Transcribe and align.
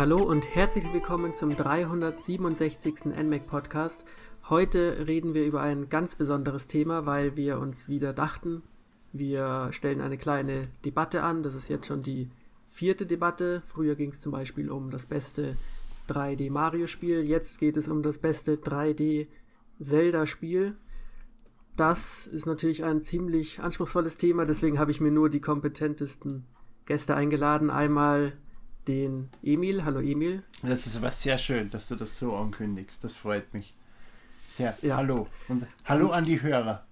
Hallo 0.00 0.22
und 0.22 0.54
herzlich 0.54 0.90
willkommen 0.94 1.34
zum 1.34 1.54
367. 1.54 3.04
NMAC 3.04 3.46
Podcast. 3.46 4.06
Heute 4.48 5.06
reden 5.06 5.34
wir 5.34 5.44
über 5.44 5.60
ein 5.60 5.90
ganz 5.90 6.14
besonderes 6.14 6.66
Thema, 6.66 7.04
weil 7.04 7.36
wir 7.36 7.58
uns 7.58 7.86
wieder 7.86 8.14
dachten, 8.14 8.62
wir 9.12 9.68
stellen 9.72 10.00
eine 10.00 10.16
kleine 10.16 10.68
Debatte 10.86 11.22
an. 11.22 11.42
Das 11.42 11.54
ist 11.54 11.68
jetzt 11.68 11.86
schon 11.86 12.00
die 12.02 12.30
vierte 12.66 13.04
Debatte. 13.04 13.60
Früher 13.66 13.94
ging 13.94 14.08
es 14.08 14.20
zum 14.20 14.32
Beispiel 14.32 14.70
um 14.70 14.90
das 14.90 15.04
beste 15.04 15.58
3D 16.08 16.50
Mario 16.50 16.86
Spiel. 16.86 17.20
Jetzt 17.20 17.58
geht 17.58 17.76
es 17.76 17.86
um 17.86 18.02
das 18.02 18.16
beste 18.16 18.54
3D 18.54 19.26
Zelda 19.82 20.24
Spiel. 20.24 20.78
Das 21.76 22.26
ist 22.26 22.46
natürlich 22.46 22.84
ein 22.84 23.02
ziemlich 23.02 23.60
anspruchsvolles 23.60 24.16
Thema, 24.16 24.46
deswegen 24.46 24.78
habe 24.78 24.92
ich 24.92 25.02
mir 25.02 25.12
nur 25.12 25.28
die 25.28 25.42
kompetentesten 25.42 26.46
Gäste 26.86 27.14
eingeladen. 27.14 27.68
Einmal 27.68 28.32
den 28.90 29.28
Emil. 29.42 29.84
Hallo 29.84 30.00
Emil. 30.00 30.42
Das 30.62 30.86
ist 30.86 30.96
aber 30.96 31.12
sehr 31.12 31.38
schön, 31.38 31.70
dass 31.70 31.86
du 31.86 31.94
das 31.94 32.18
so 32.18 32.34
ankündigst. 32.34 33.02
Das 33.04 33.14
freut 33.14 33.54
mich. 33.54 33.72
Sehr. 34.48 34.76
Ja. 34.82 34.96
Hallo. 34.96 35.28
Und 35.48 35.66
hallo 35.84 36.06
Und 36.06 36.12
an 36.12 36.24
die 36.24 36.42
Hörer. 36.42 36.84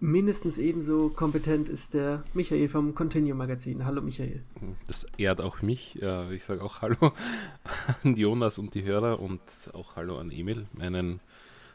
Mindestens 0.00 0.58
ebenso 0.58 1.08
kompetent 1.08 1.68
ist 1.68 1.94
der 1.94 2.22
Michael 2.34 2.68
vom 2.68 2.94
Continue 2.94 3.34
Magazin. 3.34 3.84
Hallo 3.84 4.00
Michael. 4.00 4.42
Das 4.86 5.06
ehrt 5.16 5.40
auch 5.40 5.60
mich. 5.60 6.00
Ich 6.30 6.44
sage 6.44 6.62
auch 6.62 6.82
Hallo 6.82 7.12
an 8.04 8.14
Jonas 8.16 8.58
und 8.58 8.74
die 8.74 8.84
Hörer 8.84 9.18
und 9.18 9.40
auch 9.72 9.96
Hallo 9.96 10.18
an 10.18 10.30
Emil, 10.30 10.66
meinen 10.78 11.18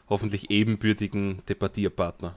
hoffentlich 0.08 0.50
ebenbürtigen 0.50 1.42
Debattierpartner. 1.50 2.34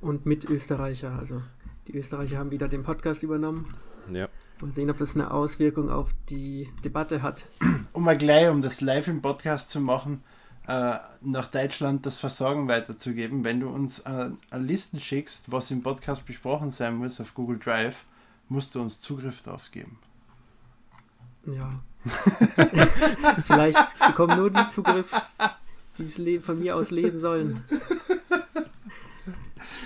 Und 0.00 0.26
mit 0.26 0.50
Österreicher. 0.50 1.16
Also 1.16 1.42
die 1.86 1.96
Österreicher 1.96 2.38
haben 2.38 2.50
wieder 2.50 2.66
den 2.66 2.82
Podcast 2.82 3.22
übernommen. 3.22 3.72
Mal 4.62 4.72
sehen, 4.72 4.90
ob 4.90 4.98
das 4.98 5.16
eine 5.16 5.32
Auswirkung 5.32 5.90
auf 5.90 6.10
die 6.30 6.68
Debatte 6.84 7.20
hat. 7.22 7.48
Um 7.92 8.04
mal 8.04 8.16
gleich, 8.16 8.48
um 8.48 8.62
das 8.62 8.80
live 8.80 9.08
im 9.08 9.20
Podcast 9.20 9.70
zu 9.70 9.80
machen, 9.80 10.22
äh, 10.66 10.94
nach 11.20 11.48
Deutschland 11.48 12.06
das 12.06 12.18
Versorgen 12.18 12.68
weiterzugeben. 12.68 13.44
Wenn 13.44 13.60
du 13.60 13.68
uns 13.68 13.98
äh, 14.00 14.30
Listen 14.56 15.00
schickst, 15.00 15.50
was 15.50 15.70
im 15.70 15.82
Podcast 15.82 16.24
besprochen 16.24 16.70
sein 16.70 16.94
muss 16.96 17.20
auf 17.20 17.34
Google 17.34 17.58
Drive, 17.58 18.04
musst 18.48 18.74
du 18.74 18.80
uns 18.80 19.00
Zugriff 19.00 19.42
drauf 19.42 19.70
geben. 19.72 19.98
Ja. 21.44 21.80
Vielleicht 23.44 23.98
bekommen 23.98 24.38
nur 24.38 24.50
die 24.50 24.68
Zugriff, 24.68 25.12
die 25.98 26.04
es 26.04 26.44
von 26.44 26.60
mir 26.60 26.76
aus 26.76 26.90
lesen 26.90 27.20
sollen. 27.20 27.64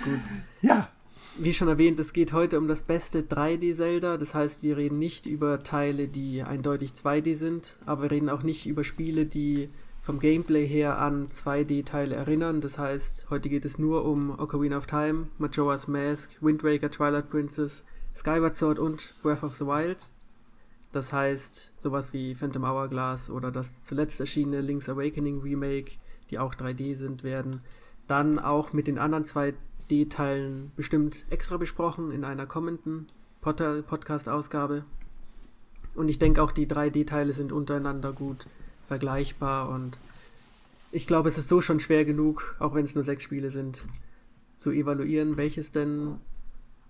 Gut. 0.03 0.19
Ja. 0.61 0.87
Wie 1.39 1.53
schon 1.53 1.67
erwähnt, 1.67 1.99
es 1.99 2.13
geht 2.13 2.33
heute 2.33 2.57
um 2.57 2.67
das 2.67 2.81
beste 2.81 3.21
3D-Zelda. 3.21 4.17
Das 4.17 4.33
heißt, 4.33 4.63
wir 4.63 4.75
reden 4.75 4.97
nicht 4.97 5.27
über 5.27 5.61
Teile, 5.61 6.07
die 6.07 6.41
eindeutig 6.41 6.93
2D 6.93 7.35
sind, 7.35 7.77
aber 7.85 8.03
wir 8.03 8.11
reden 8.11 8.29
auch 8.29 8.41
nicht 8.41 8.65
über 8.65 8.83
Spiele, 8.83 9.27
die 9.27 9.67
vom 10.01 10.19
Gameplay 10.19 10.65
her 10.65 10.97
an 10.97 11.27
2D-Teile 11.27 12.15
erinnern. 12.15 12.59
Das 12.59 12.79
heißt, 12.79 13.27
heute 13.29 13.49
geht 13.49 13.65
es 13.65 13.77
nur 13.77 14.05
um 14.05 14.31
Ocarina 14.31 14.77
of 14.77 14.87
Time, 14.87 15.27
Majora's 15.37 15.87
Mask, 15.87 16.31
Wind 16.41 16.63
Waker, 16.63 16.89
Twilight 16.89 17.29
Princess, 17.29 17.83
Skyward 18.15 18.57
Sword 18.57 18.79
und 18.79 19.13
Breath 19.21 19.43
of 19.43 19.55
the 19.55 19.65
Wild. 19.67 20.09
Das 20.91 21.13
heißt, 21.13 21.73
sowas 21.77 22.13
wie 22.13 22.33
Phantom 22.33 22.63
Hourglass 22.63 23.29
oder 23.29 23.51
das 23.51 23.83
zuletzt 23.83 24.19
erschienene 24.19 24.61
Link's 24.61 24.89
Awakening 24.89 25.41
Remake, 25.41 25.91
die 26.31 26.39
auch 26.39 26.55
3D 26.55 26.95
sind, 26.95 27.23
werden 27.23 27.61
dann 28.07 28.39
auch 28.39 28.73
mit 28.73 28.87
den 28.87 28.97
anderen 28.97 29.25
2D-Teilen 29.89 30.71
bestimmt 30.75 31.25
extra 31.29 31.57
besprochen 31.57 32.11
in 32.11 32.23
einer 32.23 32.45
kommenden 32.45 33.07
Podcast-Ausgabe. 33.41 34.83
Und 35.95 36.09
ich 36.09 36.19
denke 36.19 36.41
auch, 36.43 36.51
die 36.51 36.67
3D-Teile 36.67 37.33
sind 37.33 37.51
untereinander 37.51 38.13
gut 38.13 38.45
vergleichbar 38.87 39.69
und 39.69 39.99
ich 40.91 41.07
glaube, 41.07 41.27
es 41.29 41.37
ist 41.37 41.49
so 41.49 41.59
schon 41.59 41.79
schwer 41.81 42.05
genug, 42.05 42.55
auch 42.59 42.73
wenn 42.73 42.85
es 42.85 42.95
nur 42.95 43.03
sechs 43.03 43.23
Spiele 43.23 43.51
sind, 43.51 43.85
zu 44.55 44.71
evaluieren, 44.71 45.35
welches 45.35 45.71
denn 45.71 46.15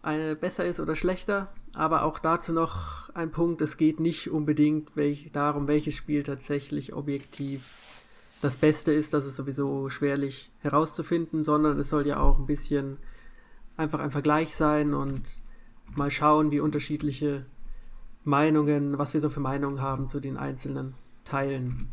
eine 0.04 0.36
besser 0.36 0.66
ist 0.66 0.80
oder 0.80 0.96
schlechter. 0.96 1.52
Aber 1.74 2.04
auch 2.04 2.20
dazu 2.20 2.54
noch 2.54 3.10
ein 3.16 3.32
Punkt, 3.32 3.62
es 3.62 3.78
geht 3.78 4.00
nicht 4.00 4.30
unbedingt 4.30 4.96
welch, 4.96 5.32
darum, 5.32 5.68
welches 5.68 5.96
Spiel 5.96 6.24
tatsächlich 6.24 6.94
objektiv 6.94 7.64
das 8.42 8.56
Beste 8.56 8.94
ist, 8.94 9.14
das 9.14 9.26
ist 9.26 9.36
sowieso 9.36 9.90
schwerlich 9.90 10.52
herauszufinden, 10.62 11.44
sondern 11.44 11.80
es 11.80 11.90
soll 11.90 12.06
ja 12.06 12.20
auch 12.20 12.38
ein 12.38 12.46
bisschen 12.46 12.98
einfach 13.78 14.00
ein 14.00 14.12
Vergleich 14.12 14.56
sein 14.56 14.94
und 14.94 15.42
mal 15.96 16.12
schauen, 16.12 16.52
wie 16.52 16.60
unterschiedliche 16.60 17.46
Meinungen, 18.24 18.98
was 18.98 19.14
wir 19.14 19.22
so 19.22 19.30
für 19.30 19.40
Meinungen 19.40 19.82
haben 19.82 20.10
zu 20.10 20.20
den 20.20 20.38
einzelnen 20.38 20.96
Teilen. 21.24 21.90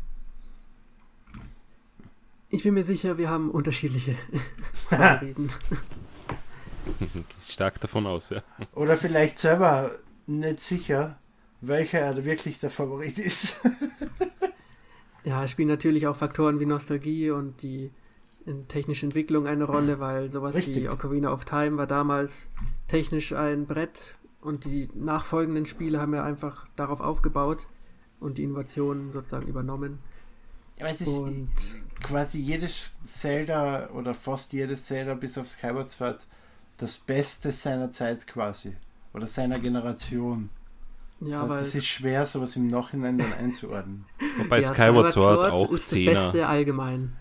Ich 2.49 2.63
bin 2.63 2.73
mir 2.73 2.83
sicher, 2.83 3.17
wir 3.17 3.29
haben 3.29 3.51
unterschiedliche 3.51 4.15
Favoriten. 4.89 5.49
Stark 7.47 7.81
davon 7.81 8.05
aus, 8.05 8.29
ja. 8.29 8.43
Oder 8.73 8.97
vielleicht 8.97 9.37
selber 9.37 9.91
nicht 10.27 10.59
sicher, 10.59 11.17
welcher 11.61 12.23
wirklich 12.23 12.59
der 12.59 12.69
Favorit 12.69 13.17
ist. 13.17 13.61
ja, 15.25 15.43
es 15.43 15.51
spielen 15.51 15.67
natürlich 15.67 16.07
auch 16.07 16.15
Faktoren 16.15 16.59
wie 16.59 16.65
Nostalgie 16.65 17.31
und 17.31 17.61
die 17.61 17.91
technische 18.67 19.07
Entwicklung 19.07 19.47
eine 19.47 19.63
Rolle, 19.63 19.99
weil 19.99 20.29
sowas 20.29 20.55
Richtig. 20.55 20.75
wie 20.75 20.89
Ocarina 20.89 21.33
of 21.33 21.45
Time 21.45 21.77
war 21.77 21.87
damals 21.87 22.47
technisch 22.87 23.33
ein 23.33 23.65
Brett 23.65 24.17
und 24.39 24.65
die 24.65 24.87
nachfolgenden 24.93 25.65
Spiele 25.65 25.99
haben 25.99 26.13
ja 26.13 26.23
einfach 26.23 26.67
darauf 26.75 27.01
aufgebaut 27.01 27.65
und 28.19 28.37
die 28.37 28.43
Innovationen 28.43 29.11
sozusagen 29.11 29.47
übernommen. 29.47 29.97
Ja, 30.77 30.85
aber 30.85 30.93
es 30.93 31.01
ist 31.01 31.07
und 31.07 31.49
quasi 32.01 32.39
jedes 32.39 32.93
Zelda 33.03 33.89
oder 33.89 34.13
fast 34.13 34.53
jedes 34.53 34.85
Zelda 34.85 35.15
bis 35.15 35.39
auf 35.39 35.47
Skyward 35.47 35.89
Sword 35.89 36.27
das 36.77 36.97
Beste 36.97 37.51
seiner 37.51 37.91
Zeit 37.91 38.27
quasi 38.27 38.75
oder 39.13 39.25
seiner 39.25 39.57
Generation. 39.59 40.51
Ja, 41.21 41.47
das, 41.47 41.51
heißt, 41.51 41.67
es 41.69 41.75
ist 41.75 41.85
schwer, 41.85 42.25
sowas 42.25 42.55
im 42.55 42.67
Nachhinein 42.67 43.17
dann 43.17 43.33
einzuordnen. 43.33 44.05
Wobei 44.37 44.59
ja, 44.59 44.67
Skyward 44.67 45.11
Sword 45.11 45.51
auch 45.51 45.71
ist 45.71 45.87
Zehner. 45.87 46.13
Das 46.13 46.23
Beste 46.25 46.47
allgemein. 46.47 47.13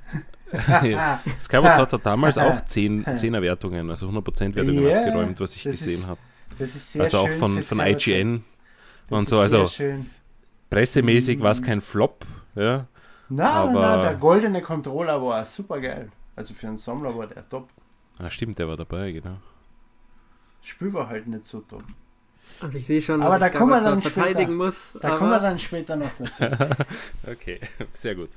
ja. 0.83 1.23
Skyward 1.41 1.75
Sword 1.77 1.93
hat 1.93 2.07
damals 2.07 2.39
auch 2.39 2.65
10 2.65 3.05
Zehner 3.17 3.41
Wertungen, 3.41 3.91
also 3.91 4.09
100% 4.09 4.55
Wertungen 4.55 4.85
yeah, 4.85 5.01
abgeräumt, 5.01 5.41
was 5.41 5.55
ich 5.55 5.65
gesehen 5.65 6.07
habe. 6.07 6.21
Also 6.99 7.19
auch 7.19 7.31
von, 7.33 7.63
von 7.63 7.81
IGN 7.81 8.45
und 9.11 9.29
so. 9.29 9.39
Also 9.39 9.67
schön. 9.67 10.11
pressemäßig 10.71 11.41
war 11.41 11.53
es 11.53 11.63
kein 11.63 11.81
Flop, 11.81 12.25
ja. 12.55 12.87
Na, 13.29 13.51
aber 13.51 13.73
na, 13.73 14.03
der 14.03 14.15
goldene 14.15 14.61
Controller 14.61 15.21
war 15.21 15.45
super 15.45 15.81
geil. 15.81 16.11
Also 16.37 16.55
für 16.55 16.69
einen 16.69 16.77
Sammler 16.77 17.17
war 17.17 17.27
der 17.27 17.49
top. 17.49 17.69
Ah, 18.19 18.31
stimmt, 18.31 18.59
der 18.59 18.69
war 18.69 18.77
dabei, 18.77 19.11
genau. 19.13 19.39
Spiel 20.63 20.93
war 20.93 21.09
halt 21.09 21.27
nicht 21.27 21.47
so 21.47 21.61
top. 21.61 21.85
Also 22.61 22.79
ich 22.79 22.87
sehe 22.87 23.01
schon, 23.01 23.23
aber 23.23 23.39
da 23.39 23.51
kommen 23.51 23.71
wir 23.71 23.81
dann 23.81 24.01
verteidigen 24.01 24.53
später, 24.53 24.53
muss. 24.53 24.91
Da 25.01 25.17
kommen 25.17 25.31
wir 25.31 25.41
dann 25.41 25.59
später 25.59 25.97
noch 25.97 26.11
dazu. 26.19 26.57
okay, 27.31 27.61
sehr 27.99 28.15
gut. 28.15 28.31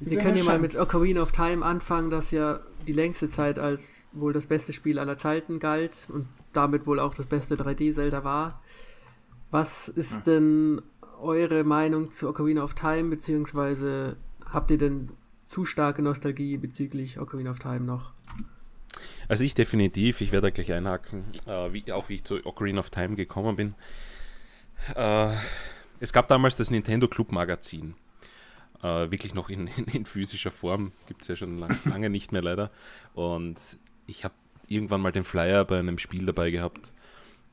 Wir 0.00 0.18
können 0.18 0.36
ja 0.36 0.44
mal 0.44 0.58
mit 0.58 0.76
Ocarina 0.76 1.22
of 1.22 1.30
Time 1.30 1.64
anfangen, 1.64 2.10
das 2.10 2.32
ja 2.32 2.60
die 2.86 2.92
längste 2.92 3.28
Zeit 3.28 3.58
als 3.58 4.06
wohl 4.12 4.32
das 4.32 4.46
beste 4.48 4.72
Spiel 4.72 4.98
aller 4.98 5.16
Zeiten 5.16 5.60
galt 5.60 6.08
und 6.08 6.26
damit 6.52 6.86
wohl 6.86 6.98
auch 6.98 7.14
das 7.14 7.26
beste 7.26 7.54
3D-Zelda 7.54 8.24
war. 8.24 8.60
Was 9.50 9.88
ist 9.88 10.16
hm. 10.16 10.22
denn 10.24 10.82
eure 11.20 11.62
Meinung 11.62 12.10
zu 12.10 12.28
Ocarina 12.28 12.64
of 12.64 12.74
Time, 12.74 13.10
beziehungsweise 13.10 14.16
habt 14.44 14.70
ihr 14.70 14.78
denn 14.78 15.10
zu 15.44 15.64
starke 15.64 16.02
Nostalgie 16.02 16.56
bezüglich 16.56 17.20
Ocarina 17.20 17.50
of 17.50 17.58
Time 17.58 17.80
noch? 17.80 18.12
Also 19.28 19.44
ich 19.44 19.54
definitiv, 19.54 20.20
ich 20.20 20.32
werde 20.32 20.48
da 20.48 20.50
gleich 20.50 20.72
einhaken, 20.72 21.24
äh, 21.46 21.72
wie, 21.72 21.92
auch 21.92 22.08
wie 22.08 22.16
ich 22.16 22.24
zu 22.24 22.44
Ocarina 22.44 22.80
of 22.80 22.90
Time 22.90 23.16
gekommen 23.16 23.56
bin. 23.56 23.74
Äh, 24.94 25.34
es 26.00 26.12
gab 26.12 26.28
damals 26.28 26.56
das 26.56 26.70
Nintendo 26.70 27.08
Club 27.08 27.32
Magazin. 27.32 27.94
Äh, 28.82 29.10
wirklich 29.10 29.34
noch 29.34 29.48
in, 29.48 29.68
in, 29.76 29.84
in 29.84 30.04
physischer 30.04 30.50
Form, 30.50 30.92
gibt 31.06 31.22
es 31.22 31.28
ja 31.28 31.36
schon 31.36 31.58
lang, 31.58 31.78
lange 31.84 32.10
nicht 32.10 32.32
mehr 32.32 32.42
leider. 32.42 32.70
Und 33.14 33.56
ich 34.06 34.24
habe 34.24 34.34
irgendwann 34.66 35.00
mal 35.00 35.12
den 35.12 35.24
Flyer 35.24 35.64
bei 35.64 35.78
einem 35.78 35.98
Spiel 35.98 36.26
dabei 36.26 36.50
gehabt, 36.50 36.92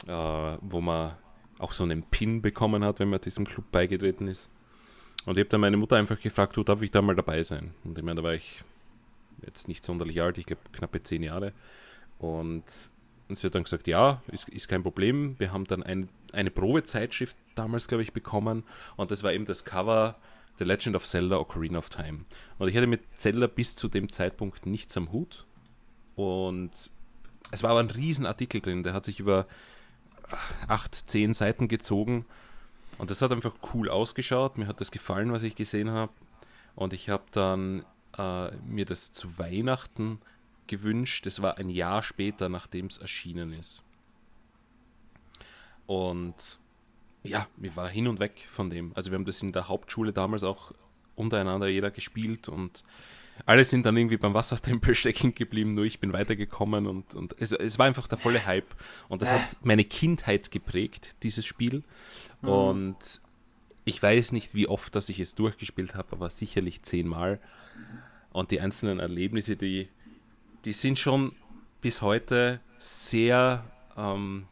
äh, 0.07 0.57
wo 0.61 0.81
man 0.81 1.15
auch 1.59 1.73
so 1.73 1.83
einen 1.83 2.03
Pin 2.03 2.41
bekommen 2.41 2.83
hat, 2.83 2.99
wenn 2.99 3.09
man 3.09 3.21
diesem 3.21 3.45
Club 3.45 3.65
beigetreten 3.71 4.27
ist. 4.27 4.49
Und 5.25 5.37
ich 5.37 5.41
habe 5.41 5.49
dann 5.49 5.61
meine 5.61 5.77
Mutter 5.77 5.97
einfach 5.97 6.19
gefragt, 6.19 6.55
du, 6.55 6.63
darf 6.63 6.81
ich 6.81 6.91
da 6.91 7.01
mal 7.01 7.15
dabei 7.15 7.43
sein? 7.43 7.73
Und 7.83 7.97
ich 7.97 8.03
meine, 8.03 8.21
da 8.21 8.23
war 8.23 8.33
ich 8.33 8.63
jetzt 9.45 9.67
nicht 9.67 9.83
sonderlich 9.83 10.21
alt, 10.21 10.37
ich 10.37 10.45
glaube 10.45 10.61
knappe 10.71 11.03
zehn 11.03 11.23
Jahre. 11.23 11.53
Und, 12.17 12.63
sie 13.29 13.47
hat 13.47 13.55
dann 13.55 13.63
gesagt, 13.63 13.87
ja, 13.87 14.21
ist, 14.31 14.49
ist 14.49 14.67
kein 14.67 14.83
Problem. 14.83 15.35
Wir 15.39 15.53
haben 15.53 15.65
dann 15.65 15.83
ein, 15.83 16.09
eine 16.33 16.51
Probezeitschrift 16.51 17.37
damals, 17.55 17.87
glaube 17.87 18.03
ich, 18.03 18.13
bekommen. 18.13 18.63
Und 18.97 19.11
das 19.11 19.23
war 19.23 19.33
eben 19.33 19.45
das 19.45 19.65
Cover 19.65 20.15
The 20.57 20.65
Legend 20.65 20.95
of 20.95 21.05
Zelda 21.05 21.37
Ocarina 21.37 21.77
of 21.77 21.89
Time. 21.89 22.25
Und 22.57 22.67
ich 22.67 22.75
hatte 22.75 22.87
mit 22.87 23.01
Zelda 23.15 23.47
bis 23.47 23.75
zu 23.75 23.87
dem 23.87 24.11
Zeitpunkt 24.11 24.65
nichts 24.65 24.97
am 24.97 25.11
Hut. 25.11 25.45
Und 26.15 26.71
es 27.51 27.63
war 27.63 27.71
aber 27.71 27.79
ein 27.79 27.89
Riesenartikel 27.89 28.61
drin, 28.61 28.83
der 28.83 28.93
hat 28.93 29.05
sich 29.05 29.19
über 29.19 29.47
acht, 30.67 30.93
zehn 30.93 31.33
Seiten 31.33 31.67
gezogen 31.67 32.25
Und 32.97 33.09
das 33.09 33.21
hat 33.21 33.31
einfach 33.31 33.55
cool 33.73 33.89
ausgeschaut. 33.89 34.57
Mir 34.57 34.67
hat 34.67 34.81
das 34.81 34.91
gefallen, 34.91 35.31
was 35.31 35.43
ich 35.43 35.55
gesehen 35.55 35.91
habe. 35.91 36.11
Und 36.75 36.93
ich 36.93 37.09
habe 37.09 37.23
dann 37.31 37.85
äh, 38.19 38.51
mir 38.67 38.85
das 38.85 39.11
zu 39.11 39.39
Weihnachten 39.39 40.19
gewünscht. 40.67 41.25
Das 41.25 41.41
war 41.41 41.57
ein 41.57 41.69
Jahr 41.69 42.03
später, 42.03 42.49
nachdem 42.49 42.87
es 42.87 42.97
erschienen 42.97 43.53
ist. 43.53 43.81
Und 45.87 46.35
ja, 47.23 47.47
wir 47.57 47.75
waren 47.75 47.89
hin 47.89 48.07
und 48.07 48.19
weg 48.19 48.47
von 48.51 48.69
dem. 48.69 48.91
Also 48.95 49.11
wir 49.11 49.17
haben 49.17 49.25
das 49.25 49.41
in 49.41 49.51
der 49.51 49.67
Hauptschule 49.67 50.13
damals 50.13 50.43
auch 50.43 50.73
untereinander 51.15 51.67
jeder 51.67 51.91
gespielt 51.91 52.47
und 52.47 52.83
alle 53.45 53.63
sind 53.63 53.85
dann 53.85 53.95
irgendwie 53.95 54.17
beim 54.17 54.33
Wassertempel 54.33 54.95
stecken 54.95 55.33
geblieben, 55.33 55.71
nur 55.71 55.85
ich 55.85 55.99
bin 55.99 56.13
weitergekommen 56.13 56.87
und, 56.87 57.15
und 57.15 57.35
es, 57.39 57.51
es 57.53 57.79
war 57.79 57.85
einfach 57.85 58.07
der 58.07 58.17
volle 58.17 58.45
Hype. 58.45 58.75
Und 59.07 59.21
das 59.21 59.31
hat 59.31 59.57
meine 59.61 59.85
Kindheit 59.85 60.51
geprägt, 60.51 61.15
dieses 61.23 61.45
Spiel. 61.45 61.83
Mhm. 62.41 62.49
Und 62.49 63.21
ich 63.85 64.01
weiß 64.01 64.33
nicht, 64.33 64.53
wie 64.53 64.67
oft, 64.67 64.95
dass 64.95 65.09
ich 65.09 65.19
es 65.19 65.35
durchgespielt 65.35 65.95
habe, 65.95 66.09
aber 66.11 66.29
sicherlich 66.29 66.83
zehnmal. 66.83 67.39
Und 68.31 68.51
die 68.51 68.61
einzelnen 68.61 68.99
Erlebnisse, 68.99 69.55
die, 69.55 69.89
die 70.65 70.73
sind 70.73 70.99
schon 70.99 71.33
bis 71.81 72.01
heute 72.01 72.59
sehr 72.77 73.63
ähm, 73.97 74.45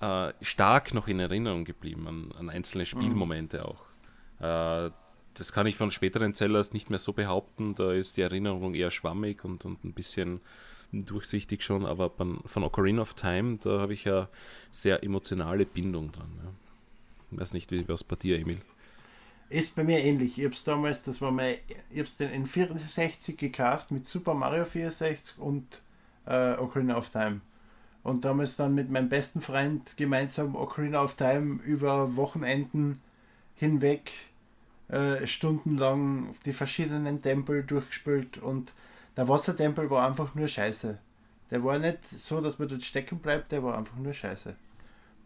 äh, 0.00 0.32
stark 0.42 0.94
noch 0.94 1.08
in 1.08 1.20
Erinnerung 1.20 1.64
geblieben, 1.64 2.06
an, 2.06 2.32
an 2.38 2.50
einzelne 2.50 2.84
Spielmomente 2.86 3.58
mhm. 3.58 3.64
auch. 3.64 4.88
Äh, 4.88 4.90
das 5.34 5.52
kann 5.52 5.66
ich 5.66 5.76
von 5.76 5.90
späteren 5.90 6.34
Zellers 6.34 6.72
nicht 6.72 6.90
mehr 6.90 6.98
so 6.98 7.12
behaupten. 7.12 7.74
Da 7.74 7.92
ist 7.92 8.16
die 8.16 8.22
Erinnerung 8.22 8.74
eher 8.74 8.90
schwammig 8.90 9.44
und, 9.44 9.64
und 9.64 9.84
ein 9.84 9.92
bisschen 9.92 10.40
durchsichtig 10.92 11.62
schon, 11.62 11.84
aber 11.86 12.08
beim, 12.08 12.40
von 12.44 12.62
Ocarina 12.62 13.02
of 13.02 13.14
Time, 13.14 13.58
da 13.60 13.80
habe 13.80 13.94
ich 13.94 14.04
ja 14.04 14.28
sehr 14.70 15.02
emotionale 15.02 15.66
Bindung 15.66 16.12
dran. 16.12 16.30
Ja. 16.42 16.50
Ich 17.32 17.40
weiß 17.40 17.52
nicht, 17.52 17.72
wie 17.72 17.88
was 17.88 18.04
bei 18.04 18.14
dir, 18.14 18.38
Emil. 18.38 18.60
Ist 19.48 19.76
bei 19.76 19.84
mir 19.84 20.00
ähnlich. 20.00 20.38
Ich 20.38 20.44
habe 20.44 20.54
es 20.54 20.64
damals, 20.64 21.02
das 21.02 21.20
war 21.20 21.30
mein, 21.30 21.56
ich 21.90 21.98
habe 21.98 22.08
den 22.18 22.46
N64 22.46 23.36
gekauft 23.36 23.90
mit 23.90 24.06
Super 24.06 24.34
Mario 24.34 24.64
64 24.64 25.38
und 25.38 25.82
äh, 26.26 26.54
Ocarina 26.54 26.96
of 26.96 27.10
Time. 27.10 27.40
Und 28.02 28.24
damals 28.24 28.56
dann 28.56 28.74
mit 28.74 28.90
meinem 28.90 29.08
besten 29.08 29.40
Freund 29.40 29.96
gemeinsam 29.96 30.56
Ocarina 30.56 31.02
of 31.02 31.14
Time 31.16 31.62
über 31.62 32.16
Wochenenden 32.16 33.00
hinweg 33.54 34.10
äh, 34.88 35.26
stundenlang 35.26 36.34
die 36.44 36.52
verschiedenen 36.52 37.22
Tempel 37.22 37.62
durchgespielt 37.62 38.38
und 38.38 38.72
der 39.16 39.28
Wassertempel 39.28 39.88
war 39.90 40.06
einfach 40.06 40.34
nur 40.34 40.48
scheiße. 40.48 40.98
Der 41.50 41.64
war 41.64 41.78
nicht 41.78 42.04
so, 42.04 42.40
dass 42.40 42.58
man 42.58 42.68
dort 42.68 42.82
stecken 42.82 43.18
bleibt, 43.18 43.52
der 43.52 43.62
war 43.62 43.78
einfach 43.78 43.96
nur 43.96 44.12
scheiße. 44.12 44.56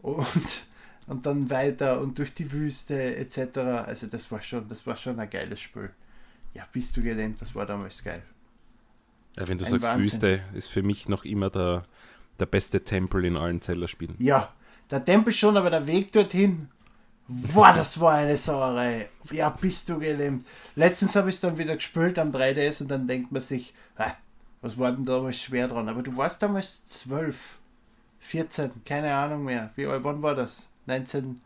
Und, 0.01 0.63
und 1.09 1.25
dann 1.25 1.49
weiter 1.49 1.99
und 1.99 2.17
durch 2.17 2.33
die 2.33 2.51
Wüste 2.51 3.17
etc. 3.17 3.57
Also 3.85 4.07
das 4.07 4.31
war 4.31 4.41
schon, 4.41 4.67
das 4.69 4.87
war 4.87 4.95
schon 4.95 5.19
ein 5.19 5.29
geiles 5.29 5.59
Spiel. 5.59 5.89
Ja, 6.53 6.65
bist 6.71 6.95
du 6.95 7.03
gelähmt, 7.03 7.41
das 7.41 7.53
war 7.53 7.65
damals 7.65 8.03
geil. 8.03 8.23
Ja, 9.35 9.47
wenn 9.47 9.57
du 9.57 9.65
ein 9.65 9.71
sagst 9.71 9.87
Wahnsinn. 9.87 10.03
Wüste, 10.03 10.41
ist 10.53 10.69
für 10.69 10.83
mich 10.83 11.09
noch 11.09 11.25
immer 11.25 11.49
der, 11.49 11.83
der 12.39 12.45
beste 12.45 12.83
Tempel 12.83 13.25
in 13.25 13.35
allen 13.35 13.61
Zellerspielen. 13.61 14.15
Ja, 14.19 14.53
der 14.89 15.03
Tempel 15.03 15.33
schon, 15.33 15.57
aber 15.57 15.69
der 15.69 15.85
Weg 15.85 16.11
dorthin 16.11 16.69
Boah, 17.31 17.73
das 17.73 17.99
war 17.99 18.13
eine 18.13 18.35
Sauerei. 18.39 19.07
Ja, 19.29 19.49
bist 19.49 19.87
du 19.87 19.99
gelähmt. 19.99 20.47
Letztens 20.75 21.15
habe 21.15 21.29
ich 21.29 21.35
es 21.35 21.41
dann 21.41 21.59
wieder 21.59 21.75
gespielt 21.75 22.17
am 22.17 22.31
3DS 22.31 22.81
und 22.81 22.89
dann 22.89 23.05
denkt 23.05 23.31
man 23.31 23.43
sich, 23.43 23.71
ah, 23.97 24.13
was 24.61 24.79
war 24.79 24.91
denn 24.91 25.05
damals 25.05 25.39
schwer 25.39 25.67
dran? 25.67 25.87
Aber 25.87 26.01
du 26.01 26.17
warst 26.17 26.41
damals 26.41 26.87
12, 26.87 27.59
14, 28.21 28.71
keine 28.83 29.13
Ahnung 29.13 29.43
mehr. 29.43 29.69
Wie 29.75 29.85
alt, 29.85 30.03
wann 30.03 30.23
war 30.23 30.33
das? 30.33 30.68
19, 30.89 31.41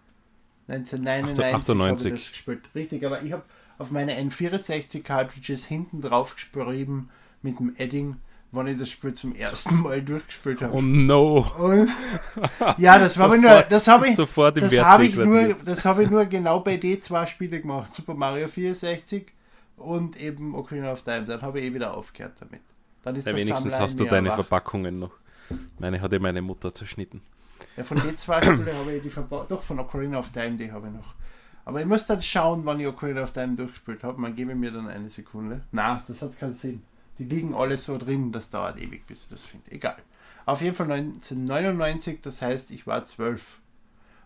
1999 0.67 1.55
98. 1.55 2.05
habe 2.05 2.15
ich 2.15 2.23
das 2.23 2.31
gespielt. 2.31 2.61
Richtig, 2.73 3.05
aber 3.05 3.21
ich 3.21 3.31
habe 3.31 3.43
auf 3.77 3.91
meine 3.91 4.19
N64 4.19 5.03
Cartridges 5.03 5.65
hinten 5.65 6.01
drauf 6.01 6.35
geschrieben 6.35 7.09
mit 7.41 7.59
dem 7.59 7.75
Edding 7.77 8.17
wann 8.53 8.67
ich 8.67 8.77
das 8.77 8.89
Spiel 8.89 9.13
zum 9.13 9.35
ersten 9.35 9.81
Mal 9.81 10.01
durchgespielt 10.01 10.61
habe. 10.61 10.77
Oh 10.77 10.81
no. 10.81 11.39
Und, 11.57 11.89
ja, 12.77 12.99
das 12.99 13.17
habe 13.17 13.35
ich 13.35 13.41
nur, 13.41 13.63
das 13.63 13.87
habe 13.87 14.07
ich, 14.07 14.15
sofort 14.15 14.57
im 14.57 14.63
das 14.63 14.79
habe 14.79 15.05
ich 15.05 15.15
nur, 15.15 15.55
das 15.65 15.83
habe 15.85 16.03
ich 16.03 16.09
nur 16.09 16.25
genau 16.25 16.59
bei 16.59 16.77
den 16.77 17.01
zwei 17.01 17.25
Spielen 17.25 17.61
gemacht. 17.61 17.91
Super 17.91 18.13
Mario 18.13 18.47
64 18.47 19.25
und 19.77 20.21
eben 20.21 20.55
Ocarina 20.55 20.91
of 20.91 21.01
Time. 21.01 21.25
Dann 21.25 21.41
habe 21.41 21.59
ich 21.59 21.65
eh 21.65 21.73
wieder 21.73 21.97
aufgehört 21.97 22.33
damit. 22.39 22.61
Dann 23.01 23.15
ist 23.15 23.27
ja, 23.27 23.35
wenigstens 23.35 23.77
hast 23.77 23.99
du 23.99 24.05
deine 24.05 24.29
erwacht. 24.29 24.47
Verpackungen 24.47 24.99
noch. 24.99 25.11
Meine 25.79 25.99
hat 25.99 26.13
ja 26.13 26.19
meine 26.19 26.41
Mutter 26.41 26.73
zerschnitten. 26.73 27.21
Ja, 27.77 27.83
von 27.83 27.97
den 27.97 28.17
zwei 28.17 28.41
Spielen 28.43 28.75
habe 28.75 28.93
ich 28.93 29.03
die 29.03 29.09
Verpackung, 29.09 29.47
doch 29.49 29.61
von 29.61 29.79
Ocarina 29.79 30.19
of 30.19 30.31
Time, 30.31 30.57
die 30.57 30.71
habe 30.71 30.87
ich 30.87 30.93
noch. 30.93 31.15
Aber 31.65 31.79
ich 31.79 31.87
muss 31.87 32.05
dann 32.05 32.21
schauen, 32.21 32.65
wann 32.65 32.79
ich 32.79 32.87
Ocarina 32.87 33.23
of 33.23 33.31
Time 33.31 33.55
durchgespielt 33.55 34.03
habe. 34.03 34.19
Man 34.19 34.35
gebe 34.35 34.53
mir 34.53 34.71
dann 34.71 34.87
eine 34.87 35.09
Sekunde. 35.09 35.61
Na, 35.71 36.03
das 36.07 36.21
hat 36.21 36.37
keinen 36.37 36.53
Sinn. 36.53 36.83
Die 37.19 37.23
liegen 37.23 37.53
alle 37.53 37.77
so 37.77 37.97
drin, 37.97 38.31
das 38.31 38.49
dauert 38.49 38.77
ewig, 38.79 39.05
bis 39.05 39.23
ich 39.23 39.29
das 39.29 39.41
finde. 39.41 39.71
Egal. 39.71 39.97
Auf 40.45 40.61
jeden 40.61 40.75
Fall 40.75 40.91
1999, 40.91 42.19
das 42.21 42.41
heißt, 42.41 42.71
ich 42.71 42.85
war 42.85 43.05
zwölf. 43.05 43.59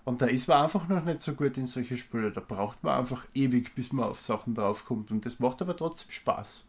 Und 0.04 0.22
da 0.22 0.26
ist 0.26 0.48
man 0.48 0.64
einfach 0.64 0.88
noch 0.88 1.04
nicht 1.04 1.22
so 1.22 1.34
gut 1.34 1.58
in 1.58 1.66
solche 1.66 1.98
Spiele. 1.98 2.32
Da 2.32 2.40
braucht 2.40 2.82
man 2.84 2.98
einfach 2.98 3.26
ewig, 3.34 3.76
bis 3.76 3.92
man 3.92 4.06
auf 4.06 4.22
Sachen 4.22 4.56
draufkommt. 4.56 5.12
Und 5.12 5.26
das 5.26 5.40
macht 5.40 5.62
aber 5.62 5.76
trotzdem 5.76 6.12
Spaß. 6.12 6.64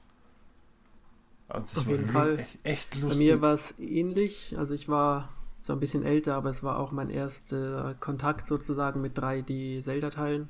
auf 1.48 1.86
jeden 1.86 2.08
Fall. 2.08 2.40
Echt, 2.40 2.58
echt 2.64 2.94
lustig. 2.96 3.18
Bei 3.18 3.24
mir 3.24 3.40
war 3.40 3.54
es 3.54 3.78
ähnlich. 3.78 4.56
Also 4.58 4.74
ich 4.74 4.88
war 4.88 5.28
zwar 5.60 5.76
ein 5.76 5.80
bisschen 5.80 6.04
älter, 6.04 6.34
aber 6.34 6.50
es 6.50 6.62
war 6.62 6.78
auch 6.78 6.92
mein 6.92 7.10
erster 7.10 7.94
Kontakt 8.00 8.46
sozusagen 8.46 9.00
mit 9.00 9.18
3D-Zelda-Teilen. 9.18 10.48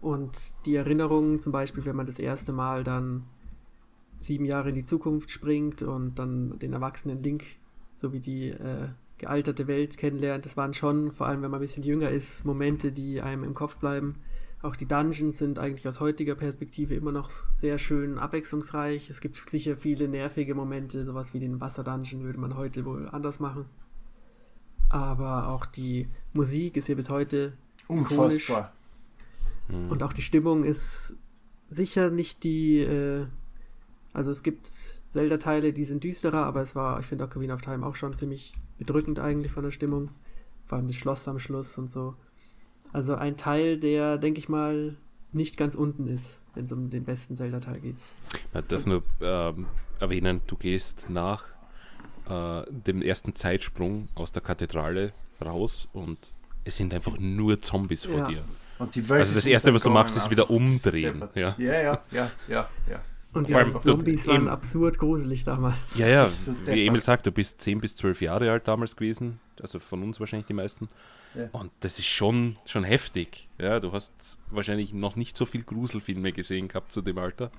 Und 0.00 0.54
die 0.66 0.76
Erinnerungen, 0.76 1.38
zum 1.38 1.52
Beispiel, 1.52 1.84
wenn 1.86 1.96
man 1.96 2.06
das 2.06 2.18
erste 2.18 2.52
Mal 2.52 2.84
dann 2.84 3.24
sieben 4.20 4.44
Jahre 4.44 4.70
in 4.70 4.74
die 4.74 4.84
Zukunft 4.84 5.30
springt 5.30 5.82
und 5.82 6.18
dann 6.18 6.58
den 6.58 6.72
erwachsenen 6.72 7.22
Link 7.22 7.44
sowie 7.94 8.20
die 8.20 8.48
äh, 8.48 8.88
gealterte 9.18 9.66
Welt 9.66 9.96
kennenlernt. 9.96 10.44
Das 10.44 10.56
waren 10.56 10.74
schon, 10.74 11.12
vor 11.12 11.26
allem 11.26 11.42
wenn 11.42 11.50
man 11.50 11.58
ein 11.58 11.62
bisschen 11.62 11.82
jünger 11.82 12.10
ist, 12.10 12.44
Momente, 12.44 12.92
die 12.92 13.20
einem 13.22 13.44
im 13.44 13.54
Kopf 13.54 13.76
bleiben. 13.76 14.16
Auch 14.62 14.76
die 14.76 14.86
Dungeons 14.86 15.38
sind 15.38 15.58
eigentlich 15.58 15.86
aus 15.86 16.00
heutiger 16.00 16.34
Perspektive 16.34 16.94
immer 16.94 17.12
noch 17.12 17.30
sehr 17.50 17.78
schön 17.78 18.18
abwechslungsreich. 18.18 19.10
Es 19.10 19.20
gibt 19.20 19.36
sicher 19.36 19.76
viele 19.76 20.08
nervige 20.08 20.54
Momente, 20.54 21.04
sowas 21.04 21.34
wie 21.34 21.40
den 21.40 21.60
Wasserdungeon 21.60 22.24
würde 22.24 22.40
man 22.40 22.56
heute 22.56 22.84
wohl 22.84 23.08
anders 23.08 23.38
machen. 23.38 23.66
Aber 24.88 25.48
auch 25.48 25.66
die 25.66 26.08
Musik 26.32 26.76
ist 26.76 26.86
hier 26.86 26.96
bis 26.96 27.10
heute 27.10 27.52
unfassbar. 27.88 28.72
Hm. 29.68 29.90
Und 29.90 30.02
auch 30.02 30.12
die 30.12 30.22
Stimmung 30.22 30.64
ist 30.64 31.16
sicher 31.70 32.10
nicht 32.10 32.44
die 32.44 32.78
äh, 32.78 33.26
also 34.16 34.30
es 34.30 34.42
gibt 34.42 34.66
Zelda-Teile, 34.66 35.74
die 35.74 35.84
sind 35.84 36.02
düsterer, 36.02 36.46
aber 36.46 36.62
es 36.62 36.74
war, 36.74 36.98
ich 37.00 37.04
finde 37.04 37.24
Ocarina 37.24 37.52
of 37.52 37.60
Time 37.60 37.84
auch 37.84 37.96
schon 37.96 38.16
ziemlich 38.16 38.54
bedrückend 38.78 39.18
eigentlich 39.18 39.52
von 39.52 39.62
der 39.62 39.70
Stimmung. 39.70 40.08
Vor 40.64 40.78
allem 40.78 40.86
das 40.86 40.96
Schloss 40.96 41.28
am 41.28 41.38
Schluss 41.38 41.76
und 41.76 41.92
so. 41.92 42.12
Also 42.94 43.14
ein 43.14 43.36
Teil, 43.36 43.78
der, 43.78 44.16
denke 44.16 44.38
ich 44.38 44.48
mal, 44.48 44.96
nicht 45.32 45.58
ganz 45.58 45.74
unten 45.74 46.06
ist, 46.08 46.40
wenn 46.54 46.64
es 46.64 46.72
um 46.72 46.88
den 46.88 47.04
besten 47.04 47.36
Zelda-Teil 47.36 47.78
geht. 47.80 47.96
Man 48.54 48.64
darf 48.68 48.86
nur 48.86 49.02
ähm, 49.20 49.66
erwähnen, 50.00 50.40
du 50.46 50.56
gehst 50.56 51.10
nach 51.10 51.44
äh, 52.28 52.62
dem 52.70 53.02
ersten 53.02 53.34
Zeitsprung 53.34 54.08
aus 54.14 54.32
der 54.32 54.42
Kathedrale 54.42 55.12
raus 55.44 55.88
und 55.92 56.18
es 56.64 56.76
sind 56.76 56.92
einfach 56.92 57.18
nur 57.18 57.60
Zombies 57.60 58.04
vor 58.04 58.18
ja. 58.18 58.28
dir. 58.28 58.42
also 58.78 59.34
das 59.34 59.46
erste, 59.46 59.72
was 59.72 59.82
du 59.82 59.90
machst, 59.90 60.16
ist 60.16 60.30
wieder 60.30 60.50
umdrehen. 60.50 61.24
Ja, 61.34 61.54
ja, 61.58 61.72
ja, 61.72 62.02
ja, 62.10 62.30
ja. 62.48 62.68
ja. 62.90 63.02
Und 63.32 63.48
die 63.48 63.52
Zombies 63.82 64.26
waren 64.26 64.48
absurd 64.48 64.98
gruselig 64.98 65.44
damals. 65.44 65.78
Ja, 65.94 66.06
ja, 66.06 66.30
wie 66.64 66.86
Emil 66.86 67.02
sagt, 67.02 67.26
du 67.26 67.32
bist 67.32 67.60
10 67.60 67.80
bis 67.80 67.94
12 67.96 68.22
Jahre 68.22 68.50
alt 68.50 68.66
damals 68.66 68.96
gewesen, 68.96 69.40
also 69.60 69.78
von 69.78 70.02
uns 70.02 70.18
wahrscheinlich 70.18 70.46
die 70.46 70.54
meisten. 70.54 70.88
Ja. 71.34 71.48
Und 71.52 71.70
das 71.80 71.98
ist 71.98 72.06
schon, 72.06 72.56
schon 72.64 72.84
heftig. 72.84 73.48
Ja, 73.58 73.78
du 73.78 73.92
hast 73.92 74.38
wahrscheinlich 74.50 74.94
noch 74.94 75.16
nicht 75.16 75.36
so 75.36 75.44
viel 75.44 75.64
Gruselfilme 75.64 76.32
gesehen 76.32 76.68
gehabt 76.68 76.92
zu 76.92 77.02
dem 77.02 77.18
Alter. 77.18 77.50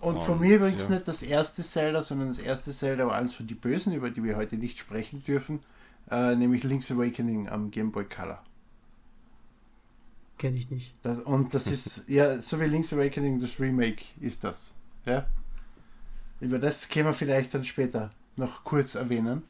Und, 0.00 0.16
und 0.16 0.22
von 0.22 0.40
mir 0.40 0.56
übrigens 0.56 0.84
ja. 0.84 0.94
nicht 0.94 1.08
das 1.08 1.22
erste 1.22 1.62
Zelda, 1.62 2.02
sondern 2.02 2.28
das 2.28 2.38
erste 2.38 2.70
Zelda 2.70 3.06
war 3.06 3.16
eins 3.16 3.32
von 3.32 3.46
die 3.46 3.54
Bösen, 3.54 3.92
über 3.92 4.10
die 4.10 4.24
wir 4.24 4.36
heute 4.36 4.56
nicht 4.56 4.78
sprechen 4.78 5.22
dürfen, 5.22 5.60
äh, 6.10 6.34
nämlich 6.36 6.64
Link's 6.64 6.90
Awakening 6.90 7.48
am 7.48 7.70
Game 7.70 7.92
Boy 7.92 8.04
Color. 8.04 8.42
Kenne 10.38 10.56
ich 10.56 10.70
nicht. 10.70 10.94
Das, 11.02 11.18
und 11.18 11.52
das 11.52 11.66
ist, 11.66 12.04
ja, 12.08 12.38
so 12.38 12.60
wie 12.60 12.64
Link's 12.64 12.92
Awakening, 12.94 13.40
das 13.40 13.60
Remake 13.60 14.04
ist 14.20 14.42
das. 14.42 14.74
Ja? 15.04 15.26
Über 16.40 16.58
das 16.58 16.88
können 16.88 17.06
wir 17.06 17.12
vielleicht 17.12 17.52
dann 17.52 17.64
später 17.64 18.10
noch 18.36 18.64
kurz 18.64 18.94
erwähnen. 18.94 19.42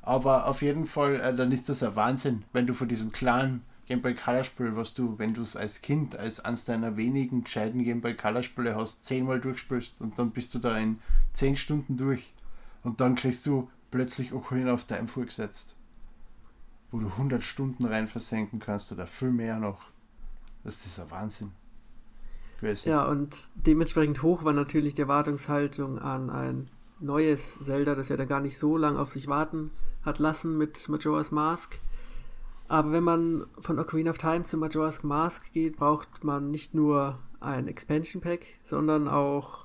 Aber 0.00 0.46
auf 0.46 0.62
jeden 0.62 0.86
Fall, 0.86 1.20
äh, 1.20 1.36
dann 1.36 1.52
ist 1.52 1.68
das 1.68 1.82
ein 1.82 1.94
Wahnsinn, 1.96 2.44
wenn 2.54 2.66
du 2.66 2.72
von 2.72 2.88
diesem 2.88 3.12
klaren 3.12 3.62
Game 3.88 4.02
Boy 4.02 4.14
Color 4.14 4.44
Spiel, 4.44 4.76
was 4.76 4.92
du, 4.92 5.18
wenn 5.18 5.32
du 5.32 5.40
es 5.40 5.56
als 5.56 5.80
Kind, 5.80 6.16
als 6.16 6.40
eines 6.44 6.66
deiner 6.66 6.98
wenigen 6.98 7.42
gescheiten 7.42 7.82
Game 7.84 8.02
Boy 8.02 8.14
Color 8.14 8.42
Spiele 8.42 8.76
hast, 8.76 9.02
zehnmal 9.02 9.40
durchspielst 9.40 10.02
und 10.02 10.18
dann 10.18 10.30
bist 10.30 10.54
du 10.54 10.58
da 10.58 10.76
in 10.76 10.98
zehn 11.32 11.56
Stunden 11.56 11.96
durch 11.96 12.34
und 12.82 13.00
dann 13.00 13.14
kriegst 13.14 13.46
du 13.46 13.70
plötzlich 13.90 14.34
Ocarina 14.34 14.74
of 14.74 14.84
Time 14.84 15.08
vorgesetzt. 15.08 15.74
wo 16.90 16.98
du 16.98 17.06
100 17.06 17.42
Stunden 17.42 17.84
rein 17.84 18.08
versenken 18.08 18.58
kannst 18.60 18.92
oder 18.92 19.06
viel 19.06 19.30
mehr 19.30 19.58
noch. 19.58 19.80
Das 20.64 20.84
ist 20.86 20.98
ein 20.98 21.10
Wahnsinn. 21.10 21.52
Ja, 22.84 23.04
und 23.04 23.50
dementsprechend 23.54 24.22
hoch 24.22 24.42
war 24.42 24.52
natürlich 24.52 24.94
die 24.94 25.02
Erwartungshaltung 25.02 25.98
an 25.98 26.28
ein 26.30 26.66
neues 26.98 27.54
Zelda, 27.60 27.94
das 27.94 28.08
ja 28.08 28.16
dann 28.16 28.26
gar 28.26 28.40
nicht 28.40 28.58
so 28.58 28.76
lange 28.76 28.98
auf 28.98 29.12
sich 29.12 29.28
warten 29.28 29.70
hat 30.04 30.18
lassen 30.18 30.58
mit 30.58 30.88
Majora's 30.88 31.30
Mask. 31.30 31.78
Aber 32.68 32.92
wenn 32.92 33.02
man 33.02 33.46
von 33.58 33.78
Ocarina 33.78 34.10
of 34.10 34.18
Time 34.18 34.44
zu 34.44 34.58
Majora's 34.58 35.02
Mask 35.02 35.52
geht, 35.52 35.76
braucht 35.76 36.22
man 36.22 36.50
nicht 36.50 36.74
nur 36.74 37.18
ein 37.40 37.66
Expansion 37.66 38.20
Pack, 38.20 38.46
sondern 38.62 39.08
auch 39.08 39.64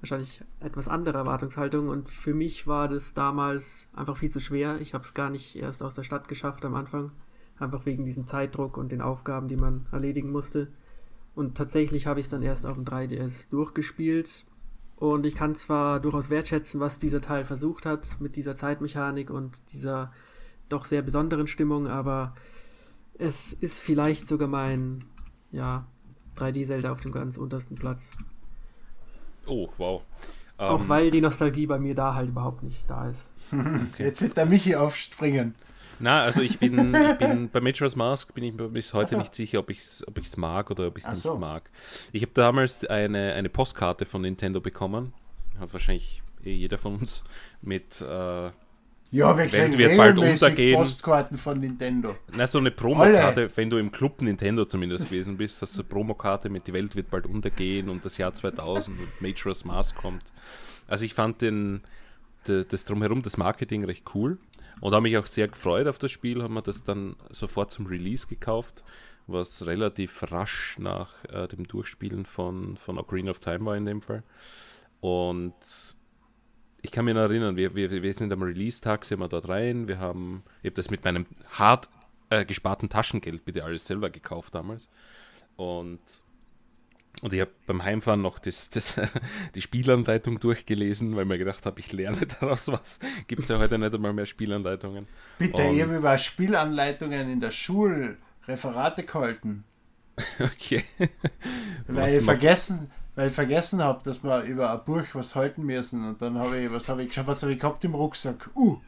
wahrscheinlich 0.00 0.42
etwas 0.60 0.88
andere 0.88 1.18
Erwartungshaltung. 1.18 1.88
Und 1.88 2.10
für 2.10 2.34
mich 2.34 2.66
war 2.66 2.88
das 2.88 3.14
damals 3.14 3.88
einfach 3.94 4.18
viel 4.18 4.30
zu 4.30 4.40
schwer. 4.40 4.78
Ich 4.80 4.92
habe 4.92 5.04
es 5.04 5.14
gar 5.14 5.30
nicht 5.30 5.56
erst 5.56 5.82
aus 5.82 5.94
der 5.94 6.02
Stadt 6.02 6.28
geschafft 6.28 6.64
am 6.66 6.74
Anfang. 6.74 7.12
Einfach 7.58 7.86
wegen 7.86 8.04
diesem 8.04 8.26
Zeitdruck 8.26 8.76
und 8.76 8.92
den 8.92 9.00
Aufgaben, 9.00 9.48
die 9.48 9.56
man 9.56 9.86
erledigen 9.90 10.30
musste. 10.30 10.68
Und 11.34 11.56
tatsächlich 11.56 12.06
habe 12.06 12.20
ich 12.20 12.26
es 12.26 12.30
dann 12.30 12.42
erst 12.42 12.66
auf 12.66 12.74
dem 12.74 12.84
3DS 12.84 13.48
durchgespielt. 13.50 14.44
Und 14.96 15.24
ich 15.24 15.34
kann 15.34 15.54
zwar 15.54 15.98
durchaus 15.98 16.30
wertschätzen, 16.30 16.78
was 16.80 16.98
dieser 16.98 17.20
Teil 17.20 17.44
versucht 17.44 17.86
hat 17.86 18.20
mit 18.20 18.36
dieser 18.36 18.54
Zeitmechanik 18.54 19.30
und 19.30 19.72
dieser 19.72 20.12
doch 20.68 20.84
sehr 20.84 21.02
besonderen 21.02 21.46
Stimmung, 21.46 21.86
aber 21.86 22.34
es 23.18 23.52
ist 23.52 23.80
vielleicht 23.80 24.26
sogar 24.26 24.48
mein 24.48 25.04
ja, 25.52 25.86
3D-Zelda 26.36 26.90
auf 26.92 27.00
dem 27.00 27.12
ganz 27.12 27.36
untersten 27.36 27.76
Platz. 27.76 28.10
Oh, 29.46 29.68
wow. 29.78 30.02
Auch 30.56 30.76
um, 30.76 30.82
ähm, 30.82 30.88
weil 30.88 31.10
die 31.10 31.20
Nostalgie 31.20 31.66
bei 31.66 31.78
mir 31.78 31.94
da 31.94 32.14
halt 32.14 32.28
überhaupt 32.28 32.62
nicht 32.62 32.88
da 32.88 33.08
ist. 33.08 33.26
Jetzt 33.98 34.22
wird 34.22 34.36
der 34.36 34.46
Michi 34.46 34.76
aufspringen. 34.76 35.54
Na, 36.00 36.22
also 36.22 36.42
ich 36.42 36.58
bin, 36.58 36.94
ich 37.12 37.18
bin 37.18 37.48
bei 37.50 37.60
Majora's 37.60 37.96
Mask 37.96 38.34
bin 38.34 38.44
ich 38.44 38.54
mir 38.54 38.68
bis 38.68 38.94
heute 38.94 39.16
nicht 39.16 39.34
sicher, 39.34 39.60
ob 39.60 39.70
ich 39.70 39.78
es 39.78 40.06
ob 40.06 40.18
ich's 40.18 40.36
mag 40.36 40.70
oder 40.70 40.88
ob 40.88 40.98
ich 40.98 41.04
es 41.04 41.10
nicht 41.10 41.22
so. 41.22 41.36
mag. 41.36 41.70
Ich 42.12 42.22
habe 42.22 42.32
damals 42.34 42.84
eine, 42.84 43.34
eine 43.34 43.48
Postkarte 43.48 44.04
von 44.04 44.22
Nintendo 44.22 44.60
bekommen. 44.60 45.12
Hat 45.58 45.72
wahrscheinlich 45.72 46.22
eh 46.44 46.52
jeder 46.52 46.78
von 46.78 46.96
uns 46.96 47.22
mit 47.62 48.00
äh, 48.00 48.50
ja, 49.10 49.36
wir 49.36 49.52
Welt 49.52 49.78
wird 49.78 49.96
bald 49.96 50.18
untergehen. 50.18 50.76
Postkarten 50.76 51.38
von 51.38 51.60
Nintendo. 51.60 52.16
Na, 52.36 52.46
so 52.46 52.58
eine 52.58 52.70
Promokarte, 52.70 53.50
wenn 53.54 53.70
du 53.70 53.76
im 53.78 53.92
Club 53.92 54.20
Nintendo 54.22 54.64
zumindest 54.64 55.08
gewesen 55.08 55.36
bist, 55.36 55.62
hast 55.62 55.76
du 55.76 55.80
eine 55.80 55.88
Promokarte 55.88 56.48
mit 56.48 56.66
die 56.66 56.72
Welt 56.72 56.96
wird 56.96 57.10
bald 57.10 57.26
untergehen 57.26 57.88
und 57.88 58.04
das 58.04 58.18
Jahr 58.18 58.34
2000 58.34 58.98
und 58.98 59.20
Majora's 59.20 59.64
Mask 59.64 59.96
kommt. 59.96 60.24
Also 60.88 61.04
ich 61.04 61.14
fand 61.14 61.42
den, 61.42 61.82
das 62.44 62.84
drumherum, 62.84 63.22
das 63.22 63.36
Marketing 63.36 63.84
recht 63.84 64.04
cool. 64.14 64.38
Und 64.80 64.92
habe 64.92 65.02
mich 65.02 65.16
auch 65.16 65.26
sehr 65.26 65.48
gefreut 65.48 65.86
auf 65.86 65.98
das 65.98 66.10
Spiel, 66.10 66.42
haben 66.42 66.54
wir 66.54 66.62
das 66.62 66.84
dann 66.84 67.16
sofort 67.30 67.70
zum 67.70 67.86
Release 67.86 68.26
gekauft, 68.26 68.82
was 69.26 69.64
relativ 69.64 70.30
rasch 70.30 70.76
nach 70.78 71.12
äh, 71.32 71.46
dem 71.48 71.66
Durchspielen 71.66 72.26
von, 72.26 72.76
von 72.76 72.98
Ocarina 72.98 73.30
of 73.30 73.38
Time 73.38 73.64
war 73.64 73.76
in 73.76 73.86
dem 73.86 74.02
Fall. 74.02 74.22
Und 75.00 75.54
ich 76.84 76.90
kann 76.90 77.06
mich 77.06 77.14
noch 77.14 77.22
erinnern, 77.22 77.56
wir, 77.56 77.74
wir, 77.74 77.90
wir 77.90 78.12
sind 78.12 78.30
am 78.30 78.42
Release-Tag, 78.42 79.06
sind 79.06 79.18
wir 79.18 79.28
dort 79.28 79.48
rein, 79.48 79.88
wir 79.88 79.98
haben, 79.98 80.42
ich 80.60 80.66
habe 80.66 80.76
das 80.76 80.90
mit 80.90 81.02
meinem 81.02 81.24
hart 81.54 81.88
äh, 82.28 82.44
gesparten 82.44 82.90
Taschengeld 82.90 83.46
bitte 83.46 83.64
alles 83.64 83.86
selber 83.86 84.10
gekauft 84.10 84.54
damals. 84.54 84.90
Und 85.56 86.00
und 87.22 87.32
ich 87.32 87.40
habe 87.40 87.52
beim 87.66 87.82
Heimfahren 87.82 88.20
noch 88.20 88.38
das, 88.38 88.68
das, 88.68 89.00
die 89.54 89.62
Spielanleitung 89.62 90.40
durchgelesen, 90.40 91.16
weil 91.16 91.24
mir 91.24 91.38
gedacht 91.38 91.64
habe, 91.64 91.80
ich 91.80 91.90
lerne 91.92 92.26
daraus 92.40 92.68
was. 92.68 92.98
Gibt 93.28 93.42
es 93.42 93.48
ja 93.48 93.58
heute 93.58 93.78
nicht 93.78 93.94
einmal 93.94 94.12
mehr 94.12 94.26
Spielanleitungen. 94.26 95.06
Bitte, 95.38 95.62
und 95.62 95.76
ich 95.76 95.82
habe 95.82 95.96
über 95.96 96.18
Spielanleitungen 96.18 97.30
in 97.30 97.40
der 97.40 97.52
Schule 97.52 98.18
Referate 98.46 99.04
gehalten. 99.04 99.64
Okay. 100.38 100.84
weil 101.88 102.18
ich 102.18 102.24
vergessen, 102.24 102.88
weil 103.14 103.28
ich 103.28 103.34
vergessen 103.34 103.82
habe, 103.82 104.02
dass 104.04 104.22
wir 104.22 104.42
über 104.42 104.72
ein 104.72 104.84
Buch 104.84 105.04
was 105.12 105.34
halten 105.34 105.62
müssen. 105.64 106.06
Und 106.06 106.20
dann 106.20 106.38
habe 106.38 106.58
ich, 106.58 106.70
was 106.70 106.88
habe 106.88 107.02
ich 107.02 107.08
geschaut, 107.08 107.26
was 107.26 107.42
habe 107.42 107.52
ich 107.52 107.60
gehabt 107.60 107.84
im 107.84 107.94
Rucksack? 107.94 108.50
Uh, 108.54 108.78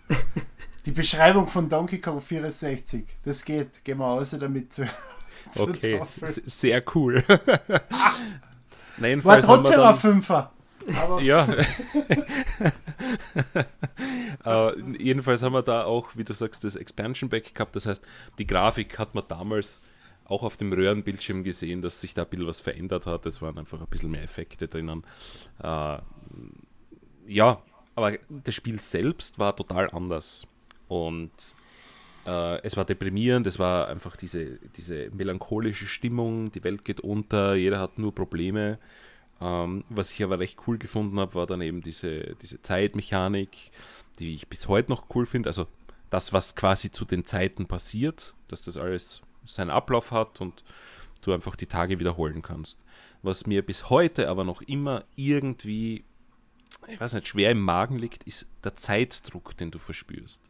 die 0.85 0.92
Beschreibung 0.92 1.47
von 1.47 1.68
Donkey 1.68 2.00
Kong 2.00 2.21
64. 2.21 3.04
Das 3.25 3.45
geht. 3.45 3.85
Gehen 3.85 3.99
wir 3.99 4.06
aus 4.06 4.30
damit 4.30 4.73
zu, 4.73 4.85
Okay, 5.59 6.00
sehr 6.45 6.83
cool. 6.95 7.23
Nein, 8.99 9.25
War 9.25 9.40
trotzdem 9.40 9.80
ein 9.80 9.95
Fünfer. 9.95 10.52
Aber 11.02 11.21
ja. 11.21 11.47
uh, 14.47 14.73
jedenfalls 14.99 15.42
haben 15.42 15.52
wir 15.52 15.62
da 15.62 15.85
auch, 15.85 16.11
wie 16.14 16.25
du 16.25 16.33
sagst, 16.33 16.62
das 16.64 16.76
Expansion 16.76 17.28
Pack 17.28 17.54
gehabt. 17.54 17.75
Das 17.75 17.87
heißt, 17.87 18.02
die 18.38 18.47
Grafik 18.47 18.99
hat 18.99 19.14
man 19.14 19.25
damals 19.28 19.83
auch 20.28 20.42
auf 20.42 20.56
dem 20.56 20.73
Röhrenbildschirm 20.73 21.45
gesehen, 21.45 21.83
dass 21.83 22.00
sich 22.00 22.14
da 22.14 22.23
ein 22.23 22.28
bisschen 22.28 22.47
was 22.47 22.61
verändert 22.61 23.06
hat. 23.06 23.26
Es 23.26 23.40
waren 23.42 23.59
einfach 23.59 23.80
ein 23.80 23.87
bisschen 23.87 24.11
mehr 24.11 24.23
Effekte 24.23 24.68
drinnen. 24.68 25.04
Uh, 25.62 25.99
ja, 27.26 27.62
aber 27.95 28.18
das 28.28 28.54
Spiel 28.54 28.80
selbst 28.80 29.38
war 29.38 29.56
total 29.56 29.90
anders. 29.90 30.47
Und 30.88 31.30
äh, 32.26 32.61
es 32.62 32.76
war 32.76 32.85
deprimierend, 32.85 33.47
es 33.47 33.59
war 33.59 33.88
einfach 33.88 34.16
diese, 34.16 34.59
diese 34.76 35.11
melancholische 35.11 35.87
Stimmung, 35.87 36.52
die 36.52 36.62
Welt 36.64 36.85
geht 36.85 37.00
unter, 37.00 37.54
jeder 37.54 37.80
hat 37.80 37.99
nur 37.99 38.14
Probleme. 38.14 38.78
Ähm, 39.40 39.85
was 39.88 40.11
ich 40.12 40.23
aber 40.23 40.38
recht 40.38 40.59
cool 40.66 40.78
gefunden 40.78 41.18
habe, 41.21 41.35
war 41.35 41.47
dann 41.47 41.61
eben 41.61 41.80
diese, 41.83 42.37
diese 42.42 42.61
Zeitmechanik, 42.62 43.71
die 44.18 44.35
ich 44.35 44.49
bis 44.49 44.68
heute 44.68 44.90
noch 44.90 45.06
cool 45.14 45.26
finde. 45.26 45.49
Also 45.49 45.66
das, 46.11 46.33
was 46.33 46.54
quasi 46.54 46.90
zu 46.90 47.04
den 47.04 47.25
Zeiten 47.25 47.66
passiert, 47.66 48.35
dass 48.49 48.62
das 48.62 48.76
alles 48.76 49.23
seinen 49.46 49.70
Ablauf 49.70 50.10
hat 50.10 50.40
und 50.40 50.64
du 51.22 51.32
einfach 51.32 51.56
die 51.56 51.66
Tage 51.66 51.98
wiederholen 51.98 52.42
kannst. 52.42 52.80
Was 53.22 53.46
mir 53.46 53.62
bis 53.62 53.90
heute 53.90 54.28
aber 54.28 54.44
noch 54.44 54.62
immer 54.62 55.04
irgendwie, 55.16 56.04
ich 56.86 57.00
weiß 57.00 57.14
nicht, 57.14 57.28
schwer 57.28 57.50
im 57.50 57.60
Magen 57.60 57.98
liegt, 57.98 58.24
ist 58.24 58.46
der 58.62 58.74
Zeitdruck, 58.74 59.56
den 59.56 59.70
du 59.70 59.78
verspürst. 59.78 60.44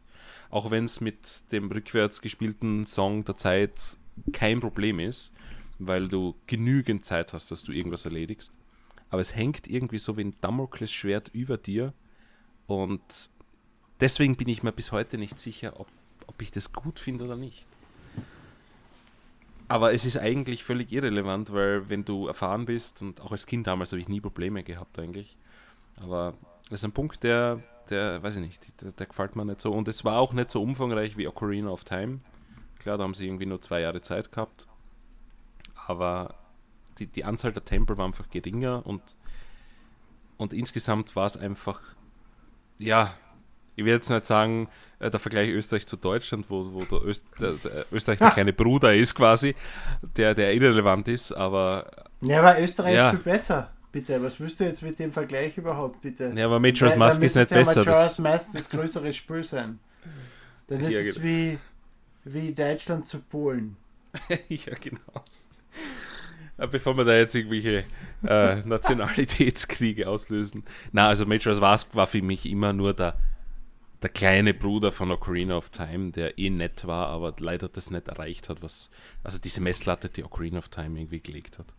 Auch 0.49 0.71
wenn 0.71 0.85
es 0.85 1.01
mit 1.01 1.51
dem 1.51 1.71
rückwärts 1.71 2.21
gespielten 2.21 2.85
Song 2.85 3.25
der 3.25 3.37
Zeit 3.37 3.97
kein 4.33 4.59
Problem 4.59 4.99
ist, 4.99 5.33
weil 5.79 6.07
du 6.07 6.35
genügend 6.47 7.05
Zeit 7.05 7.33
hast, 7.33 7.51
dass 7.51 7.63
du 7.63 7.71
irgendwas 7.71 8.05
erledigst. 8.05 8.51
Aber 9.09 9.21
es 9.21 9.35
hängt 9.35 9.67
irgendwie 9.67 9.99
so 9.99 10.17
wie 10.17 10.23
ein 10.23 10.35
Damoklesschwert 10.41 11.29
über 11.33 11.57
dir. 11.57 11.93
Und 12.65 13.29
deswegen 13.99 14.35
bin 14.35 14.49
ich 14.49 14.63
mir 14.63 14.71
bis 14.71 14.91
heute 14.91 15.17
nicht 15.17 15.39
sicher, 15.39 15.79
ob, 15.79 15.87
ob 16.25 16.41
ich 16.41 16.51
das 16.51 16.73
gut 16.73 16.99
finde 16.99 17.25
oder 17.25 17.37
nicht. 17.37 17.65
Aber 19.67 19.93
es 19.93 20.05
ist 20.05 20.17
eigentlich 20.17 20.63
völlig 20.63 20.91
irrelevant, 20.91 21.51
weil 21.51 21.89
wenn 21.89 22.05
du 22.05 22.27
erfahren 22.27 22.65
bist, 22.65 23.01
und 23.01 23.21
auch 23.21 23.31
als 23.31 23.45
Kind 23.45 23.67
damals 23.67 23.91
habe 23.91 23.99
ich 23.99 24.07
nie 24.07 24.21
Probleme 24.21 24.63
gehabt 24.63 24.97
eigentlich, 24.97 25.37
aber 25.97 26.35
das 26.69 26.79
ist 26.81 26.85
ein 26.85 26.93
Punkt, 26.93 27.23
der, 27.23 27.61
der, 27.89 28.21
weiß 28.23 28.35
ich 28.37 28.41
nicht, 28.41 28.81
der, 28.81 28.91
der, 28.91 29.07
gefällt 29.07 29.35
mir 29.35 29.45
nicht 29.45 29.61
so. 29.61 29.71
Und 29.71 29.87
es 29.87 30.05
war 30.05 30.19
auch 30.19 30.33
nicht 30.33 30.51
so 30.51 30.61
umfangreich 30.61 31.17
wie 31.17 31.27
Ocarina 31.27 31.69
of 31.69 31.83
Time. 31.83 32.19
Klar, 32.79 32.97
da 32.97 33.03
haben 33.03 33.13
sie 33.13 33.25
irgendwie 33.25 33.45
nur 33.45 33.61
zwei 33.61 33.81
Jahre 33.81 34.01
Zeit 34.01 34.31
gehabt. 34.31 34.67
Aber 35.87 36.35
die, 36.97 37.07
die 37.07 37.23
Anzahl 37.23 37.53
der 37.53 37.63
Tempel 37.63 37.97
war 37.97 38.05
einfach 38.05 38.29
geringer 38.29 38.85
und, 38.85 39.01
und 40.37 40.53
insgesamt 40.53 41.15
war 41.15 41.25
es 41.25 41.37
einfach, 41.37 41.81
ja, 42.77 43.13
ich 43.77 43.85
will 43.85 43.93
jetzt 43.93 44.09
nicht 44.09 44.25
sagen, 44.25 44.67
äh, 44.99 45.11
der 45.11 45.19
Vergleich 45.19 45.49
Österreich 45.51 45.85
zu 45.85 45.97
Deutschland, 45.97 46.49
wo, 46.49 46.73
wo 46.73 46.83
der, 46.83 47.07
Öst, 47.07 47.25
der, 47.39 47.53
der 47.53 47.85
Österreich 47.91 48.17
der 48.17 48.31
kleine 48.31 48.51
Bruder 48.51 48.93
ist 48.93 49.13
quasi, 49.13 49.55
der, 50.17 50.33
der 50.33 50.53
irrelevant 50.53 51.07
ist, 51.07 51.31
aber. 51.31 51.85
Ja, 52.21 52.39
aber 52.39 52.59
Österreich 52.59 52.95
ja. 52.95 53.11
ist 53.11 53.15
viel 53.15 53.31
besser. 53.31 53.71
Bitte, 53.91 54.21
was 54.21 54.39
willst 54.39 54.59
du 54.59 54.63
jetzt 54.63 54.81
mit 54.81 54.97
dem 54.97 55.11
Vergleich 55.11 55.57
überhaupt, 55.57 56.01
bitte? 56.01 56.33
Ja, 56.35 56.45
aber 56.45 56.59
Majora's 56.59 56.97
Mask 56.97 57.21
ist 57.21 57.35
nicht 57.35 57.51
ja 57.51 57.57
besser. 57.57 57.85
Majora's 57.85 58.19
Mask 58.19 58.49
das 58.51 58.67
größere 58.69 59.13
Spiel 59.13 59.43
sein. 59.43 59.79
Dann 60.67 60.79
ist 60.81 60.91
ja, 60.91 60.99
es 60.99 61.13
genau. 61.13 61.25
wie, 61.25 61.57
wie 62.25 62.53
Deutschland 62.53 63.07
zu 63.07 63.19
Polen. 63.19 63.77
ja, 64.49 64.73
genau. 64.81 65.23
Bevor 66.71 66.97
wir 66.97 67.05
da 67.05 67.15
jetzt 67.15 67.35
irgendwelche 67.35 67.85
äh, 68.27 68.55
Nationalitätskriege 68.65 70.09
auslösen. 70.09 70.63
Na, 70.91 71.07
also 71.07 71.27
Majora's 71.27 71.59
Mask 71.59 71.89
war 71.93 72.07
für 72.07 72.23
mich 72.23 72.47
immer 72.47 72.73
nur 72.73 72.95
der, 72.95 73.15
der 74.01 74.09
kleine 74.09 74.53
Bruder 74.53 74.91
von 74.91 75.11
Ocarina 75.11 75.57
of 75.57 75.69
Time, 75.69 76.11
der 76.11 76.37
eh 76.37 76.49
nett 76.49 76.85
war, 76.85 77.07
aber 77.07 77.33
leider 77.39 77.67
das 77.67 77.89
nicht 77.89 78.07
erreicht 78.07 78.49
hat, 78.49 78.61
was, 78.61 78.89
also 79.23 79.39
diese 79.39 79.61
Messlatte, 79.61 80.09
die 80.09 80.23
Ocarina 80.23 80.59
of 80.59 80.69
Time 80.69 80.99
irgendwie 80.99 81.19
gelegt 81.19 81.57
hat. 81.59 81.73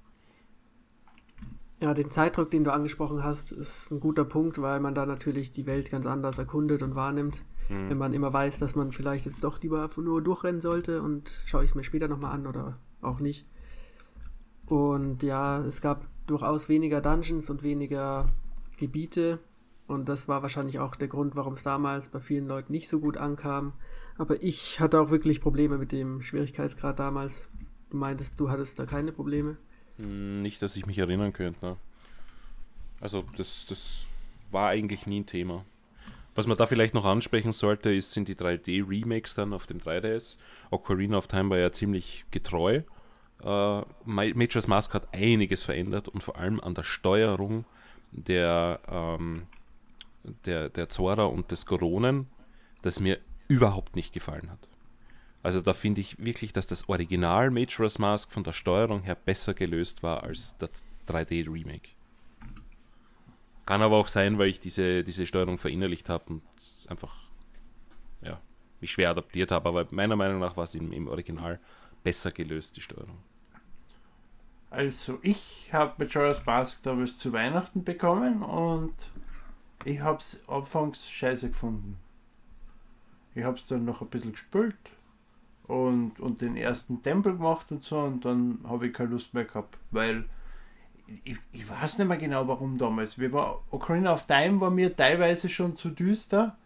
Ja, 1.80 1.94
den 1.94 2.10
Zeitdruck, 2.10 2.50
den 2.50 2.64
du 2.64 2.72
angesprochen 2.72 3.22
hast, 3.22 3.52
ist 3.52 3.92
ein 3.92 4.00
guter 4.00 4.24
Punkt, 4.24 4.60
weil 4.60 4.80
man 4.80 4.96
da 4.96 5.06
natürlich 5.06 5.52
die 5.52 5.66
Welt 5.66 5.92
ganz 5.92 6.06
anders 6.06 6.38
erkundet 6.38 6.82
und 6.82 6.96
wahrnimmt. 6.96 7.44
Mhm. 7.68 7.90
Wenn 7.90 7.98
man 7.98 8.12
immer 8.12 8.32
weiß, 8.32 8.58
dass 8.58 8.74
man 8.74 8.90
vielleicht 8.90 9.26
jetzt 9.26 9.44
doch 9.44 9.62
lieber 9.62 9.88
nur 9.96 10.20
durchrennen 10.20 10.60
sollte 10.60 11.02
und 11.02 11.42
schaue 11.46 11.62
ich 11.62 11.70
es 11.70 11.74
mir 11.76 11.84
später 11.84 12.08
nochmal 12.08 12.32
an 12.32 12.48
oder 12.48 12.78
auch 13.00 13.20
nicht. 13.20 13.46
Und 14.66 15.22
ja, 15.22 15.60
es 15.60 15.80
gab 15.80 16.08
durchaus 16.26 16.68
weniger 16.68 17.00
Dungeons 17.00 17.48
und 17.48 17.62
weniger 17.62 18.26
Gebiete. 18.76 19.38
Und 19.88 20.08
das 20.08 20.28
war 20.28 20.42
wahrscheinlich 20.42 20.78
auch 20.78 20.94
der 20.94 21.08
Grund, 21.08 21.34
warum 21.34 21.54
es 21.54 21.62
damals 21.62 22.08
bei 22.08 22.20
vielen 22.20 22.46
Leuten 22.46 22.72
nicht 22.72 22.88
so 22.88 23.00
gut 23.00 23.16
ankam. 23.16 23.72
Aber 24.18 24.42
ich 24.42 24.80
hatte 24.80 25.00
auch 25.00 25.10
wirklich 25.10 25.40
Probleme 25.40 25.78
mit 25.78 25.92
dem 25.92 26.22
Schwierigkeitsgrad 26.22 26.98
damals. 26.98 27.48
Du 27.90 27.96
meintest, 27.96 28.38
du 28.38 28.50
hattest 28.50 28.78
da 28.78 28.84
keine 28.84 29.12
Probleme? 29.12 29.56
Hm, 29.96 30.42
nicht, 30.42 30.60
dass 30.60 30.76
ich 30.76 30.84
mich 30.84 30.98
erinnern 30.98 31.32
könnte. 31.32 31.64
Ne? 31.64 31.76
Also 33.00 33.24
das, 33.36 33.64
das 33.66 34.06
war 34.50 34.68
eigentlich 34.68 35.06
nie 35.06 35.20
ein 35.20 35.26
Thema. 35.26 35.64
Was 36.34 36.46
man 36.46 36.58
da 36.58 36.66
vielleicht 36.66 36.94
noch 36.94 37.06
ansprechen 37.06 37.52
sollte, 37.52 37.92
ist, 37.92 38.12
sind 38.12 38.28
die 38.28 38.36
3D-Remakes 38.36 39.34
dann 39.34 39.54
auf 39.54 39.66
dem 39.66 39.78
3DS. 39.78 40.38
Ocarina 40.70 41.16
of 41.16 41.28
Time 41.28 41.50
war 41.50 41.58
ja 41.58 41.72
ziemlich 41.72 42.26
getreu. 42.30 42.82
Uh, 43.42 43.82
Majora's 44.04 44.66
Mask 44.66 44.94
hat 44.94 45.14
einiges 45.14 45.62
verändert 45.62 46.08
und 46.08 46.22
vor 46.22 46.36
allem 46.36 46.60
an 46.60 46.74
der 46.74 46.82
Steuerung 46.82 47.64
der, 48.10 48.80
ähm, 48.88 49.46
der, 50.44 50.68
der 50.68 50.88
Zora 50.88 51.24
und 51.24 51.50
des 51.50 51.66
Goronen, 51.66 52.26
das 52.82 53.00
mir 53.00 53.18
überhaupt 53.48 53.96
nicht 53.96 54.12
gefallen 54.12 54.50
hat. 54.50 54.68
Also 55.42 55.60
da 55.60 55.72
finde 55.72 56.00
ich 56.00 56.18
wirklich, 56.18 56.52
dass 56.52 56.66
das 56.66 56.88
Original 56.88 57.50
Majora's 57.50 57.98
Mask 57.98 58.30
von 58.30 58.44
der 58.44 58.52
Steuerung 58.52 59.02
her 59.02 59.14
besser 59.14 59.54
gelöst 59.54 60.02
war 60.02 60.22
als 60.22 60.56
das 60.58 60.84
3D-Remake. 61.08 61.90
Kann 63.64 63.82
aber 63.82 63.96
auch 63.96 64.08
sein, 64.08 64.38
weil 64.38 64.48
ich 64.48 64.60
diese, 64.60 65.04
diese 65.04 65.26
Steuerung 65.26 65.58
verinnerlicht 65.58 66.08
habe 66.08 66.24
und 66.34 66.42
einfach 66.88 67.14
ja, 68.22 68.40
mich 68.80 68.92
schwer 68.92 69.10
adaptiert 69.10 69.50
habe. 69.50 69.68
Aber 69.68 69.86
meiner 69.90 70.16
Meinung 70.16 70.40
nach 70.40 70.56
war 70.56 70.64
es 70.64 70.74
im, 70.74 70.92
im 70.92 71.06
Original 71.06 71.60
besser 72.02 72.32
gelöst, 72.32 72.76
die 72.76 72.80
Steuerung. 72.80 73.18
Also 74.70 75.18
ich 75.22 75.70
habe 75.72 76.04
Majora's 76.04 76.44
Mask 76.44 76.82
damals 76.82 77.16
zu 77.16 77.32
Weihnachten 77.32 77.84
bekommen 77.84 78.42
und 78.42 78.94
ich 79.84 80.00
habe 80.00 80.18
es 80.18 80.46
anfangs 80.48 81.10
scheiße 81.10 81.48
gefunden. 81.48 81.98
Ich 83.34 83.44
habe 83.44 83.56
es 83.56 83.66
dann 83.66 83.84
noch 83.84 84.00
ein 84.00 84.08
bisschen 84.08 84.32
gespült 84.32 84.76
und, 85.66 86.18
und 86.18 86.40
den 86.40 86.56
ersten 86.56 87.02
Tempel 87.02 87.36
gemacht 87.36 87.70
und 87.70 87.84
so 87.84 88.00
und 88.00 88.24
dann 88.24 88.60
habe 88.64 88.88
ich 88.88 88.92
keine 88.92 89.10
Lust 89.10 89.34
mehr 89.34 89.44
gehabt, 89.44 89.78
weil 89.90 90.24
ich, 91.24 91.38
ich 91.52 91.68
weiß 91.68 91.98
nicht 91.98 92.08
mehr 92.08 92.16
genau 92.16 92.48
warum 92.48 92.78
damals. 92.78 93.18
Wir 93.18 93.32
war, 93.32 93.62
Ocarina 93.70 94.12
of 94.12 94.26
Time 94.26 94.60
war 94.60 94.70
mir 94.70 94.94
teilweise 94.94 95.48
schon 95.48 95.76
zu 95.76 95.90
düster 95.90 96.56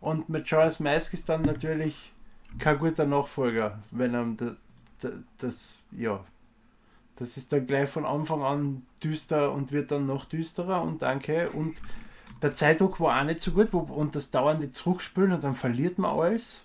und 0.00 0.28
Majora's 0.28 0.80
Mask 0.80 1.12
ist 1.14 1.28
dann 1.28 1.42
natürlich 1.42 2.12
kein 2.58 2.78
guter 2.78 3.06
Nachfolger, 3.06 3.78
wenn 3.90 4.14
einem 4.14 4.36
das, 4.36 4.54
das 5.38 5.78
ja 5.90 6.24
das 7.16 7.36
ist 7.36 7.52
dann 7.52 7.66
gleich 7.66 7.88
von 7.88 8.04
Anfang 8.04 8.42
an 8.42 8.86
düster 9.02 9.52
und 9.52 9.72
wird 9.72 9.90
dann 9.90 10.06
noch 10.06 10.24
düsterer 10.24 10.82
und 10.82 11.02
danke. 11.02 11.50
Und 11.50 11.76
der 12.42 12.54
Zeitdruck 12.54 13.00
war 13.00 13.20
auch 13.20 13.24
nicht 13.24 13.40
so 13.40 13.52
gut 13.52 13.68
wo, 13.72 13.78
und 13.78 14.14
das 14.14 14.30
dauernde 14.30 14.70
Zurückspülen 14.70 15.32
und 15.32 15.44
dann 15.44 15.54
verliert 15.54 15.98
man 15.98 16.18
alles. 16.18 16.64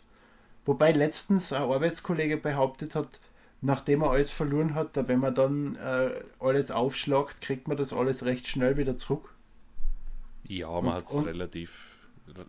Wobei 0.65 0.91
letztens 0.91 1.53
ein 1.53 1.63
Arbeitskollege 1.63 2.37
behauptet 2.37 2.95
hat, 2.95 3.19
nachdem 3.61 4.01
er 4.01 4.11
alles 4.11 4.31
verloren 4.31 4.75
hat, 4.75 4.95
wenn 5.07 5.19
man 5.19 5.33
dann 5.33 5.75
äh, 5.75 6.09
alles 6.39 6.71
aufschlagt, 6.71 7.41
kriegt 7.41 7.67
man 7.67 7.77
das 7.77 7.93
alles 7.93 8.25
recht 8.25 8.47
schnell 8.47 8.75
wieder 8.77 8.97
zurück. 8.97 9.33
Ja, 10.43 10.69
man 10.81 10.95
hat 10.95 11.05
es 11.05 11.25
relativ. 11.25 11.97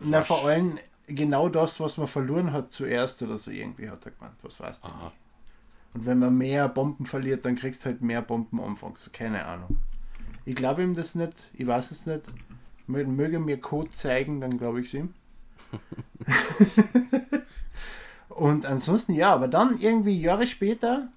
Na, 0.01 0.23
vor 0.23 0.45
allem 0.47 0.79
genau 1.07 1.49
das, 1.49 1.81
was 1.81 1.97
man 1.97 2.07
verloren 2.07 2.53
hat 2.53 2.73
zuerst 2.73 3.23
oder 3.23 3.39
so 3.39 3.51
irgendwie, 3.51 3.89
hat 3.89 4.05
er 4.07 4.13
gemeint. 4.13 4.35
Was 4.43 4.59
weißt 4.59 4.85
du? 4.85 4.89
Nicht. 4.89 5.15
Und 5.95 6.07
wenn 6.07 6.19
man 6.19 6.37
mehr 6.37 6.69
Bomben 6.69 7.05
verliert, 7.05 7.45
dann 7.45 7.57
kriegst 7.57 7.83
du 7.85 7.87
halt 7.87 8.03
mehr 8.03 8.23
Bomben 8.23 8.61
anfangs. 8.61 9.09
Keine 9.13 9.45
Ahnung. 9.45 9.79
Ich 10.45 10.55
glaube 10.55 10.83
ihm 10.83 10.95
das 10.95 11.15
nicht. 11.15 11.33
Ich 11.55 11.67
weiß 11.67 11.91
es 11.91 12.07
nicht. 12.07 12.23
Möge 12.89 13.39
mir 13.39 13.61
Code 13.61 13.91
zeigen, 13.91 14.41
dann 14.41 14.59
glaube 14.59 14.81
ich 14.81 14.87
es 14.87 14.95
ihm. 14.95 15.15
und 18.29 18.67
ansonsten 18.67 19.15
ja, 19.15 19.33
aber 19.33 19.49
dann 19.49 19.79
irgendwie 19.79 20.21
Jahre 20.21 20.47
später 20.47 21.09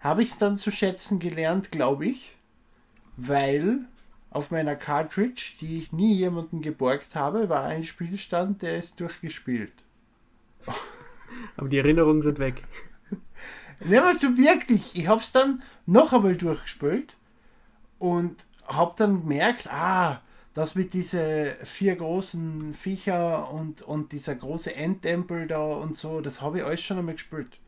habe 0.00 0.22
ich 0.22 0.30
es 0.30 0.38
dann 0.38 0.56
zu 0.56 0.70
schätzen 0.70 1.18
gelernt, 1.18 1.72
glaube 1.72 2.06
ich, 2.06 2.36
weil 3.16 3.80
auf 4.30 4.50
meiner 4.50 4.76
Cartridge, 4.76 5.54
die 5.60 5.78
ich 5.78 5.92
nie 5.92 6.14
jemanden 6.14 6.60
geborgt 6.60 7.14
habe, 7.14 7.48
war 7.48 7.64
ein 7.64 7.84
Spielstand, 7.84 8.62
der 8.62 8.76
ist 8.76 9.00
durchgespielt. 9.00 9.72
Aber 11.56 11.68
die 11.68 11.78
Erinnerungen 11.78 12.22
sind 12.22 12.38
weg. 12.38 12.64
Ne, 13.84 13.98
aber 14.00 14.14
so 14.14 14.38
wirklich. 14.38 14.96
Ich 14.96 15.06
hab's 15.06 15.32
dann 15.32 15.62
noch 15.84 16.14
einmal 16.14 16.34
durchgespielt 16.34 17.14
und 17.98 18.46
hab 18.66 18.96
dann 18.96 19.20
gemerkt, 19.20 19.70
ah, 19.70 20.22
das 20.56 20.74
mit 20.74 20.94
diese 20.94 21.54
vier 21.64 21.96
großen 21.96 22.72
Viecher 22.72 23.52
und, 23.52 23.82
und 23.82 24.12
dieser 24.12 24.34
große 24.34 24.74
Endtempel 24.74 25.46
da 25.46 25.62
und 25.62 25.98
so, 25.98 26.22
das 26.22 26.40
habe 26.40 26.58
ich 26.58 26.64
alles 26.64 26.80
schon 26.80 26.96
einmal 26.96 27.14
gespielt. 27.14 27.58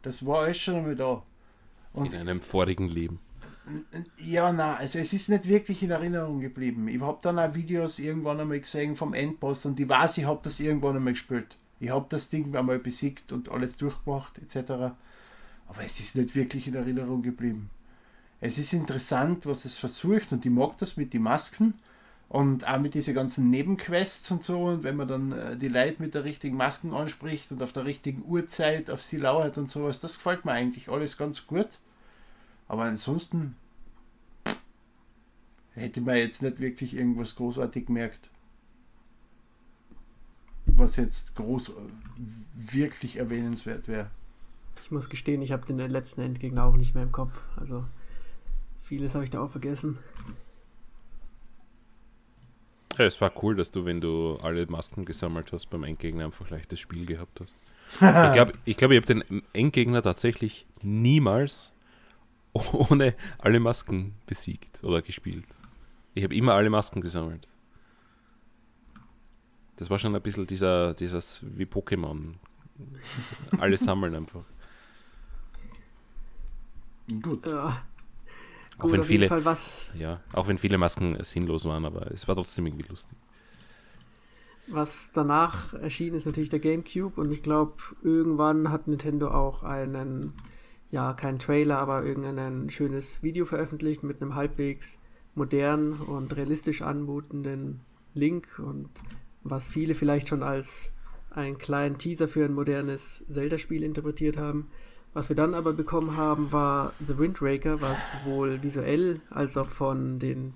Das 0.00 0.24
war 0.24 0.44
alles 0.44 0.56
schon 0.56 0.76
einmal 0.76 0.96
da. 0.96 1.22
Und 1.92 2.14
in 2.14 2.18
einem 2.18 2.40
vorigen 2.40 2.88
Leben. 2.88 3.18
Ja, 4.16 4.54
na, 4.54 4.76
also 4.76 4.98
es 4.98 5.12
ist 5.12 5.28
nicht 5.28 5.46
wirklich 5.46 5.82
in 5.82 5.90
Erinnerung 5.90 6.40
geblieben. 6.40 6.88
Ich 6.88 7.02
habe 7.02 7.18
dann 7.20 7.38
auch 7.38 7.54
Videos 7.54 7.98
irgendwann 7.98 8.40
einmal 8.40 8.60
gesehen 8.60 8.96
vom 8.96 9.12
Endboss 9.12 9.66
und 9.66 9.78
ich 9.78 9.86
weiß, 9.86 10.16
ich 10.16 10.24
habe 10.24 10.40
das 10.42 10.60
irgendwann 10.60 10.96
einmal 10.96 11.12
gespielt. 11.12 11.58
Ich 11.78 11.90
habe 11.90 12.06
das 12.08 12.30
Ding 12.30 12.56
einmal 12.56 12.78
besiegt 12.78 13.32
und 13.32 13.50
alles 13.50 13.76
durchgemacht 13.76 14.38
etc. 14.38 14.70
Aber 14.70 15.84
es 15.84 16.00
ist 16.00 16.16
nicht 16.16 16.34
wirklich 16.34 16.66
in 16.68 16.74
Erinnerung 16.74 17.20
geblieben. 17.20 17.68
Es 18.40 18.56
ist 18.56 18.72
interessant, 18.72 19.44
was 19.44 19.66
es 19.66 19.74
versucht 19.74 20.32
und 20.32 20.46
ich 20.46 20.50
mag 20.50 20.78
das 20.78 20.96
mit 20.96 21.12
den 21.12 21.24
Masken 21.24 21.74
und 22.30 22.68
auch 22.68 22.78
mit 22.78 22.94
diesen 22.94 23.12
ganzen 23.12 23.50
Nebenquests 23.50 24.30
und 24.30 24.44
so. 24.44 24.62
Und 24.62 24.84
wenn 24.84 24.94
man 24.94 25.08
dann 25.08 25.32
äh, 25.32 25.56
die 25.56 25.66
Leute 25.66 26.00
mit 26.00 26.14
der 26.14 26.22
richtigen 26.22 26.56
Masken 26.56 26.94
anspricht 26.94 27.50
und 27.50 27.60
auf 27.60 27.72
der 27.72 27.84
richtigen 27.84 28.24
Uhrzeit 28.24 28.88
auf 28.88 29.02
sie 29.02 29.16
lauert 29.16 29.58
und 29.58 29.68
sowas, 29.68 29.98
das 29.98 30.14
gefällt 30.14 30.44
mir 30.44 30.52
eigentlich 30.52 30.88
alles 30.88 31.16
ganz 31.16 31.48
gut. 31.48 31.68
Aber 32.68 32.84
ansonsten 32.84 33.56
hätte 35.72 36.00
man 36.02 36.18
jetzt 36.18 36.40
nicht 36.40 36.60
wirklich 36.60 36.94
irgendwas 36.94 37.34
großartig 37.34 37.86
gemerkt. 37.86 38.30
Was 40.66 40.94
jetzt 40.94 41.34
groß 41.34 41.72
wirklich 42.54 43.16
erwähnenswert 43.16 43.88
wäre. 43.88 44.08
Ich 44.84 44.92
muss 44.92 45.10
gestehen, 45.10 45.42
ich 45.42 45.50
habe 45.50 45.66
den 45.66 45.78
letzten 45.78 46.20
Endgegner 46.20 46.64
auch 46.64 46.76
nicht 46.76 46.94
mehr 46.94 47.02
im 47.02 47.12
Kopf. 47.12 47.42
Also 47.56 47.84
vieles 48.82 49.16
habe 49.16 49.24
ich 49.24 49.30
da 49.30 49.40
auch 49.40 49.50
vergessen. 49.50 49.98
Ja, 53.00 53.06
es 53.06 53.18
war 53.18 53.32
cool, 53.42 53.56
dass 53.56 53.70
du, 53.70 53.86
wenn 53.86 54.02
du 54.02 54.36
alle 54.42 54.66
Masken 54.66 55.06
gesammelt 55.06 55.52
hast, 55.52 55.70
beim 55.70 55.84
Endgegner 55.84 56.26
einfach 56.26 56.50
leichtes 56.50 56.80
Spiel 56.80 57.06
gehabt 57.06 57.40
hast. 57.40 57.58
ich 57.94 58.32
glaube, 58.34 58.52
ich, 58.66 58.76
glaub, 58.76 58.90
ich 58.90 58.98
habe 58.98 59.06
den 59.06 59.42
Endgegner 59.54 60.02
tatsächlich 60.02 60.66
niemals 60.82 61.72
ohne 62.52 63.14
alle 63.38 63.58
Masken 63.58 64.16
besiegt 64.26 64.84
oder 64.84 65.00
gespielt. 65.00 65.46
Ich 66.12 66.24
habe 66.24 66.34
immer 66.34 66.52
alle 66.52 66.68
Masken 66.68 67.00
gesammelt. 67.00 67.48
Das 69.76 69.88
war 69.88 69.98
schon 69.98 70.14
ein 70.14 70.20
bisschen 70.20 70.46
dieser, 70.46 70.92
dieses 70.92 71.40
wie 71.56 71.64
Pokémon. 71.64 72.34
Alles 73.58 73.80
sammeln 73.80 74.14
einfach. 74.14 74.44
Gut. 77.22 77.46
Ja. 77.46 77.82
Auch 78.80 78.84
Gut, 78.84 78.92
wenn 78.92 79.04
viele, 79.04 79.28
Ja, 79.94 80.20
auch 80.32 80.48
wenn 80.48 80.56
viele 80.56 80.78
Masken 80.78 81.22
sinnlos 81.22 81.66
waren, 81.66 81.84
aber 81.84 82.10
es 82.12 82.26
war 82.26 82.34
trotzdem 82.34 82.66
irgendwie 82.66 82.88
lustig. 82.88 83.16
Was 84.68 85.10
danach 85.12 85.74
erschien, 85.74 86.14
ist 86.14 86.24
natürlich 86.26 86.48
der 86.48 86.60
GameCube 86.60 87.20
und 87.20 87.30
ich 87.30 87.42
glaube, 87.42 87.74
irgendwann 88.02 88.70
hat 88.70 88.88
Nintendo 88.88 89.30
auch 89.30 89.64
einen, 89.64 90.32
ja, 90.90 91.12
kein 91.12 91.38
Trailer, 91.38 91.78
aber 91.78 92.04
irgendein 92.04 92.70
schönes 92.70 93.22
Video 93.22 93.44
veröffentlicht 93.44 94.02
mit 94.02 94.22
einem 94.22 94.34
halbwegs 94.34 94.98
modernen 95.34 95.94
und 95.94 96.34
realistisch 96.36 96.82
anmutenden 96.82 97.80
Link 98.14 98.58
und 98.64 98.88
was 99.42 99.66
viele 99.66 99.94
vielleicht 99.94 100.28
schon 100.28 100.42
als 100.42 100.92
einen 101.30 101.58
kleinen 101.58 101.98
Teaser 101.98 102.28
für 102.28 102.44
ein 102.44 102.54
modernes 102.54 103.24
Zelda-Spiel 103.28 103.82
interpretiert 103.82 104.36
haben. 104.36 104.68
Was 105.12 105.28
wir 105.28 105.34
dann 105.34 105.54
aber 105.54 105.72
bekommen 105.72 106.16
haben, 106.16 106.52
war 106.52 106.92
The 107.04 107.18
Wind 107.18 107.42
Waker, 107.42 107.80
was 107.80 107.98
wohl 108.24 108.62
visuell 108.62 109.20
als 109.28 109.56
auch 109.56 109.68
von 109.68 110.20
den 110.20 110.54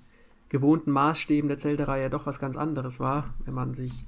gewohnten 0.49 0.93
Maßstäben 0.93 1.49
der 1.49 1.59
Zelda-Reihe 1.59 2.09
doch 2.09 2.27
was 2.27 2.39
ganz 2.39 2.57
anderes 2.57 3.01
war, 3.01 3.35
wenn 3.45 3.55
man 3.55 3.75
sich 3.75 4.05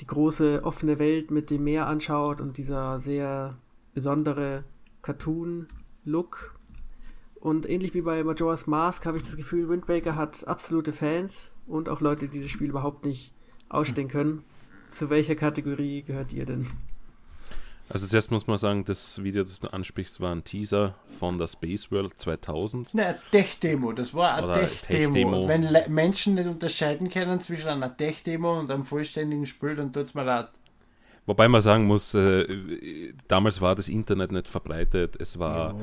die 0.00 0.06
große 0.08 0.64
offene 0.64 0.98
Welt 0.98 1.30
mit 1.30 1.50
dem 1.50 1.62
Meer 1.62 1.86
anschaut 1.86 2.40
und 2.40 2.58
dieser 2.58 2.98
sehr 2.98 3.56
besondere 3.94 4.64
Cartoon-Look. 5.02 6.58
Und 7.36 7.68
ähnlich 7.68 7.94
wie 7.94 8.02
bei 8.02 8.24
Majora's 8.24 8.66
Mask 8.66 9.06
habe 9.06 9.18
ich 9.18 9.22
das 9.22 9.36
Gefühl, 9.36 9.68
Wind 9.68 9.88
Waker 9.88 10.16
hat 10.16 10.46
absolute 10.48 10.92
Fans 10.92 11.52
und 11.68 11.88
auch 11.88 12.00
Leute, 12.00 12.28
die 12.28 12.40
das 12.40 12.50
Spiel 12.50 12.70
überhaupt 12.70 13.04
nicht 13.04 13.32
ausstehen 13.68 14.08
können. 14.08 14.42
Zu 14.88 15.08
welcher 15.08 15.36
Kategorie 15.36 16.02
gehört 16.02 16.32
ihr 16.32 16.46
denn? 16.46 16.66
Also 17.92 18.06
zuerst 18.06 18.30
muss 18.30 18.46
man 18.46 18.56
sagen, 18.56 18.86
das 18.86 19.22
Video, 19.22 19.42
das 19.42 19.60
du 19.60 19.70
ansprichst, 19.70 20.18
war 20.18 20.34
ein 20.34 20.44
Teaser 20.44 20.94
von 21.18 21.36
der 21.36 21.46
Space 21.46 21.90
World 21.90 22.18
2000. 22.18 22.94
Ne, 22.94 23.18
Tech-Demo, 23.30 23.92
das 23.92 24.14
war 24.14 24.36
eine 24.36 24.54
Tech-Demo. 24.54 25.40
Tech 25.40 25.48
wenn 25.48 25.62
Le 25.64 25.84
Menschen 25.88 26.34
nicht 26.34 26.46
unterscheiden 26.46 27.10
können 27.10 27.38
zwischen 27.40 27.68
einer 27.68 27.94
Tech-Demo 27.94 28.60
und 28.60 28.70
einem 28.70 28.84
vollständigen 28.84 29.44
Spiel, 29.44 29.76
dann 29.76 29.92
tut 29.92 30.04
es 30.04 30.14
mir 30.14 30.24
leid. 30.24 30.48
Wobei 31.26 31.48
man 31.48 31.60
sagen 31.60 31.84
muss, 31.84 32.14
äh, 32.14 33.12
damals 33.28 33.60
war 33.60 33.74
das 33.74 33.88
Internet 33.88 34.32
nicht 34.32 34.48
verbreitet. 34.48 35.16
Es 35.20 35.38
war 35.38 35.78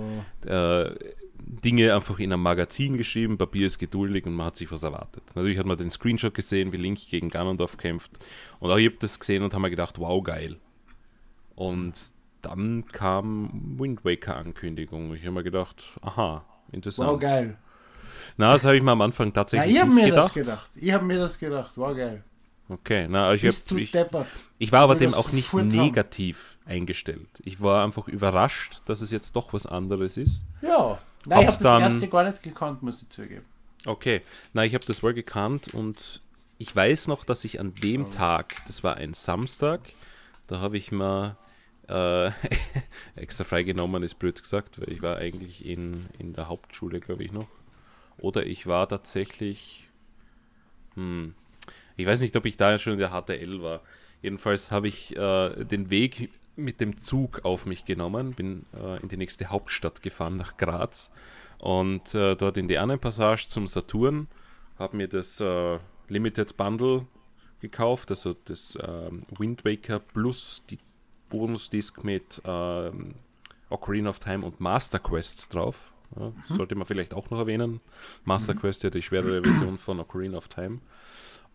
äh, 0.47 0.89
Dinge 1.37 1.93
einfach 1.93 2.17
in 2.17 2.33
einem 2.33 2.41
Magazin 2.41 2.97
geschrieben, 2.97 3.37
Papier 3.37 3.67
ist 3.67 3.77
geduldig 3.77 4.25
und 4.25 4.33
man 4.33 4.47
hat 4.47 4.57
sich 4.57 4.71
was 4.71 4.81
erwartet. 4.81 5.23
Natürlich 5.35 5.59
hat 5.59 5.67
man 5.67 5.77
den 5.77 5.91
Screenshot 5.91 6.33
gesehen, 6.33 6.71
wie 6.71 6.77
Link 6.77 6.99
gegen 7.07 7.29
Ganondorf 7.29 7.77
kämpft. 7.77 8.11
Und 8.59 8.71
auch 8.71 8.77
ich 8.77 8.87
habe 8.87 8.97
das 8.99 9.19
gesehen 9.19 9.43
und 9.43 9.53
habe 9.53 9.61
mir 9.61 9.69
gedacht, 9.69 9.99
wow, 9.99 10.23
geil. 10.23 10.57
Und 11.59 11.99
dann 12.41 12.85
kam 12.85 13.75
Wind 13.77 14.05
Waker 14.05 14.37
Ankündigung. 14.37 15.13
Ich 15.13 15.23
habe 15.23 15.31
mir 15.31 15.43
gedacht, 15.43 15.83
aha, 15.99 16.45
interessant. 16.71 17.09
Wow, 17.09 17.19
geil. 17.19 17.57
Na, 18.37 18.53
das 18.53 18.63
habe 18.63 18.77
ich 18.77 18.81
mir 18.81 18.91
am 18.91 19.01
Anfang 19.01 19.33
tatsächlich 19.33 19.75
ja, 19.75 19.83
ich 19.83 19.91
mir 19.91 20.05
gedacht. 20.05 20.23
das 20.23 20.33
gedacht. 20.33 20.69
Ich 20.75 20.93
habe 20.93 21.03
mir 21.03 21.19
das 21.19 21.37
gedacht. 21.37 21.73
Wow, 21.75 21.93
geil. 21.97 22.23
Okay, 22.69 23.07
na, 23.09 23.33
ich, 23.33 23.43
hab, 23.43 23.77
ich, 23.77 23.93
ich 24.57 24.71
war 24.71 24.83
aber 24.83 24.95
dem 24.95 25.13
auch 25.13 25.33
nicht 25.33 25.49
sofort 25.49 25.63
haben. 25.63 25.75
negativ 25.75 26.57
eingestellt. 26.65 27.27
Ich 27.43 27.59
war 27.59 27.83
einfach 27.83 28.07
überrascht, 28.07 28.81
dass 28.85 29.01
es 29.01 29.11
jetzt 29.11 29.35
doch 29.35 29.51
was 29.51 29.65
anderes 29.65 30.15
ist. 30.15 30.45
Ja. 30.61 30.97
Nein, 31.25 31.41
ich 31.41 31.47
habe 31.47 31.63
das 31.63 31.81
erste 31.81 32.07
gar 32.07 32.23
nicht 32.23 32.41
gekannt, 32.41 32.83
muss 32.83 33.01
ich 33.01 33.09
zugeben. 33.09 33.43
Okay, 33.85 34.21
na, 34.53 34.63
ich 34.63 34.73
habe 34.73 34.85
das 34.85 35.03
wohl 35.03 35.13
gekannt 35.13 35.73
und 35.73 36.21
ich 36.57 36.73
weiß 36.73 37.07
noch, 37.07 37.25
dass 37.25 37.43
ich 37.43 37.59
an 37.59 37.73
dem 37.75 38.09
Tag, 38.11 38.63
das 38.65 38.81
war 38.81 38.95
ein 38.95 39.13
Samstag, 39.13 39.81
da 40.47 40.61
habe 40.61 40.77
ich 40.77 40.93
mal 40.93 41.35
äh, 41.89 42.27
extra 43.15 43.43
freigenommen, 43.43 44.03
ist 44.03 44.15
blöd 44.15 44.41
gesagt, 44.41 44.79
weil 44.79 44.91
ich 44.91 45.01
war 45.01 45.17
eigentlich 45.17 45.65
in, 45.65 46.05
in 46.17 46.33
der 46.33 46.47
Hauptschule, 46.47 46.99
glaube 46.99 47.23
ich 47.23 47.31
noch. 47.31 47.47
Oder 48.17 48.45
ich 48.45 48.67
war 48.67 48.87
tatsächlich, 48.87 49.87
hm, 50.95 51.33
ich 51.97 52.05
weiß 52.05 52.21
nicht, 52.21 52.35
ob 52.35 52.45
ich 52.45 52.57
da 52.57 52.77
schon 52.79 52.93
in 52.93 52.99
der 52.99 53.11
HTL 53.11 53.61
war. 53.61 53.81
Jedenfalls 54.21 54.71
habe 54.71 54.87
ich 54.87 55.15
äh, 55.15 55.65
den 55.65 55.89
Weg 55.89 56.29
mit 56.55 56.81
dem 56.81 57.01
Zug 57.01 57.45
auf 57.45 57.65
mich 57.65 57.85
genommen, 57.85 58.33
bin 58.33 58.65
äh, 58.73 59.01
in 59.01 59.07
die 59.07 59.17
nächste 59.17 59.47
Hauptstadt 59.47 60.01
gefahren, 60.01 60.35
nach 60.35 60.57
Graz. 60.57 61.09
Und 61.57 62.13
äh, 62.15 62.35
dort 62.35 62.57
in 62.57 62.67
die 62.67 62.77
Annenpassage 62.77 63.47
zum 63.47 63.67
Saturn, 63.67 64.27
habe 64.77 64.97
mir 64.97 65.07
das 65.07 65.39
äh, 65.39 65.79
Limited 66.07 66.55
Bundle 66.57 67.05
gekauft, 67.61 68.11
also 68.11 68.35
das 68.45 68.77
ähm, 68.81 69.23
Wind 69.37 69.65
Waker 69.65 69.99
plus 69.99 70.63
die 70.69 70.79
Bonusdisk 71.29 72.03
mit 72.03 72.41
ähm, 72.45 73.15
Ocarina 73.69 74.09
of 74.09 74.19
Time 74.19 74.45
und 74.45 74.59
Master 74.59 74.99
Quest 74.99 75.53
drauf. 75.53 75.91
Ja, 76.19 76.31
Sollte 76.55 76.73
man 76.75 76.87
vielleicht 76.87 77.13
auch 77.13 77.29
noch 77.29 77.37
erwähnen. 77.39 77.81
Master 78.25 78.55
Quest 78.55 78.83
ja 78.83 78.89
die 78.89 79.01
schwerere 79.03 79.43
Version 79.43 79.77
von 79.77 79.99
Ocarina 79.99 80.37
of 80.37 80.47
Time. 80.47 80.79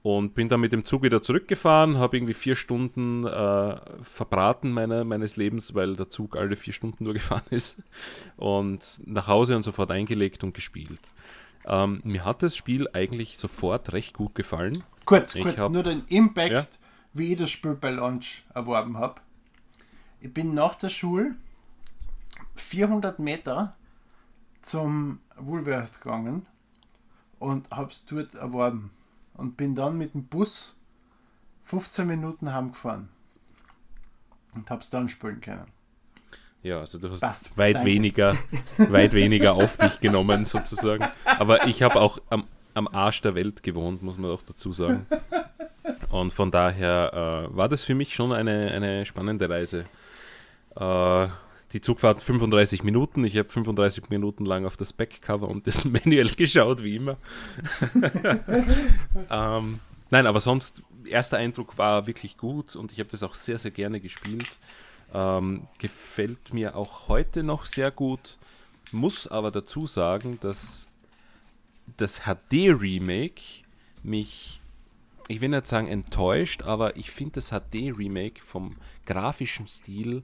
Und 0.02 0.34
bin 0.34 0.50
dann 0.50 0.60
mit 0.60 0.70
dem 0.72 0.84
Zug 0.84 1.02
wieder 1.02 1.22
zurückgefahren, 1.22 1.96
habe 1.96 2.18
irgendwie 2.18 2.34
vier 2.34 2.56
Stunden 2.56 3.26
äh, 3.26 3.76
verbraten 4.02 4.70
meine, 4.70 5.02
meines 5.02 5.36
Lebens, 5.36 5.74
weil 5.74 5.96
der 5.96 6.10
Zug 6.10 6.36
alle 6.36 6.56
vier 6.56 6.74
Stunden 6.74 7.04
nur 7.04 7.14
gefahren 7.14 7.42
ist. 7.50 7.82
Und 8.36 9.00
nach 9.06 9.26
Hause 9.28 9.56
und 9.56 9.62
sofort 9.62 9.90
eingelegt 9.90 10.44
und 10.44 10.52
gespielt. 10.54 11.00
Ähm, 11.66 12.02
mir 12.04 12.24
hat 12.26 12.42
das 12.42 12.54
Spiel 12.54 12.86
eigentlich 12.92 13.38
sofort 13.38 13.92
recht 13.94 14.14
gut 14.14 14.34
gefallen. 14.34 14.76
Kurz, 15.06 15.34
Ich 15.34 15.42
kurz, 15.42 15.58
hab- 15.58 15.72
nur 15.72 15.82
den 15.82 16.02
Impact, 16.08 16.52
Ja. 16.52 16.66
wie 17.14 17.32
ich 17.32 17.38
das 17.38 17.50
Spiel 17.50 17.74
bei 17.74 17.90
Launch 17.90 18.44
erworben 18.54 18.98
habe. 18.98 19.22
Ich 20.24 20.32
bin 20.32 20.54
nach 20.54 20.74
der 20.76 20.88
Schule 20.88 21.34
400 22.54 23.18
Meter 23.18 23.76
zum 24.62 25.18
Woolworth 25.36 26.00
gegangen 26.00 26.46
und 27.38 27.70
habe 27.70 27.90
es 27.90 28.06
dort 28.06 28.34
erworben. 28.34 28.90
Und 29.34 29.58
bin 29.58 29.74
dann 29.74 29.98
mit 29.98 30.14
dem 30.14 30.24
Bus 30.24 30.78
15 31.64 32.06
Minuten 32.06 32.54
heimgefahren. 32.54 33.10
Und 34.54 34.70
habe 34.70 34.80
es 34.80 34.88
dann 34.88 35.10
spielen 35.10 35.42
können. 35.42 35.66
Ja, 36.62 36.78
also 36.78 36.98
du 36.98 37.10
hast 37.10 37.20
Passt. 37.20 37.58
weit 37.58 37.76
Danke. 37.76 37.90
weniger, 37.90 38.34
weit 38.78 39.12
weniger 39.12 39.52
auf 39.52 39.76
dich 39.76 40.00
genommen 40.00 40.46
sozusagen. 40.46 41.06
Aber 41.26 41.66
ich 41.66 41.82
habe 41.82 42.00
auch 42.00 42.18
am, 42.30 42.44
am 42.72 42.88
Arsch 42.88 43.20
der 43.20 43.34
Welt 43.34 43.62
gewohnt, 43.62 44.02
muss 44.02 44.16
man 44.16 44.30
auch 44.30 44.42
dazu 44.42 44.72
sagen. 44.72 45.04
Und 46.08 46.32
von 46.32 46.50
daher 46.50 47.50
äh, 47.52 47.54
war 47.54 47.68
das 47.68 47.84
für 47.84 47.94
mich 47.94 48.14
schon 48.14 48.32
eine, 48.32 48.70
eine 48.70 49.04
spannende 49.04 49.50
Reise. 49.50 49.84
Äh, 50.76 51.28
die 51.72 51.80
Zugfahrt 51.80 52.22
35 52.22 52.84
Minuten. 52.84 53.24
Ich 53.24 53.36
habe 53.36 53.48
35 53.48 54.08
Minuten 54.08 54.44
lang 54.44 54.64
auf 54.64 54.76
das 54.76 54.92
Backcover 54.92 55.48
und 55.48 55.66
das 55.66 55.84
Manual 55.84 56.28
geschaut, 56.28 56.82
wie 56.82 56.96
immer. 56.96 57.16
ähm, 59.30 59.80
nein, 60.10 60.26
aber 60.26 60.40
sonst, 60.40 60.82
erster 61.04 61.38
Eindruck 61.38 61.76
war 61.76 62.06
wirklich 62.06 62.36
gut 62.36 62.76
und 62.76 62.92
ich 62.92 63.00
habe 63.00 63.10
das 63.10 63.22
auch 63.22 63.34
sehr, 63.34 63.58
sehr 63.58 63.72
gerne 63.72 64.00
gespielt. 64.00 64.56
Ähm, 65.12 65.66
gefällt 65.78 66.54
mir 66.54 66.76
auch 66.76 67.08
heute 67.08 67.42
noch 67.42 67.66
sehr 67.66 67.90
gut. 67.90 68.38
Muss 68.92 69.26
aber 69.26 69.50
dazu 69.50 69.86
sagen, 69.88 70.38
dass 70.40 70.86
das 71.96 72.22
HD-Remake 72.22 73.42
mich, 74.04 74.60
ich 75.26 75.40
will 75.40 75.48
nicht 75.48 75.66
sagen 75.66 75.88
enttäuscht, 75.88 76.62
aber 76.62 76.96
ich 76.96 77.10
finde 77.10 77.34
das 77.34 77.50
HD-Remake 77.50 78.40
vom 78.40 78.76
grafischen 79.06 79.66
Stil 79.66 80.22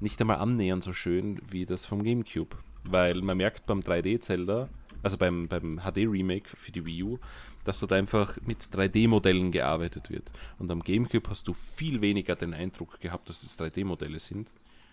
nicht 0.00 0.20
einmal 0.20 0.38
annähernd 0.38 0.84
so 0.84 0.92
schön 0.92 1.40
wie 1.50 1.66
das 1.66 1.86
vom 1.86 2.02
GameCube. 2.02 2.56
Weil 2.84 3.20
man 3.22 3.36
merkt 3.36 3.66
beim 3.66 3.80
3D-Zelda, 3.80 4.68
also 5.02 5.18
beim, 5.18 5.48
beim 5.48 5.80
HD-Remake 5.80 6.56
für 6.56 6.72
die 6.72 6.84
Wii 6.84 7.02
U, 7.02 7.18
dass 7.64 7.80
dort 7.80 7.92
einfach 7.92 8.36
mit 8.42 8.62
3D-Modellen 8.62 9.50
gearbeitet 9.50 10.10
wird. 10.10 10.30
Und 10.58 10.70
am 10.70 10.82
GameCube 10.82 11.28
hast 11.28 11.48
du 11.48 11.52
viel 11.52 12.00
weniger 12.00 12.36
den 12.36 12.54
Eindruck 12.54 13.00
gehabt, 13.00 13.28
dass 13.28 13.42
es 13.42 13.58
3D-Modelle 13.58 14.18
sind, 14.18 14.48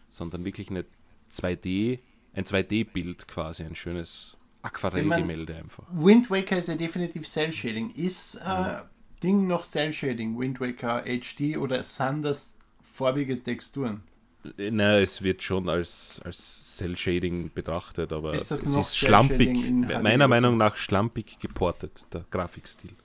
sondern 0.09 0.43
wirklich 0.43 0.69
eine 0.69 0.85
2D, 1.31 1.99
ein 2.33 2.45
2D-Bild 2.45 3.27
quasi, 3.27 3.63
ein 3.63 3.75
schönes 3.75 4.37
Aquarellgemälde 4.63 5.55
einfach. 5.55 5.85
Wind 5.91 6.31
Waker 6.31 6.57
ist 6.57 6.69
ja 6.69 6.75
definitiv 6.75 7.27
Cell 7.27 7.51
Shading. 7.51 7.91
Ist 7.91 8.35
äh, 8.35 8.77
Ding 9.21 9.45
noch 9.45 9.63
Cell 9.63 9.93
Shading, 9.93 10.39
Wind 10.39 10.59
Waker 10.59 11.03
HD 11.03 11.57
oder 11.57 11.83
sind 11.83 12.23
das 12.23 12.55
farbige 12.81 13.41
Texturen? 13.41 14.01
Na, 14.57 14.99
es 14.99 15.21
wird 15.23 15.41
schon 15.41 15.69
als, 15.69 16.21
als 16.25 16.75
Cell-Shading 16.77 17.51
betrachtet, 17.53 18.11
aber 18.11 18.33
Ist 18.33 18.51
das 18.51 18.65
es 18.65 18.75
ist 18.75 18.97
schlampig, 18.97 19.63
in 19.63 19.81
meiner? 20.01 20.27
Meinung 20.27 20.57
nach 20.57 20.75
schlampig 20.75 21.39
geportet, 21.39 22.07
der 22.13 22.25
Grafikstil. 22.29 22.95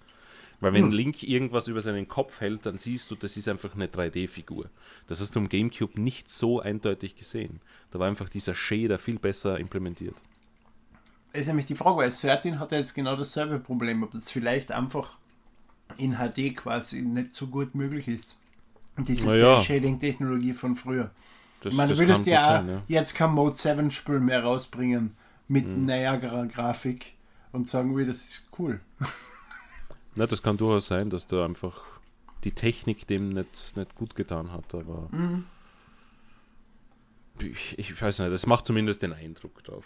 Weil 0.60 0.72
wenn 0.72 0.90
Hm. 0.90 0.92
Link 0.92 1.22
irgendwas 1.22 1.68
über 1.68 1.80
seinen 1.80 2.08
Kopf 2.08 2.40
hält, 2.40 2.66
dann 2.66 2.78
siehst 2.78 3.10
du, 3.10 3.16
das 3.16 3.36
ist 3.36 3.48
einfach 3.48 3.74
eine 3.74 3.88
3D-Figur. 3.88 4.70
Das 5.06 5.20
hast 5.20 5.36
du 5.36 5.40
im 5.40 5.48
Gamecube 5.48 6.00
nicht 6.00 6.30
so 6.30 6.60
eindeutig 6.60 7.14
gesehen. 7.16 7.60
Da 7.92 8.00
war 8.00 8.08
einfach 8.08 8.28
dieser 8.28 8.54
Shader 8.56 8.98
viel 8.98 9.18
besser 9.20 9.58
implementiert. 9.60 10.16
ist 11.32 11.46
nämlich 11.46 11.66
die 11.66 11.74
Frage, 11.74 11.98
weil 11.98 12.10
13 12.10 12.58
hat 12.58 12.72
ja 12.72 12.78
jetzt 12.78 12.94
genau 12.94 13.16
dasselbe 13.16 13.58
Problem, 13.60 14.02
ob 14.02 14.12
das 14.12 14.30
vielleicht 14.30 14.72
einfach 14.72 15.18
in 15.98 16.16
HD 16.16 16.56
quasi 16.56 17.02
nicht 17.02 17.34
so 17.34 17.46
gut 17.48 17.74
möglich 17.74 18.08
ist. 18.08 18.36
Diese 18.98 19.26
Na 19.26 19.34
ja. 19.34 19.56
Cell-Shading-Technologie 19.56 20.52
von 20.52 20.74
früher. 20.76 21.10
Das, 21.60 21.74
Man 21.74 21.88
das 21.88 21.98
würdest 21.98 22.26
ja, 22.26 22.42
sein, 22.64 22.82
jetzt 22.88 23.14
kein 23.14 23.30
Mode 23.32 23.54
7 23.54 23.90
Spiel 23.90 24.20
mehr 24.20 24.42
rausbringen 24.44 25.16
mit 25.48 25.66
Mhm. 25.66 25.86
näherer 25.86 26.46
Grafik 26.46 27.14
und 27.52 27.66
sagen, 27.66 27.92
ui, 27.94 28.04
das 28.06 28.22
ist 28.22 28.48
cool. 28.58 28.80
Na, 30.16 30.26
das 30.26 30.42
kann 30.42 30.56
durchaus 30.56 30.86
sein, 30.86 31.10
dass 31.10 31.26
da 31.26 31.44
einfach 31.44 31.80
die 32.44 32.52
Technik 32.52 33.06
dem 33.06 33.30
nicht, 33.30 33.76
nicht 33.76 33.94
gut 33.96 34.14
getan 34.14 34.52
hat, 34.52 34.72
aber 34.74 35.08
Mhm. 35.10 35.44
ich, 37.40 37.78
ich 37.78 38.00
weiß 38.00 38.20
nicht, 38.20 38.32
das 38.32 38.46
macht 38.46 38.66
zumindest 38.66 39.02
den 39.02 39.12
Eindruck 39.12 39.62
drauf. 39.64 39.84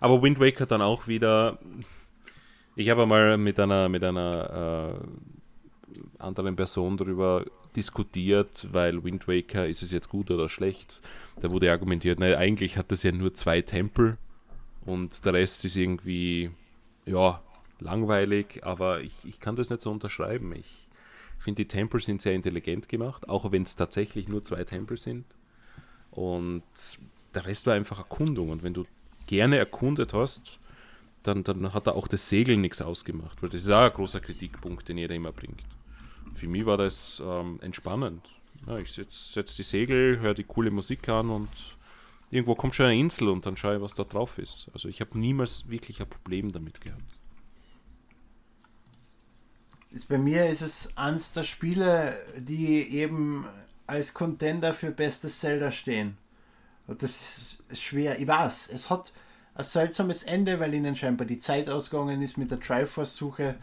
Aber 0.00 0.22
Wind 0.22 0.38
Waker 0.40 0.66
dann 0.66 0.82
auch 0.82 1.06
wieder. 1.06 1.58
Ich 2.74 2.90
habe 2.90 3.06
mal 3.06 3.38
mit 3.38 3.58
einer, 3.58 3.88
mit 3.88 4.04
einer 4.04 4.98
äh, 5.00 6.22
anderen 6.22 6.56
Person 6.56 6.96
darüber 6.96 7.44
diskutiert, 7.76 8.68
weil 8.72 9.04
Wind 9.04 9.28
Waker, 9.28 9.66
ist 9.66 9.82
es 9.82 9.92
jetzt 9.92 10.08
gut 10.08 10.30
oder 10.30 10.48
schlecht? 10.48 11.00
Da 11.40 11.50
wurde 11.50 11.70
argumentiert, 11.70 12.18
naja, 12.18 12.38
eigentlich 12.38 12.76
hat 12.76 12.90
das 12.90 13.02
ja 13.02 13.12
nur 13.12 13.34
zwei 13.34 13.60
Tempel 13.62 14.16
und 14.84 15.24
der 15.24 15.34
Rest 15.34 15.64
ist 15.64 15.76
irgendwie, 15.76 16.50
ja, 17.04 17.42
langweilig, 17.80 18.64
aber 18.64 19.00
ich, 19.00 19.14
ich 19.24 19.40
kann 19.40 19.56
das 19.56 19.70
nicht 19.70 19.82
so 19.82 19.90
unterschreiben. 19.90 20.54
Ich 20.54 20.88
finde, 21.38 21.64
die 21.64 21.68
Tempel 21.68 22.00
sind 22.00 22.22
sehr 22.22 22.32
intelligent 22.34 22.88
gemacht, 22.88 23.28
auch 23.28 23.50
wenn 23.52 23.64
es 23.64 23.76
tatsächlich 23.76 24.28
nur 24.28 24.44
zwei 24.44 24.64
Tempel 24.64 24.96
sind. 24.96 25.26
Und 26.10 26.62
der 27.34 27.46
Rest 27.46 27.66
war 27.66 27.74
einfach 27.74 27.98
Erkundung. 27.98 28.50
Und 28.50 28.62
wenn 28.62 28.74
du 28.74 28.86
gerne 29.26 29.58
erkundet 29.58 30.14
hast, 30.14 30.58
dann, 31.22 31.44
dann 31.44 31.74
hat 31.74 31.86
da 31.86 31.92
auch 31.92 32.08
das 32.08 32.28
Segeln 32.28 32.60
nichts 32.60 32.80
ausgemacht. 32.80 33.42
Weil 33.42 33.50
das 33.50 33.62
ist 33.62 33.70
auch 33.70 33.82
ein 33.82 33.92
großer 33.92 34.20
Kritikpunkt, 34.20 34.88
den 34.88 34.98
jeder 34.98 35.14
immer 35.14 35.32
bringt. 35.32 35.62
Für 36.36 36.48
mich 36.48 36.66
war 36.66 36.76
das 36.76 37.22
ähm, 37.24 37.58
entspannend. 37.62 38.22
Ja, 38.66 38.78
ich 38.78 38.92
setze 38.92 39.32
setz 39.32 39.56
die 39.56 39.62
Segel, 39.62 40.20
höre 40.20 40.34
die 40.34 40.44
coole 40.44 40.70
Musik 40.70 41.08
an 41.08 41.30
und 41.30 41.48
irgendwo 42.30 42.54
kommt 42.54 42.74
schon 42.74 42.86
eine 42.86 42.98
Insel 42.98 43.28
und 43.28 43.46
dann 43.46 43.56
schaue 43.56 43.76
ich, 43.76 43.82
was 43.82 43.94
da 43.94 44.04
drauf 44.04 44.38
ist. 44.38 44.68
Also 44.72 44.88
ich 44.88 45.00
habe 45.00 45.18
niemals 45.18 45.68
wirklich 45.68 46.00
ein 46.00 46.08
Problem 46.08 46.52
damit 46.52 46.80
gehabt. 46.80 47.02
Bei 50.08 50.18
mir 50.18 50.46
ist 50.46 50.62
es 50.62 50.96
eins 50.96 51.32
der 51.32 51.44
Spiele, 51.44 52.14
die 52.36 52.96
eben 52.96 53.46
als 53.86 54.12
Contender 54.12 54.74
für 54.74 54.90
bestes 54.90 55.40
Zelda 55.40 55.70
stehen. 55.70 56.18
Und 56.86 57.02
das 57.02 57.58
ist 57.68 57.82
schwer. 57.82 58.18
Ich 58.18 58.26
weiß, 58.26 58.68
es 58.68 58.90
hat 58.90 59.12
ein 59.54 59.64
seltsames 59.64 60.22
Ende, 60.22 60.60
weil 60.60 60.74
ihnen 60.74 60.96
scheinbar 60.96 61.26
die 61.26 61.38
Zeit 61.38 61.70
ausgegangen 61.70 62.20
ist 62.20 62.36
mit 62.36 62.50
der 62.50 62.60
Triforce-Suche. 62.60 63.56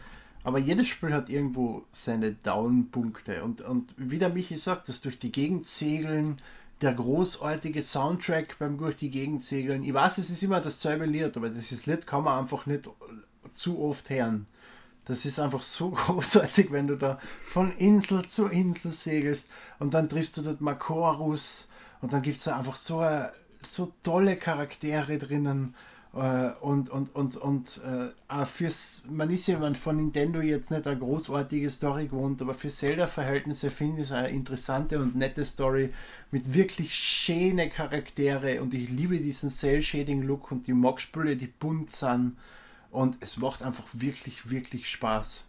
Aber 0.44 0.58
jedes 0.58 0.88
Spiel 0.88 1.14
hat 1.14 1.30
irgendwo 1.30 1.84
seine 1.90 2.32
Down-Punkte. 2.32 3.42
Und, 3.42 3.62
und 3.62 3.94
wie 3.96 4.18
der 4.18 4.28
Michi 4.28 4.56
sagt, 4.56 4.90
das 4.90 5.00
durch 5.00 5.18
die 5.18 5.32
Gegend 5.32 5.66
segeln, 5.66 6.38
der 6.82 6.92
großartige 6.92 7.80
Soundtrack 7.80 8.58
beim 8.58 8.76
durch 8.76 8.96
die 8.96 9.10
Gegend 9.10 9.42
segeln. 9.42 9.82
Ich 9.82 9.94
weiß, 9.94 10.18
es 10.18 10.28
ist 10.28 10.42
immer 10.42 10.60
dasselbe 10.60 11.06
Lied, 11.06 11.34
aber 11.36 11.48
dieses 11.48 11.86
Lied 11.86 12.06
kann 12.06 12.24
man 12.24 12.40
einfach 12.40 12.66
nicht 12.66 12.90
zu 13.54 13.80
oft 13.80 14.10
hören. 14.10 14.46
Das 15.06 15.24
ist 15.24 15.40
einfach 15.40 15.62
so 15.62 15.90
großartig, 15.92 16.70
wenn 16.70 16.88
du 16.88 16.96
da 16.96 17.18
von 17.46 17.72
Insel 17.78 18.26
zu 18.26 18.46
Insel 18.46 18.92
segelst 18.92 19.48
und 19.78 19.94
dann 19.94 20.10
triffst 20.10 20.36
du 20.36 20.42
dort 20.42 20.60
Makorus 20.60 21.68
und 22.02 22.12
dann 22.12 22.20
gibt 22.20 22.36
es 22.36 22.44
da 22.44 22.58
einfach 22.58 22.76
so, 22.76 23.02
so 23.62 23.92
tolle 24.02 24.36
Charaktere 24.36 25.16
drinnen 25.16 25.74
äh, 25.74 25.93
und, 26.14 26.90
und, 26.90 27.12
und, 27.16 27.36
und 27.36 27.80
äh, 27.84 28.46
fürs, 28.46 29.02
man 29.08 29.30
ist 29.30 29.48
ja 29.48 29.74
von 29.74 29.96
Nintendo 29.96 30.40
jetzt 30.40 30.70
nicht 30.70 30.86
eine 30.86 30.96
großartige 30.96 31.68
Story 31.68 32.06
gewohnt, 32.06 32.40
aber 32.40 32.54
für 32.54 32.68
Zelda-Verhältnisse 32.68 33.68
finde 33.68 34.02
ich 34.02 34.06
es 34.06 34.12
eine 34.12 34.28
interessante 34.28 35.00
und 35.00 35.16
nette 35.16 35.44
Story 35.44 35.92
mit 36.30 36.54
wirklich 36.54 36.94
schönen 36.94 37.68
Charaktere 37.68 38.62
und 38.62 38.74
ich 38.74 38.90
liebe 38.90 39.18
diesen 39.18 39.50
Cell-Shading-Look 39.50 40.52
und 40.52 40.68
die 40.68 40.72
Mockspüle, 40.72 41.36
die 41.36 41.48
bunt 41.48 41.90
sind 41.90 42.36
und 42.92 43.16
es 43.18 43.36
macht 43.36 43.64
einfach 43.64 43.88
wirklich, 43.92 44.48
wirklich 44.50 44.88
Spaß. 44.88 45.42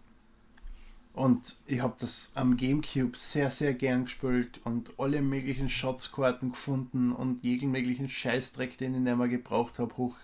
Und 1.14 1.56
ich 1.68 1.82
habe 1.82 1.96
das 2.00 2.32
am 2.34 2.58
Gamecube 2.58 3.16
sehr, 3.16 3.52
sehr 3.52 3.74
gern 3.76 4.06
gespielt 4.06 4.60
und 4.66 4.92
alle 4.98 5.22
möglichen 5.22 5.70
Schatzkarten 5.70 6.52
gefunden 6.52 7.12
und 7.12 7.44
jeden 7.44 7.72
möglichen 7.72 8.10
Scheißdreck, 8.10 8.78
den 8.80 8.96
ich 8.96 9.02
nicht 9.02 9.16
mehr 9.16 9.28
gebraucht 9.28 9.78
habe, 9.80 9.96
hoch 9.96 10.16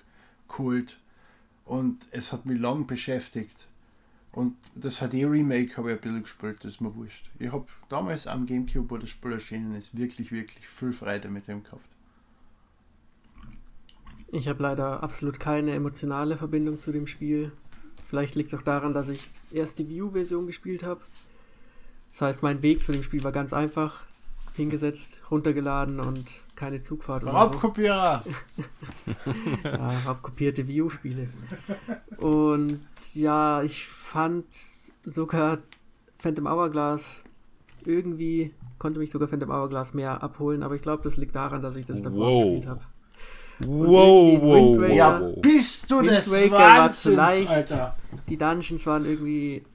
geholt 0.51 0.97
und 1.65 2.05
es 2.11 2.31
hat 2.31 2.45
mich 2.45 2.59
lang 2.59 2.87
beschäftigt. 2.87 3.67
Und 4.33 4.55
das 4.75 4.99
HD-Remake 4.99 5.75
habe 5.75 5.91
ich 5.91 5.97
ein 5.97 6.01
bisschen 6.01 6.23
gespielt, 6.23 6.57
das 6.63 6.73
ist 6.73 6.81
mir 6.81 6.95
wurscht. 6.95 7.29
Ich 7.39 7.51
habe 7.51 7.65
damals 7.89 8.27
am 8.27 8.45
Gamecube, 8.45 8.89
wo 8.89 8.97
das 8.97 9.09
Spiel 9.09 9.33
erschienen 9.33 9.75
ist, 9.75 9.97
wirklich, 9.97 10.31
wirklich 10.31 10.67
viel 10.67 10.93
Freude 10.93 11.27
mit 11.27 11.47
dem 11.47 11.63
gehabt. 11.63 11.85
Ich 14.33 14.47
habe 14.47 14.63
leider 14.63 15.03
absolut 15.03 15.41
keine 15.41 15.73
emotionale 15.73 16.37
Verbindung 16.37 16.79
zu 16.79 16.93
dem 16.93 17.07
Spiel. 17.07 17.51
Vielleicht 18.07 18.35
liegt 18.35 18.53
es 18.53 18.59
auch 18.59 18.63
daran, 18.63 18.93
dass 18.93 19.09
ich 19.09 19.29
erst 19.51 19.79
die 19.79 19.89
View-Version 19.89 20.47
gespielt 20.47 20.83
habe. 20.83 21.01
Das 22.11 22.21
heißt, 22.21 22.43
mein 22.43 22.61
Weg 22.61 22.81
zu 22.81 22.93
dem 22.93 23.03
Spiel 23.03 23.23
war 23.25 23.33
ganz 23.33 23.51
einfach 23.51 24.05
hingesetzt, 24.55 25.23
runtergeladen 25.29 25.99
und 25.99 26.43
keine 26.62 26.80
Zugfahrt. 26.80 27.26
Raubkopierer! 27.26 28.24
ja, 29.63 29.91
raubkopierte 30.06 30.67
View-Spiele. 30.67 31.28
Und 32.17 32.80
ja, 33.15 33.63
ich 33.63 33.88
fand 33.88 34.45
sogar 35.04 35.58
Phantom 36.19 36.45
Hourglass 36.45 37.24
irgendwie, 37.84 38.54
konnte 38.78 39.00
mich 39.00 39.10
sogar 39.10 39.28
Phantom 39.28 39.50
Hourglass 39.50 39.95
mehr 39.95 40.21
abholen, 40.21 40.62
aber 40.62 40.76
ich 40.76 40.84
glaube, 40.84 41.02
das 41.02 41.17
liegt 41.17 41.36
daran, 41.36 41.63
dass 41.63 41.76
ich 41.76 41.86
das 41.86 42.04
davor 42.04 42.28
wow. 42.28 42.43
gespielt 42.43 42.67
habe. 42.67 42.82
Wow, 43.65 44.41
wow, 44.41 44.82
wow. 44.82 44.89
Ja, 44.91 45.19
bist 45.41 45.89
du 45.89 46.02
Wind 46.02 46.12
das 46.12 46.32
Waker 46.32 46.52
Wahnsinns, 46.52 46.78
war 46.78 46.91
zu 46.91 47.15
leicht. 47.15 47.50
Alter. 47.50 47.95
Die 48.30 48.38
Dungeons 48.38 48.86
waren 48.86 49.06
irgendwie 49.06 49.65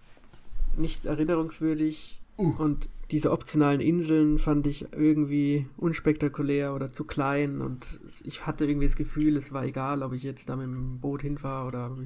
nicht 0.77 1.05
erinnerungswürdig 1.05 2.21
uh. 2.39 2.55
und 2.59 2.89
diese 3.11 3.31
optionalen 3.31 3.81
Inseln 3.81 4.39
fand 4.39 4.67
ich 4.67 4.93
irgendwie 4.93 5.67
unspektakulär 5.77 6.75
oder 6.75 6.91
zu 6.91 7.05
klein 7.05 7.61
und 7.61 8.01
ich 8.25 8.47
hatte 8.47 8.67
irgendwie 8.67 8.87
das 8.87 8.97
Gefühl, 8.97 9.37
es 9.37 9.53
war 9.53 9.65
egal, 9.65 10.03
ob 10.03 10.13
ich 10.13 10.25
jetzt 10.25 10.49
da 10.49 10.57
mit 10.57 10.67
dem 10.67 10.99
Boot 10.99 11.23
hinfahre 11.23 11.67
oder 11.69 11.97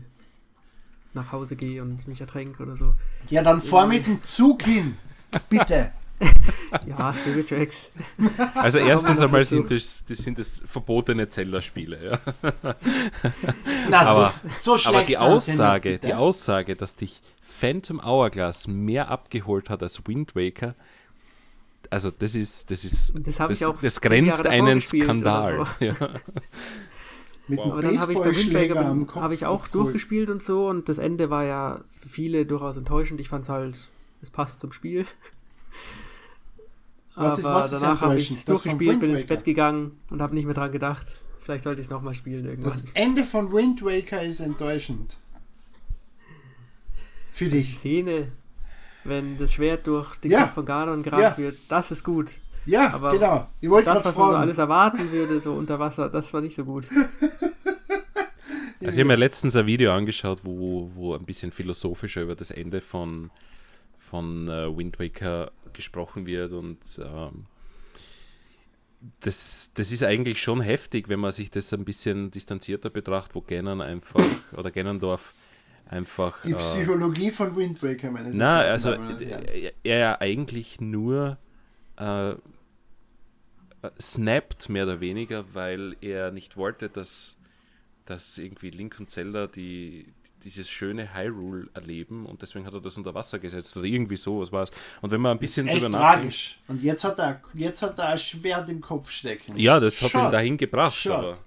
nach 1.15 1.33
Hause 1.33 1.57
gehe 1.57 1.83
und 1.83 2.07
mich 2.07 2.21
ertränke 2.21 2.63
oder 2.63 2.77
so. 2.77 2.95
Ja, 3.31 3.43
dann 3.43 3.61
fahr 3.63 3.87
mit 3.87 4.07
dem 4.07 4.23
Zug 4.23 4.63
hin, 4.63 4.97
bitte. 5.49 5.93
ja, 6.87 7.15
Spirit 7.15 7.49
Tracks. 7.49 7.77
Also 8.55 8.79
erstens 8.79 9.21
einmal 9.21 9.45
sind 9.45 9.71
das, 9.71 10.05
das 10.07 10.19
sind 10.19 10.39
das 10.39 10.63
verbotene 10.67 11.27
Zelda-Spiele. 11.27 12.21
Ja. 12.43 12.75
Na, 13.89 14.03
aber, 14.03 14.35
so, 14.61 14.77
so 14.77 14.91
aber 14.91 15.03
die 15.03 15.17
Aussage, 15.17 15.99
die 15.99 16.13
Aussage, 16.13 16.77
dass 16.77 16.97
dich 16.97 17.23
Phantom 17.61 18.01
Hourglass 18.03 18.67
mehr 18.67 19.11
abgeholt 19.11 19.69
hat 19.69 19.83
als 19.83 20.07
Wind 20.07 20.35
Waker, 20.35 20.75
also 21.91 22.11
das 22.11 22.35
ist, 22.35 22.71
das 22.71 22.85
ist, 22.85 23.13
das, 23.27 23.37
das, 23.37 23.73
das 23.83 24.01
grenzt 24.01 24.47
einen 24.47 24.81
Skandal. 24.81 25.67
So. 25.79 25.85
Ja. 25.85 25.95
Mit 27.49 27.59
wow. 27.59 27.73
Aber 27.73 27.83
dann 27.83 28.01
habe 28.01 28.13
ich 28.13 28.19
bei 28.19 28.35
Wind 28.37 28.55
Waker 28.55 29.21
habe 29.21 29.35
ich 29.35 29.45
auch 29.45 29.65
cool. 29.75 29.85
durchgespielt 29.85 30.31
und 30.31 30.43
so 30.43 30.69
und 30.69 30.89
das 30.89 30.99
Ende 30.99 31.31
war 31.31 31.45
ja 31.45 31.81
für 31.93 32.09
viele 32.09 32.47
durchaus 32.47 32.77
enttäuschend. 32.77 33.21
Ich 33.21 33.29
fand 33.29 33.43
es 33.45 33.49
halt, 33.49 33.91
es 34.23 34.31
passt 34.31 34.61
zum 34.61 34.73
Spiel. 34.73 35.05
Was 37.17 37.45
aber 37.45 37.65
ist, 37.65 37.73
danach 37.73 38.01
habe 38.01 38.17
ich 38.17 38.45
durchgespielt, 38.45 39.01
bin 39.01 39.15
ins 39.15 39.27
Bett 39.27 39.45
gegangen 39.45 39.99
und 40.11 40.23
habe 40.23 40.35
nicht 40.35 40.45
mehr 40.45 40.55
dran 40.55 40.71
gedacht. 40.71 41.21
Vielleicht 41.41 41.65
sollte 41.65 41.81
ich 41.81 41.89
es 41.89 41.91
nochmal 41.91 42.15
spielen 42.15 42.47
irgendwann. 42.47 42.71
Das 42.71 42.85
Ende 42.95 43.25
von 43.25 43.53
Wind 43.53 43.83
Waker 43.83 44.23
ist 44.23 44.41
enttäuschend. 44.41 45.19
Für 47.41 47.49
dich. 47.49 47.71
Die 47.71 47.77
Szene, 47.77 48.33
wenn 49.05 49.39
das 49.39 49.55
Schwert 49.55 49.87
durch 49.87 50.15
den 50.17 50.33
ja. 50.33 50.43
Kopf 50.43 50.57
von 50.57 50.67
Ganon 50.67 51.03
gerannt 51.03 51.23
ja. 51.23 51.39
wird, 51.39 51.57
das 51.73 51.91
ist 51.91 52.05
gut. 52.05 52.33
Ja, 52.67 52.93
aber 52.93 53.13
genau. 53.13 53.49
Ich 53.63 53.71
wollte 53.71 53.87
das, 53.87 54.05
was 54.05 54.13
fragen. 54.13 54.19
man 54.19 54.33
so 54.33 54.37
alles 54.37 54.59
erwarten 54.59 55.11
würde, 55.11 55.41
so 55.41 55.55
unter 55.55 55.79
Wasser, 55.79 56.11
das 56.11 56.35
war 56.35 56.43
nicht 56.43 56.55
so 56.55 56.65
gut. 56.65 56.87
Also 58.83 58.95
ich 58.95 59.01
habe 59.01 59.09
mir 59.09 59.17
letztens 59.17 59.55
ein 59.57 59.67
Video 59.67 59.93
angeschaut, 59.93 60.39
wo, 60.43 60.91
wo 60.95 61.15
ein 61.15 61.27
bisschen 61.27 61.53
philosophischer 61.53 62.23
über 62.23 62.35
das 62.35 62.51
Ende 62.51 62.81
von, 62.81 63.31
von 63.99 64.49
uh, 64.49 64.75
Wind 64.75 64.99
Waker 64.99 65.51
gesprochen 65.75 66.25
wird 66.25 66.55
und 66.55 66.79
ähm, 66.99 67.45
das, 69.21 69.71
das 69.75 69.93
ist 69.93 70.03
eigentlich 70.03 70.41
schon 70.41 70.63
heftig, 70.63 71.11
wenn 71.11 71.21
man 71.21 71.33
sich 71.33 71.51
das 71.51 71.75
ein 71.75 71.85
bisschen 71.85 72.31
distanzierter 72.31 72.89
betrachtet, 72.89 73.35
wo 73.35 73.43
Ganon 73.43 73.83
einfach 73.83 74.25
oder 74.57 74.71
Ganondorf 74.71 75.35
einfach. 75.91 76.41
Die 76.43 76.53
äh, 76.53 76.57
Psychologie 76.57 77.29
äh, 77.29 77.33
von 77.33 77.57
Wind 77.57 77.83
Waker, 77.83 78.11
meine 78.11 78.31
Na, 78.33 78.61
also 78.61 78.91
er, 78.91 79.73
er 79.83 79.99
ja 79.99 80.21
eigentlich 80.21 80.81
nur 80.81 81.39
äh, 81.97 82.35
snappt, 84.01 84.69
mehr 84.69 84.85
oder 84.85 85.01
weniger, 85.01 85.45
weil 85.53 85.97
er 86.01 86.31
nicht 86.31 86.57
wollte, 86.57 86.89
dass, 86.89 87.37
dass 88.05 88.39
irgendwie 88.39 88.71
Link 88.71 88.97
und 88.99 89.11
Zelda 89.11 89.47
die, 89.47 90.07
dieses 90.45 90.69
schöne 90.69 91.15
Hyrule 91.15 91.69
erleben 91.75 92.27
und 92.27 92.43
deswegen 92.43 92.67
hat 92.67 92.75
er 92.75 92.81
das 92.81 92.97
unter 92.97 93.15
Wasser 93.15 93.39
gesetzt 93.39 93.77
oder 93.77 93.87
irgendwie 93.87 94.17
so, 94.17 94.41
was 94.41 94.53
war 94.53 94.63
es. 94.63 94.71
Und 95.01 95.11
wenn 95.11 95.21
man 95.21 95.33
ein 95.33 95.39
bisschen 95.39 95.67
das 95.67 95.77
ist 95.77 95.83
echt 95.85 95.93
tragisch. 95.93 96.59
Und 96.69 96.83
jetzt 96.83 97.05
hat 97.05 97.19
er 97.19 97.43
jetzt 97.55 97.83
hat 97.83 97.99
er 97.99 98.09
ein 98.11 98.19
Schwert 98.19 98.69
im 98.69 98.81
Kopf 98.81 99.11
stecken. 99.11 99.57
Ja, 99.57 99.81
das 99.81 100.01
hat 100.03 100.11
Shot. 100.11 100.25
ihn 100.25 100.33
dahin 100.33 100.57
gebracht. 100.57 100.95
Shot. 100.95 101.13
Aber 101.13 101.39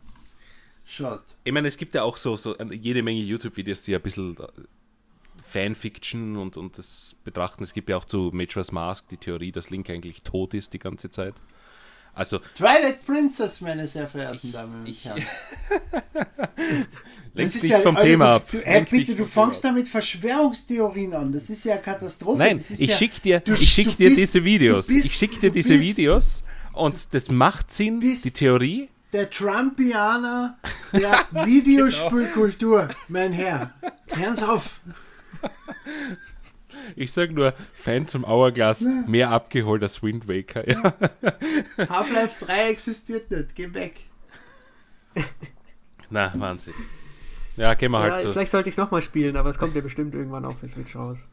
Shot. 0.86 1.24
Ich 1.44 1.54
meine, 1.54 1.68
es 1.68 1.78
gibt 1.78 1.94
ja 1.96 2.04
auch 2.04 2.18
so, 2.18 2.36
so 2.36 2.56
jede 2.72 3.04
Menge 3.04 3.22
YouTube-Videos, 3.22 3.84
die 3.84 3.96
ein 3.96 4.02
bisschen 4.02 4.38
äh, 4.38 4.48
Fanfiction 5.44 6.38
und, 6.38 6.58
und 6.58 6.78
das 6.78 7.16
betrachten. 7.24 7.64
Es 7.64 7.74
gibt 7.74 7.90
ja 7.90 7.98
auch 7.98 8.06
zu 8.06 8.32
Majora's 8.34 8.72
Mask 8.72 9.08
die 9.10 9.18
Theorie, 9.18 9.52
dass 9.52 9.70
Link 9.70 9.90
eigentlich 9.90 10.24
tot 10.24 10.54
ist 10.54 10.74
die 10.74 10.80
ganze 10.80 11.10
Zeit. 11.10 11.36
Also, 12.16 12.40
Twilight 12.56 13.04
Princess, 13.06 13.60
meine 13.62 13.88
sehr 13.88 14.08
verehrten 14.08 14.52
Damen 14.52 14.86
und 14.86 15.04
Herren. 15.04 15.24
Lenk 17.34 17.52
dich 17.52 17.64
ja, 17.64 17.80
vom 17.80 17.96
Thema 17.96 18.36
ab. 18.36 18.46
Du, 18.52 18.60
äh, 18.60 18.86
bitte, 18.88 19.16
du 19.16 19.26
fängst 19.26 19.64
da 19.64 19.72
mit 19.72 19.88
Verschwörungstheorien 19.88 21.16
an. 21.16 21.32
Das 21.32 21.50
ist 21.50 21.66
ja 21.66 21.78
Katastrophe. 21.78 22.38
Nein, 22.38 22.64
ich 22.70 22.80
ja, 22.80 22.96
schicke 22.96 23.20
dir, 23.20 23.40
du, 23.40 23.54
ich 23.54 23.68
schick 23.68 23.98
dir 23.98 24.10
bist, 24.10 24.20
diese 24.20 24.44
Videos. 24.44 24.88
Bist, 24.88 25.08
ich 25.08 25.16
schicke 25.16 25.40
dir 25.40 25.50
diese 25.50 25.74
bist, 25.74 25.84
Videos 25.84 26.44
und 26.74 27.16
das 27.16 27.32
macht 27.32 27.72
Sinn, 27.72 28.00
die 28.00 28.32
Theorie 28.32 28.90
der 29.14 29.30
Trumpianer 29.30 30.58
der 30.92 31.28
Videospielkultur, 31.46 32.90
mein 33.08 33.32
Herr. 33.32 33.74
Hören 34.12 34.36
Sie 34.36 34.48
auf. 34.48 34.80
Ich 36.96 37.14
sag 37.14 37.32
nur, 37.32 37.54
Phantom 37.74 38.26
Hourglass 38.26 38.86
mehr 39.08 39.30
abgeholt 39.30 39.82
als 39.84 40.04
Wind 40.04 40.28
Waker. 40.28 40.68
Ja. 40.70 40.94
Half-Life 41.90 42.46
3 42.46 42.70
existiert 42.70 43.32
nicht, 43.32 43.56
geh 43.56 43.74
weg. 43.74 44.02
Na, 46.10 46.32
Wahnsinn. 46.36 46.74
Ja, 47.56 47.76
gehen 47.76 47.92
wir 47.92 48.06
ja, 48.06 48.14
halt 48.14 48.24
so. 48.24 48.34
Vielleicht 48.34 48.52
sollte 48.52 48.70
ich 48.70 48.74
es 48.74 48.78
nochmal 48.78 49.02
spielen, 49.02 49.38
aber 49.38 49.50
es 49.50 49.58
kommt 49.58 49.76
ja 49.76 49.82
bestimmt 49.82 50.16
irgendwann 50.16 50.44
auf 50.46 50.60
für 50.60 50.68
Switch 50.68 50.96
raus. 50.96 51.28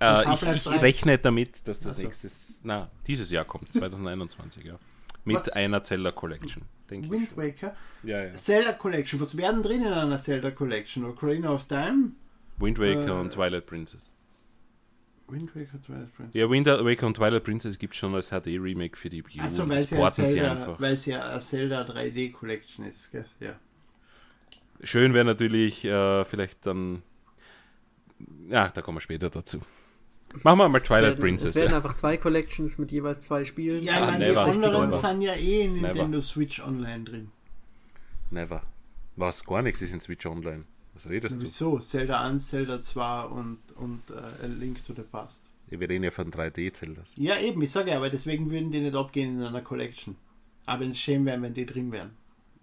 Äh, 0.00 0.34
ich, 0.34 0.42
ich 0.42 0.66
rechne 0.66 1.18
damit, 1.18 1.66
dass 1.68 1.78
das 1.78 1.94
also. 1.94 2.02
nächstes, 2.02 2.60
na, 2.64 2.90
dieses 3.06 3.30
Jahr 3.30 3.44
kommt, 3.44 3.72
2021, 3.72 4.64
ja. 4.64 4.74
Mit 5.24 5.36
was? 5.36 5.48
einer 5.50 5.82
Zelda 5.82 6.12
Collection, 6.12 6.62
denke 6.88 7.10
Wind 7.10 7.36
Waker? 7.36 7.74
Ja, 8.02 8.24
ja. 8.24 8.32
Zelda 8.32 8.72
Collection, 8.72 9.20
was 9.20 9.36
werden 9.36 9.62
drin 9.62 9.82
in 9.82 9.92
einer 9.92 10.18
Zelda 10.18 10.50
Collection? 10.50 11.04
Ocarina 11.04 11.50
of 11.52 11.64
Time? 11.64 12.12
Wind 12.58 12.78
Waker 12.78 13.08
äh, 13.08 13.20
und 13.20 13.32
Twilight 13.32 13.66
Princess. 13.66 14.10
Wind 15.28 15.54
Waker, 15.54 15.80
Twilight 15.80 16.14
Princess. 16.14 16.34
Ja, 16.34 16.50
Wind 16.50 16.66
Waker 16.66 17.06
und 17.06 17.16
Twilight 17.16 17.44
Princess 17.44 17.78
gibt 17.78 17.94
es 17.94 18.00
schon 18.00 18.14
als 18.14 18.30
HD-Remake 18.30 18.96
für 18.96 19.08
die 19.08 19.24
Wii 19.24 19.40
Also, 19.40 19.68
weil 19.68 19.78
es 19.78 19.90
ja, 19.90 20.10
Zelda, 20.10 20.76
weil 20.78 20.92
es 20.92 21.06
ja 21.06 21.28
eine 21.28 21.40
Zelda 21.40 21.82
3D 21.82 22.32
Collection 22.32 22.84
ist, 22.84 23.12
gell? 23.12 23.26
Ja. 23.38 23.58
Schön 24.82 25.14
wäre 25.14 25.24
natürlich 25.24 25.84
äh, 25.84 26.24
vielleicht 26.24 26.66
dann. 26.66 27.02
Ja, 28.48 28.68
da 28.68 28.82
kommen 28.82 28.96
wir 28.96 29.02
später 29.02 29.30
dazu. 29.30 29.60
Machen 30.42 30.58
wir 30.58 30.68
mal 30.68 30.80
Twilight 30.80 31.02
es 31.02 31.08
werden, 31.08 31.20
Princess. 31.20 31.50
Es 31.50 31.56
werden 31.56 31.70
ja. 31.70 31.76
einfach 31.76 31.94
zwei 31.94 32.16
Collections 32.16 32.78
mit 32.78 32.92
jeweils 32.92 33.22
zwei 33.22 33.44
Spielen. 33.44 33.82
Ja, 33.82 34.08
ah, 34.08 34.16
die 34.16 34.36
anderen 34.36 34.92
sind 34.92 35.22
ja 35.22 35.34
eh 35.34 35.64
in 35.64 35.74
Nintendo 35.74 36.06
never. 36.06 36.22
Switch 36.22 36.60
Online 36.60 37.04
drin. 37.04 37.32
Never. 38.30 38.62
Was? 39.16 39.44
Gar 39.44 39.62
nichts 39.62 39.82
ist 39.82 39.92
in 39.92 40.00
Switch 40.00 40.24
Online. 40.26 40.64
Was 40.94 41.08
redest 41.08 41.36
Na, 41.36 41.42
wieso? 41.42 41.70
du? 41.70 41.76
Wieso? 41.76 41.86
Zelda 41.86 42.20
1, 42.22 42.48
Zelda 42.48 42.80
2 42.80 43.22
und, 43.24 43.58
und 43.76 44.02
uh, 44.10 44.44
A 44.44 44.46
Link 44.46 44.84
to 44.86 44.94
the 44.94 45.02
Past. 45.02 45.42
Ja, 45.70 45.78
wir 45.78 45.88
reden 45.88 46.04
ja 46.04 46.10
von 46.10 46.30
3D-Zeldas. 46.30 47.12
Ja, 47.16 47.38
eben, 47.38 47.62
ich 47.62 47.70
sage 47.70 47.90
ja, 47.90 47.96
aber 47.96 48.10
deswegen 48.10 48.50
würden 48.50 48.70
die 48.70 48.80
nicht 48.80 48.94
abgehen 48.94 49.38
in 49.38 49.44
einer 49.44 49.62
Collection. 49.62 50.16
Aber 50.66 50.84
es 50.84 50.98
schön 50.98 51.24
wäre, 51.24 51.40
wenn 51.42 51.54
die 51.54 51.66
drin 51.66 51.92
wären. 51.92 52.10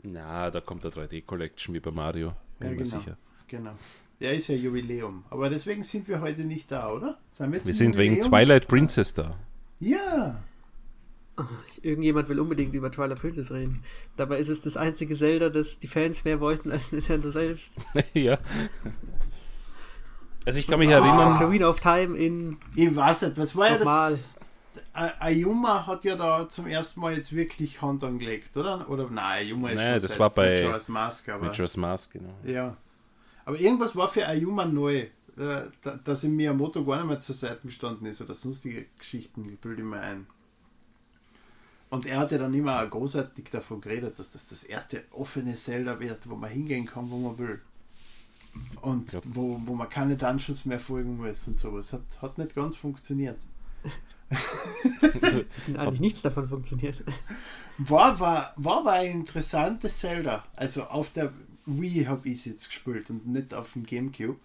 Na, 0.03 0.49
da 0.51 0.61
kommt 0.61 0.83
der 0.83 0.91
3D-Collection 0.91 1.73
wie 1.73 1.79
bei 1.79 1.91
Mario. 1.91 2.33
Bin 2.59 2.69
ja, 2.69 2.73
genau, 2.75 2.99
sicher. 2.99 3.17
Genau. 3.47 3.75
Ja, 4.19 4.31
ist 4.31 4.47
ja 4.47 4.55
Jubiläum. 4.55 5.23
Aber 5.29 5.49
deswegen 5.49 5.83
sind 5.83 6.07
wir 6.07 6.21
heute 6.21 6.43
nicht 6.43 6.71
da, 6.71 6.91
oder? 6.91 7.17
Sind 7.29 7.51
wir, 7.51 7.63
wir 7.63 7.73
sind 7.73 7.93
Jubiläum? 7.93 8.15
wegen 8.15 8.29
Twilight 8.29 8.67
Princess 8.67 9.13
da. 9.13 9.35
Ja. 9.79 10.41
Irgendjemand 11.83 12.27
will 12.29 12.39
unbedingt 12.39 12.73
über 12.73 12.89
Twilight 12.89 13.19
Princess 13.19 13.51
reden. 13.51 13.83
Dabei 14.15 14.39
ist 14.39 14.49
es 14.49 14.61
das 14.61 14.75
einzige 14.75 15.15
Zelda, 15.15 15.49
das 15.49 15.77
die 15.77 15.87
Fans 15.87 16.25
mehr 16.25 16.39
wollten 16.39 16.71
als 16.71 16.91
Nintendo 16.91 17.29
selbst. 17.29 17.77
ja. 18.13 18.39
Also 20.45 20.57
ich 20.57 20.65
kann 20.65 20.79
mich 20.79 20.89
oh, 20.89 20.93
erinnern. 20.93 21.35
Ocarina 21.35 21.67
of 21.67 21.79
Time 21.79 22.17
in. 22.17 22.57
Ich 22.75 22.95
weiß 22.95 23.21
nicht, 23.23 23.37
was 23.37 23.55
war 23.55 23.69
ja 23.69 23.77
das? 23.77 24.33
Ayuma 24.93 25.85
hat 25.85 26.05
ja 26.05 26.15
da 26.15 26.49
zum 26.49 26.65
ersten 26.65 27.01
Mal 27.01 27.15
jetzt 27.15 27.35
wirklich 27.35 27.83
Hand 27.83 28.03
angelegt, 28.03 28.57
oder? 28.57 28.89
Oder 28.89 29.07
nein, 29.11 29.45
Ayuma 29.45 29.69
ist 29.69 29.75
nein, 29.75 29.93
schon 29.93 30.01
das 30.01 30.17
war 30.17 30.31
bei 30.31 30.55
Majora's 30.55 30.87
Mask, 30.87 31.29
aber. 31.29 31.45
Majora's 31.45 31.77
Mask, 31.77 32.11
genau. 32.13 32.33
Ja. 32.43 32.75
Aber 33.47 33.57
irgendwas 33.57 33.95
war 33.95 34.09
für 34.09 34.27
Ayuma 34.27 34.65
neu, 34.65 35.05
äh, 35.37 35.61
dass 36.03 36.25
in 36.25 36.35
Miyamoto 36.35 36.83
gar 36.83 36.97
nicht 36.97 37.07
mehr 37.07 37.19
zur 37.19 37.33
Seite 37.33 37.65
gestanden 37.65 38.05
ist 38.05 38.19
oder 38.19 38.33
sonstige 38.33 38.87
Geschichten, 38.99 39.57
bilde 39.61 39.83
ich 39.83 39.87
mir 39.87 40.01
ein. 40.01 40.27
Und 41.89 42.05
er 42.05 42.19
hat 42.19 42.33
ja 42.33 42.39
dann 42.39 42.53
immer 42.53 42.85
großartig 42.85 43.45
davon 43.45 43.79
geredet, 43.79 44.19
dass 44.19 44.29
das 44.31 44.47
das 44.47 44.63
erste 44.63 45.05
offene 45.11 45.55
Zelda 45.55 45.97
wird, 46.01 46.29
wo 46.29 46.35
man 46.35 46.49
hingehen 46.49 46.85
kann, 46.85 47.09
wo 47.09 47.19
man 47.19 47.37
will. 47.37 47.61
Und 48.81 49.13
ja. 49.13 49.21
wo, 49.23 49.61
wo 49.63 49.75
man 49.75 49.89
keine 49.89 50.17
Dungeons 50.17 50.65
mehr 50.65 50.81
folgen 50.81 51.15
muss 51.15 51.47
und 51.47 51.57
sowas. 51.57 51.93
Hat, 51.93 52.01
hat 52.21 52.37
nicht 52.37 52.53
ganz 52.53 52.75
funktioniert. 52.75 53.39
Eigentlich 55.77 56.01
nichts 56.01 56.21
davon 56.21 56.49
funktioniert. 56.49 57.01
War, 57.77 58.19
war, 58.19 58.53
war, 58.57 58.83
war 58.83 58.93
ein 58.95 59.11
interessantes 59.11 59.99
Zelda. 59.99 60.43
Also 60.57 60.83
auf 60.83 61.13
der 61.13 61.31
Wii 61.67 62.05
habe 62.05 62.29
ich 62.29 62.39
es 62.39 62.45
jetzt 62.45 62.67
gespielt 62.69 63.09
und 63.09 63.27
nicht 63.27 63.53
auf 63.53 63.73
dem 63.73 63.85
Gamecube. 63.85 64.39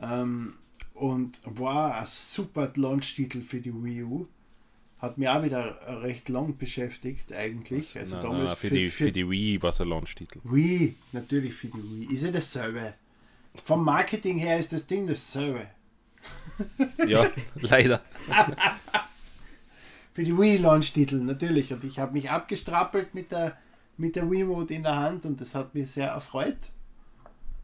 Ähm, 0.00 0.54
und 0.94 1.40
war 1.44 1.96
ein 1.96 2.06
super 2.06 2.70
Launch-Titel 2.74 3.42
für 3.42 3.60
die 3.60 3.72
Wii 3.72 4.04
U. 4.04 4.26
Hat 4.98 5.18
mich 5.18 5.28
auch 5.28 5.42
wieder 5.42 5.80
recht 6.02 6.28
lang 6.28 6.56
beschäftigt, 6.56 7.32
eigentlich. 7.32 7.98
Also 7.98 8.16
na, 8.16 8.22
damals 8.22 8.50
na, 8.50 8.54
für, 8.54 8.68
für, 8.68 8.74
die, 8.74 8.88
für, 8.88 9.04
für 9.06 9.12
die 9.12 9.28
Wii 9.28 9.62
war 9.62 9.70
es 9.70 9.80
ein 9.80 9.88
Launch-Titel. 9.88 10.40
Wii, 10.44 10.94
natürlich 11.10 11.54
für 11.54 11.66
die 11.68 11.82
Wii. 11.82 12.14
Ist 12.14 12.22
ja 12.22 12.30
dasselbe. 12.30 12.94
Vom 13.64 13.84
Marketing 13.84 14.38
her 14.38 14.58
ist 14.58 14.72
das 14.72 14.86
Ding 14.86 15.06
dasselbe. 15.06 15.66
ja, 17.06 17.28
leider. 17.56 18.00
für 20.14 20.22
die 20.22 20.36
Wii-Launch-Titel, 20.36 21.16
natürlich. 21.16 21.72
Und 21.72 21.84
ich 21.84 21.98
habe 21.98 22.12
mich 22.12 22.30
abgestrappelt 22.30 23.14
mit 23.14 23.32
der 23.32 23.56
mit 24.02 24.16
der 24.16 24.28
Remote 24.28 24.74
in 24.74 24.82
der 24.82 24.96
Hand 24.96 25.24
und 25.24 25.40
das 25.40 25.54
hat 25.54 25.72
mich 25.76 25.92
sehr 25.92 26.08
erfreut. 26.08 26.58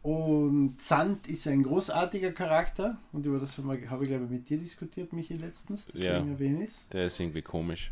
Und 0.01 0.79
Sand 0.79 1.27
ist 1.27 1.45
ein 1.47 1.61
großartiger 1.61 2.31
Charakter 2.31 2.97
und 3.11 3.25
über 3.25 3.39
das 3.39 3.57
habe 3.57 3.75
ich, 3.75 3.85
glaube 3.85 4.05
ich, 4.05 4.31
mit 4.31 4.49
dir 4.49 4.57
diskutiert, 4.57 5.11
Michi, 5.11 5.33
letztens. 5.33 5.89
ja, 5.93 6.13
erwähne 6.13 6.65
der 6.93 7.07
ist 7.07 7.19
irgendwie 7.19 7.41
komisch. 7.41 7.91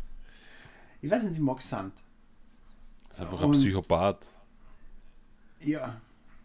Ich 1.02 1.10
weiß 1.10 1.24
nicht, 1.24 1.34
ich 1.34 1.40
mag 1.40 1.60
Sand. 1.60 1.92
Das 3.10 3.18
ist 3.18 3.24
einfach 3.24 3.42
und, 3.42 3.50
ein 3.50 3.52
Psychopath. 3.52 4.26
Ja, 5.60 6.00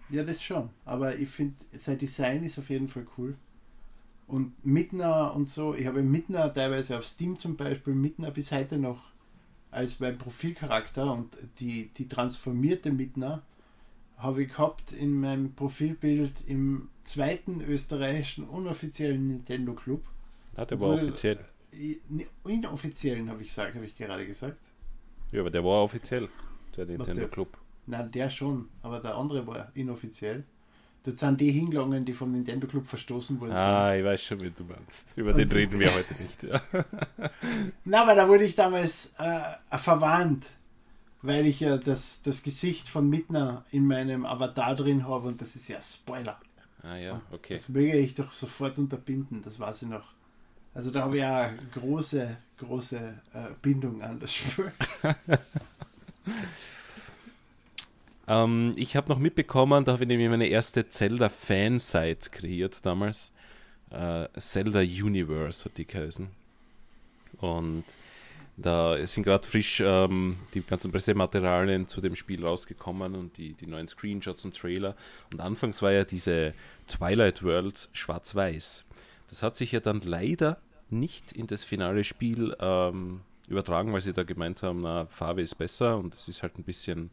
ja, 0.09 0.23
das 0.25 0.43
schon. 0.43 0.69
Aber 0.83 1.17
ich 1.17 1.29
finde, 1.29 1.55
sein 1.71 1.97
Design 1.97 2.43
ist 2.43 2.59
auf 2.59 2.69
jeden 2.69 2.89
Fall 2.89 3.07
cool. 3.17 3.37
Und 4.27 4.53
Midna 4.65 5.27
und 5.27 5.47
so, 5.47 5.73
ich 5.73 5.87
habe 5.87 6.03
Midna 6.03 6.49
teilweise 6.49 6.97
auf 6.97 7.07
Steam 7.07 7.37
zum 7.37 7.55
Beispiel, 7.55 7.93
Midna 7.93 8.29
bis 8.29 8.51
heute 8.51 8.77
noch 8.77 9.12
als 9.73 9.99
mein 9.99 10.17
Profilcharakter 10.17 11.11
und 11.11 11.35
die, 11.59 11.89
die 11.97 12.07
transformierte 12.07 12.91
Midna 12.91 13.41
habe 14.17 14.43
ich 14.43 14.49
gehabt 14.49 14.91
in 14.91 15.19
meinem 15.19 15.53
Profilbild 15.53 16.47
im 16.47 16.89
zweiten 17.03 17.61
österreichischen 17.61 18.45
unoffiziellen 18.45 19.27
Nintendo 19.27 19.73
Club. 19.73 20.03
Hat 20.55 20.71
er 20.71 20.77
aber 20.77 20.93
offiziell. 20.93 21.39
Inoffiziellen 22.45 23.29
habe 23.29 23.41
ich 23.41 23.47
gesagt, 23.47 23.75
habe 23.75 23.85
ich 23.85 23.95
gerade 23.97 24.25
gesagt. 24.25 24.61
Ja, 25.31 25.41
aber 25.41 25.49
der 25.49 25.63
war 25.63 25.83
offiziell, 25.83 26.29
der 26.77 26.85
Nintendo 26.85 27.21
der, 27.21 27.29
Club. 27.29 27.57
Nein, 27.87 28.11
der 28.11 28.29
schon, 28.29 28.69
aber 28.83 28.99
der 28.99 29.15
andere 29.15 29.45
war 29.47 29.71
inoffiziell. 29.73 30.45
Das 31.03 31.19
sind 31.19 31.41
die 31.41 31.51
hingelangen, 31.51 32.05
die 32.05 32.13
vom 32.13 32.31
Nintendo 32.31 32.65
Club 32.65 32.87
verstoßen 32.87 33.39
wurden. 33.39 33.51
Ah, 33.51 33.91
sind. 33.91 33.99
ich 33.99 34.05
weiß 34.05 34.23
schon, 34.23 34.41
wie 34.41 34.51
du 34.51 34.63
meinst. 34.63 35.07
Über 35.17 35.31
und 35.31 35.37
den 35.37 35.51
reden 35.51 35.77
wir 35.79 35.93
heute 35.93 36.13
nicht. 36.13 36.43
Ja. 36.43 36.61
Na, 37.83 38.03
aber 38.03 38.15
da 38.15 38.27
wurde 38.27 38.45
ich 38.45 38.55
damals 38.55 39.13
äh, 39.17 39.77
verwarnt, 39.77 40.47
weil 41.21 41.45
ich 41.45 41.59
ja 41.59 41.77
das, 41.77 42.21
das 42.21 42.41
Gesicht 42.41 42.87
von 42.87 43.09
Mittner 43.09 43.65
in 43.71 43.85
meinem 43.85 44.25
Avatar 44.25 44.75
drin 44.75 45.05
habe 45.05 45.27
und 45.27 45.41
das 45.41 45.57
ist 45.57 45.67
ja 45.67 45.81
Spoiler. 45.81 46.39
Ah 46.83 46.95
ja, 46.95 47.21
okay. 47.31 47.53
Das 47.53 47.67
möge 47.67 47.97
ich 47.97 48.15
doch 48.15 48.31
sofort 48.31 48.77
unterbinden, 48.77 49.41
das 49.43 49.59
weiß 49.59 49.83
ich 49.83 49.89
noch. 49.89 50.13
Also 50.73 50.89
da 50.89 51.01
habe 51.01 51.17
ich 51.17 51.21
ja 51.21 51.51
große, 51.73 52.37
große 52.57 52.97
äh, 53.33 53.47
Bindung 53.61 54.01
an 54.01 54.19
das 54.19 54.35
Spiel. 54.35 54.71
Ähm, 58.27 58.73
ich 58.75 58.95
habe 58.95 59.09
noch 59.09 59.19
mitbekommen, 59.19 59.85
da 59.85 59.93
habe 59.93 60.03
ich 60.03 60.07
nämlich 60.07 60.29
meine 60.29 60.47
erste 60.47 60.87
Zelda-Fan-Site 60.87 62.29
kreiert 62.31 62.85
damals. 62.85 63.31
Äh, 63.89 64.27
Zelda 64.39 64.79
Universe 64.79 65.65
hat 65.65 65.77
die 65.77 65.85
geheißen. 65.85 66.29
Und 67.39 67.83
da 68.55 69.05
sind 69.07 69.23
gerade 69.23 69.47
frisch 69.47 69.81
ähm, 69.83 70.37
die 70.53 70.61
ganzen 70.61 70.91
Pressematerialien 70.91 71.87
zu 71.87 72.01
dem 72.01 72.15
Spiel 72.15 72.45
rausgekommen 72.45 73.15
und 73.15 73.37
die, 73.37 73.53
die 73.53 73.65
neuen 73.65 73.87
Screenshots 73.87 74.45
und 74.45 74.55
Trailer. 74.55 74.95
Und 75.31 75.41
anfangs 75.41 75.81
war 75.81 75.91
ja 75.91 76.03
diese 76.03 76.53
Twilight 76.87 77.43
World 77.43 77.89
schwarz-weiß. 77.93 78.85
Das 79.29 79.41
hat 79.41 79.55
sich 79.55 79.71
ja 79.71 79.79
dann 79.79 80.01
leider 80.01 80.57
nicht 80.89 81.31
in 81.31 81.47
das 81.47 81.63
finale 81.63 82.03
Spiel 82.03 82.55
ähm, 82.59 83.21
übertragen, 83.47 83.91
weil 83.91 84.01
sie 84.01 84.13
da 84.13 84.23
gemeint 84.23 84.61
haben, 84.61 84.81
na, 84.81 85.07
Farbe 85.07 85.41
ist 85.41 85.55
besser 85.55 85.97
und 85.97 86.13
es 86.13 86.27
ist 86.27 86.43
halt 86.43 86.57
ein 86.59 86.63
bisschen 86.63 87.09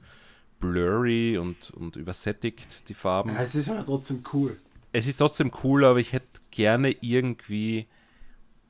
blurry 0.61 1.39
und, 1.39 1.71
und 1.71 1.97
übersättigt, 1.97 2.89
die 2.89 2.95
Farben. 2.95 3.33
Ja, 3.35 3.43
es 3.43 3.55
ist 3.55 3.69
aber 3.69 3.85
trotzdem 3.85 4.23
cool. 4.33 4.57
Es 4.93 5.07
ist 5.07 5.17
trotzdem 5.17 5.51
cool, 5.65 5.85
aber 5.85 5.99
ich 5.99 6.13
hätte 6.13 6.41
gerne 6.51 6.95
irgendwie 7.01 7.87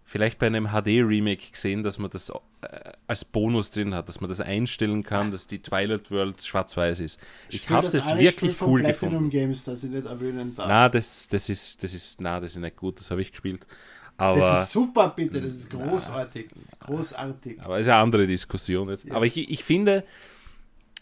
vielleicht 0.05 0.39
bei 0.39 0.47
einem 0.47 0.69
HD-Remake 0.69 1.53
gesehen, 1.53 1.83
dass 1.83 1.99
man 1.99 2.11
das 2.11 2.31
äh, 2.63 2.93
als 3.07 3.25
Bonus 3.25 3.71
drin 3.71 3.95
hat, 3.95 4.09
dass 4.09 4.21
man 4.21 4.29
das 4.29 4.41
einstellen 4.41 5.03
kann, 5.03 5.31
dass 5.31 5.47
die 5.47 5.61
Twilight 5.61 6.11
World 6.11 6.43
schwarz-weiß 6.43 7.01
ist. 7.01 7.21
Ich 7.49 7.71
habe 7.71 7.89
das, 7.89 7.93
das 7.93 8.19
wirklich 8.19 8.57
Spiel 8.57 8.69
cool 8.69 8.83
gefunden. 8.83 9.31
Games, 9.31 9.65
das 9.65 9.85
ich 9.85 9.91
nicht 9.91 10.07
erwähnen 10.07 10.55
darf. 10.55 10.69
Na, 10.69 10.89
das, 10.89 11.29
das 11.29 11.49
ist, 11.49 11.83
das 11.83 11.95
ist, 11.95 12.21
na, 12.21 12.41
das 12.41 12.53
ist 12.53 12.61
nicht 12.61 12.77
gut, 12.77 12.99
das 12.99 13.11
habe 13.11 13.23
ich 13.23 13.31
gespielt. 13.31 13.67
Aber, 14.17 14.41
das 14.41 14.65
ist 14.65 14.73
super, 14.73 15.13
bitte, 15.15 15.41
das 15.41 15.55
ist 15.55 15.71
großartig. 15.71 16.51
Na, 16.55 16.87
großartig. 16.87 17.63
Aber 17.63 17.79
es 17.79 17.87
ist 17.87 17.93
eine 17.93 18.03
andere 18.03 18.27
Diskussion 18.27 18.89
jetzt. 18.91 19.05
Ja. 19.05 19.15
Aber 19.15 19.25
ich, 19.25 19.37
ich 19.37 19.65
finde, 19.65 20.05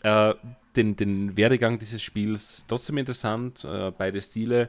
äh, 0.03 0.35
den, 0.77 0.97
den 0.97 1.37
Werdegang 1.37 1.79
dieses 1.79 2.03
Spiels 2.03 2.65
trotzdem 2.69 2.99
interessant, 2.99 3.65
äh, 3.65 3.91
beide 3.97 4.21
Stile. 4.21 4.69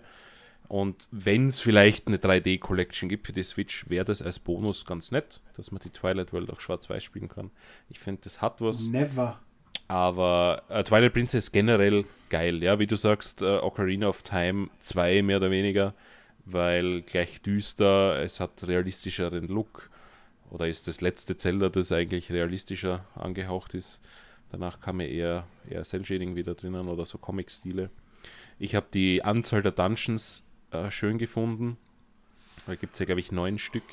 Und 0.68 1.08
wenn 1.12 1.48
es 1.48 1.60
vielleicht 1.60 2.08
eine 2.08 2.18
3D-Collection 2.18 3.10
gibt 3.10 3.26
für 3.26 3.34
die 3.34 3.44
Switch, 3.44 3.90
wäre 3.90 4.06
das 4.06 4.22
als 4.22 4.38
Bonus 4.38 4.86
ganz 4.86 5.12
nett, 5.12 5.42
dass 5.58 5.72
man 5.72 5.82
die 5.84 5.90
Twilight 5.90 6.32
World 6.32 6.52
auch 6.52 6.60
schwarz-weiß 6.60 7.04
spielen 7.04 7.28
kann. 7.28 7.50
Ich 7.90 8.00
finde, 8.00 8.22
das 8.24 8.42
hat 8.42 8.62
was. 8.62 8.88
Never. 8.90 9.40
Aber 9.88 10.62
äh, 10.70 10.84
Twilight 10.84 11.14
Princess 11.14 11.52
generell 11.52 12.06
geil, 12.30 12.62
ja, 12.62 12.78
wie 12.78 12.86
du 12.86 12.96
sagst, 12.96 13.42
äh, 13.42 13.58
Ocarina 13.58 14.08
of 14.08 14.22
Time 14.22 14.70
2 14.82 15.24
mehr 15.24 15.38
oder 15.38 15.50
weniger, 15.50 15.96
weil 16.46 17.02
gleich 17.02 17.42
düster, 17.42 18.22
es 18.22 18.40
hat 18.40 18.68
realistischeren 18.68 19.48
Look. 19.48 19.90
Oder 20.52 20.68
ist 20.68 20.88
das 20.88 21.02
letzte 21.02 21.38
Zelda, 21.38 21.70
das 21.70 21.92
eigentlich 21.92 22.32
realistischer 22.32 23.06
angehaucht 23.16 23.74
ist. 23.74 24.00
Danach 24.52 24.80
kam 24.82 25.00
ja 25.02 25.08
eher, 25.08 25.48
eher 25.70 25.84
Cell-Shading 25.84 26.36
wieder 26.36 26.56
drinnen 26.56 26.88
oder 26.88 27.06
so 27.06 27.18
Comic-Stile. 27.18 27.90
Ich 28.58 28.76
habe 28.76 28.88
die 28.94 29.24
Anzahl 29.24 29.62
der 29.62 29.72
Dungeons 29.72 30.46
äh, 30.72 30.90
schön 30.92 31.18
gefunden. 31.18 31.78
Da 32.66 32.76
gibt 32.76 32.94
es 32.94 33.00
ja, 33.00 33.06
glaube 33.06 33.22
ich, 33.22 33.32
neun 33.32 33.58
Stück. 33.58 33.84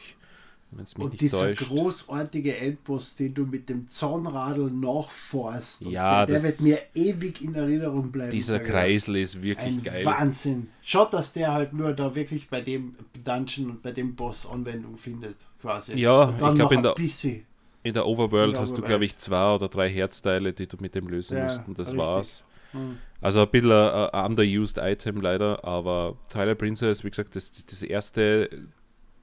Und 0.99 1.21
dieser 1.21 1.55
täuscht. 1.55 1.69
großartige 1.69 2.57
Endboss, 2.59 3.15
den 3.15 3.33
du 3.35 3.47
mit 3.47 3.69
dem 3.69 3.87
Zahnradl 3.87 4.73
nachfährst, 4.73 5.83
ja, 5.83 6.27
der, 6.27 6.37
der 6.37 6.45
wird 6.45 6.61
mir 6.61 6.79
ewig 6.95 7.41
in 7.41 7.55
Erinnerung 7.55 8.11
bleiben. 8.11 8.33
Dieser 8.33 8.59
Kreisel 8.59 9.17
ist 9.17 9.41
wirklich 9.41 9.75
Ein 9.75 9.83
geil. 9.83 10.05
Wahnsinn. 10.05 10.69
Schaut, 10.83 11.13
dass 11.13 11.33
der 11.33 11.53
halt 11.53 11.73
nur 11.73 11.93
da 11.93 12.15
wirklich 12.15 12.51
bei 12.51 12.61
dem 12.61 12.97
Dungeon 13.25 13.71
und 13.71 13.83
bei 13.83 13.93
dem 13.93 14.17
Boss 14.17 14.45
Anwendung 14.45 14.99
findet, 14.99 15.37
quasi. 15.63 15.95
Ja, 15.95 16.31
ich 16.31 16.55
glaube 16.55 16.75
in 16.75 16.83
der, 16.83 16.95
bisschen. 16.95 17.47
In 17.87 17.95
der 17.95 18.07
Overworld 18.07 18.49
in 18.49 18.53
der 18.53 18.63
hast 18.63 18.71
Overworld. 18.71 18.85
du, 18.85 18.89
glaube 18.89 19.05
ich, 19.05 19.17
zwei 19.17 19.55
oder 19.55 19.69
drei 19.69 19.89
Herzteile, 19.89 20.53
die 20.53 20.67
du 20.67 20.77
mit 20.81 20.95
dem 20.95 21.09
lösen 21.09 21.37
ja, 21.37 21.45
musst 21.45 21.67
und 21.67 21.79
das 21.79 21.89
richtig. 21.89 22.07
war's. 22.07 22.45
Hm. 22.73 22.99
Also 23.21 23.43
ein 23.43 23.49
bisschen 23.49 23.73
ein 23.73 24.25
underused 24.27 24.79
Item 24.79 25.21
leider, 25.21 25.65
aber 25.65 26.17
Twilight 26.29 26.59
Princess, 26.59 27.05
wie 27.05 27.11
gesagt, 27.11 27.37
das, 27.37 27.51
das 27.51 27.83
erste 27.83 28.51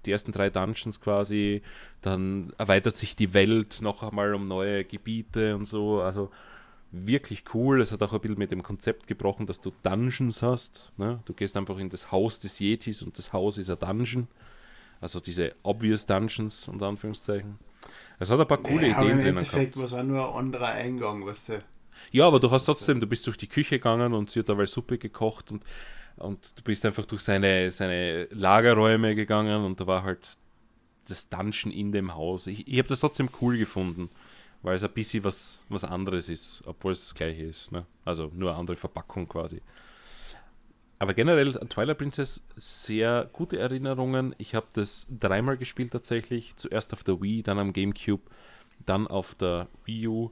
die 0.05 0.11
ersten 0.11 0.31
drei 0.31 0.49
Dungeons 0.49 0.99
quasi. 0.99 1.61
Dann 2.01 2.53
erweitert 2.57 2.97
sich 2.97 3.15
die 3.15 3.33
Welt 3.33 3.79
noch 3.81 4.03
einmal 4.03 4.33
um 4.33 4.43
neue 4.43 4.83
Gebiete 4.83 5.55
und 5.55 5.65
so. 5.65 6.01
Also 6.01 6.29
wirklich 6.91 7.43
cool. 7.53 7.81
Es 7.81 7.91
hat 7.91 8.01
auch 8.01 8.13
ein 8.13 8.21
bisschen 8.21 8.37
mit 8.37 8.51
dem 8.51 8.63
Konzept 8.63 9.07
gebrochen, 9.07 9.47
dass 9.47 9.61
du 9.61 9.71
Dungeons 9.83 10.41
hast. 10.41 10.91
Ne? 10.97 11.19
Du 11.25 11.33
gehst 11.33 11.57
einfach 11.57 11.77
in 11.77 11.89
das 11.89 12.11
Haus 12.11 12.39
des 12.39 12.59
Yetis 12.59 13.01
und 13.01 13.17
das 13.17 13.33
Haus 13.33 13.57
ist 13.57 13.69
ein 13.69 13.79
Dungeon. 13.79 14.27
Also 15.01 15.19
diese 15.19 15.53
obvious 15.63 16.05
Dungeons, 16.05 16.67
unter 16.67 16.87
Anführungszeichen. 16.87 17.57
Es 18.23 18.29
hat 18.29 18.39
ein 18.39 18.47
paar 18.47 18.57
coole 18.57 18.89
naja, 18.89 19.01
Ideen 19.01 19.17
drin. 19.17 19.27
Im 19.27 19.37
Endeffekt 19.37 19.77
war 19.77 19.83
es 19.83 19.93
auch 19.93 20.03
nur 20.03 20.29
ein 20.29 20.45
anderer 20.45 20.69
Eingang, 20.69 21.25
weißt 21.25 21.49
du. 21.49 21.63
Ja, 22.11 22.27
aber 22.27 22.39
du 22.39 22.49
hast 22.51 22.65
trotzdem, 22.65 22.99
du 22.99 23.07
bist 23.07 23.25
durch 23.27 23.37
die 23.37 23.47
Küche 23.47 23.77
gegangen 23.77 24.13
und 24.13 24.31
sie 24.31 24.39
hat 24.39 24.49
dabei 24.49 24.65
Suppe 24.65 24.97
gekocht 24.97 25.51
und 25.51 25.63
und 26.17 26.57
du 26.57 26.63
bist 26.63 26.85
einfach 26.85 27.05
durch 27.05 27.21
seine, 27.21 27.71
seine 27.71 28.25
Lagerräume 28.31 29.15
gegangen 29.15 29.63
und 29.65 29.79
da 29.79 29.87
war 29.87 30.03
halt 30.03 30.37
das 31.07 31.27
Dungeon 31.29 31.71
in 31.71 31.91
dem 31.91 32.13
Haus. 32.13 32.47
Ich, 32.47 32.67
ich 32.67 32.77
habe 32.77 32.87
das 32.87 32.99
trotzdem 32.99 33.29
cool 33.41 33.57
gefunden, 33.57 34.09
weil 34.61 34.75
es 34.75 34.83
ein 34.83 34.91
bisschen 34.91 35.23
was, 35.23 35.63
was 35.69 35.83
anderes 35.83 36.29
ist, 36.29 36.63
obwohl 36.65 36.93
es 36.93 37.01
das 37.01 37.15
gleiche 37.15 37.43
ist. 37.43 37.71
Ne? 37.71 37.85
Also 38.05 38.31
nur 38.33 38.51
eine 38.51 38.59
andere 38.59 38.77
Verpackung 38.77 39.27
quasi. 39.27 39.61
Aber 41.03 41.13
generell 41.13 41.57
an 41.57 41.67
Twilight 41.67 41.97
Princess 41.97 42.41
sehr 42.55 43.29
gute 43.33 43.59
Erinnerungen. 43.59 44.33
Ich 44.37 44.55
habe 44.55 44.67
das 44.71 45.05
dreimal 45.19 45.57
gespielt 45.57 45.91
tatsächlich. 45.91 46.55
Zuerst 46.55 46.93
auf 46.93 47.03
der 47.03 47.21
Wii, 47.21 47.43
dann 47.43 47.59
am 47.59 47.73
GameCube, 47.73 48.23
dann 48.85 49.07
auf 49.07 49.35
der 49.35 49.67
Wii 49.83 50.07
U. 50.07 50.31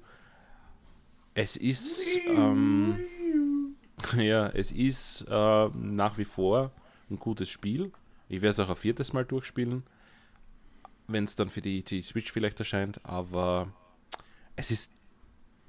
Es 1.33 1.57
ist. 1.57 2.17
Ähm, 2.25 2.99
Ja, 4.17 4.47
es 4.47 4.71
ist 4.71 5.25
äh, 5.29 5.67
nach 5.75 6.17
wie 6.17 6.23
vor 6.23 6.71
ein 7.09 7.19
gutes 7.19 7.49
Spiel. 7.49 7.91
Ich 8.29 8.37
werde 8.41 8.51
es 8.51 8.59
auch 8.61 8.69
ein 8.69 8.77
viertes 8.77 9.11
Mal 9.11 9.25
durchspielen, 9.25 9.83
wenn 11.07 11.25
es 11.25 11.35
dann 11.35 11.49
für 11.49 11.61
die, 11.61 11.83
die 11.83 12.01
Switch 12.01 12.31
vielleicht 12.31 12.59
erscheint. 12.59 13.03
Aber 13.03 13.73
es 14.55 14.71
ist 14.71 14.93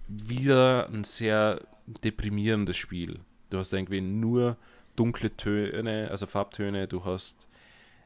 wieder 0.06 0.88
ein 0.90 1.02
sehr 1.02 1.66
deprimierendes 2.04 2.76
Spiel. 2.76 3.18
Du 3.50 3.58
hast 3.58 3.72
irgendwie 3.72 4.00
nur 4.00 4.56
dunkle 4.96 5.36
Töne, 5.36 6.08
also 6.10 6.26
Farbtöne, 6.26 6.86
du 6.88 7.04
hast 7.04 7.48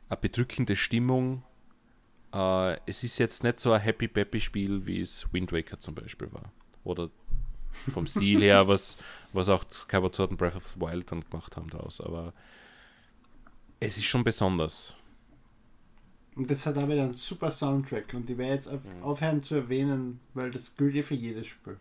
eine 0.09 0.17
bedrückende 0.19 0.77
Stimmung. 0.77 1.43
Äh, 2.33 2.79
es 2.87 3.03
ist 3.03 3.19
jetzt 3.19 3.43
nicht 3.43 3.61
so 3.61 3.73
ein 3.73 3.81
Happy 3.81 4.09
Peppy 4.09 4.41
Spiel, 4.41 4.87
wie 4.87 5.01
es 5.01 5.27
Wind 5.33 5.53
Waker 5.53 5.79
zum 5.79 5.95
Beispiel 5.95 6.33
war. 6.33 6.53
Oder 6.85 7.11
vom 7.73 8.07
Stil 8.07 8.41
her, 8.41 8.69
was, 8.69 8.97
was 9.33 9.49
auch 9.49 9.65
Skyward 9.71 10.19
und 10.21 10.37
Breath 10.37 10.57
of 10.57 10.75
the 10.75 10.81
Wild 10.81 11.11
dann 11.11 11.23
gemacht 11.29 11.57
haben 11.57 11.71
daraus. 11.71 12.01
Aber 12.01 12.33
es 13.81 13.97
ist 13.97 14.05
schon 14.05 14.25
besonders. 14.25 14.95
Und 16.35 16.51
das 16.51 16.67
hat 16.67 16.77
auch 16.77 16.89
wieder 16.89 17.03
einen 17.03 17.15
super 17.15 17.51
Soundtrack. 17.51 18.13
Und 18.15 18.29
ich 18.29 18.37
werde 18.37 18.55
jetzt 18.55 18.69
auf, 18.69 18.85
ja. 18.85 19.03
aufhören 19.03 19.41
zu 19.41 19.55
erwähnen, 19.55 20.21
weil 20.35 20.51
das 20.51 20.77
gilt 20.77 20.95
ja 20.95 21.03
für 21.03 21.15
jedes 21.15 21.47
Spiel. 21.47 21.79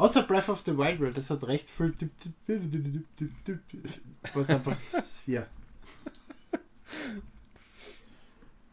Außer 0.00 0.22
Breath 0.22 0.48
of 0.48 0.62
the 0.64 0.78
Wild 0.78 0.98
World, 0.98 1.16
das 1.18 1.28
hat 1.28 1.46
recht 1.46 1.68
viel. 1.68 1.94
Was 4.32 4.48
einfach. 4.48 4.74
ja. 5.26 5.46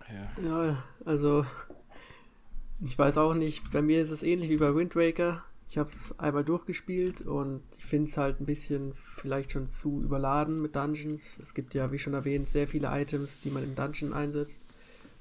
Ja. 0.09 0.41
ja, 0.41 0.83
also. 1.03 1.45
Ich 2.79 2.97
weiß 2.97 3.17
auch 3.17 3.33
nicht, 3.33 3.71
bei 3.71 3.81
mir 3.81 4.01
ist 4.01 4.11
es 4.11 4.23
ähnlich 4.23 4.49
wie 4.49 4.57
bei 4.57 4.73
Wind 4.73 4.95
Waker. 4.95 5.43
Ich 5.69 5.77
habe 5.77 5.89
es 5.89 6.17
einmal 6.17 6.45
durchgespielt 6.45 7.21
und 7.21 7.61
ich 7.77 7.83
finde 7.83 8.09
es 8.09 8.15
halt 8.15 8.39
ein 8.39 8.45
bisschen 8.45 8.93
vielleicht 8.93 9.51
schon 9.51 9.67
zu 9.67 10.01
überladen 10.01 10.61
mit 10.61 10.77
Dungeons. 10.77 11.37
Es 11.41 11.53
gibt 11.53 11.73
ja, 11.73 11.91
wie 11.91 11.99
schon 11.99 12.13
erwähnt, 12.13 12.49
sehr 12.49 12.69
viele 12.69 12.87
Items, 12.87 13.39
die 13.41 13.49
man 13.49 13.63
im 13.63 13.75
Dungeon 13.75 14.13
einsetzt 14.13 14.61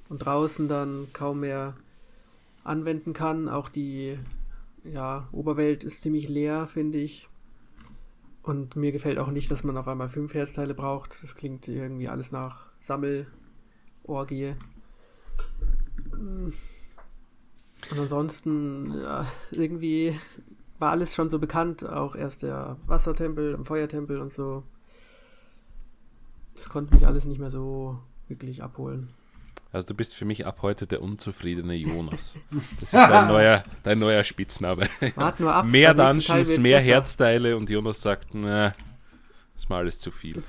und 0.08 0.18
draußen 0.18 0.68
dann 0.68 1.08
kaum 1.12 1.40
mehr 1.40 1.74
anwenden 2.62 3.12
kann. 3.12 3.48
Auch 3.48 3.68
die 3.68 4.18
ja, 4.92 5.28
Oberwelt 5.32 5.84
ist 5.84 6.02
ziemlich 6.02 6.28
leer, 6.28 6.66
finde 6.66 6.98
ich. 6.98 7.28
Und 8.42 8.76
mir 8.76 8.92
gefällt 8.92 9.18
auch 9.18 9.30
nicht, 9.30 9.50
dass 9.50 9.64
man 9.64 9.76
auf 9.76 9.88
einmal 9.88 10.08
fünf 10.08 10.34
Herzteile 10.34 10.74
braucht. 10.74 11.22
Das 11.22 11.34
klingt 11.34 11.66
irgendwie 11.68 12.08
alles 12.08 12.30
nach 12.30 12.66
Sammelorgie. 12.80 14.52
Hm. 16.12 16.52
Und 17.90 17.98
ansonsten, 17.98 18.94
ja, 18.98 19.26
irgendwie 19.50 20.18
war 20.78 20.90
alles 20.90 21.14
schon 21.14 21.30
so 21.30 21.38
bekannt, 21.38 21.84
auch 21.84 22.14
erst 22.14 22.42
der 22.42 22.76
Wassertempel, 22.86 23.56
der 23.56 23.64
Feuertempel 23.64 24.20
und 24.20 24.32
so. 24.32 24.62
Das 26.56 26.68
konnte 26.68 26.94
mich 26.94 27.06
alles 27.06 27.24
nicht 27.24 27.38
mehr 27.38 27.50
so 27.50 27.96
wirklich 28.28 28.62
abholen. 28.62 29.08
Also 29.76 29.88
du 29.88 29.94
bist 29.94 30.14
für 30.14 30.24
mich 30.24 30.46
ab 30.46 30.60
heute 30.62 30.86
der 30.86 31.02
unzufriedene 31.02 31.74
Jonas. 31.74 32.34
Das 32.80 32.84
ist 32.84 32.94
dein 32.94 33.28
neuer, 33.28 33.62
dein 33.82 33.98
neuer 33.98 34.24
Spitzname. 34.24 34.88
Wart 35.16 35.38
nur 35.38 35.52
ab, 35.52 35.66
mehr 35.66 35.92
Dungeons, 35.92 36.56
mehr 36.56 36.80
Herzteile 36.80 37.58
und 37.58 37.68
Jonas 37.68 38.00
sagt, 38.00 38.28
na, 38.32 38.70
das 38.70 38.76
ist 39.64 39.68
mal 39.68 39.80
alles 39.80 39.98
zu 39.98 40.10
viel 40.10 40.42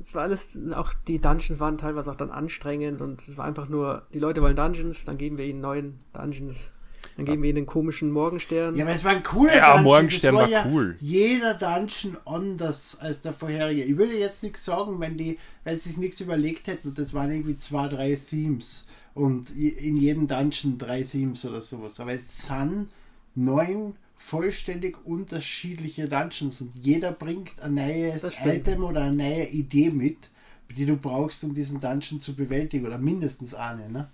es 0.00 0.14
war 0.14 0.22
alles, 0.22 0.56
auch 0.74 0.92
die 1.08 1.18
Dungeons 1.18 1.58
waren 1.58 1.76
teilweise 1.76 2.10
auch 2.10 2.16
dann 2.16 2.30
anstrengend 2.30 3.00
und 3.00 3.26
es 3.26 3.36
war 3.36 3.44
einfach 3.44 3.68
nur, 3.68 4.06
die 4.14 4.20
Leute 4.20 4.42
wollen 4.42 4.54
Dungeons, 4.54 5.04
dann 5.04 5.18
geben 5.18 5.38
wir 5.38 5.44
ihnen 5.44 5.60
neuen 5.60 5.98
Dungeons. 6.12 6.70
Dann 7.18 7.26
geben 7.26 7.42
wir 7.42 7.50
ihnen 7.50 7.56
den 7.56 7.66
komischen 7.66 8.12
Morgenstern. 8.12 8.76
Ja, 8.76 8.84
aber 8.84 8.94
es 8.94 9.02
war 9.02 9.10
ein 9.10 9.24
cooler 9.24 9.56
ja, 9.56 9.72
Dungeon. 9.72 9.82
Morgenstern 9.82 10.34
war, 10.36 10.42
war 10.42 10.48
ja 10.48 10.66
cool. 10.70 10.96
Jeder 11.00 11.54
Dungeon 11.54 12.16
anders 12.24 12.96
als 13.00 13.22
der 13.22 13.32
vorherige. 13.32 13.82
Ich 13.82 13.96
würde 13.96 14.16
jetzt 14.16 14.44
nichts 14.44 14.64
sagen, 14.64 15.00
wenn 15.00 15.18
die, 15.18 15.36
weil 15.64 15.74
sie 15.74 15.88
sich 15.88 15.98
nichts 15.98 16.20
überlegt 16.20 16.68
hätten. 16.68 16.94
Das 16.94 17.12
waren 17.14 17.32
irgendwie 17.32 17.56
zwei, 17.56 17.88
drei 17.88 18.14
Themes. 18.14 18.86
Und 19.14 19.50
in 19.50 19.96
jedem 19.96 20.28
Dungeon 20.28 20.78
drei 20.78 21.02
Themes 21.02 21.44
oder 21.44 21.60
sowas. 21.60 21.98
Aber 21.98 22.12
es 22.12 22.46
sind 22.46 22.86
neun 23.34 23.96
vollständig 24.14 25.04
unterschiedliche 25.04 26.08
Dungeons 26.08 26.60
und 26.60 26.70
jeder 26.80 27.10
bringt 27.10 27.60
ein 27.60 27.74
neues 27.74 28.24
Item 28.44 28.84
oder 28.84 29.02
eine 29.02 29.16
neue 29.16 29.48
Idee 29.48 29.90
mit, 29.90 30.30
die 30.76 30.86
du 30.86 30.96
brauchst, 30.96 31.42
um 31.42 31.52
diesen 31.52 31.80
Dungeon 31.80 32.20
zu 32.20 32.36
bewältigen 32.36 32.86
oder 32.86 32.98
mindestens 32.98 33.54
eine. 33.54 33.88
Ne? 33.88 34.08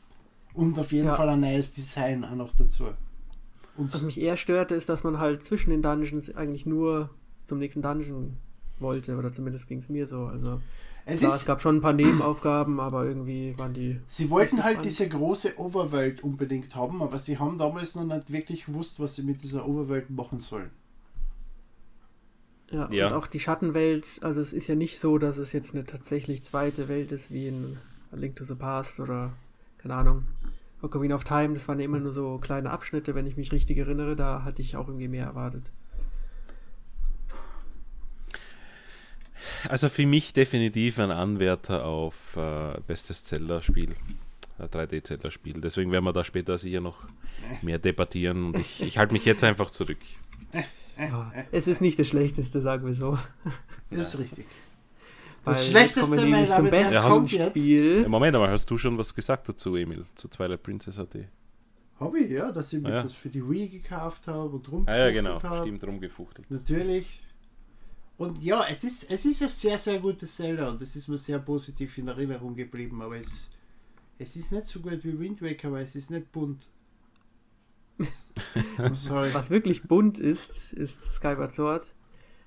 Und 0.54 0.78
auf 0.78 0.92
jeden 0.92 1.08
ja. 1.08 1.16
Fall 1.16 1.28
ein 1.28 1.40
neues 1.40 1.72
Design 1.72 2.24
auch 2.24 2.34
noch 2.34 2.54
dazu. 2.56 2.86
Und 3.76 3.92
Was 3.92 4.02
mich 4.02 4.20
eher 4.20 4.36
störte, 4.36 4.74
ist, 4.74 4.88
dass 4.88 5.04
man 5.04 5.18
halt 5.18 5.44
zwischen 5.44 5.70
den 5.70 5.82
Dungeons 5.82 6.34
eigentlich 6.34 6.64
nur 6.64 7.10
zum 7.44 7.58
nächsten 7.58 7.82
Dungeon 7.82 8.36
wollte, 8.78 9.16
oder 9.16 9.32
zumindest 9.32 9.68
ging 9.68 9.78
es 9.78 9.88
mir 9.88 10.06
so. 10.06 10.26
Also 10.26 10.60
es, 11.06 11.20
Klar, 11.20 11.34
es 11.34 11.44
gab 11.44 11.60
schon 11.60 11.76
ein 11.76 11.80
paar 11.82 11.92
Nebenaufgaben, 11.92 12.80
aber 12.80 13.04
irgendwie 13.04 13.54
waren 13.58 13.74
die. 13.74 14.00
Sie 14.06 14.30
wollten 14.30 14.62
halt 14.62 14.76
spannend. 14.76 14.86
diese 14.86 15.08
große 15.08 15.58
Overwelt 15.58 16.22
unbedingt 16.22 16.74
haben, 16.74 17.02
aber 17.02 17.18
sie 17.18 17.38
haben 17.38 17.58
damals 17.58 17.94
noch 17.94 18.04
nicht 18.04 18.32
wirklich 18.32 18.66
gewusst, 18.66 19.00
was 19.00 19.16
sie 19.16 19.22
mit 19.22 19.42
dieser 19.42 19.68
Overwelt 19.68 20.08
machen 20.08 20.38
sollen. 20.38 20.70
Ja, 22.70 22.90
ja, 22.90 23.08
und 23.08 23.12
auch 23.12 23.26
die 23.26 23.38
Schattenwelt, 23.38 24.20
also 24.22 24.40
es 24.40 24.52
ist 24.52 24.66
ja 24.66 24.74
nicht 24.74 24.98
so, 24.98 25.18
dass 25.18 25.36
es 25.36 25.52
jetzt 25.52 25.74
eine 25.74 25.84
tatsächlich 25.84 26.42
zweite 26.42 26.88
Welt 26.88 27.12
ist, 27.12 27.30
wie 27.30 27.48
in 27.48 27.76
A 28.10 28.16
Link 28.16 28.36
to 28.36 28.44
the 28.44 28.54
Past 28.54 28.98
oder, 28.98 29.32
keine 29.84 29.96
Ahnung, 29.96 30.24
Ocarina 30.80 31.14
of 31.14 31.24
Time, 31.24 31.52
das 31.52 31.68
waren 31.68 31.78
ja 31.78 31.84
immer 31.84 31.98
nur 31.98 32.10
so 32.10 32.38
kleine 32.38 32.70
Abschnitte, 32.70 33.14
wenn 33.14 33.26
ich 33.26 33.36
mich 33.36 33.52
richtig 33.52 33.76
erinnere, 33.76 34.16
da 34.16 34.42
hatte 34.42 34.62
ich 34.62 34.76
auch 34.76 34.88
irgendwie 34.88 35.08
mehr 35.08 35.26
erwartet. 35.26 35.72
Also 39.68 39.90
für 39.90 40.06
mich 40.06 40.32
definitiv 40.32 40.98
ein 40.98 41.10
Anwärter 41.10 41.84
auf 41.84 42.14
äh, 42.36 42.80
bestes 42.86 43.24
Zelda-Spiel. 43.24 43.94
3D-Zelda-Spiel. 44.58 45.60
Deswegen 45.60 45.92
werden 45.92 46.04
wir 46.04 46.14
da 46.14 46.24
später 46.24 46.56
sicher 46.56 46.80
noch 46.80 46.96
mehr 47.60 47.78
debattieren 47.78 48.46
und 48.46 48.56
ich, 48.56 48.80
ich 48.80 48.96
halte 48.96 49.12
mich 49.12 49.26
jetzt 49.26 49.44
einfach 49.44 49.68
zurück. 49.68 49.98
Ja, 50.96 51.30
es 51.52 51.66
ist 51.66 51.82
nicht 51.82 51.98
das 51.98 52.08
Schlechteste, 52.08 52.62
sagen 52.62 52.86
wir 52.86 52.94
so. 52.94 53.18
Das 53.90 54.14
ist 54.14 54.20
richtig. 54.20 54.46
Das 55.44 55.66
Schlechteste, 55.66 56.26
mein 56.26 56.46
zum 56.46 56.70
besten 56.70 56.92
ja, 56.94 57.08
kommt 57.08 57.32
jetzt. 57.32 57.50
Spiel. 57.50 58.02
Ja, 58.02 58.08
Moment, 58.08 58.36
aber 58.36 58.50
hast 58.50 58.70
du 58.70 58.78
schon 58.78 58.96
was 58.96 59.14
gesagt 59.14 59.48
dazu, 59.48 59.76
Emil, 59.76 60.06
zu 60.14 60.28
Twilight 60.28 60.62
Princess 60.62 60.98
AT? 60.98 61.16
Habe 62.00 62.18
ich, 62.20 62.30
ja, 62.30 62.50
dass 62.50 62.72
ich 62.72 62.82
mir 62.82 62.88
ah, 62.88 62.96
ja. 62.96 63.02
das 63.02 63.14
für 63.14 63.28
die 63.28 63.48
Wii 63.48 63.68
gekauft 63.68 64.26
habe 64.26 64.56
und 64.56 64.72
rumgefuchtelt 64.72 64.88
habe. 64.88 64.92
Ah 64.92 65.06
ja, 65.06 65.12
genau, 65.12 65.42
habe. 65.42 65.62
stimmt, 65.62 65.84
rumgefuchtelt. 65.84 66.50
Natürlich 66.50 67.20
und 68.16 68.42
ja, 68.42 68.64
es 68.70 68.84
ist, 68.84 69.10
es 69.10 69.24
ist 69.24 69.42
ein 69.42 69.48
sehr, 69.48 69.78
sehr 69.78 69.98
gutes 69.98 70.36
Zelda 70.36 70.70
und 70.70 70.80
das 70.80 70.94
ist 70.94 71.08
mir 71.08 71.18
sehr 71.18 71.40
positiv 71.40 71.98
in 71.98 72.08
Erinnerung 72.08 72.54
geblieben, 72.54 73.02
aber 73.02 73.16
es, 73.16 73.50
es 74.18 74.36
ist 74.36 74.52
nicht 74.52 74.66
so 74.66 74.80
gut 74.80 75.04
wie 75.04 75.18
Wind 75.18 75.42
Waker, 75.42 75.72
weil 75.72 75.84
es 75.84 75.96
ist 75.96 76.10
nicht 76.10 76.30
bunt. 76.30 76.68
Was 78.76 79.50
wirklich 79.50 79.82
bunt 79.82 80.20
ist, 80.20 80.72
ist 80.72 81.04
Skyward 81.04 81.54
Sword. 81.54 81.82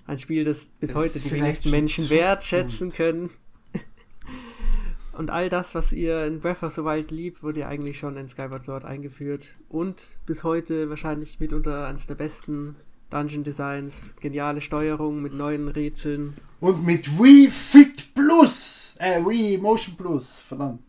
Ein 0.07 0.19
Spiel, 0.19 0.45
das 0.45 0.67
bis 0.79 0.91
das 0.91 0.95
heute 0.95 1.19
die 1.19 1.31
wenigsten 1.31 1.69
Menschen 1.69 2.09
wertschätzen 2.09 2.91
können. 2.91 3.29
Und 5.11 5.29
all 5.29 5.49
das, 5.49 5.75
was 5.75 5.91
ihr 5.91 6.25
in 6.25 6.39
Breath 6.39 6.63
of 6.63 6.73
the 6.75 6.83
Wild 6.83 7.11
liebt, 7.11 7.43
wurde 7.43 7.61
ja 7.61 7.67
eigentlich 7.67 7.99
schon 7.99 8.15
in 8.15 8.29
Skyward 8.29 8.63
Sword 8.63 8.85
eingeführt. 8.85 9.55
Und 9.67 10.17
bis 10.25 10.43
heute 10.43 10.89
wahrscheinlich 10.89 11.41
mitunter 11.41 11.87
eines 11.87 12.07
der 12.07 12.15
besten 12.15 12.77
Dungeon 13.09 13.43
Designs, 13.43 14.13
geniale 14.21 14.61
Steuerung 14.61 15.21
mit 15.21 15.33
neuen 15.33 15.67
Rätseln. 15.67 16.35
Und 16.61 16.85
mit 16.85 17.19
Wii 17.19 17.49
Fit 17.49 18.13
Plus! 18.13 18.95
Äh, 18.99 19.21
Wii 19.25 19.57
Motion 19.57 19.95
Plus, 19.97 20.41
verdammt. 20.41 20.83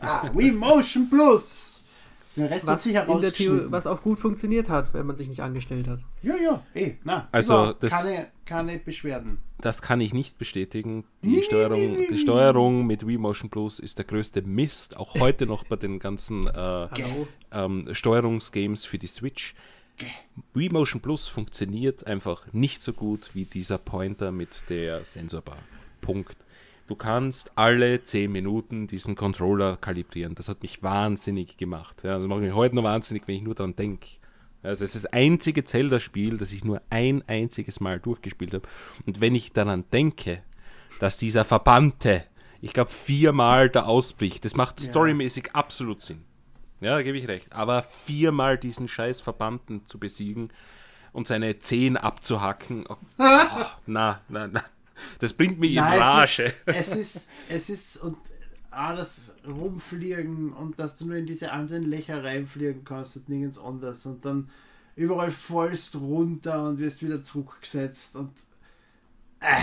Ah, 0.00 0.30
Wii 0.34 0.52
Motion 0.52 1.10
Plus! 1.10 1.75
Der 2.36 2.50
Rest 2.50 2.66
was, 2.66 2.82
sich 2.82 2.94
was 2.96 3.86
auch 3.86 4.02
gut 4.02 4.18
funktioniert 4.18 4.68
hat, 4.68 4.92
wenn 4.92 5.06
man 5.06 5.16
sich 5.16 5.28
nicht 5.28 5.40
angestellt 5.40 5.88
hat. 5.88 6.00
Ja, 6.22 6.34
ja, 6.36 6.62
eh, 6.74 6.94
na. 7.02 7.28
Also 7.32 7.72
das, 7.72 8.04
keine, 8.04 8.28
keine 8.44 8.78
Beschwerden. 8.78 9.38
Das 9.58 9.80
kann 9.80 10.02
ich 10.02 10.12
nicht 10.12 10.36
bestätigen. 10.36 11.04
Die, 11.22 11.42
Steuerung, 11.42 12.06
die 12.10 12.18
Steuerung 12.18 12.86
mit 12.86 13.06
Wii 13.06 13.16
Motion 13.16 13.48
Plus 13.48 13.80
ist 13.80 13.96
der 13.96 14.04
größte 14.04 14.42
Mist, 14.42 14.96
auch 14.96 15.14
heute 15.18 15.46
noch 15.46 15.64
bei 15.64 15.76
den 15.76 15.98
ganzen 15.98 16.46
äh, 16.46 16.88
ähm, 17.52 17.88
Steuerungsgames 17.92 18.84
für 18.84 18.98
die 18.98 19.06
Switch. 19.06 19.54
Wii 20.52 20.68
Motion 20.68 21.00
Plus 21.00 21.28
funktioniert 21.28 22.06
einfach 22.06 22.52
nicht 22.52 22.82
so 22.82 22.92
gut 22.92 23.30
wie 23.32 23.44
dieser 23.44 23.78
Pointer 23.78 24.30
mit 24.30 24.68
der 24.68 25.04
Sensorbar. 25.04 25.58
Punkt. 26.02 26.36
Du 26.86 26.94
kannst 26.94 27.50
alle 27.58 28.04
10 28.04 28.30
Minuten 28.30 28.86
diesen 28.86 29.16
Controller 29.16 29.76
kalibrieren. 29.76 30.36
Das 30.36 30.48
hat 30.48 30.62
mich 30.62 30.82
wahnsinnig 30.82 31.56
gemacht. 31.56 32.04
Ja, 32.04 32.18
das 32.18 32.28
macht 32.28 32.40
mich 32.40 32.54
heute 32.54 32.76
noch 32.76 32.84
wahnsinnig, 32.84 33.26
wenn 33.26 33.34
ich 33.34 33.42
nur 33.42 33.56
daran 33.56 33.74
denke. 33.74 34.08
Also 34.62 34.84
es 34.84 34.94
ist 34.94 35.04
das 35.04 35.12
einzige 35.12 35.64
Zelda-Spiel, 35.64 36.38
das 36.38 36.52
ich 36.52 36.64
nur 36.64 36.80
ein 36.90 37.22
einziges 37.28 37.80
Mal 37.80 37.98
durchgespielt 37.98 38.54
habe. 38.54 38.68
Und 39.04 39.20
wenn 39.20 39.34
ich 39.34 39.52
daran 39.52 39.84
denke, 39.92 40.42
dass 41.00 41.18
dieser 41.18 41.44
Verbannte, 41.44 42.24
ich 42.60 42.72
glaube, 42.72 42.90
viermal 42.90 43.68
da 43.68 43.82
ausbricht, 43.82 44.44
das 44.44 44.54
macht 44.54 44.80
storymäßig 44.80 45.54
absolut 45.54 46.02
Sinn. 46.02 46.24
Ja, 46.80 46.96
da 46.96 47.02
gebe 47.02 47.18
ich 47.18 47.26
recht. 47.26 47.52
Aber 47.52 47.82
viermal 47.82 48.58
diesen 48.58 48.86
scheiß 48.86 49.20
Verbannten 49.20 49.86
zu 49.86 49.98
besiegen 49.98 50.50
und 51.12 51.26
seine 51.26 51.58
Zehen 51.58 51.96
abzuhacken, 51.96 52.84
oh, 52.88 52.96
oh, 53.18 53.66
na, 53.86 54.20
na, 54.28 54.46
na. 54.46 54.62
Das 55.18 55.32
bringt 55.32 55.58
mich 55.58 55.74
Nein, 55.74 55.94
in 55.94 56.00
Rage. 56.00 56.52
Es 56.66 56.94
ist, 56.94 56.96
es 56.96 56.96
ist, 56.96 57.30
es 57.48 57.70
ist 57.70 57.96
und 57.98 58.16
alles 58.70 59.34
rumfliegen 59.46 60.52
und 60.52 60.78
dass 60.78 60.96
du 60.96 61.06
nur 61.06 61.16
in 61.16 61.26
diese 61.26 61.52
einzelnen 61.52 61.90
Löcher 61.90 62.22
reinfliegen 62.22 62.84
kannst 62.84 63.16
und 63.16 63.28
nirgends 63.28 63.58
anders 63.58 64.04
und 64.06 64.24
dann 64.24 64.50
überall 64.96 65.30
fallst 65.30 65.96
runter 65.96 66.68
und 66.68 66.78
wirst 66.78 67.02
wieder 67.02 67.22
zurückgesetzt 67.22 68.16
und 68.16 68.32
äh, 69.40 69.62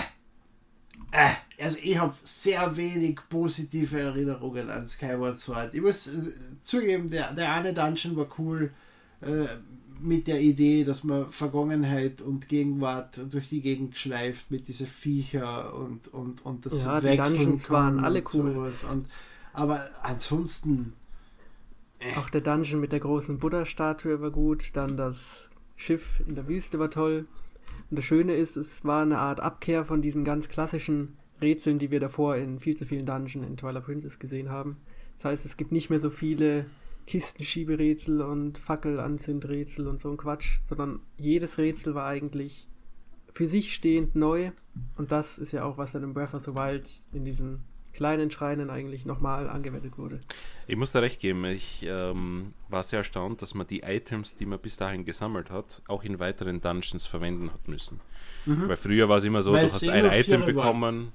äh, 1.12 1.34
also 1.62 1.78
ich 1.82 1.98
habe 1.98 2.16
sehr 2.24 2.76
wenig 2.76 3.20
positive 3.30 4.00
Erinnerungen 4.00 4.70
an 4.70 4.86
Skyward 4.86 5.40
Sword. 5.40 5.74
Ich 5.74 5.82
muss 5.82 6.08
äh, 6.08 6.34
zugeben, 6.62 7.10
der, 7.10 7.34
der 7.34 7.54
eine 7.54 7.74
Dungeon 7.74 8.16
war 8.16 8.28
cool 8.38 8.72
äh, 9.22 9.46
mit 10.04 10.28
der 10.28 10.42
Idee, 10.42 10.84
dass 10.84 11.04
man 11.04 11.30
Vergangenheit 11.32 12.22
und 12.22 12.50
Gegenwart 12.50 13.20
durch 13.32 13.50
die 13.50 13.62
Gegend 13.62 13.98
schleift 13.98 14.52
mit 14.52 14.68
diesen 14.68 14.88
Viecher 14.88 15.74
und, 15.76 16.08
und, 16.14 16.46
und 16.46 16.66
das 16.66 16.80
ja, 16.80 17.00
die 17.00 17.16
Dungeons 17.16 17.70
waren 17.70 18.04
alle 18.04 18.24
cool. 18.34 18.74
Und, 18.92 19.08
aber 19.54 19.88
ansonsten. 20.02 20.94
Äh. 22.00 22.16
Auch 22.18 22.30
der 22.30 22.42
Dungeon 22.42 22.80
mit 22.80 22.92
der 22.92 23.00
großen 23.00 23.40
Buddha-Statue 23.40 24.22
war 24.22 24.32
gut. 24.32 24.76
Dann 24.76 24.98
das 24.98 25.50
Schiff 25.76 26.22
in 26.28 26.36
der 26.36 26.48
Wüste 26.48 26.80
war 26.80 26.90
toll. 26.90 27.26
Und 27.90 27.98
das 27.98 28.06
Schöne 28.06 28.34
ist, 28.34 28.58
es 28.58 28.84
war 28.86 29.02
eine 29.02 29.20
Art 29.20 29.40
Abkehr 29.40 29.86
von 29.86 30.02
diesen 30.02 30.24
ganz 30.24 30.50
klassischen 30.50 31.18
Rätseln, 31.42 31.80
die 31.80 31.92
wir 31.92 32.00
davor 32.00 32.36
in 32.36 32.60
viel 32.60 32.76
zu 32.76 32.86
vielen 32.86 33.06
Dungeons 33.06 33.48
in 33.48 33.58
Twilight 33.58 33.86
Princess 33.86 34.20
gesehen 34.20 34.50
haben. 34.50 34.78
Das 35.18 35.26
heißt, 35.26 35.46
es 35.46 35.58
gibt 35.58 35.72
nicht 35.72 35.90
mehr 35.90 36.00
so 36.00 36.10
viele 36.10 36.66
Kistenschieberätsel 37.06 38.22
und 38.22 38.58
Fackelanzündrätsel 38.58 39.88
und 39.88 40.00
so 40.00 40.12
ein 40.12 40.18
Quatsch, 40.18 40.60
sondern 40.66 41.00
jedes 41.18 41.58
Rätsel 41.58 41.96
war 41.96 42.06
eigentlich 42.06 42.68
für 43.32 43.48
sich 43.48 43.74
stehend 43.74 44.16
neu. 44.16 44.52
Und 44.98 45.12
das 45.12 45.38
ist 45.38 45.52
ja 45.52 45.64
auch, 45.64 45.78
was 45.78 45.92
dann 45.92 46.04
im 46.04 46.14
Breath 46.14 46.34
of 46.34 46.42
the 46.42 46.54
Wild 46.54 47.02
in 47.12 47.26
diesen 47.26 47.64
kleinen 47.94 48.32
Schreinen 48.32 48.70
eigentlich 48.70 49.06
nochmal 49.06 49.50
angewendet 49.50 49.98
wurde. 49.98 50.20
Ich 50.68 50.76
muss 50.76 50.92
da 50.92 51.00
recht 51.00 51.20
geben, 51.20 51.46
ich 51.46 51.86
ähm, 51.88 52.54
war 52.70 52.84
sehr 52.84 53.00
erstaunt, 53.00 53.42
dass 53.42 53.54
man 53.54 53.68
die 53.68 53.82
Items, 53.82 54.36
die 54.36 54.46
man 54.46 54.60
bis 54.60 54.78
dahin 54.78 55.06
gesammelt 55.06 55.52
hat, 55.52 55.82
auch 55.88 56.04
in 56.04 56.20
weiteren 56.20 56.60
Dungeons 56.60 57.06
verwenden 57.06 57.54
hat 57.54 57.68
müssen. 57.68 58.00
Mhm. 58.46 58.68
Weil 58.68 58.78
früher 58.78 59.10
war 59.10 59.18
es 59.18 59.24
immer 59.24 59.44
so, 59.44 59.54
Weil 59.54 59.68
du 59.68 59.74
hast 59.74 59.88
ein 59.88 60.06
Item 60.06 60.46
bekommen. 60.46 61.14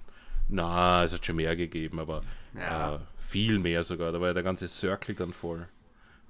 Na, 0.51 1.05
es 1.05 1.13
hat 1.13 1.27
schon 1.27 1.37
mehr 1.37 1.57
gegeben, 1.57 1.99
aber 1.99 2.23
ja. 2.55 2.95
äh, 2.95 2.99
viel 3.19 3.59
mehr 3.59 3.85
sogar. 3.85 4.13
Da 4.13 4.21
war 4.21 4.29
ja 4.29 4.35
der 4.35 4.43
ganze 4.43 4.67
Circle 4.67 5.15
dann 5.15 5.33
voll. 5.33 5.69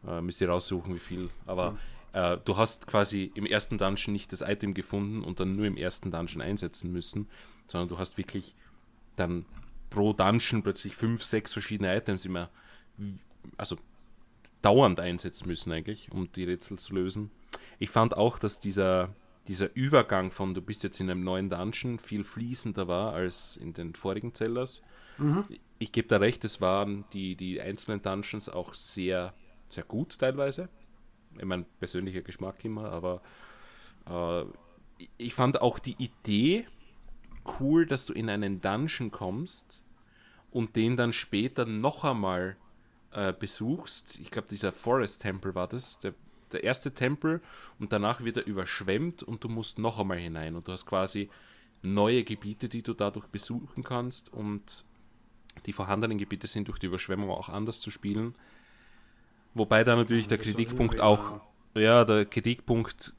Äh, 0.07 0.21
müsst 0.21 0.41
ihr 0.41 0.49
raussuchen, 0.49 0.95
wie 0.95 1.01
viel. 1.01 1.31
Aber 1.47 1.73
mhm. 1.73 1.79
äh, 2.13 2.39
du 2.45 2.57
hast 2.57 2.87
quasi 2.87 3.33
im 3.35 3.47
ersten 3.47 3.79
Dungeon 3.79 4.13
nicht 4.13 4.33
das 4.33 4.41
Item 4.43 4.75
gefunden 4.75 5.23
und 5.23 5.41
dann 5.41 5.57
nur 5.57 5.67
im 5.67 5.77
ersten 5.77 6.11
Dungeon 6.11 6.41
einsetzen 6.41 6.93
müssen, 6.93 7.29
sondern 7.67 7.89
du 7.89 7.99
hast 7.99 8.19
wirklich 8.19 8.55
dann 9.17 9.45
pro 9.91 10.13
Dungeon 10.13 10.63
plötzlich 10.63 10.95
fünf, 10.95 11.23
sechs 11.23 11.53
verschiedene 11.53 11.95
Items 11.97 12.25
immer, 12.25 12.51
also 13.57 13.77
dauernd 14.63 15.01
einsetzen 15.01 15.49
müssen 15.49 15.73
eigentlich, 15.73 16.11
um 16.13 16.31
die 16.33 16.45
Rätsel 16.45 16.79
zu 16.79 16.95
lösen. 16.95 17.31
Ich 17.79 17.91
fand 17.91 18.17
auch, 18.17 18.39
dass 18.39 18.59
dieser, 18.59 19.15
dieser 19.47 19.75
Übergang 19.75 20.31
von 20.31 20.55
du 20.55 20.61
bist 20.61 20.83
jetzt 20.83 21.01
in 21.01 21.11
einem 21.11 21.25
neuen 21.25 21.49
Dungeon 21.49 21.99
viel 21.99 22.25
fließender 22.25 22.89
war 22.89 23.13
als 23.13 23.57
in 23.57 23.73
den 23.73 23.95
vorigen 23.95 24.35
Zellers. 24.35 24.83
Mhm. 25.17 25.45
Ich 25.79 25.93
gebe 25.93 26.09
da 26.09 26.17
recht, 26.17 26.45
es 26.45 26.61
waren 26.61 27.05
die, 27.13 27.37
die 27.37 27.61
einzelnen 27.61 28.03
Dungeons 28.03 28.49
auch 28.49 28.75
sehr 28.75 29.33
sehr 29.73 29.85
gut 29.85 30.19
teilweise. 30.19 30.69
Ich 31.37 31.45
meine, 31.45 31.65
persönlicher 31.79 32.23
Geschmack 32.23 32.65
immer, 32.65 32.91
aber 32.91 33.23
äh, 34.09 34.45
ich 35.17 35.35
fand 35.35 35.61
auch 35.61 35.79
die 35.79 35.97
Idee 35.99 36.67
cool, 37.61 37.87
dass 37.87 38.07
du 38.07 38.13
in 38.13 38.29
einen 38.29 38.61
Dungeon 38.61 39.11
kommst 39.11 39.83
und 40.51 40.77
den 40.77 40.97
dann 40.97 41.13
später 41.13 41.67
noch 41.67 42.05
einmal 42.05 42.57
äh, 43.13 43.33
besuchst. 43.33 44.19
Ich 44.21 44.31
glaube, 44.31 44.49
dieser 44.49 44.73
Forest 44.73 45.23
Temple 45.23 45.55
war 45.55 45.69
das, 45.69 45.99
der, 45.99 46.15
der 46.53 46.65
erste 46.65 46.93
Tempel 46.93 47.41
und 47.79 47.93
danach 47.93 48.23
wird 48.23 48.39
er 48.39 48.47
überschwemmt 48.47 49.23
und 49.23 49.45
du 49.45 49.49
musst 49.49 49.79
noch 49.79 49.99
einmal 49.99 50.19
hinein 50.19 50.57
und 50.57 50.69
du 50.69 50.73
hast 50.73 50.87
quasi 50.87 51.31
neue 51.83 52.25
Gebiete, 52.25 52.69
die 52.69 52.83
du 52.83 52.95
dadurch 52.95 53.27
besuchen 53.27 53.85
kannst 53.85 54.33
und 54.33 54.85
die 55.67 55.73
vorhandenen 55.73 56.19
Gebiete 56.19 56.47
sind 56.47 56.69
durch 56.69 56.79
die 56.79 56.87
Überschwemmung 56.87 57.31
auch 57.31 57.49
anders 57.49 57.81
zu 57.81 57.91
spielen. 57.91 58.35
Wobei 59.59 59.85
da 59.85 59.97
natürlich 59.97 60.29
der 60.29 60.39
Kritikpunkt 60.39 61.01
auch, 61.01 61.41
ja, 61.75 62.05
der 62.05 62.25
Kritikpunkt 62.25 63.15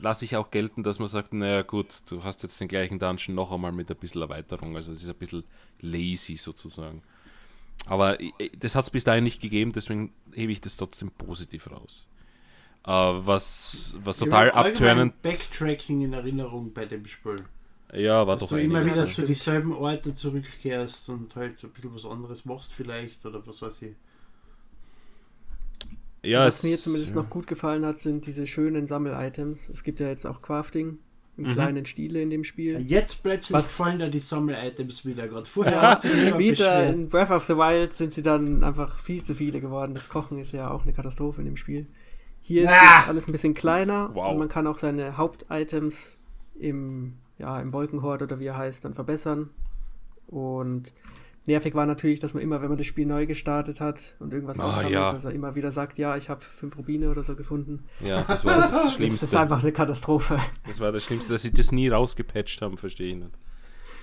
lasse 0.00 0.24
ich 0.24 0.36
auch 0.36 0.50
gelten, 0.50 0.82
dass 0.82 0.98
man 0.98 1.08
sagt, 1.08 1.32
naja 1.32 1.62
gut, 1.62 2.02
du 2.06 2.24
hast 2.24 2.42
jetzt 2.42 2.60
den 2.60 2.68
gleichen 2.68 2.98
Dungeon 2.98 3.34
noch 3.34 3.52
einmal 3.52 3.72
mit 3.72 3.90
ein 3.90 3.96
bisschen 3.96 4.22
Erweiterung, 4.22 4.76
also 4.76 4.92
es 4.92 5.02
ist 5.02 5.08
ein 5.08 5.16
bisschen 5.16 5.44
lazy 5.80 6.36
sozusagen. 6.36 7.02
Aber 7.86 8.18
das 8.58 8.74
hat 8.74 8.84
es 8.84 8.90
bis 8.90 9.04
dahin 9.04 9.24
nicht 9.24 9.40
gegeben, 9.40 9.72
deswegen 9.72 10.12
hebe 10.32 10.52
ich 10.52 10.60
das 10.60 10.76
trotzdem 10.76 11.10
positiv 11.10 11.70
raus. 11.70 12.06
Uh, 12.86 13.18
was, 13.26 13.96
was 14.04 14.18
total 14.18 14.50
abturnend. 14.52 15.20
Backtracking 15.22 16.02
in 16.02 16.12
Erinnerung 16.12 16.72
bei 16.72 16.84
dem 16.84 17.04
Spiel. 17.04 17.36
Ja, 17.92 18.24
war 18.26 18.36
Dass 18.36 18.48
doch 18.48 18.56
du 18.56 18.62
immer 18.62 18.84
wieder 18.84 19.06
zu 19.06 19.22
dieselben 19.22 19.72
Orten 19.72 20.14
zurückkehrst 20.14 21.08
und 21.08 21.34
halt 21.34 21.62
ein 21.64 21.70
bisschen 21.70 21.94
was 21.94 22.04
anderes 22.04 22.44
machst 22.44 22.72
vielleicht 22.72 23.24
oder 23.26 23.44
was 23.44 23.60
weiß 23.62 23.82
ich. 23.82 23.96
Ja, 26.26 26.46
Was 26.46 26.62
mir 26.62 26.76
zumindest 26.76 27.14
ja. 27.14 27.22
noch 27.22 27.30
gut 27.30 27.46
gefallen 27.46 27.86
hat, 27.86 28.00
sind 28.00 28.26
diese 28.26 28.46
schönen 28.46 28.86
Sammel-Items. 28.86 29.68
Es 29.68 29.82
gibt 29.82 30.00
ja 30.00 30.08
jetzt 30.08 30.26
auch 30.26 30.42
Crafting 30.42 30.98
im 31.36 31.44
mhm. 31.44 31.52
kleinen 31.52 31.84
Stile 31.84 32.22
in 32.22 32.30
dem 32.30 32.44
Spiel. 32.44 32.80
Jetzt 32.80 33.22
plötzlich 33.22 33.56
Was? 33.56 33.72
fallen 33.72 33.98
da 33.98 34.08
die 34.08 34.18
Sammel-Items 34.18 35.04
wieder 35.04 35.28
gerade. 35.28 35.46
Vorher 35.46 35.82
hast 35.82 36.04
du 36.04 36.08
Später 36.24 36.86
in 36.88 37.08
Breath 37.08 37.30
of 37.30 37.44
the 37.44 37.56
Wild 37.56 37.92
sind 37.92 38.12
sie 38.12 38.22
dann 38.22 38.64
einfach 38.64 38.98
viel 38.98 39.22
zu 39.22 39.34
viele 39.34 39.60
geworden. 39.60 39.94
Das 39.94 40.08
Kochen 40.08 40.38
ist 40.38 40.52
ja 40.52 40.70
auch 40.70 40.82
eine 40.82 40.92
Katastrophe 40.92 41.40
in 41.40 41.46
dem 41.46 41.56
Spiel. 41.56 41.86
Hier 42.40 42.68
ah! 42.70 43.00
ist 43.00 43.08
alles 43.08 43.28
ein 43.28 43.32
bisschen 43.32 43.54
kleiner 43.54 44.10
wow. 44.14 44.32
und 44.32 44.38
man 44.38 44.48
kann 44.48 44.66
auch 44.66 44.78
seine 44.78 45.16
Haupt-Items 45.16 46.16
im, 46.58 47.14
ja, 47.38 47.60
im 47.60 47.72
Wolkenhort 47.72 48.22
oder 48.22 48.40
wie 48.40 48.46
er 48.46 48.56
heißt 48.56 48.84
dann 48.84 48.94
verbessern. 48.94 49.50
Und 50.28 50.92
nervig 51.46 51.74
war 51.74 51.86
natürlich, 51.86 52.20
dass 52.20 52.34
man 52.34 52.42
immer, 52.42 52.60
wenn 52.62 52.68
man 52.68 52.78
das 52.78 52.86
Spiel 52.86 53.06
neu 53.06 53.26
gestartet 53.26 53.80
hat 53.80 54.16
und 54.20 54.32
irgendwas 54.32 54.58
Ah, 54.60 54.64
aufsammelt, 54.66 54.92
ja. 54.92 55.12
dass 55.12 55.24
er 55.24 55.32
immer 55.32 55.54
wieder 55.54 55.72
sagt, 55.72 55.98
ja, 55.98 56.16
ich 56.16 56.28
habe 56.28 56.40
fünf 56.40 56.76
Rubine 56.76 57.10
oder 57.10 57.22
so 57.22 57.34
gefunden. 57.34 57.84
Ja, 58.04 58.24
das 58.28 58.44
war 58.44 58.56
das 58.58 58.70
Das 58.72 58.84
ist 58.86 58.94
Schlimmste. 58.94 59.40
einfach 59.40 59.62
eine 59.62 59.72
Katastrophe. 59.72 60.38
Das 60.66 60.80
war 60.80 60.92
das 60.92 61.04
Schlimmste, 61.04 61.32
dass 61.32 61.42
sie 61.42 61.52
das 61.52 61.72
nie 61.72 61.88
rausgepatcht 61.88 62.60
haben, 62.62 62.76
verstehe 62.76 63.10
ich 63.10 63.16
nicht. 63.16 63.30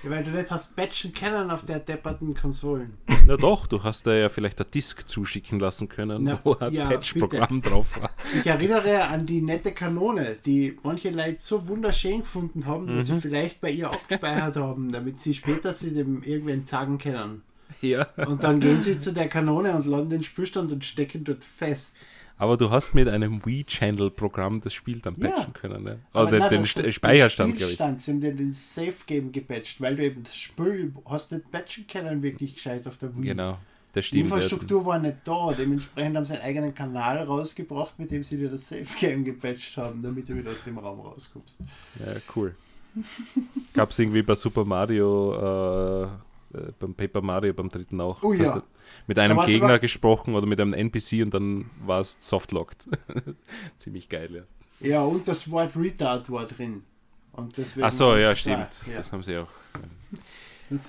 Ja, 0.04 0.10
weil 0.10 0.24
du 0.24 0.32
nicht 0.32 0.52
hast 0.52 0.76
batchen 0.76 1.14
können 1.14 1.50
auf 1.50 1.64
der 1.66 1.80
depperten 1.80 2.34
Konsolen. 2.36 2.98
Na 3.26 3.38
doch, 3.38 3.68
du 3.68 3.82
hast 3.84 4.06
da 4.06 4.14
ja 4.14 4.28
vielleicht 4.28 4.60
ein 4.60 4.68
Disk 4.74 5.08
zuschicken 5.08 5.60
lassen 5.60 5.88
können, 5.88 6.24
Na, 6.24 6.40
wo 6.44 6.56
ein 6.56 6.74
ja, 6.74 6.88
Patch-Programm 6.90 7.62
drauf 7.62 8.02
war. 8.02 8.10
Ich 8.38 8.46
erinnere 8.46 9.06
an 9.08 9.26
die 9.26 9.42
nette 9.42 9.72
Kanone, 9.72 10.36
die 10.46 10.76
manche 10.84 11.10
Leute 11.10 11.38
so 11.40 11.68
wunderschön 11.70 12.20
gefunden 12.20 12.66
haben, 12.66 12.88
dass 12.88 13.08
Mhm. 13.10 13.16
sie 13.16 13.22
vielleicht 13.22 13.62
bei 13.62 13.72
ihr 13.72 13.90
abgespeichert 13.92 14.58
haben, 14.58 14.92
damit 14.92 15.18
sie 15.18 15.34
später 15.34 15.74
sie 15.74 15.94
dem 15.94 16.22
irgendwen 16.24 16.66
sagen 16.66 16.98
können. 16.98 17.42
Ja. 17.82 18.08
Und 18.28 18.44
dann 18.44 18.60
gehen 18.60 18.82
sie 18.82 19.00
zu 19.00 19.14
der 19.14 19.30
Kanone 19.30 19.74
und 19.74 19.86
laden 19.86 20.10
den 20.10 20.24
Spielstand 20.24 20.72
und 20.72 20.84
stecken 20.84 21.24
dort 21.24 21.44
fest. 21.46 21.96
Aber 22.44 22.58
du 22.58 22.70
hast 22.72 22.94
mit 22.94 23.08
einem 23.08 23.46
Wii-Channel-Programm 23.46 24.60
das 24.60 24.74
Spiel 24.74 25.00
dann 25.00 25.16
Ja. 25.18 25.30
patchen 25.30 25.54
können, 25.54 25.84
ne? 25.86 26.00
Oder 26.14 26.40
nein, 26.40 26.50
den, 26.50 26.62
das- 26.64 26.74
das- 26.74 26.94
Speicherstand, 26.94 27.54
den 27.54 27.58
glaube 27.58 27.72
ich. 27.72 27.78
Sie 27.78 28.12
haben 28.12 28.20
den, 28.20 28.36
den 28.36 28.52
Safe-Game 28.52 29.32
gepatcht, 29.32 29.80
weil 29.80 29.96
du 29.96 30.04
eben 30.04 30.24
das 30.24 30.36
Spiel 30.36 30.92
hast 31.06 31.32
nicht 31.32 31.50
patchen 31.50 31.88
können, 31.88 32.22
wirklich 32.22 32.56
gescheit 32.56 32.86
auf 32.86 32.98
der 32.98 33.16
Wii. 33.16 33.28
Genau, 33.30 33.58
das 33.94 34.10
Die 34.10 34.18
ja. 34.18 34.24
Infrastruktur 34.26 34.86
war 34.86 35.00
nicht 35.00 35.20
da, 35.24 35.54
dementsprechend 35.58 36.18
haben 36.18 36.26
sie 36.26 36.34
einen 36.34 36.42
eigenen 36.42 36.76
Kanal 36.76 37.20
rausgebracht, 37.24 37.98
mit 37.98 38.12
dem 38.12 38.26
sie 38.26 38.36
dir 38.36 38.50
das 38.50 38.68
Safe-Game 38.68 39.24
gepatcht 39.24 39.78
haben, 39.78 40.02
damit 40.04 40.28
du 40.28 40.36
wieder 40.36 40.52
aus 40.52 40.62
dem 40.66 40.78
Raum 40.78 41.00
rauskommst. 41.00 41.60
Ja, 42.06 42.12
cool. 42.36 42.56
Gab 43.74 43.92
es 43.92 44.00
irgendwie 44.00 44.22
bei 44.22 44.36
Super 44.36 44.66
Mario, 44.66 46.04
äh, 46.04 46.58
äh, 46.58 46.72
beim 46.78 46.94
Paper 46.94 47.22
Mario, 47.22 47.54
beim 47.54 47.70
dritten 47.70 48.02
auch. 48.02 48.22
Oh 48.22 48.34
ja. 48.34 48.62
Mit 49.08 49.20
einem 49.20 49.40
Gegner 49.46 49.66
aber- 49.70 49.80
gesprochen 49.80 50.34
oder 50.36 50.46
mit 50.46 50.60
einem 50.60 50.74
NPC 50.74 51.24
und 51.24 51.34
dann 51.34 51.70
war 51.86 52.00
es 52.00 52.18
softlocked. 52.20 52.88
Ziemlich 53.80 54.08
geil, 54.10 54.30
ja. 54.34 54.88
Ja, 54.88 55.02
und 55.04 55.28
das 55.28 55.50
Wort 55.50 55.76
Retard 55.76 56.30
war 56.32 56.46
drin. 56.46 56.84
Und 57.32 57.58
deswegen 57.58 57.86
Ach 57.86 57.92
so, 57.92 58.16
ja, 58.16 58.36
stimmt. 58.36 58.70
ja. 58.88 58.96
Das 58.98 59.12
haben 59.12 59.24
sie 59.24 59.38
auch. 59.38 59.48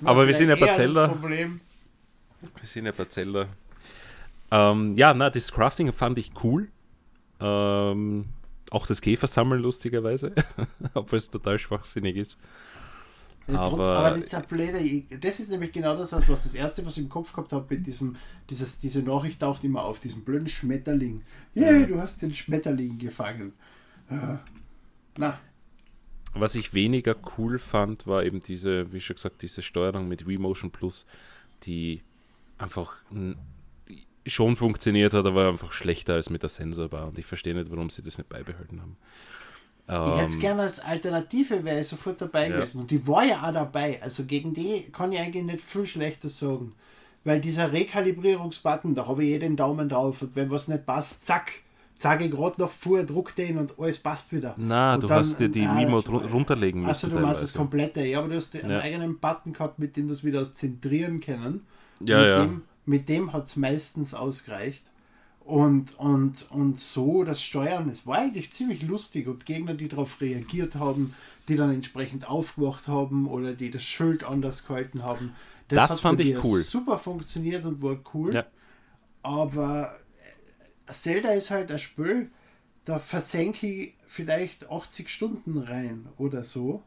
Aber 0.03 0.27
wir 0.27 0.33
sind 0.33 0.49
ja 0.49 0.55
bei 0.55 0.71
Zelda. 0.71 1.13
Wir 1.21 1.59
sind 2.63 2.85
ja 2.85 2.91
bei 2.91 3.05
Zelda. 3.05 3.47
Ähm, 4.51 4.95
ja, 4.97 5.13
na, 5.13 5.29
das 5.29 5.51
Crafting 5.51 5.91
fand 5.91 6.17
ich 6.19 6.31
cool. 6.43 6.69
Ähm, 7.39 8.25
auch 8.71 8.87
das 8.87 9.01
Käfersammeln 9.01 9.61
lustigerweise, 9.61 10.33
obwohl 10.93 11.17
es 11.17 11.29
total 11.29 11.57
schwachsinnig 11.59 12.15
ist. 12.15 12.37
Ja, 13.47 13.59
Aber- 13.59 13.97
aber 13.97 14.17
dieser 14.17 14.41
blöde, 14.41 15.03
das 15.19 15.39
ist 15.39 15.51
nämlich 15.51 15.71
genau 15.71 15.95
das, 15.95 16.11
was 16.13 16.43
das 16.43 16.55
erste, 16.55 16.83
was 16.85 16.97
ich 16.97 17.03
im 17.03 17.09
Kopf 17.09 17.31
gehabt 17.31 17.51
habe, 17.53 17.65
mit 17.75 17.85
diesem, 17.85 18.15
dieses, 18.49 18.79
diese 18.79 19.03
Nachricht 19.03 19.39
taucht 19.39 19.63
immer 19.63 19.83
auf, 19.85 19.99
diesem 19.99 20.23
blöden 20.23 20.47
Schmetterling. 20.47 21.21
Yay, 21.53 21.85
du 21.85 21.99
hast 22.01 22.21
den 22.23 22.33
Schmetterling 22.33 22.97
gefangen. 22.97 23.53
Ja. 24.09 24.43
Na, 25.17 25.39
Was 26.33 26.55
ich 26.55 26.73
weniger 26.73 27.15
cool 27.37 27.59
fand, 27.59 28.07
war 28.07 28.23
eben 28.23 28.39
diese, 28.41 28.91
wie 28.91 28.99
schon 28.99 29.15
gesagt, 29.15 29.41
diese 29.41 29.61
Steuerung 29.61 30.07
mit 30.07 30.25
Motion 30.27 30.71
Plus, 30.71 31.05
die 31.63 32.01
einfach 32.57 32.97
schon 34.27 34.55
funktioniert 34.55 35.13
hat, 35.13 35.25
aber 35.25 35.47
einfach 35.49 35.71
schlechter 35.71 36.15
als 36.15 36.29
mit 36.29 36.41
der 36.41 36.49
Sensorbar. 36.49 37.07
Und 37.07 37.17
ich 37.17 37.25
verstehe 37.25 37.53
nicht, 37.53 37.71
warum 37.71 37.89
sie 37.89 38.01
das 38.03 38.17
nicht 38.17 38.27
beibehalten 38.27 38.81
haben. 38.81 38.97
Ich 39.87 39.93
hätte 39.93 40.23
es 40.25 40.33
Ähm, 40.35 40.39
gerne 40.39 40.61
als 40.63 40.79
Alternative, 40.79 41.63
wäre 41.63 41.79
ich 41.81 41.87
sofort 41.87 42.19
dabei 42.21 42.49
Ja. 42.49 42.55
gewesen. 42.57 42.79
Und 42.81 42.91
die 42.91 43.07
war 43.07 43.23
ja 43.23 43.43
auch 43.43 43.53
dabei. 43.53 44.01
Also 44.01 44.23
gegen 44.25 44.53
die 44.53 44.83
kann 44.91 45.11
ich 45.11 45.19
eigentlich 45.19 45.43
nicht 45.45 45.61
viel 45.61 45.85
Schlechtes 45.85 46.39
sagen. 46.39 46.73
Weil 47.23 47.39
dieser 47.41 47.71
Rekalibrierungsbutton, 47.71 48.95
da 48.95 49.07
habe 49.07 49.23
ich 49.23 49.31
eh 49.31 49.39
den 49.39 49.55
Daumen 49.55 49.89
drauf. 49.89 50.21
Und 50.21 50.35
wenn 50.35 50.49
was 50.49 50.67
nicht 50.67 50.85
passt, 50.85 51.25
zack, 51.25 51.51
zeige 51.97 52.25
ich 52.25 52.31
gerade 52.31 52.61
noch 52.61 52.69
vor, 52.69 53.03
druck 53.03 53.35
den 53.35 53.57
und 53.57 53.79
alles 53.79 53.99
passt 53.99 54.31
wieder. 54.31 54.53
na, 54.57 54.95
Und 54.95 55.03
du 55.03 55.07
dann- 55.07 55.19
hast 55.19 55.39
dir 55.39 55.49
die 55.49 55.65
ah, 55.65 55.75
Remote 55.77 56.11
runterlegen 56.11 56.81
müssen. 56.81 56.89
Also 56.89 57.07
du 57.07 57.19
machst 57.19 57.43
das 57.43 57.53
komplette, 57.53 58.03
ja, 58.05 58.19
aber 58.19 58.29
du 58.29 58.35
hast 58.35 58.55
einen 58.55 58.71
Ja. 58.71 58.79
eigenen 58.79 59.19
Button 59.19 59.53
gehabt, 59.53 59.79
mit 59.79 59.95
dem 59.97 60.07
du 60.07 60.13
es 60.13 60.23
wieder 60.23 60.43
zentrieren 60.51 61.19
können. 61.19 61.65
Ja, 62.01 62.17
mit 62.19 62.27
ja. 62.27 62.41
Dem, 62.43 62.61
mit 62.85 63.09
dem 63.09 63.33
hat 63.33 63.45
es 63.45 63.55
meistens 63.55 64.13
ausgereicht. 64.13 64.83
Und, 65.45 65.93
und, 65.99 66.49
und 66.49 66.79
so 66.79 67.23
das 67.23 67.43
Steuern, 67.43 67.87
es 67.87 68.07
war 68.07 68.17
eigentlich 68.17 68.51
ziemlich 68.51 68.81
lustig 68.81 69.27
und 69.27 69.45
Gegner, 69.45 69.75
die 69.75 69.87
darauf 69.87 70.19
reagiert 70.19 70.73
haben, 70.73 71.13
die 71.47 71.55
dann 71.55 71.71
entsprechend 71.71 72.27
aufgewacht 72.27 72.87
haben 72.87 73.27
oder 73.27 73.53
die 73.53 73.69
das 73.69 73.83
Schild 73.83 74.23
anders 74.23 74.65
gehalten 74.65 75.03
haben. 75.03 75.35
Das 75.67 75.87
hat 75.87 75.99
fand 75.99 76.19
ich 76.19 76.43
cool. 76.43 76.61
Super 76.61 76.97
funktioniert 76.97 77.63
und 77.63 77.83
war 77.83 77.97
cool. 78.15 78.33
Ja. 78.33 78.47
Aber 79.21 79.95
äh, 80.87 80.91
Zelda 80.91 81.29
ist 81.29 81.51
halt 81.51 81.71
ein 81.71 81.77
Spiel, 81.77 82.31
da 82.83 82.97
versenke 82.97 83.67
ich 83.67 83.93
vielleicht 84.07 84.71
80 84.71 85.09
Stunden 85.09 85.59
rein 85.59 86.07
oder 86.17 86.43
so. 86.43 86.81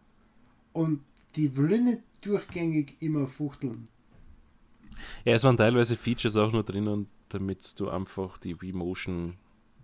Und 0.72 1.04
die 1.36 1.56
will 1.56 1.72
ich 1.72 1.80
nicht 1.80 2.02
durchgängig 2.22 2.96
immer 3.00 3.28
fuchteln. 3.28 3.86
Ja, 5.24 5.34
es 5.34 5.44
waren 5.44 5.56
teilweise 5.56 5.96
Features 5.96 6.34
auch 6.34 6.50
nur 6.50 6.64
drinnen, 6.64 7.06
damit 7.28 7.78
du 7.80 7.88
einfach 7.88 8.38
die 8.38 8.54
V-Motion, 8.54 9.36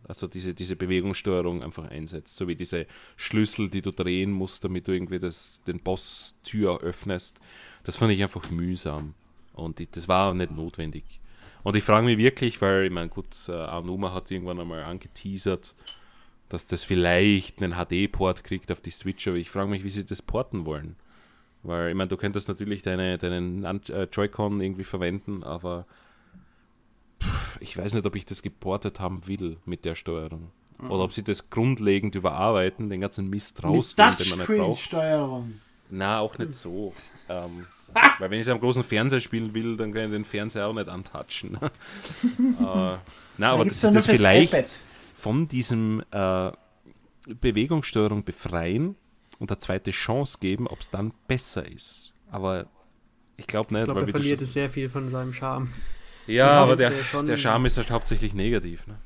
also 0.07 0.27
diese, 0.27 0.55
diese 0.55 0.77
Bewegungssteuerung 0.77 1.63
einfach 1.63 1.91
einsetzt. 1.91 2.37
So 2.37 2.49
wie 2.49 2.57
diese 2.57 2.87
Schlüssel, 3.17 3.69
die 3.69 3.83
du 3.83 3.91
drehen 3.91 4.31
musst, 4.31 4.65
damit 4.65 4.89
du 4.89 4.93
irgendwie 4.93 5.19
das, 5.19 5.63
den 5.67 5.81
Boss-Tür 5.81 6.81
öffnest. 6.81 7.39
Das 7.85 7.97
fand 7.97 8.13
ich 8.13 8.23
einfach 8.23 8.51
mühsam. 8.51 9.15
Und 9.55 9.81
ich, 9.81 9.91
das 9.91 10.09
war 10.09 10.35
nicht 10.35 10.51
notwendig. 10.51 11.05
Und 11.63 11.77
ich 11.77 11.85
frage 11.85 12.05
mich 12.05 12.19
wirklich, 12.19 12.61
weil, 12.61 12.85
ich 12.85 12.93
meine, 12.93 13.09
gut, 13.09 13.35
äh, 13.49 13.53
Anuma 13.53 14.13
hat 14.13 14.31
irgendwann 14.31 14.61
einmal 14.61 14.85
angeteasert, 14.85 15.75
dass 16.51 16.67
das 16.67 16.85
vielleicht 16.85 17.63
einen 17.63 17.75
HD-Port 17.75 18.45
kriegt 18.45 18.71
auf 18.71 18.81
die 18.81 18.91
Switch, 18.91 19.27
aber 19.27 19.39
ich 19.39 19.51
frage 19.51 19.71
mich, 19.71 19.83
wie 19.83 19.91
sie 19.91 20.05
das 20.05 20.21
porten 20.21 20.67
wollen. 20.67 20.97
Weil, 21.63 21.89
ich 21.89 21.95
meine, 21.95 22.09
du 22.09 22.19
könntest 22.19 22.49
natürlich 22.49 22.83
deine, 22.83 23.17
deinen 23.17 23.65
äh, 23.65 24.09
Joy-Con 24.13 24.61
irgendwie 24.61 24.85
verwenden, 24.85 25.43
aber 25.43 25.87
ich 27.61 27.77
weiß 27.77 27.95
nicht, 27.95 28.07
ob 28.07 28.17
ich 28.17 28.27
das 28.27 28.43
geportet 28.43 29.01
haben 29.01 29.27
will 29.27 29.59
mit 29.65 29.85
der 29.85 29.95
Steuerung. 29.95 30.51
Oder 30.83 31.05
ob 31.05 31.13
sie 31.13 31.23
das 31.23 31.51
grundlegend 31.51 32.15
überarbeiten, 32.15 32.91
den 32.91 33.01
ganzen 33.01 33.31
Mist 33.31 33.63
rausnehmen, 33.63 34.17
den 34.17 34.29
man 34.31 34.39
nicht 34.39 34.49
braucht. 34.49 34.59
Touchscreen-Steuerung. 34.59 35.61
Na, 35.91 36.19
auch 36.19 36.37
nicht 36.37 36.55
so. 36.55 36.93
ähm, 37.29 37.67
weil 38.19 38.31
wenn 38.31 38.41
ich 38.41 38.47
es 38.47 38.53
am 38.53 38.59
großen 38.59 38.83
Fernseher 38.83 39.21
spielen 39.21 39.55
will, 39.55 39.77
dann 39.77 39.93
kann 39.93 40.07
ich 40.07 40.11
den 40.11 40.25
Fernseher 40.25 40.67
auch 40.67 40.75
nicht 40.75 40.89
antatschen. 40.89 41.55
äh, 41.63 41.69
na, 42.59 42.99
aber 43.39 43.71
sie 43.71 43.87
nur 43.87 43.95
das 43.95 44.07
fürs 44.07 44.17
vielleicht 44.17 44.53
iPad. 44.53 44.79
von 45.17 45.49
diesem 45.49 46.03
äh, 46.11 46.51
Bewegungssteuerung 47.41 48.25
befreien 48.25 48.97
und 49.39 49.51
eine 49.51 49.59
zweite 49.59 49.91
Chance 49.93 50.39
geben, 50.41 50.67
ob 50.67 50.81
es 50.81 50.91
dann 50.91 51.13
besser 51.29 51.67
ist. 51.67 52.13
Aber 52.31 52.67
ich 53.37 53.47
glaube 53.47 53.73
nicht, 53.73 53.83
Ich 53.83 53.87
glaube, 53.87 54.03
er 54.03 54.09
verliert 54.09 54.41
sehr 54.41 54.69
viel 54.69 54.89
von 54.89 55.09
seinem 55.09 55.33
Charme. 55.33 55.73
Ja, 56.27 56.35
Ja, 56.35 56.51
aber 56.63 56.73
und, 56.73 56.79
der, 56.81 56.93
schon- 57.05 57.27
der 57.27 57.37
Charme 57.37 57.67
ist 57.67 57.77
halt 57.77 57.91
hauptsächlich 57.91 58.35
negativ. 58.35 58.87
Ne? 58.87 58.97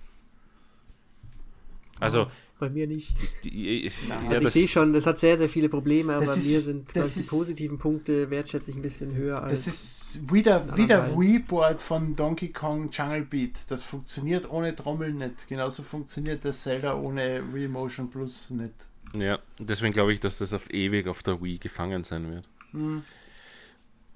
Also, 2.00 2.30
Bei 2.60 2.68
mir 2.70 2.86
nicht. 2.86 3.20
ist 3.22 3.36
die, 3.44 3.86
ja, 4.08 4.18
Also 4.30 4.46
ich 4.48 4.52
sehe 4.54 4.68
schon, 4.68 4.92
das 4.92 5.06
hat 5.06 5.18
sehr, 5.20 5.36
sehr 5.38 5.48
viele 5.48 5.68
Probleme, 5.68 6.14
aber 6.14 6.22
ist- 6.24 6.46
mir 6.48 6.60
sind 6.60 6.94
das 6.96 7.08
ich, 7.08 7.14
die 7.14 7.20
ist- 7.20 7.30
positiven 7.30 7.78
Punkte 7.78 8.30
wertschätze 8.30 8.70
ich 8.70 8.76
ein 8.76 8.82
bisschen 8.82 9.14
höher 9.14 9.42
als. 9.42 9.64
Das 9.64 9.66
ist 9.66 10.32
wieder, 10.32 10.76
wieder. 10.76 11.16
Wii-Board 11.18 11.80
von 11.80 12.14
Donkey 12.16 12.48
Kong 12.52 12.90
Jungle 12.90 13.22
Beat. 13.24 13.58
Das 13.68 13.82
funktioniert 13.82 14.48
ohne 14.50 14.74
Trommel 14.74 15.12
nicht. 15.12 15.48
Genauso 15.48 15.82
funktioniert 15.82 16.44
das 16.44 16.62
Zelda 16.62 16.94
ohne 16.96 17.42
Wii 17.52 17.68
Motion 17.68 18.10
Plus 18.10 18.50
nicht. 18.50 18.74
ja, 19.14 19.38
deswegen 19.58 19.92
glaube 19.92 20.12
ich, 20.12 20.20
dass 20.20 20.38
das 20.38 20.52
auf 20.52 20.70
ewig 20.70 21.06
auf 21.08 21.22
der 21.22 21.42
Wii 21.42 21.58
gefangen 21.58 22.04
sein 22.04 22.30
wird. 22.30 22.48
Hm. 22.72 23.02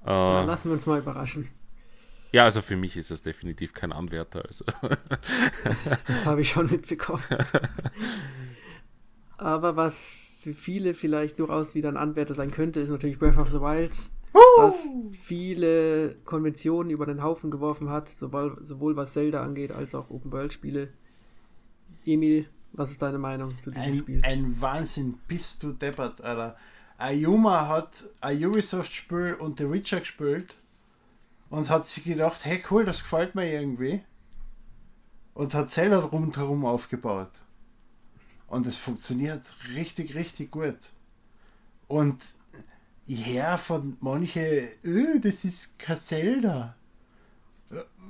Äh, 0.04 0.08
lassen 0.44 0.68
wir 0.68 0.72
uns 0.74 0.86
mal 0.86 0.98
überraschen. 0.98 1.48
Ja, 2.32 2.44
also 2.44 2.62
für 2.62 2.76
mich 2.76 2.96
ist 2.96 3.10
das 3.10 3.22
definitiv 3.22 3.74
kein 3.74 3.92
Anwärter. 3.92 4.44
Also. 4.46 4.64
Das 6.06 6.26
habe 6.26 6.40
ich 6.40 6.48
schon 6.48 6.70
mitbekommen. 6.70 7.22
Aber 9.36 9.76
was 9.76 10.16
für 10.40 10.54
viele 10.54 10.94
vielleicht 10.94 11.38
durchaus 11.38 11.74
wieder 11.74 11.88
ein 11.88 11.96
Anwärter 11.96 12.34
sein 12.34 12.50
könnte, 12.50 12.80
ist 12.80 12.90
natürlich 12.90 13.18
Breath 13.18 13.36
of 13.36 13.50
the 13.50 13.60
Wild, 13.60 13.96
das 14.56 14.88
viele 15.12 16.16
Konventionen 16.24 16.90
über 16.90 17.06
den 17.06 17.22
Haufen 17.22 17.50
geworfen 17.50 17.90
hat, 17.90 18.08
sowohl, 18.08 18.58
sowohl 18.62 18.96
was 18.96 19.12
Zelda 19.12 19.42
angeht, 19.42 19.72
als 19.72 19.94
auch 19.94 20.10
Open-World-Spiele. 20.10 20.88
Emil, 22.06 22.48
was 22.72 22.90
ist 22.90 23.02
deine 23.02 23.18
Meinung 23.18 23.50
zu 23.60 23.70
diesem 23.70 23.82
Ein, 23.82 23.98
Spiel? 23.98 24.20
ein 24.24 24.60
Wahnsinn, 24.60 25.18
bist 25.28 25.62
du 25.62 25.72
deppert, 25.72 26.20
Alter. 26.22 26.56
Ayuma 26.98 27.68
hat 27.68 28.04
ein 28.20 28.44
Ubisoft-Spiel 28.44 29.36
und 29.38 29.58
The 29.58 29.70
Witcher 29.70 30.00
gespielt 30.00 30.56
und 31.52 31.68
hat 31.68 31.86
sich 31.86 32.04
gedacht, 32.04 32.46
hey 32.46 32.62
cool, 32.70 32.86
das 32.86 33.02
gefällt 33.02 33.34
mir 33.34 33.46
irgendwie. 33.46 34.02
Und 35.34 35.52
hat 35.52 35.70
Zelda 35.70 35.98
rundherum 35.98 36.64
aufgebaut. 36.64 37.42
Und 38.46 38.64
es 38.64 38.78
funktioniert 38.78 39.42
richtig, 39.74 40.14
richtig 40.14 40.50
gut. 40.50 40.78
Und 41.88 42.24
ich 43.04 43.26
höre 43.26 43.58
von 43.58 43.98
manchen, 44.00 44.66
öh, 44.82 45.20
das 45.20 45.44
ist 45.44 45.78
kein 45.78 45.98
Zelda. 45.98 46.74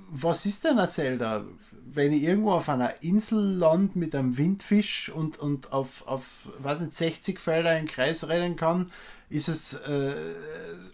Was 0.08 0.46
ist 0.46 0.64
denn 0.64 0.78
ein 0.78 0.88
Zelda? 0.88 1.44
Wenn 1.84 2.12
ich 2.12 2.22
irgendwo 2.22 2.52
auf 2.52 2.68
einer 2.68 3.02
Insel 3.02 3.40
land 3.40 3.96
mit 3.96 4.14
einem 4.14 4.38
Windfisch 4.38 5.08
und, 5.08 5.40
und 5.40 5.72
auf, 5.72 6.06
auf 6.06 6.48
was 6.58 6.80
nicht, 6.80 6.94
60 6.94 7.40
Felder 7.40 7.76
in 7.76 7.88
Kreis 7.88 8.28
rennen 8.28 8.54
kann, 8.54 8.92
ist 9.32 9.48
es 9.48 9.74
äh, 9.74 10.14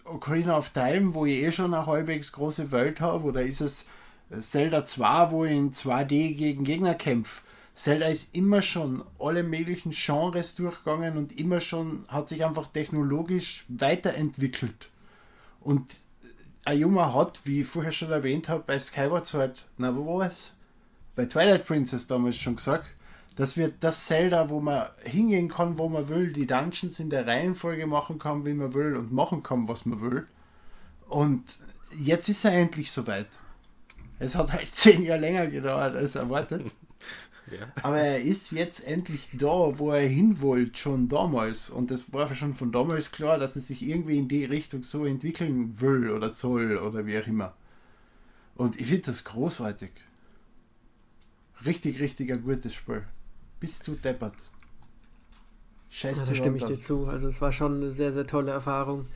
Ocarina 0.05 0.57
of 0.57 0.69
Time, 0.69 1.13
wo 1.13 1.25
ich 1.25 1.43
eh 1.43 1.51
schon 1.51 1.73
eine 1.73 1.85
halbwegs 1.85 2.31
große 2.31 2.71
Welt 2.71 3.01
habe, 3.01 3.25
oder 3.25 3.41
ist 3.41 3.61
es 3.61 3.85
Zelda 4.39 4.83
2, 4.85 5.31
wo 5.31 5.45
ich 5.45 5.51
in 5.51 5.71
2D 5.71 6.35
gegen 6.35 6.63
Gegner 6.63 6.95
kämpfe? 6.95 7.41
Zelda 7.73 8.07
ist 8.07 8.35
immer 8.35 8.61
schon 8.61 9.03
alle 9.19 9.43
möglichen 9.43 9.91
Genres 9.91 10.55
durchgegangen 10.55 11.17
und 11.17 11.37
immer 11.37 11.59
schon 11.59 12.05
hat 12.07 12.27
sich 12.27 12.43
einfach 12.43 12.67
technologisch 12.67 13.65
weiterentwickelt. 13.67 14.89
Und 15.61 15.95
Ayuma 16.65 17.13
hat, 17.13 17.41
wie 17.45 17.61
ich 17.61 17.67
vorher 17.67 17.91
schon 17.91 18.11
erwähnt 18.11 18.49
habe, 18.49 18.63
bei 18.65 18.79
Skyward 18.79 19.25
Sword, 19.25 19.65
na 19.77 19.95
wo 19.95 20.17
war 20.17 20.27
es? 20.27 20.51
Bei 21.15 21.25
Twilight 21.25 21.65
Princess 21.65 22.07
damals 22.07 22.37
schon 22.37 22.55
gesagt, 22.55 22.89
dass 23.39 23.55
wir 23.55 23.69
das 23.69 24.05
Zelda, 24.05 24.49
wo 24.49 24.59
man 24.59 24.87
hingehen 25.01 25.47
kann, 25.47 25.77
wo 25.77 25.87
man 25.87 26.09
will, 26.09 26.33
die 26.33 26.45
Dungeons 26.45 26.99
in 26.99 27.09
der 27.09 27.25
Reihenfolge 27.25 27.87
machen 27.87 28.19
kann, 28.19 28.45
wie 28.45 28.53
man 28.53 28.73
will 28.73 28.97
und 28.97 29.13
machen 29.13 29.43
kann, 29.43 29.69
was 29.69 29.85
man 29.85 30.01
will. 30.01 30.27
Und 31.07 31.45
jetzt 32.03 32.27
ist 32.27 32.43
er 32.43 32.51
endlich 32.51 32.91
soweit. 32.91 33.27
Es 34.19 34.35
hat 34.35 34.51
halt 34.51 34.67
zehn 34.75 35.03
Jahre 35.03 35.21
länger 35.21 35.47
gedauert 35.47 35.95
als 35.95 36.15
erwartet. 36.15 36.63
Ja. 37.51 37.65
Aber 37.81 37.97
er 37.97 38.21
ist 38.21 38.51
jetzt 38.51 38.85
endlich 38.85 39.29
da, 39.33 39.79
wo 39.79 39.89
er 39.89 40.07
hin 40.07 40.39
wollte, 40.39 40.77
schon 40.77 41.07
damals. 41.07 41.71
Und 41.71 41.89
das 41.89 42.13
war 42.13 42.35
schon 42.35 42.53
von 42.53 42.71
damals 42.71 43.11
klar, 43.11 43.39
dass 43.39 43.55
er 43.55 43.63
sich 43.63 43.81
irgendwie 43.81 44.19
in 44.19 44.27
die 44.27 44.45
Richtung 44.45 44.83
so 44.83 45.03
entwickeln 45.03 45.81
will 45.81 46.11
oder 46.11 46.29
soll 46.29 46.77
oder 46.77 47.07
wie 47.07 47.17
auch 47.17 47.25
immer. 47.25 47.55
Und 48.53 48.79
ich 48.79 48.85
finde 48.85 49.07
das 49.07 49.23
großartig. 49.23 49.89
Richtig, 51.65 51.99
richtig 51.99 52.31
ein 52.31 52.43
gutes 52.43 52.75
Spiel. 52.75 53.03
Bist 53.59 53.87
du 53.87 53.93
deppert. 53.93 54.33
Scheiße. 55.89 56.21
Ja, 56.21 56.25
da 56.27 56.35
stimme 56.35 56.57
ich 56.57 56.65
dir 56.65 56.79
zu. 56.79 57.07
Also 57.07 57.27
es 57.27 57.41
war 57.41 57.51
schon 57.51 57.77
eine 57.77 57.89
sehr, 57.89 58.13
sehr 58.13 58.27
tolle 58.27 58.51
Erfahrung. 58.51 59.07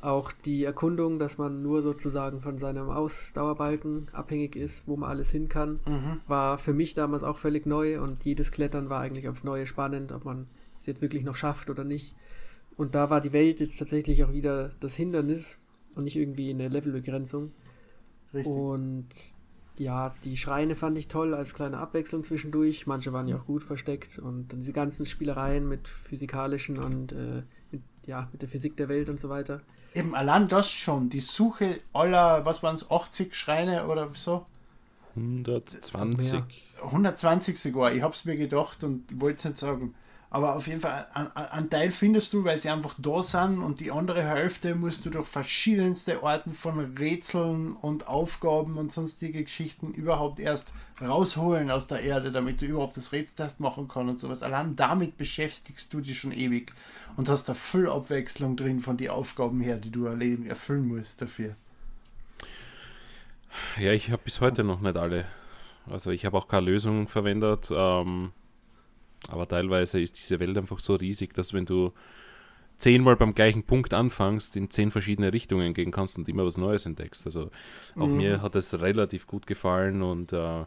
Auch 0.00 0.32
die 0.32 0.64
Erkundung, 0.64 1.18
dass 1.18 1.36
man 1.36 1.62
nur 1.62 1.82
sozusagen 1.82 2.40
von 2.40 2.56
seinem 2.56 2.88
Ausdauerbalken 2.88 4.08
abhängig 4.12 4.56
ist, 4.56 4.88
wo 4.88 4.96
man 4.96 5.10
alles 5.10 5.30
hin 5.30 5.48
kann, 5.48 5.80
mhm. 5.84 6.20
war 6.26 6.56
für 6.56 6.72
mich 6.72 6.94
damals 6.94 7.22
auch 7.22 7.36
völlig 7.36 7.66
neu 7.66 8.00
und 8.00 8.24
jedes 8.24 8.50
Klettern 8.50 8.88
war 8.88 9.00
eigentlich 9.00 9.28
aufs 9.28 9.44
Neue 9.44 9.66
spannend, 9.66 10.12
ob 10.12 10.24
man 10.24 10.46
es 10.78 10.86
jetzt 10.86 11.02
wirklich 11.02 11.24
noch 11.24 11.36
schafft 11.36 11.68
oder 11.68 11.84
nicht. 11.84 12.14
Und 12.78 12.94
da 12.94 13.10
war 13.10 13.20
die 13.20 13.34
Welt 13.34 13.60
jetzt 13.60 13.76
tatsächlich 13.76 14.24
auch 14.24 14.32
wieder 14.32 14.70
das 14.80 14.94
Hindernis 14.94 15.58
und 15.94 16.04
nicht 16.04 16.16
irgendwie 16.16 16.48
eine 16.48 16.68
Levelbegrenzung. 16.68 17.52
Richtig. 18.32 18.50
Und 18.50 19.08
ja, 19.80 20.14
die 20.24 20.36
Schreine 20.36 20.76
fand 20.76 20.96
ich 20.98 21.08
toll 21.08 21.34
als 21.34 21.54
kleine 21.54 21.78
Abwechslung 21.78 22.22
zwischendurch. 22.22 22.86
Manche 22.86 23.12
waren 23.12 23.26
ja 23.26 23.36
auch 23.36 23.46
gut 23.46 23.64
versteckt 23.64 24.18
und 24.18 24.52
dann 24.52 24.60
diese 24.60 24.72
ganzen 24.72 25.06
Spielereien 25.06 25.68
mit 25.68 25.88
physikalischen 25.88 26.78
und 26.78 27.12
äh, 27.12 27.42
mit, 27.72 27.82
ja, 28.06 28.28
mit 28.30 28.42
der 28.42 28.48
Physik 28.48 28.76
der 28.76 28.88
Welt 28.88 29.08
und 29.08 29.18
so 29.18 29.28
weiter 29.28 29.60
eben 29.94 30.14
allein 30.14 30.48
das 30.48 30.70
schon, 30.70 31.08
die 31.08 31.20
Suche 31.20 31.80
aller, 31.92 32.44
was 32.44 32.62
waren 32.62 32.74
es, 32.74 32.90
80 32.90 33.34
Schreine 33.34 33.86
oder 33.86 34.10
so? 34.14 34.46
120. 35.16 36.42
120 36.82 37.58
sogar, 37.58 37.92
ich 37.92 38.02
habe 38.02 38.14
es 38.14 38.24
mir 38.24 38.36
gedacht 38.36 38.84
und 38.84 39.04
wollte 39.20 39.38
es 39.38 39.44
nicht 39.44 39.56
sagen. 39.56 39.94
Aber 40.32 40.54
auf 40.54 40.68
jeden 40.68 40.80
Fall, 40.80 41.08
einen 41.34 41.70
Teil 41.70 41.90
findest 41.90 42.32
du, 42.32 42.44
weil 42.44 42.56
sie 42.56 42.70
einfach 42.70 42.94
da 42.98 43.20
sind 43.20 43.60
und 43.60 43.80
die 43.80 43.90
andere 43.90 44.22
Hälfte 44.22 44.76
musst 44.76 45.04
du 45.04 45.10
durch 45.10 45.26
verschiedenste 45.26 46.22
Arten 46.22 46.52
von 46.52 46.78
Rätseln 46.96 47.72
und 47.72 48.06
Aufgaben 48.06 48.78
und 48.78 48.92
sonstige 48.92 49.42
Geschichten 49.42 49.92
überhaupt 49.92 50.38
erst 50.38 50.72
rausholen 51.02 51.72
aus 51.72 51.88
der 51.88 52.02
Erde, 52.02 52.30
damit 52.30 52.60
du 52.60 52.66
überhaupt 52.66 52.96
das 52.96 53.10
Rätseltest 53.10 53.58
machen 53.58 53.88
kannst 53.88 54.08
und 54.08 54.18
sowas. 54.18 54.44
Allein 54.44 54.76
damit 54.76 55.18
beschäftigst 55.18 55.92
du 55.92 56.00
dich 56.00 56.20
schon 56.20 56.32
ewig 56.32 56.72
und 57.16 57.28
hast 57.28 57.48
da 57.48 57.54
voll 57.54 57.90
Abwechslung 57.90 58.56
drin 58.56 58.78
von 58.78 58.96
den 58.96 59.10
Aufgaben 59.10 59.60
her, 59.60 59.78
die 59.78 59.90
du 59.90 60.06
erfüllen 60.06 60.86
musst 60.86 61.22
dafür. 61.22 61.56
Ja, 63.80 63.92
ich 63.92 64.12
habe 64.12 64.22
bis 64.22 64.40
heute 64.40 64.62
noch 64.62 64.80
nicht 64.80 64.96
alle. 64.96 65.24
Also 65.86 66.12
ich 66.12 66.24
habe 66.24 66.38
auch 66.38 66.46
keine 66.46 66.66
Lösung 66.66 67.08
verwendet. 67.08 67.72
Ähm 67.74 68.30
aber 69.28 69.46
teilweise 69.46 70.00
ist 70.00 70.18
diese 70.18 70.40
Welt 70.40 70.56
einfach 70.56 70.80
so 70.80 70.94
riesig, 70.94 71.34
dass 71.34 71.52
wenn 71.52 71.66
du 71.66 71.92
zehnmal 72.76 73.16
beim 73.16 73.34
gleichen 73.34 73.62
Punkt 73.64 73.92
anfängst, 73.92 74.56
in 74.56 74.70
zehn 74.70 74.90
verschiedene 74.90 75.32
Richtungen 75.32 75.74
gehen 75.74 75.90
kannst 75.90 76.16
und 76.16 76.28
immer 76.28 76.46
was 76.46 76.56
Neues 76.56 76.86
entdeckst. 76.86 77.26
Also 77.26 77.50
auch 77.96 78.06
mhm. 78.06 78.16
mir 78.16 78.42
hat 78.42 78.56
es 78.56 78.80
relativ 78.80 79.26
gut 79.26 79.46
gefallen 79.46 80.02
und 80.02 80.32
äh, 80.32 80.64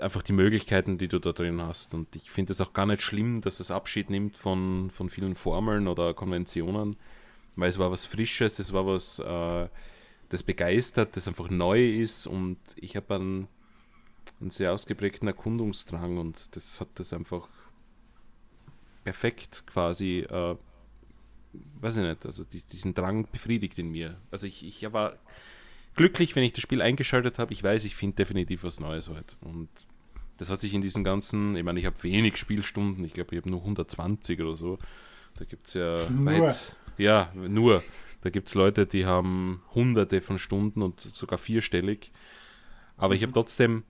einfach 0.00 0.22
die 0.22 0.32
Möglichkeiten, 0.32 0.96
die 0.96 1.08
du 1.08 1.18
da 1.18 1.32
drin 1.32 1.60
hast. 1.60 1.92
Und 1.92 2.16
ich 2.16 2.30
finde 2.30 2.52
es 2.52 2.60
auch 2.60 2.72
gar 2.72 2.86
nicht 2.86 3.02
schlimm, 3.02 3.42
dass 3.42 3.60
es 3.60 3.70
Abschied 3.70 4.08
nimmt 4.08 4.36
von, 4.36 4.90
von 4.90 5.10
vielen 5.10 5.34
Formeln 5.34 5.86
oder 5.86 6.14
Konventionen, 6.14 6.96
weil 7.56 7.68
es 7.68 7.78
war 7.78 7.90
was 7.90 8.06
Frisches, 8.06 8.58
es 8.58 8.72
war 8.72 8.86
was, 8.86 9.18
äh, 9.18 9.68
das 10.30 10.42
begeistert, 10.42 11.16
das 11.16 11.28
einfach 11.28 11.50
neu 11.50 11.88
ist 11.88 12.26
und 12.26 12.58
ich 12.76 12.96
habe 12.96 13.14
einen, 13.14 13.48
einen 14.40 14.50
sehr 14.50 14.72
ausgeprägten 14.72 15.28
Erkundungsdrang 15.28 16.18
und 16.18 16.54
das 16.54 16.80
hat 16.80 16.88
das 16.94 17.12
einfach 17.12 17.48
perfekt 19.08 19.64
quasi, 19.64 20.18
äh, 20.18 20.54
weiß 21.80 21.96
ich 21.96 22.02
nicht, 22.02 22.26
also 22.26 22.44
die, 22.44 22.60
diesen 22.60 22.92
Drang 22.92 23.26
befriedigt 23.32 23.78
in 23.78 23.90
mir. 23.90 24.18
Also 24.30 24.46
ich, 24.46 24.62
ich 24.66 24.92
war 24.92 25.16
glücklich, 25.94 26.36
wenn 26.36 26.42
ich 26.42 26.52
das 26.52 26.60
Spiel 26.60 26.82
eingeschaltet 26.82 27.38
habe. 27.38 27.54
Ich 27.54 27.64
weiß, 27.64 27.86
ich 27.86 27.96
finde 27.96 28.16
definitiv 28.16 28.64
was 28.64 28.80
Neues 28.80 29.08
heute. 29.08 29.34
Und 29.40 29.70
das 30.36 30.50
hat 30.50 30.60
sich 30.60 30.74
in 30.74 30.82
diesen 30.82 31.04
ganzen, 31.04 31.56
ich 31.56 31.64
meine, 31.64 31.80
ich 31.80 31.86
habe 31.86 32.02
wenig 32.02 32.36
Spielstunden, 32.36 33.02
ich 33.02 33.14
glaube, 33.14 33.34
ich 33.34 33.40
habe 33.40 33.50
nur 33.50 33.60
120 33.60 34.42
oder 34.42 34.56
so. 34.56 34.78
Da 35.36 35.46
gibt 35.46 35.68
es 35.68 35.74
ja 35.74 35.96
nur. 36.10 36.26
weit, 36.26 36.76
ja, 36.98 37.32
nur. 37.34 37.82
Da 38.20 38.28
gibt 38.28 38.48
es 38.48 38.54
Leute, 38.54 38.86
die 38.86 39.06
haben 39.06 39.62
hunderte 39.74 40.20
von 40.20 40.38
Stunden 40.38 40.82
und 40.82 41.00
sogar 41.00 41.38
vierstellig. 41.38 42.12
Aber 42.98 43.14
ich 43.14 43.22
habe 43.22 43.30
mhm. 43.30 43.34
trotzdem 43.34 43.84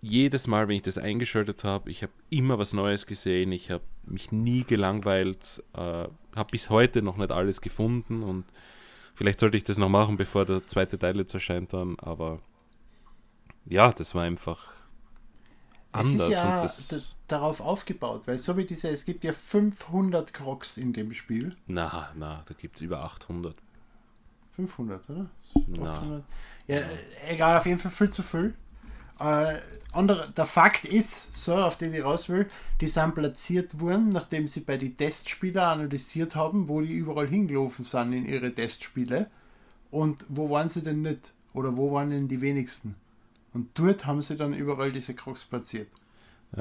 jedes 0.00 0.46
Mal, 0.46 0.68
wenn 0.68 0.76
ich 0.76 0.82
das 0.82 0.98
eingeschaltet 0.98 1.64
habe, 1.64 1.90
ich 1.90 2.02
habe 2.02 2.12
immer 2.30 2.58
was 2.58 2.72
Neues 2.72 3.06
gesehen, 3.06 3.52
ich 3.52 3.70
habe 3.70 3.84
mich 4.04 4.32
nie 4.32 4.64
gelangweilt, 4.64 5.62
äh, 5.74 5.78
habe 5.78 6.50
bis 6.50 6.70
heute 6.70 7.02
noch 7.02 7.16
nicht 7.16 7.32
alles 7.32 7.60
gefunden 7.60 8.22
und 8.22 8.44
vielleicht 9.14 9.40
sollte 9.40 9.56
ich 9.56 9.64
das 9.64 9.78
noch 9.78 9.88
machen, 9.88 10.16
bevor 10.16 10.44
der 10.44 10.66
zweite 10.66 10.98
Teil 10.98 11.16
jetzt 11.16 11.34
erscheint 11.34 11.72
dann, 11.72 11.96
aber 11.98 12.40
ja, 13.66 13.92
das 13.92 14.14
war 14.14 14.22
einfach 14.22 14.66
anders. 15.92 16.28
Es 16.28 16.36
ist 16.36 16.44
ja 16.44 16.62
das, 16.62 17.16
darauf 17.26 17.60
aufgebaut, 17.60 18.22
weil 18.26 18.38
so 18.38 18.56
wie 18.56 18.64
diese, 18.64 18.88
es 18.90 19.04
gibt 19.04 19.24
ja 19.24 19.32
500 19.32 20.32
Crocs 20.32 20.76
in 20.76 20.92
dem 20.92 21.12
Spiel. 21.12 21.56
Na, 21.66 22.12
na, 22.16 22.44
da 22.46 22.54
gibt 22.54 22.76
es 22.76 22.82
über 22.82 23.02
800. 23.02 23.56
500, 24.52 25.10
oder? 25.10 25.30
800. 25.54 26.24
Ja, 26.66 26.82
egal, 27.28 27.58
auf 27.58 27.66
jeden 27.66 27.78
Fall 27.78 27.90
viel 27.90 28.10
zu 28.10 28.22
viel. 28.22 28.54
Äh, 29.18 29.56
andere, 29.92 30.30
der 30.30 30.44
Fakt 30.44 30.84
ist, 30.84 31.36
so 31.36 31.56
auf 31.56 31.76
den 31.76 31.94
ich 31.94 32.04
raus 32.04 32.28
will, 32.28 32.48
die 32.80 32.86
sind 32.86 33.14
platziert 33.14 33.80
worden, 33.80 34.10
nachdem 34.10 34.46
sie 34.46 34.60
bei 34.60 34.76
den 34.76 34.96
Testspielen 34.96 35.58
analysiert 35.58 36.36
haben, 36.36 36.68
wo 36.68 36.80
die 36.80 36.92
überall 36.92 37.26
hingelaufen 37.26 37.84
sind 37.84 38.12
in 38.12 38.26
ihre 38.26 38.54
Testspiele 38.54 39.28
und 39.90 40.24
wo 40.28 40.50
waren 40.50 40.68
sie 40.68 40.82
denn 40.82 41.02
nicht 41.02 41.32
oder 41.52 41.76
wo 41.76 41.92
waren 41.92 42.10
denn 42.10 42.28
die 42.28 42.40
wenigsten. 42.40 42.94
Und 43.54 43.70
dort 43.74 44.06
haben 44.06 44.22
sie 44.22 44.36
dann 44.36 44.52
überall 44.52 44.92
diese 44.92 45.14
Crocs 45.14 45.46
platziert. 45.46 45.88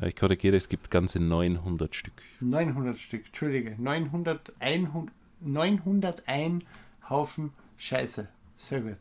Ich 0.02 0.16
korrigiere, 0.16 0.58
es 0.58 0.68
gibt 0.68 0.90
ganze 0.90 1.20
900 1.20 1.94
Stück. 1.96 2.22
900 2.40 2.98
Stück, 2.98 3.26
Entschuldige. 3.28 3.76
900, 3.78 4.54
100, 4.60 5.14
901 5.42 6.66
Haufen 7.10 7.52
Scheiße. 7.78 8.28
Sehr 8.56 8.82
gut. 8.82 8.98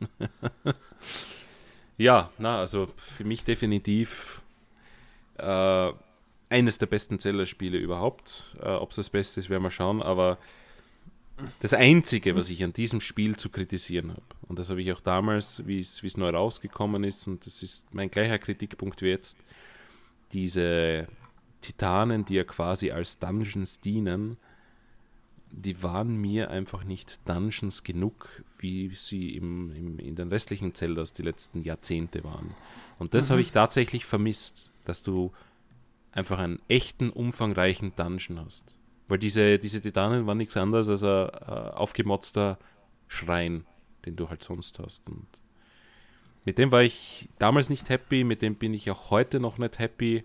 Ja, 1.96 2.30
na, 2.38 2.58
also 2.58 2.88
für 2.96 3.24
mich 3.24 3.44
definitiv 3.44 4.42
äh, 5.38 5.92
eines 6.48 6.78
der 6.78 6.86
besten 6.86 7.18
Zelda-Spiele 7.18 7.78
überhaupt. 7.78 8.56
Äh, 8.60 8.68
Ob 8.68 8.90
es 8.90 8.96
das 8.96 9.10
Beste 9.10 9.40
ist, 9.40 9.50
werden 9.50 9.62
wir 9.62 9.70
schauen, 9.70 10.02
aber 10.02 10.38
das 11.60 11.74
Einzige, 11.74 12.36
was 12.36 12.48
ich 12.48 12.62
an 12.62 12.72
diesem 12.72 13.00
Spiel 13.00 13.36
zu 13.36 13.48
kritisieren 13.48 14.10
habe, 14.10 14.22
und 14.48 14.58
das 14.58 14.70
habe 14.70 14.82
ich 14.82 14.92
auch 14.92 15.00
damals, 15.00 15.66
wie 15.66 15.80
es 15.80 16.16
neu 16.16 16.30
rausgekommen 16.30 17.02
ist, 17.04 17.26
und 17.26 17.44
das 17.44 17.62
ist 17.62 17.92
mein 17.92 18.10
gleicher 18.10 18.38
Kritikpunkt 18.38 19.02
wie 19.02 19.08
jetzt, 19.08 19.38
diese 20.32 21.08
Titanen, 21.60 22.24
die 22.24 22.34
ja 22.34 22.44
quasi 22.44 22.90
als 22.90 23.18
Dungeons 23.18 23.80
dienen, 23.80 24.36
die 25.50 25.82
waren 25.82 26.16
mir 26.16 26.50
einfach 26.50 26.84
nicht 26.84 27.28
Dungeons 27.28 27.82
genug, 27.82 28.28
wie 28.64 28.90
sie 28.94 29.36
im, 29.36 29.70
im, 29.76 29.98
in 29.98 30.16
den 30.16 30.28
restlichen 30.30 30.74
Zeldas 30.74 31.12
die 31.12 31.20
letzten 31.20 31.62
Jahrzehnte 31.62 32.24
waren. 32.24 32.54
Und 32.98 33.12
das 33.12 33.28
mhm. 33.28 33.32
habe 33.32 33.42
ich 33.42 33.52
tatsächlich 33.52 34.06
vermisst, 34.06 34.72
dass 34.86 35.02
du 35.02 35.32
einfach 36.12 36.38
einen 36.38 36.60
echten, 36.68 37.10
umfangreichen 37.10 37.94
Dungeon 37.94 38.40
hast. 38.42 38.74
Weil 39.06 39.18
diese, 39.18 39.58
diese 39.58 39.82
Titanen 39.82 40.26
waren 40.26 40.38
nichts 40.38 40.56
anderes 40.56 40.88
als 40.88 41.02
ein, 41.02 41.28
ein 41.28 41.72
aufgemotzter 41.74 42.58
Schrein, 43.06 43.66
den 44.06 44.16
du 44.16 44.30
halt 44.30 44.42
sonst 44.42 44.78
hast. 44.78 45.10
Und 45.10 45.26
mit 46.46 46.56
dem 46.56 46.72
war 46.72 46.82
ich 46.82 47.28
damals 47.38 47.68
nicht 47.68 47.90
happy, 47.90 48.24
mit 48.24 48.40
dem 48.40 48.54
bin 48.54 48.72
ich 48.72 48.90
auch 48.90 49.10
heute 49.10 49.40
noch 49.40 49.58
nicht 49.58 49.78
happy. 49.78 50.24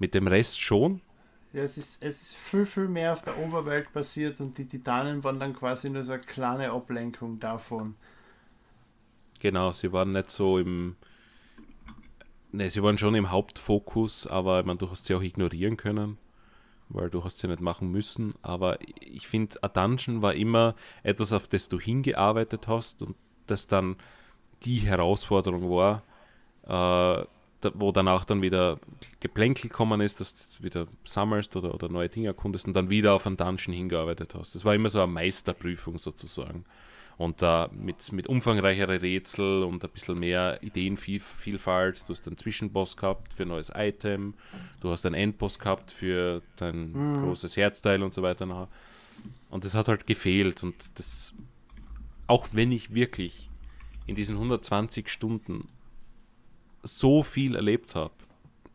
Mit 0.00 0.14
dem 0.14 0.26
Rest 0.26 0.60
schon. 0.60 1.02
Ja, 1.52 1.62
es 1.62 1.76
ist, 1.76 2.02
es 2.02 2.22
ist 2.22 2.34
viel, 2.34 2.64
viel 2.64 2.88
mehr 2.88 3.12
auf 3.12 3.22
der 3.22 3.38
Oberwelt 3.38 3.92
passiert 3.92 4.40
und 4.40 4.56
die 4.56 4.66
Titanen 4.66 5.22
waren 5.22 5.38
dann 5.38 5.52
quasi 5.52 5.90
nur 5.90 6.02
so 6.02 6.12
eine 6.12 6.22
kleine 6.22 6.70
Ablenkung 6.70 7.38
davon. 7.38 7.94
Genau, 9.40 9.72
sie 9.72 9.92
waren 9.92 10.12
nicht 10.12 10.30
so 10.30 10.58
im. 10.58 10.96
Ne, 12.52 12.70
sie 12.70 12.82
waren 12.82 12.98
schon 12.98 13.14
im 13.14 13.30
Hauptfokus, 13.30 14.26
aber 14.26 14.60
ich 14.60 14.66
meine, 14.66 14.78
du 14.78 14.90
hast 14.90 15.06
sie 15.06 15.14
auch 15.14 15.22
ignorieren 15.22 15.76
können 15.76 16.18
weil 16.94 17.10
du 17.10 17.24
hast 17.24 17.38
sie 17.38 17.48
nicht 17.48 17.60
machen 17.60 17.90
müssen. 17.90 18.34
Aber 18.42 18.78
ich 19.00 19.26
finde, 19.26 19.62
ein 19.62 19.70
Dungeon 19.72 20.22
war 20.22 20.34
immer 20.34 20.74
etwas, 21.02 21.32
auf 21.32 21.48
das 21.48 21.68
du 21.68 21.80
hingearbeitet 21.80 22.68
hast 22.68 23.02
und 23.02 23.16
das 23.46 23.66
dann 23.66 23.96
die 24.62 24.76
Herausforderung 24.76 25.70
war, 25.70 26.02
äh, 26.66 27.26
wo 27.74 27.92
danach 27.92 28.24
dann 28.24 28.42
wieder 28.42 28.78
Geplänkel 29.20 29.70
gekommen 29.70 30.00
ist, 30.00 30.20
dass 30.20 30.34
du 30.34 30.62
wieder 30.62 30.86
sammelst 31.04 31.56
oder, 31.56 31.74
oder 31.74 31.88
neue 31.88 32.08
Dinge 32.08 32.28
erkundest 32.28 32.66
und 32.66 32.74
dann 32.74 32.90
wieder 32.90 33.14
auf 33.14 33.26
einen 33.26 33.36
Dungeon 33.36 33.74
hingearbeitet 33.74 34.34
hast. 34.34 34.54
Das 34.54 34.64
war 34.64 34.74
immer 34.74 34.90
so 34.90 35.00
eine 35.00 35.12
Meisterprüfung 35.12 35.98
sozusagen 35.98 36.64
und 37.18 37.42
äh, 37.42 37.68
mit, 37.72 38.12
mit 38.12 38.26
umfangreichere 38.26 39.00
Rätsel 39.00 39.62
und 39.62 39.84
ein 39.84 39.90
bisschen 39.90 40.18
mehr 40.18 40.58
Ideenvielfalt. 40.62 42.04
Du 42.08 42.12
hast 42.12 42.26
einen 42.26 42.38
Zwischenboss 42.38 42.96
gehabt 42.96 43.32
für 43.34 43.44
ein 43.44 43.48
neues 43.48 43.70
Item, 43.74 44.34
du 44.80 44.90
hast 44.90 45.06
einen 45.06 45.14
Endboss 45.14 45.58
gehabt 45.58 45.92
für 45.92 46.42
dein 46.56 46.92
mhm. 46.92 47.24
großes 47.24 47.56
Herzteil 47.56 48.02
und 48.02 48.12
so 48.12 48.22
weiter. 48.22 48.68
Und 49.50 49.64
das 49.64 49.74
hat 49.74 49.88
halt 49.88 50.06
gefehlt 50.06 50.62
und 50.62 50.98
das, 50.98 51.34
auch 52.26 52.48
wenn 52.52 52.72
ich 52.72 52.94
wirklich 52.94 53.50
in 54.06 54.16
diesen 54.16 54.36
120 54.36 55.08
Stunden 55.08 55.66
so 56.82 57.22
viel 57.22 57.54
erlebt 57.54 57.94
habe, 57.94 58.14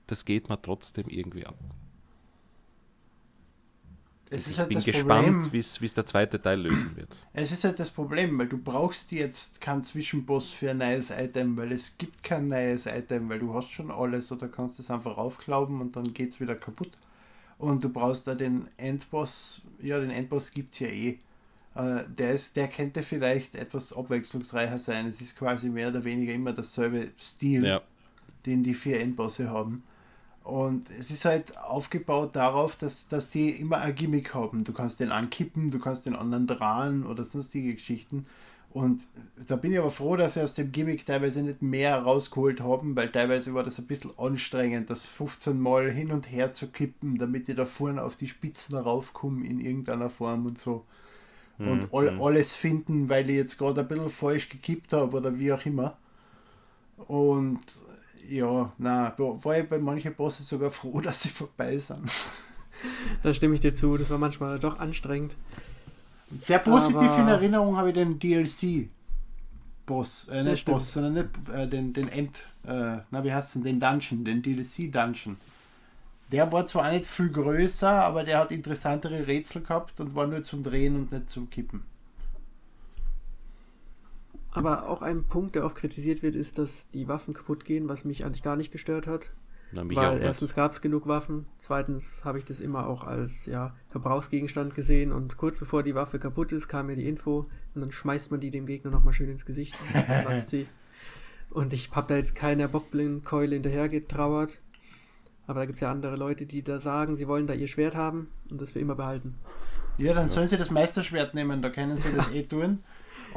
das 0.08 0.26
geht 0.26 0.50
mir 0.50 0.62
trotzdem 0.62 1.08
irgendwie 1.08 1.46
ab. 1.46 1.58
Ich 4.30 4.60
halt 4.60 4.70
bin 4.70 4.84
gespannt, 4.84 5.54
wie 5.54 5.60
es 5.60 5.94
der 5.94 6.06
zweite 6.06 6.42
Teil 6.42 6.60
lösen 6.60 6.96
wird. 6.98 7.18
Es 7.32 7.54
ist 7.54 7.64
halt 7.64 7.80
das 7.80 7.90
Problem, 7.90 8.38
weil 8.38 8.48
du 8.48 8.58
brauchst 8.58 9.14
jetzt 9.14 9.62
keinen 9.62 9.86
Zwischenboss 9.86 10.52
für 10.52 10.72
ein 10.72 10.80
neues 10.80 11.12
Item, 11.12 11.56
weil 11.56 11.72
es 11.72 11.98
gibt 11.98 12.24
kein 12.24 12.50
neues 12.50 12.88
Item, 12.88 13.30
weil 13.30 13.40
du 13.40 13.54
hast 13.54 13.72
schon 13.72 13.90
alles 13.90 14.32
oder 14.32 14.50
kannst 14.50 14.80
es 14.80 14.92
einfach 14.92 15.16
raufklauben 15.16 15.80
und 15.80 15.96
dann 15.96 16.14
geht 16.14 16.32
es 16.32 16.42
wieder 16.42 16.56
kaputt. 16.56 16.92
Und 17.58 17.84
du 17.84 17.90
brauchst 17.90 18.28
da 18.28 18.36
den 18.36 18.68
Endboss, 18.76 19.62
ja, 19.82 19.98
den 19.98 20.12
Endboss 20.12 20.52
gibt 20.52 20.74
es 20.74 20.80
ja 20.80 20.88
eh. 20.88 21.18
Äh, 21.76 22.04
der, 22.10 22.34
ist, 22.34 22.56
der 22.58 22.68
könnte 22.68 23.04
vielleicht 23.04 23.56
etwas 23.56 23.96
abwechslungsreicher 23.96 24.78
sein. 24.78 25.06
Es 25.06 25.22
ist 25.22 25.38
quasi 25.38 25.70
mehr 25.70 25.88
oder 25.88 26.04
weniger 26.04 26.34
immer 26.34 26.52
dasselbe 26.52 27.12
Stil, 27.18 27.66
ja. 27.66 27.82
Den 28.48 28.64
die 28.64 28.74
vier 28.74 29.00
Endbosse 29.00 29.52
haben. 29.52 29.84
Und 30.44 30.90
es 30.98 31.12
ist 31.12 31.26
halt 31.26 31.58
aufgebaut 31.58 32.36
darauf, 32.38 32.78
dass, 32.78 33.10
dass 33.10 33.30
die 33.30 33.50
immer 33.50 33.80
ein 33.80 33.94
Gimmick 33.94 34.34
haben. 34.34 34.64
Du 34.64 34.72
kannst 34.72 35.02
den 35.02 35.12
ankippen, 35.12 35.72
du 35.72 35.80
kannst 35.80 36.06
den 36.06 36.16
anderen 36.16 36.48
drehen 36.48 37.06
oder 37.06 37.26
sonstige 37.26 37.74
Geschichten. 37.74 38.26
Und 38.72 39.08
da 39.48 39.56
bin 39.56 39.74
ich 39.74 39.80
aber 39.80 39.92
froh, 39.92 40.16
dass 40.16 40.36
sie 40.36 40.42
aus 40.42 40.54
dem 40.54 40.72
Gimmick 40.72 41.06
teilweise 41.06 41.42
nicht 41.42 41.62
mehr 41.62 41.98
rausgeholt 41.98 42.62
haben, 42.62 42.96
weil 42.96 43.12
teilweise 43.12 43.54
war 43.54 43.64
das 43.64 43.80
ein 43.80 43.88
bisschen 43.88 44.12
anstrengend, 44.18 44.90
das 44.90 45.04
15 45.04 45.60
Mal 45.60 45.92
hin 45.92 46.12
und 46.12 46.32
her 46.32 46.52
zu 46.52 46.68
kippen, 46.68 47.18
damit 47.18 47.48
die 47.48 47.56
da 47.56 47.66
vorne 47.66 48.02
auf 48.04 48.16
die 48.16 48.28
Spitzen 48.28 48.78
raufkommen 48.78 49.44
in 49.44 49.60
irgendeiner 49.60 50.10
Form 50.10 50.46
und 50.46 50.58
so. 50.58 50.86
Mhm. 51.58 51.68
Und 51.68 51.94
all, 51.94 52.22
alles 52.22 52.54
finden, 52.54 53.10
weil 53.10 53.30
ich 53.30 53.36
jetzt 53.36 53.58
gerade 53.58 53.82
ein 53.82 53.88
bisschen 53.88 54.10
falsch 54.10 54.48
gekippt 54.48 54.94
habe 54.94 55.18
oder 55.18 55.38
wie 55.40 55.52
auch 55.52 55.66
immer. 55.66 55.98
Und 57.08 57.60
ja, 58.30 58.72
na, 58.78 59.14
war 59.18 59.58
ich 59.58 59.70
bei 59.70 59.78
manchen 59.78 60.14
Bossen 60.14 60.46
sogar 60.46 60.72
froh, 60.72 61.02
dass 61.02 61.24
sie 61.24 61.30
vorbei 61.30 61.78
sind. 61.78 62.12
da 63.24 63.34
stimme 63.34 63.56
ich 63.56 63.60
dir 63.60 63.74
zu, 63.74 63.98
das 63.98 64.10
war 64.10 64.18
manchmal 64.18 64.60
doch 64.60 64.80
anstrengend. 64.80 65.38
Sehr 66.40 66.60
positiv 66.60 67.10
Aber 67.10 67.22
in 67.22 67.28
Erinnerung 67.30 67.78
habe 67.78 67.90
ich 67.90 67.96
den 67.96 68.20
DLC. 68.20 68.90
Boss, 69.86 70.28
äh, 70.28 70.44
nicht 70.44 70.66
Boss, 70.66 70.92
sondern 70.92 71.14
nicht, 71.14 71.30
äh, 71.54 71.66
den, 71.66 71.94
den 71.94 72.10
End, 72.10 72.44
äh, 72.66 72.98
na 73.10 73.24
wie 73.24 73.34
heißt 73.34 73.56
denn, 73.56 73.64
den 73.64 73.80
Dungeon, 73.80 74.26
den 74.26 74.42
DLC 74.42 74.92
Dungeon. 74.92 75.38
Der 76.30 76.52
war 76.52 76.66
zwar 76.66 76.88
auch 76.88 76.92
nicht 76.92 77.06
viel 77.06 77.30
größer, 77.30 77.90
aber 77.90 78.26
der 78.26 78.40
hat 78.40 78.52
interessantere 78.52 79.26
Rätsel 79.28 79.62
gehabt 79.62 80.02
und 80.02 80.14
war 80.14 80.28
nur 80.28 80.44
zum 80.44 80.62
Drehen 80.62 80.98
und 80.98 81.12
nicht 81.14 81.30
zum 81.30 81.50
Kippen. 81.50 81.84
Aber 84.58 84.90
auch 84.90 85.02
ein 85.02 85.24
Punkt, 85.24 85.56
der 85.56 85.66
oft 85.66 85.76
kritisiert 85.76 86.24
wird, 86.24 86.36
ist, 86.36 86.58
dass 86.58 86.90
die 86.90 87.08
Waffen 87.08 87.34
kaputt 87.34 87.66
gehen, 87.66 87.90
was 87.90 88.06
mich 88.06 88.26
eigentlich 88.26 88.44
gar 88.44 88.56
nicht 88.56 88.72
gestört 88.72 89.08
hat. 89.08 89.32
Na, 89.72 89.84
Weil 89.84 90.22
erstens 90.22 90.56
gab 90.56 90.72
es 90.72 90.82
genug 90.82 91.08
Waffen, 91.08 91.46
zweitens 91.58 92.24
habe 92.24 92.38
ich 92.38 92.46
das 92.46 92.62
immer 92.62 92.88
auch 92.88 93.04
als 93.04 93.46
ja, 93.48 93.76
Verbrauchsgegenstand 93.90 94.76
gesehen 94.76 95.12
und 95.12 95.36
kurz 95.36 95.60
bevor 95.60 95.84
die 95.84 95.94
Waffe 95.94 96.20
kaputt 96.20 96.54
ist, 96.54 96.70
kam 96.70 96.88
mir 96.88 96.96
die 96.96 97.08
Info 97.08 97.50
und 97.76 97.82
dann 97.82 97.92
schmeißt 97.92 98.32
man 98.32 98.40
die 98.40 98.50
dem 98.50 98.66
Gegner 98.66 98.92
nochmal 98.92 99.12
schön 99.12 99.30
ins 99.30 99.46
Gesicht 99.46 99.76
und 99.94 100.68
Und 101.50 101.74
ich 101.74 101.90
habe 101.92 102.08
da 102.08 102.16
jetzt 102.16 102.36
keiner 102.36 102.68
Bockblindkeule 102.68 103.56
hinterher 103.56 103.90
getrauert. 103.90 104.62
Aber 105.48 105.62
da 105.62 105.66
gibt 105.66 105.78
es 105.78 105.82
ja 105.82 105.90
andere 105.90 106.18
Leute, 106.18 106.46
die 106.46 106.62
da 106.62 106.80
sagen, 106.80 107.16
sie 107.16 107.28
wollen 107.28 107.48
da 107.48 107.54
ihr 107.54 107.68
Schwert 107.68 107.96
haben 107.96 108.28
und 108.52 108.62
das 108.62 108.72
für 108.72 108.80
immer 108.80 108.96
behalten. 108.96 109.36
Ja, 109.98 110.14
dann 110.14 110.30
sollen 110.30 110.48
sie 110.48 110.58
das 110.58 110.70
Meisterschwert 110.70 111.34
nehmen, 111.34 111.62
da 111.62 111.70
können 111.70 111.98
sie 111.98 112.14
das 112.14 112.32
eh 112.32 112.44
tun. 112.44 112.84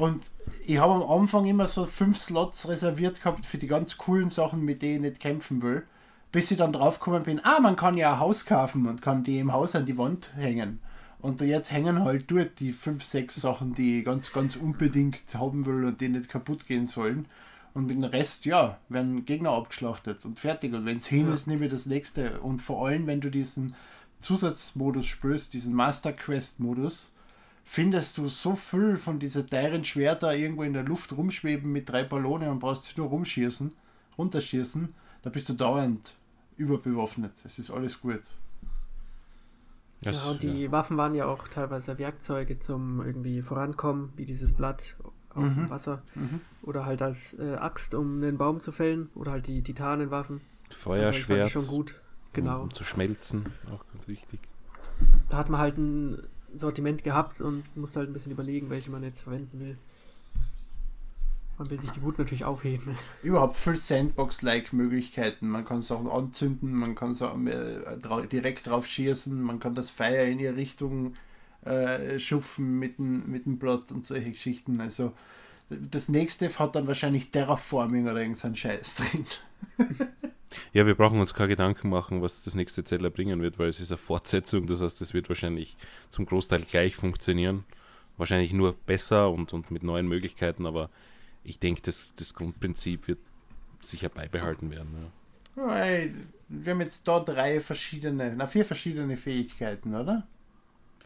Und 0.01 0.30
ich 0.64 0.78
habe 0.78 0.94
am 0.94 1.03
Anfang 1.03 1.44
immer 1.44 1.66
so 1.66 1.84
fünf 1.84 2.16
Slots 2.16 2.66
reserviert 2.68 3.20
gehabt 3.20 3.44
für 3.44 3.59
die 3.59 3.66
ganz 3.66 3.98
coolen 3.98 4.30
Sachen, 4.30 4.64
mit 4.64 4.80
denen 4.80 5.05
ich 5.05 5.11
nicht 5.11 5.20
kämpfen 5.20 5.61
will. 5.61 5.82
Bis 6.32 6.51
ich 6.51 6.57
dann 6.57 6.72
draufgekommen 6.72 7.24
bin, 7.24 7.44
ah, 7.44 7.61
man 7.61 7.76
kann 7.76 7.98
ja 7.98 8.14
ein 8.14 8.18
Haus 8.18 8.46
kaufen 8.46 8.88
und 8.88 9.03
kann 9.03 9.24
die 9.24 9.38
im 9.38 9.53
Haus 9.53 9.76
an 9.76 9.84
die 9.84 9.98
Wand 9.98 10.30
hängen. 10.36 10.80
Und 11.18 11.42
jetzt 11.42 11.70
hängen 11.70 12.03
halt 12.03 12.30
dort 12.30 12.61
die 12.61 12.72
fünf, 12.72 13.05
sechs 13.05 13.34
Sachen, 13.34 13.74
die 13.74 13.98
ich 13.98 14.05
ganz, 14.07 14.32
ganz 14.32 14.57
unbedingt 14.57 15.34
haben 15.34 15.66
will 15.66 15.84
und 15.84 16.01
die 16.01 16.09
nicht 16.09 16.30
kaputt 16.30 16.66
gehen 16.66 16.86
sollen. 16.86 17.26
Und 17.74 17.86
mit 17.86 17.96
dem 17.96 18.05
Rest, 18.05 18.46
ja, 18.46 18.78
werden 18.88 19.26
Gegner 19.26 19.51
abgeschlachtet 19.51 20.24
und 20.24 20.40
fertig. 20.40 20.72
Und 20.72 20.86
wenn 20.86 20.96
es 20.96 21.09
hin 21.09 21.30
ist, 21.30 21.46
nehme 21.46 21.66
ich 21.66 21.72
das 21.72 21.84
nächste. 21.84 22.40
Und 22.40 22.62
vor 22.62 22.86
allem, 22.86 23.07
wenn 23.07 23.20
du 23.20 23.30
diesen 23.30 23.74
Zusatzmodus 24.18 25.05
spürst, 25.05 25.53
diesen 25.53 25.74
Master 25.74 26.14
Quest-Modus, 26.14 27.12
findest 27.70 28.18
du 28.18 28.26
so 28.26 28.56
viel 28.56 28.96
von 28.96 29.20
diesen 29.20 29.48
teuren 29.48 29.84
Schwerter 29.84 30.34
irgendwo 30.34 30.64
in 30.64 30.72
der 30.72 30.82
Luft 30.82 31.16
rumschweben 31.16 31.70
mit 31.70 31.88
drei 31.88 32.02
Ballonen 32.02 32.48
und 32.48 32.58
brauchst 32.58 32.82
sie 32.82 32.94
nur 32.96 33.10
rumschießen, 33.10 33.72
runterschießen, 34.18 34.92
da 35.22 35.30
bist 35.30 35.48
du 35.48 35.52
dauernd 35.52 36.16
überbewaffnet. 36.56 37.30
Es 37.44 37.60
ist 37.60 37.70
alles 37.70 38.00
gut. 38.00 38.22
Ja, 40.00 40.10
und 40.24 40.42
die 40.42 40.64
ja. 40.64 40.72
Waffen 40.72 40.96
waren 40.96 41.14
ja 41.14 41.26
auch 41.26 41.46
teilweise 41.46 41.96
Werkzeuge 41.96 42.58
zum 42.58 43.02
irgendwie 43.06 43.40
vorankommen, 43.40 44.12
wie 44.16 44.24
dieses 44.24 44.52
Blatt 44.52 44.96
auf 45.32 45.44
mhm. 45.44 45.54
dem 45.54 45.70
Wasser. 45.70 46.02
Mhm. 46.16 46.40
Oder 46.62 46.86
halt 46.86 47.02
als 47.02 47.38
äh, 47.38 47.54
Axt, 47.54 47.94
um 47.94 48.20
einen 48.20 48.36
Baum 48.36 48.58
zu 48.58 48.72
fällen. 48.72 49.10
Oder 49.14 49.30
halt 49.30 49.46
die 49.46 49.62
Titanenwaffen. 49.62 50.40
Feuerschwert. 50.70 51.44
Also, 51.44 51.60
schon 51.60 51.68
gut. 51.68 51.94
Genau. 52.32 52.56
Um, 52.56 52.62
um, 52.64 52.74
zu 52.74 52.82
schmelzen, 52.82 53.46
auch 53.72 53.84
ganz 53.92 54.08
wichtig. 54.08 54.40
Da 55.28 55.36
hat 55.36 55.50
man 55.50 55.60
halt 55.60 55.78
ein 55.78 56.20
Sortiment 56.55 57.05
gehabt 57.05 57.40
und 57.40 57.64
musste 57.76 58.01
halt 58.01 58.11
ein 58.11 58.12
bisschen 58.12 58.32
überlegen, 58.32 58.70
welche 58.70 58.90
man 58.90 59.03
jetzt 59.03 59.20
verwenden 59.20 59.61
will. 59.61 59.76
Man 61.59 61.68
will 61.68 61.80
sich 61.80 61.90
die 61.90 62.01
gut 62.01 62.18
natürlich 62.18 62.44
aufheben. 62.44 62.96
Überhaupt 63.22 63.55
viel 63.55 63.76
Sandbox-like 63.76 64.72
Möglichkeiten. 64.72 65.48
Man 65.48 65.66
kann 65.66 65.82
Sachen 65.82 66.09
anzünden, 66.09 66.72
man 66.72 66.94
kann 66.94 67.12
Sachen 67.12 67.46
äh, 67.48 68.26
direkt 68.32 68.66
drauf 68.66 68.86
schießen, 68.86 69.42
man 69.42 69.61
kann 69.61 69.74
das 69.74 69.90
Feuer 69.90 70.24
in 70.24 70.38
ihre 70.38 70.57
Richtung 70.57 71.16
äh, 71.66 72.18
schupfen 72.18 72.78
mit 72.78 72.96
dem, 72.98 73.30
mit 73.30 73.44
dem 73.44 73.59
Plot 73.59 73.92
und 73.92 74.07
solche 74.07 74.30
Geschichten. 74.30 74.80
Also 74.80 75.12
das 75.68 76.09
nächste 76.09 76.48
hat 76.59 76.74
dann 76.74 76.86
wahrscheinlich 76.86 77.30
Terraforming 77.30 78.09
oder 78.09 78.22
irgendein 78.22 78.57
Scheiß 78.57 78.94
drin. 78.96 79.26
Ja, 80.72 80.86
wir 80.86 80.94
brauchen 80.94 81.18
uns 81.18 81.34
keine 81.34 81.48
Gedanken 81.48 81.88
machen, 81.88 82.22
was 82.22 82.42
das 82.42 82.54
nächste 82.54 82.84
Zeller 82.84 83.10
bringen 83.10 83.42
wird, 83.42 83.58
weil 83.58 83.68
es 83.68 83.80
ist 83.80 83.90
eine 83.90 83.98
Fortsetzung. 83.98 84.66
Das 84.66 84.80
heißt, 84.80 85.00
es 85.00 85.14
wird 85.14 85.28
wahrscheinlich 85.28 85.76
zum 86.10 86.26
Großteil 86.26 86.62
gleich 86.62 86.94
funktionieren. 86.94 87.64
Wahrscheinlich 88.16 88.52
nur 88.52 88.74
besser 88.74 89.30
und, 89.30 89.52
und 89.52 89.70
mit 89.70 89.82
neuen 89.82 90.06
Möglichkeiten, 90.06 90.66
aber 90.66 90.90
ich 91.42 91.58
denke, 91.58 91.82
das, 91.82 92.14
das 92.14 92.34
Grundprinzip 92.34 93.08
wird 93.08 93.20
sicher 93.80 94.10
beibehalten 94.10 94.70
werden. 94.70 95.10
Ja. 95.56 96.10
Wir 96.48 96.72
haben 96.72 96.80
jetzt 96.80 97.06
da 97.08 97.20
drei 97.20 97.60
verschiedene, 97.60 98.34
na 98.36 98.46
vier 98.46 98.64
verschiedene 98.64 99.16
Fähigkeiten, 99.16 99.94
oder? 99.94 100.26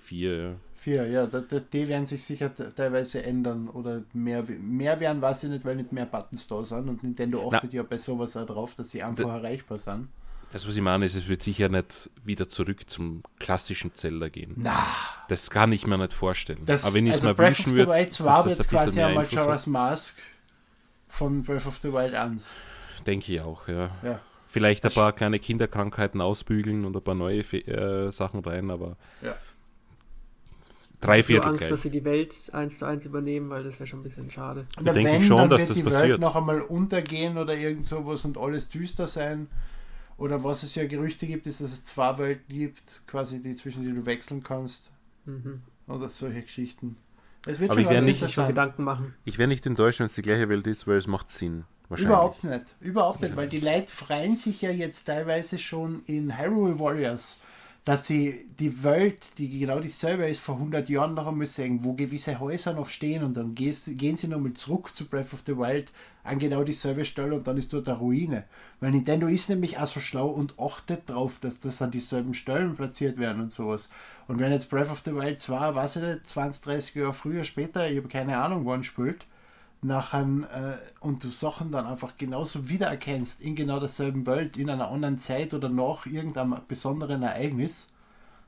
Vier, 0.05 0.37
ja. 0.43 0.55
Vier, 0.75 1.07
ja. 1.07 1.27
Das, 1.27 1.69
die 1.71 1.89
werden 1.89 2.05
sich 2.05 2.23
sicher 2.23 2.51
teilweise 2.75 3.23
ändern 3.23 3.69
oder 3.71 4.03
mehr, 4.13 4.43
mehr 4.61 5.01
werden, 5.01 5.23
weiß 5.23 5.45
ich 5.45 5.51
nicht, 5.51 5.65
weil 5.65 5.77
nicht 5.77 5.93
mehr 5.93 6.05
Buttons 6.05 6.47
da 6.47 6.63
sind 6.63 6.89
und 6.91 7.03
Nintendo 7.03 7.51
achtet 7.51 7.71
Na, 7.73 7.77
ja 7.79 7.83
bei 7.83 7.97
sowas 7.97 8.37
auch 8.37 8.45
drauf, 8.47 8.75
dass 8.75 8.91
sie 8.91 9.03
einfach 9.03 9.29
erreichbar 9.31 9.79
sind. 9.79 10.09
Das, 10.53 10.69
was 10.69 10.77
ich 10.77 10.83
meine, 10.83 11.07
ist, 11.07 11.17
es 11.17 11.27
wird 11.27 11.43
sicher 11.43 11.69
nicht 11.71 12.11
wieder 12.23 12.49
zurück 12.49 12.89
zum 12.89 13.23
klassischen 13.41 13.95
Zelda 13.95 14.29
gehen. 14.29 14.53
Na, 14.57 14.87
Das 15.29 15.49
kann 15.51 15.73
ich 15.73 15.87
mir 15.87 15.97
nicht 15.99 16.13
vorstellen. 16.13 16.61
das, 16.67 16.85
Aber 16.85 16.95
wenn 16.95 17.07
ich 17.07 17.13
es 17.15 17.17
also 17.17 17.29
mir 17.29 17.35
Breath 17.35 17.59
wünschen 17.59 17.75
würde, 17.75 17.93
Wild 17.93 18.09
dass 18.11 18.17
2 18.17 18.25
das 18.25 18.61
ein 18.61 18.67
quasi 18.67 18.85
bisschen 18.85 18.95
mehr 18.97 19.07
einmal 19.07 19.27
hat, 19.27 19.67
Mask 19.67 20.17
von 21.09 21.43
Breath 21.43 21.67
of 21.67 21.79
the 21.83 21.93
Wild 21.93 22.15
1. 22.15 22.55
denke 23.07 23.33
ich 23.33 23.41
auch, 23.41 23.67
ja. 23.69 23.91
Ja. 24.03 24.21
Vielleicht 24.47 24.85
ein 24.85 24.89
Das- 24.89 24.95
paar 24.95 25.13
kleine 25.13 25.39
Kinderkrankheiten 25.41 26.21
ausbügeln 26.21 26.85
und 26.85 26.95
ein 26.97 27.03
paar 27.03 27.15
neue 27.17 27.43
Fe 27.43 27.59
äh, 27.67 28.13
Sachen 28.13 28.41
rein, 28.41 28.71
aber 28.71 28.97
Ja. 29.23 29.35
Drei 31.05 31.19
Ich 31.19 31.25
habe 31.25 31.27
Viertel 31.27 31.49
Angst, 31.49 31.59
gleich. 31.61 31.71
dass 31.71 31.83
sie 31.83 31.91
die 31.91 32.05
Welt 32.05 32.51
eins 32.53 32.79
zu 32.79 32.87
eins 32.87 33.07
übernehmen, 33.07 33.51
weil 33.51 33.63
das 33.65 33.79
wäre 33.79 33.87
schon 33.87 34.01
ein 34.01 34.05
bisschen 34.05 34.31
schade. 34.31 34.67
Oder 34.81 34.93
denke 34.93 35.13
wenn, 35.13 35.23
schon, 35.25 35.39
dann 35.39 35.51
dass 35.51 35.61
wird 35.61 35.71
das 35.71 35.77
die 35.77 35.83
passiert. 35.83 36.09
Welt 36.09 36.21
noch 36.21 36.37
einmal 36.37 36.61
untergehen 36.63 37.39
oder 37.39 37.57
irgend 37.57 37.85
sowas 37.87 38.25
und 38.25 38.39
alles 38.39 38.69
düster 38.69 39.07
sein. 39.07 39.49
Oder 40.17 40.45
was 40.45 40.63
es 40.63 40.75
ja 40.77 40.87
Gerüchte 40.87 41.27
gibt, 41.27 41.47
ist, 41.47 41.61
dass 41.61 41.73
es 41.73 41.85
zwei 41.85 42.17
Welten 42.19 42.57
gibt, 42.57 43.03
quasi 43.07 43.43
die 43.43 43.55
zwischen 43.57 43.83
die 43.83 43.93
du 43.93 44.07
wechseln 44.07 44.43
kannst. 44.43 44.91
Mhm. 45.27 45.63
Oder 45.89 46.09
solche 46.09 46.43
Geschichten. 46.43 46.97
Es 47.47 47.61
wird 47.61 47.71
Aber 47.73 47.81
schon 47.83 47.91
ich 47.91 47.95
ganz 47.97 48.07
nicht- 48.23 48.31
schon. 48.33 48.47
Gedanken 48.47 48.85
machen. 48.85 49.15
Ich 49.25 49.39
wäre 49.39 49.49
nicht 49.49 49.67
enttäuscht, 49.67 49.99
wenn 50.01 50.07
es 50.07 50.15
die 50.15 50.23
gleiche 50.23 50.49
Welt 50.49 50.67
ist, 50.67 50.87
weil 50.87 50.97
es 50.99 51.07
macht 51.07 51.31
Sinn. 51.31 51.65
Wahrscheinlich. 51.91 52.09
Überhaupt 52.15 52.45
nicht. 52.45 52.65
Überhaupt 52.81 53.21
nicht, 53.21 53.37
weil 53.37 53.49
die 53.49 53.61
Leute 53.61 53.89
freuen 53.89 54.37
sich 54.37 54.63
ja 54.63 54.71
jetzt 54.71 55.05
teilweise 55.05 55.59
schon 55.59 56.03
in 56.07 56.39
Hyrule 56.39 56.79
Warriors, 56.79 57.41
dass 57.85 58.07
sie 58.07 58.47
die 58.59 58.83
Welt, 58.83 59.21
die 59.37 59.59
genau 59.59 59.79
dieselbe 59.79 60.27
ist, 60.27 60.41
vor 60.41 60.55
100 60.55 60.89
Jahren 60.89 61.13
noch 61.13 61.27
einmal 61.27 61.47
sehen, 61.47 61.85
wo 61.85 61.93
gewisse 61.93 62.41
Häuser 62.41 62.73
noch 62.73 62.89
stehen 62.89 63.23
und 63.23 63.35
dann 63.35 63.55
gehen 63.55 64.17
sie 64.17 64.29
nochmal 64.29 64.55
zurück 64.55 64.95
zu 64.95 65.05
Breath 65.05 65.35
of 65.35 65.43
the 65.45 65.59
Wild 65.59 65.93
an 66.23 66.39
genau 66.39 66.65
dieselbe 66.65 67.05
Stelle 67.05 67.35
und 67.35 67.47
dann 67.47 67.59
ist 67.59 67.75
dort 67.75 67.87
eine 67.87 67.99
Ruine. 67.99 68.45
Weil 68.81 68.93
Nintendo 68.93 69.27
ist 69.27 69.51
nämlich 69.51 69.79
auch 69.79 69.87
so 69.87 70.01
schlau 70.01 70.29
und 70.29 70.59
achtet 70.59 71.11
drauf, 71.11 71.39
dass 71.39 71.61
das 71.61 71.83
an 71.83 71.91
dieselben 71.91 72.33
Stellen 72.33 72.75
platziert 72.75 73.19
werden 73.19 73.43
und 73.43 73.53
sowas. 73.53 73.91
Und 74.29 74.39
wenn 74.39 74.51
jetzt 74.51 74.71
Breath 74.71 74.91
of 74.91 75.03
the 75.05 75.15
Wild 75.15 75.39
2, 75.39 75.75
weiß 75.75 75.97
ich 75.97 76.03
nicht, 76.03 76.27
20, 76.27 76.65
30 76.65 76.95
Jahre 76.95 77.13
früher, 77.13 77.45
später, 77.45 77.87
ich 77.91 77.99
habe 77.99 78.09
keine 78.09 78.39
Ahnung, 78.39 78.65
wann 78.65 78.83
spielt, 78.83 79.27
nachher 79.85 80.23
äh, 80.23 81.05
und 81.05 81.23
du 81.23 81.31
Sachen 81.31 81.71
dann 81.71 81.87
einfach 81.87 82.17
genauso 82.17 82.69
wiedererkennst 82.69 83.43
in 83.43 83.55
genau 83.55 83.79
derselben 83.79 84.27
Welt, 84.27 84.57
in 84.57 84.71
einer 84.71 84.89
anderen 84.91 85.19
Zeit 85.19 85.55
oder 85.55 85.69
nach 85.69 86.07
irgendeinem 86.07 86.61
besonderen 86.67 87.23
Ereignis, 87.23 87.87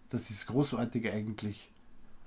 das 0.08 0.30
ist 0.30 0.46
großartig 0.46 1.12
eigentlich. 1.12 1.70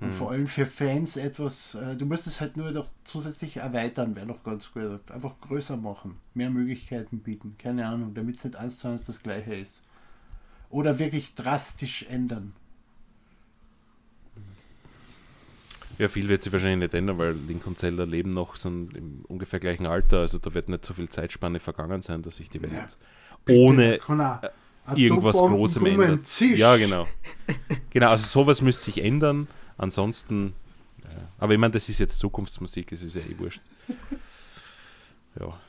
Und 0.02 0.14
vor 0.14 0.32
allem 0.32 0.48
für 0.48 0.66
Fans 0.66 1.18
etwas, 1.18 1.76
äh, 1.76 1.98
du 1.98 2.06
musst 2.06 2.26
es 2.26 2.40
halt 2.40 2.56
nur 2.56 2.72
noch 2.72 2.88
zusätzlich 3.04 3.58
erweitern, 3.58 4.16
wäre 4.16 4.26
noch 4.26 4.44
ganz 4.44 4.72
gut. 4.72 5.12
Einfach 5.12 5.34
größer 5.42 5.76
machen, 5.76 6.16
mehr 6.34 6.50
Möglichkeiten 6.50 7.20
bieten, 7.20 7.56
keine 7.58 7.86
Ahnung, 7.86 8.14
damit 8.14 8.38
es 8.38 8.46
nicht 8.46 8.56
eins 8.56 8.78
zu 8.78 8.88
eins 8.88 9.04
das 9.04 9.22
gleiche 9.22 9.56
ist. 9.56 9.84
Oder 10.70 11.00
wirklich 11.00 11.36
drastisch 11.36 12.06
ändern. 12.10 12.54
Ja, 16.00 16.08
viel 16.08 16.30
wird 16.30 16.42
sich 16.44 16.52
wahrscheinlich 16.54 16.80
nicht 16.80 16.94
ändern, 16.94 17.18
weil 17.18 17.34
Link 17.48 17.68
und 17.68 17.78
Zelda 17.78 18.06
leben 18.06 18.34
noch 18.34 18.56
so 18.56 18.70
im 18.70 19.26
ungefähr 19.28 19.60
gleichen 19.60 19.86
Alter. 19.86 20.20
Also 20.20 20.38
da 20.40 20.54
wird 20.54 20.70
nicht 20.70 20.86
so 20.86 20.94
viel 20.94 21.10
Zeitspanne 21.10 21.60
vergangen 21.60 22.02
sein, 22.02 22.22
dass 22.22 22.38
sich 22.38 22.50
die 22.50 22.62
Welt 22.62 22.72
Ja. 22.74 22.88
ohne 23.54 24.00
auch 24.08 24.96
irgendwas 24.96 25.38
Großem 25.38 25.86
ändert. 25.86 26.26
zisch. 26.26 26.60
Ja, 26.60 26.78
genau. 26.78 27.06
Genau, 27.90 28.10
also 28.10 28.26
sowas 28.26 28.62
müsste 28.62 28.86
sich 28.86 29.04
ändern. 29.04 29.48
Ansonsten, 29.78 30.54
ja. 31.04 31.10
aber 31.38 31.54
ich 31.54 31.60
meine, 31.60 31.74
das 31.74 31.90
ist 31.90 32.00
jetzt 32.00 32.18
Zukunftsmusik, 32.20 32.92
es 32.94 33.04
ist 33.04 33.16
ja 33.16 33.22
eh 33.22 33.38
wurscht. 33.38 33.62
Ja. 35.40 35.60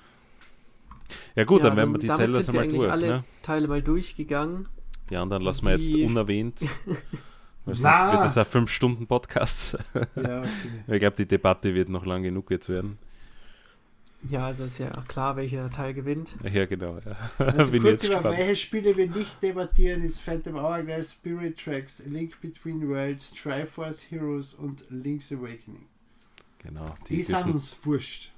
Ja 1.36 1.44
gut, 1.44 1.62
Ja, 1.62 1.68
dann 1.68 1.76
werden 1.76 1.92
wir 1.92 1.98
die 1.98 2.06
Zelda 2.06 2.38
einmal 2.38 2.68
durch. 2.68 2.90
alle 2.90 3.06
Ne? 3.06 3.24
Teile 3.42 3.66
mal 3.68 3.82
durchgegangen. 3.82 4.68
Die 5.10 5.16
anderen 5.16 5.42
lassen 5.42 5.66
wir 5.66 5.76
jetzt 5.76 5.92
unerwähnt. 5.92 6.60
Weil 7.70 7.76
sonst 7.76 8.00
Na. 8.00 8.12
wird 8.12 8.24
das 8.24 8.36
ein 8.36 8.44
5-Stunden-Podcast. 8.44 9.78
Ja, 9.94 10.00
okay. 10.40 10.48
ich 10.88 10.98
glaube, 10.98 11.16
die 11.16 11.26
Debatte 11.26 11.72
wird 11.72 11.88
noch 11.88 12.04
lang 12.04 12.22
genug 12.24 12.50
jetzt 12.50 12.68
werden. 12.68 12.98
Ja, 14.28 14.46
also 14.46 14.64
ist 14.64 14.78
ja 14.78 14.90
klar, 15.08 15.36
welcher 15.36 15.70
Teil 15.70 15.94
gewinnt. 15.94 16.36
Ja, 16.52 16.66
genau. 16.66 16.98
Ja. 16.98 17.16
Also 17.38 17.70
Bin 17.72 17.82
kurz 17.82 18.02
jetzt 18.02 18.12
über 18.12 18.24
welche 18.24 18.56
Spiele 18.56 18.96
wir 18.96 19.08
nicht 19.08 19.42
debattieren, 19.42 20.02
ist 20.02 20.20
Phantom 20.20 20.56
Hourglass, 20.56 21.12
Spirit 21.12 21.58
Tracks, 21.58 22.04
Link 22.06 22.40
Between 22.40 22.86
Worlds, 22.88 23.32
Triforce 23.32 24.10
Heroes 24.10 24.52
und 24.54 24.84
Link's 24.90 25.32
Awakening. 25.32 25.86
Genau, 26.58 26.94
Die, 27.08 27.16
die, 27.16 27.22
sind 27.22 27.36
dürfen, 27.36 27.52
uns 27.52 27.78
wurscht. 27.84 28.32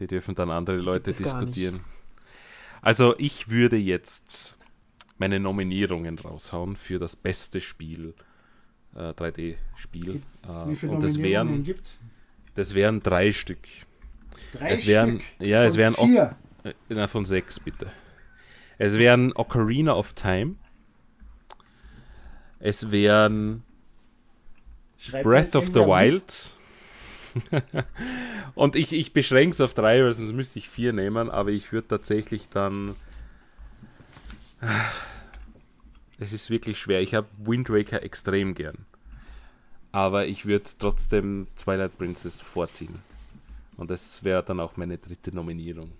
die 0.00 0.06
dürfen 0.08 0.34
dann 0.34 0.50
andere 0.50 0.78
Leute 0.78 1.12
diskutieren. 1.12 1.80
Also 2.82 3.14
ich 3.18 3.48
würde 3.48 3.76
jetzt 3.76 4.56
meine 5.18 5.38
Nominierungen 5.38 6.18
raushauen 6.18 6.74
für 6.74 6.98
das 6.98 7.14
beste 7.14 7.60
Spiel, 7.60 8.14
äh, 8.94 9.10
3D-Spiel. 9.12 10.12
Gibt's- 10.14 10.42
Äh, 10.48 10.68
Wie 10.68 10.76
viele 10.76 10.92
und 10.92 11.02
das 11.02 11.20
wären, 11.20 11.62
gibt 11.62 11.80
es? 11.80 12.00
das 12.54 12.74
wären 12.74 13.00
drei 13.00 13.32
Stück. 13.32 13.58
Drei 14.52 14.70
es 14.70 14.86
wären- 14.86 15.20
Stück. 15.20 15.46
ja, 15.46 15.64
es 15.64 15.72
Von 15.74 15.78
wären 15.78 15.94
auch- 15.96 16.06
vier. 16.06 16.36
Äh, 16.64 16.74
Na, 16.88 17.06
von 17.08 17.24
sechs 17.24 17.58
bitte. 17.60 17.90
Es 18.78 18.94
wären 18.98 19.32
Ocarina 19.34 19.94
of 19.94 20.12
Time. 20.14 20.56
Es 22.58 22.90
wären 22.90 23.62
Schreibt 24.98 25.24
Breath 25.24 25.56
of 25.56 25.66
the? 25.68 25.80
Wild. 25.80 26.54
Und 28.54 28.74
ich, 28.76 28.92
ich 28.92 29.12
beschränke 29.12 29.52
es 29.54 29.60
auf 29.60 29.72
drei, 29.72 30.02
weil 30.02 30.12
sonst 30.12 30.32
müsste 30.32 30.58
ich 30.58 30.68
vier 30.68 30.92
nehmen, 30.92 31.30
aber 31.30 31.50
ich 31.50 31.72
würde 31.72 31.88
tatsächlich 31.88 32.48
dann. 32.50 32.96
Es 36.20 36.34
ist 36.34 36.50
wirklich 36.50 36.78
schwer. 36.78 37.00
Ich 37.00 37.14
habe 37.14 37.26
Wind 37.38 37.70
Waker 37.70 38.02
extrem 38.02 38.54
gern. 38.54 38.84
Aber 39.90 40.26
ich 40.26 40.46
würde 40.46 40.70
trotzdem 40.78 41.48
Twilight 41.56 41.96
Princess 41.96 42.40
vorziehen. 42.40 43.00
Und 43.76 43.90
das 43.90 44.22
wäre 44.22 44.42
dann 44.42 44.60
auch 44.60 44.76
meine 44.76 44.98
dritte 44.98 45.34
Nominierung. 45.34 45.90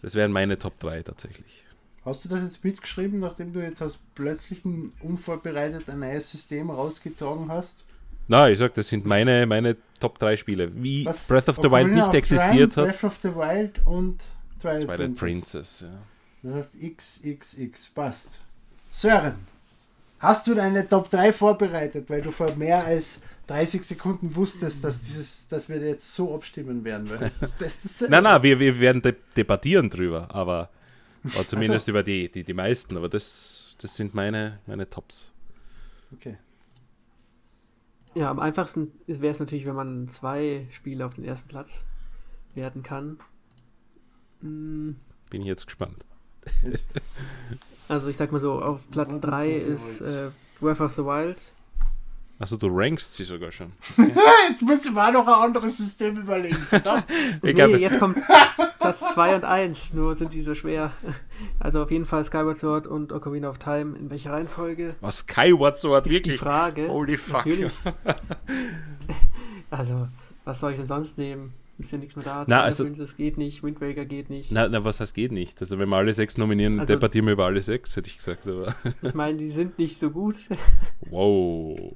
Das 0.00 0.14
wären 0.14 0.32
meine 0.32 0.58
Top 0.58 0.78
3 0.78 1.02
tatsächlich. 1.02 1.64
Hast 2.04 2.24
du 2.24 2.28
das 2.28 2.42
jetzt 2.42 2.64
mitgeschrieben, 2.64 3.20
nachdem 3.20 3.52
du 3.52 3.60
jetzt 3.60 3.82
aus 3.82 3.98
plötzlichen 4.14 4.92
unvorbereitet 5.00 5.88
ein 5.88 6.00
neues 6.00 6.30
System 6.30 6.70
rausgezogen 6.70 7.50
hast? 7.50 7.84
Na, 8.28 8.48
ich 8.48 8.58
sag, 8.58 8.74
das 8.74 8.88
sind 8.88 9.04
meine, 9.04 9.46
meine 9.46 9.76
Top 10.00 10.18
3 10.20 10.36
Spiele. 10.36 10.70
Wie 10.82 11.04
Was? 11.04 11.26
Breath 11.26 11.48
of 11.48 11.56
the 11.56 11.64
Wild 11.64 11.86
Ocarina 11.86 12.06
nicht 12.06 12.14
existiert 12.14 12.72
Time, 12.72 12.88
hat. 12.88 13.00
Breath 13.00 13.04
of 13.04 13.18
the 13.22 13.34
Wild 13.34 13.80
und 13.86 14.22
Twilight, 14.60 14.84
Twilight 14.84 15.18
Princess. 15.18 15.18
Princess, 15.18 15.80
ja. 15.80 16.11
Das 16.42 16.54
heißt 16.54 16.74
XXX, 16.80 17.88
passt. 17.90 18.38
Sören, 18.90 19.36
hast 20.18 20.46
du 20.46 20.54
deine 20.54 20.88
Top 20.88 21.10
3 21.10 21.32
vorbereitet, 21.32 22.10
weil 22.10 22.22
du 22.22 22.30
vor 22.30 22.54
mehr 22.56 22.84
als 22.84 23.20
30 23.46 23.84
Sekunden 23.84 24.34
wusstest, 24.34 24.82
dass, 24.84 25.02
dieses, 25.02 25.48
dass 25.48 25.68
wir 25.68 25.78
jetzt 25.78 26.14
so 26.14 26.34
abstimmen 26.34 26.84
werden, 26.84 27.08
weil 27.10 27.18
das 27.18 27.34
ist 27.34 27.42
das 27.42 27.52
beste. 27.52 28.08
Nein, 28.08 28.24
nein, 28.24 28.42
wir, 28.42 28.58
wir 28.58 28.78
werden 28.80 29.02
de 29.02 29.14
debattieren 29.36 29.90
drüber, 29.90 30.28
aber 30.34 30.70
oder 31.24 31.46
zumindest 31.46 31.88
über 31.88 32.02
die, 32.02 32.30
die, 32.30 32.44
die 32.44 32.54
meisten, 32.54 32.96
aber 32.96 33.08
das, 33.08 33.76
das 33.78 33.94
sind 33.94 34.14
meine, 34.14 34.58
meine 34.66 34.88
Tops. 34.88 35.30
Okay. 36.12 36.36
Ja, 38.14 38.30
am 38.30 38.40
einfachsten 38.40 38.92
wäre 39.06 39.32
es 39.32 39.40
natürlich, 39.40 39.66
wenn 39.66 39.74
man 39.74 40.08
zwei 40.08 40.66
Spiele 40.70 41.06
auf 41.06 41.14
den 41.14 41.24
ersten 41.24 41.48
Platz 41.48 41.84
werden 42.54 42.82
kann. 42.82 43.18
Mm, 44.40 44.90
Bin 45.30 45.40
ich 45.40 45.46
jetzt 45.46 45.66
gespannt. 45.66 46.04
Also 47.88 48.08
ich 48.08 48.16
sag 48.16 48.32
mal 48.32 48.40
so, 48.40 48.62
auf 48.62 48.90
Platz 48.90 49.10
Warte, 49.10 49.26
3 49.28 49.36
was 49.36 49.66
ihr 49.66 49.74
ist 49.74 50.00
äh, 50.00 50.30
Breath 50.60 50.80
of 50.80 50.94
the 50.94 51.04
Wild. 51.04 51.52
Also 52.38 52.56
du 52.56 52.68
rankst 52.70 53.14
sie 53.14 53.24
sogar 53.24 53.52
schon. 53.52 53.72
jetzt 54.48 54.62
müssen 54.62 54.94
wir 54.94 55.08
auch 55.08 55.12
noch 55.12 55.26
ein 55.28 55.44
anderes 55.44 55.76
System 55.76 56.16
überlegen. 56.16 56.56
Verdammt. 56.56 57.04
Ich 57.42 57.54
nee, 57.54 57.76
jetzt 57.76 57.98
kommt 57.98 58.18
Platz 58.78 59.00
2 59.12 59.36
und 59.36 59.44
1, 59.44 59.92
nur 59.92 60.16
sind 60.16 60.32
die 60.32 60.42
so 60.42 60.54
schwer. 60.54 60.92
Also 61.60 61.82
auf 61.82 61.90
jeden 61.90 62.06
Fall 62.06 62.24
Skyward 62.24 62.58
Sword 62.58 62.86
und 62.86 63.12
Ocarina 63.12 63.48
of 63.50 63.58
Time. 63.58 63.96
In 63.96 64.10
welcher 64.10 64.32
Reihenfolge? 64.32 64.94
Was 65.00 65.18
Skyward 65.18 65.78
Sword 65.78 66.06
Ist 66.06 66.10
die 66.10 66.14
wirklich? 66.16 66.40
Frage. 66.40 66.88
Holy 66.88 67.16
fuck. 67.18 67.44
Natürlich. 67.46 67.72
Also, 69.70 70.08
was 70.44 70.60
soll 70.60 70.72
ich 70.72 70.78
denn 70.78 70.86
sonst 70.86 71.18
nehmen? 71.18 71.52
Ist 71.82 71.92
ja 71.92 71.98
nichts 71.98 72.16
mehr 72.16 72.24
da. 72.24 72.38
Na, 72.38 72.44
Twilight 72.44 72.64
also- 72.64 72.84
Princess 72.84 73.16
geht 73.16 73.36
nicht, 73.38 73.62
Wind 73.62 73.80
Waker 73.80 74.04
geht 74.04 74.30
nicht. 74.30 74.50
Na, 74.50 74.68
na, 74.68 74.84
was 74.84 75.00
heißt 75.00 75.14
geht 75.14 75.32
nicht? 75.32 75.60
Also 75.60 75.78
wenn 75.78 75.88
wir 75.88 75.96
alle 75.96 76.14
sechs 76.14 76.38
nominieren, 76.38 76.80
Also- 76.80 76.94
debattieren 76.94 77.26
wir 77.26 77.32
über 77.34 77.46
alle 77.46 77.60
sechs, 77.62 77.94
hätte 77.96 78.08
ich 78.08 78.16
gesagt. 78.16 78.46
Aber 78.46 78.74
Ich 79.02 79.14
meine, 79.14 79.36
die 79.38 79.48
sind 79.50 79.78
nicht 79.78 79.98
so 79.98 80.10
gut. 80.10 80.36
wow. 81.10 81.94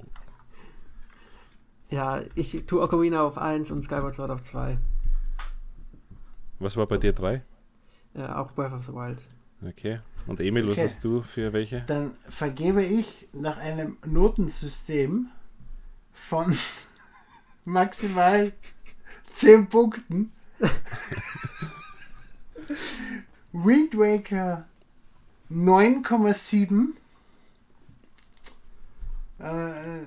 Ja, 1.88 2.20
ich 2.34 2.64
tue 2.66 2.82
Ocarina 2.82 3.22
auf 3.22 3.38
1 3.38 3.70
und 3.70 3.82
Skyward 3.82 4.14
Sword 4.14 4.30
auf 4.30 4.42
2. 4.42 4.76
Was 6.58 6.76
war 6.76 6.86
bei 6.86 6.96
dir 6.98 7.12
drei? 7.12 7.42
Äh, 8.14 8.22
auch 8.26 8.52
Breath 8.52 8.72
of 8.72 8.82
the 8.82 8.92
Wild. 8.92 9.22
Okay. 9.66 10.00
Und 10.26 10.40
Emil, 10.40 10.64
was 10.64 10.72
Okay. 10.78 10.82
hast 10.84 11.04
du 11.04 11.22
für 11.22 11.52
welche? 11.52 11.82
Dann 11.86 12.12
vergebe 12.28 12.82
ich 12.82 13.28
nach 13.32 13.58
einem 13.58 13.98
Notensystem 14.04 15.28
von 16.12 16.56
maximal 17.64 18.52
10 19.36 19.68
Punkten 19.68 20.32
Wind 23.52 23.96
Waker 23.96 24.66
9,7. 25.50 26.94
Äh, 29.38 30.06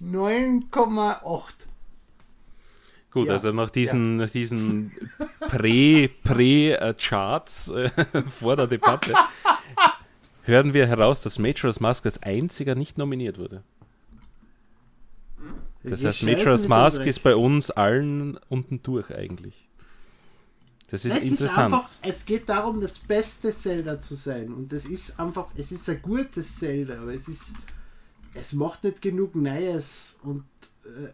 9,8. 0.00 1.67
Gut, 3.10 3.28
ja, 3.28 3.34
also 3.34 3.52
nach 3.52 3.70
diesen, 3.70 4.20
ja. 4.20 4.26
diesen 4.26 4.92
Prä-Prä-Charts 5.40 7.68
äh, 7.68 7.90
vor 8.38 8.56
der 8.56 8.66
Debatte 8.66 9.14
hören 10.42 10.74
wir 10.74 10.86
heraus, 10.86 11.22
dass 11.22 11.38
Majora's 11.38 11.80
Mask 11.80 12.04
als 12.06 12.22
einziger 12.22 12.74
nicht 12.74 12.98
nominiert 12.98 13.38
wurde. 13.38 13.62
Das 15.84 16.04
heißt, 16.04 16.24
Majora's 16.24 16.68
Mask 16.68 17.00
ist 17.02 17.22
bei 17.22 17.34
uns 17.34 17.70
allen 17.70 18.38
unten 18.48 18.82
durch 18.82 19.14
eigentlich. 19.14 19.68
Das 20.90 21.04
ist 21.04 21.16
es 21.16 21.22
interessant. 21.22 21.50
Ist 21.50 21.58
einfach, 21.58 21.90
es 22.02 22.24
geht 22.24 22.48
darum, 22.48 22.80
das 22.80 22.98
beste 22.98 23.52
Zelda 23.52 24.00
zu 24.00 24.14
sein. 24.14 24.52
Und 24.52 24.72
das 24.72 24.86
ist 24.86 25.20
einfach, 25.20 25.48
es 25.54 25.70
ist 25.70 25.88
ein 25.88 26.00
gutes 26.00 26.56
Zelda, 26.56 27.02
aber 27.02 27.14
es 27.14 27.28
ist, 27.28 27.54
es 28.34 28.54
macht 28.54 28.84
nicht 28.84 29.02
genug 29.02 29.36
Neues 29.36 30.14
und 30.22 30.44
äh, 30.84 31.12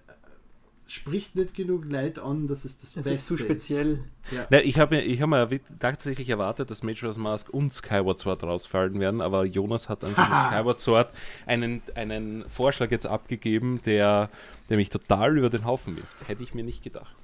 spricht 0.95 1.35
nicht 1.35 1.55
genug 1.55 1.85
Leid 1.91 2.21
an, 2.21 2.47
dass 2.47 2.65
es 2.65 2.79
das 2.79 2.91
es 2.91 2.95
Beste 2.95 3.11
ist. 3.13 3.27
zu 3.27 3.37
speziell. 3.37 3.93
Ist. 3.95 4.33
Ja. 4.33 4.47
Na, 4.49 4.63
ich 4.63 4.79
habe 4.79 5.01
ich 5.01 5.21
hab 5.21 5.29
mir 5.29 5.49
tatsächlich 5.81 6.29
erwartet, 6.29 6.71
dass 6.71 6.85
Majora's 6.85 7.19
Mask 7.19 7.51
und 7.51 7.73
Skyward 7.73 8.21
Sword 8.21 8.45
rausfallen 8.45 9.01
werden, 9.01 9.21
aber 9.21 9.45
Jonas 9.45 9.89
hat 9.89 10.05
einfach 10.05 10.29
mit 10.31 10.53
Skyward 10.53 10.81
Sword 10.81 11.11
einen, 11.47 11.83
einen 11.97 12.49
Vorschlag 12.49 12.93
jetzt 12.93 13.07
abgegeben, 13.07 13.81
der, 13.85 14.31
der 14.69 14.77
mich 14.77 14.89
total 14.89 15.37
über 15.37 15.51
den 15.51 15.65
Haufen 15.65 15.97
wirft. 15.97 16.29
Hätte 16.29 16.45
ich 16.45 16.55
mir 16.55 16.65
nicht 16.65 16.83
gedacht. 16.85 17.15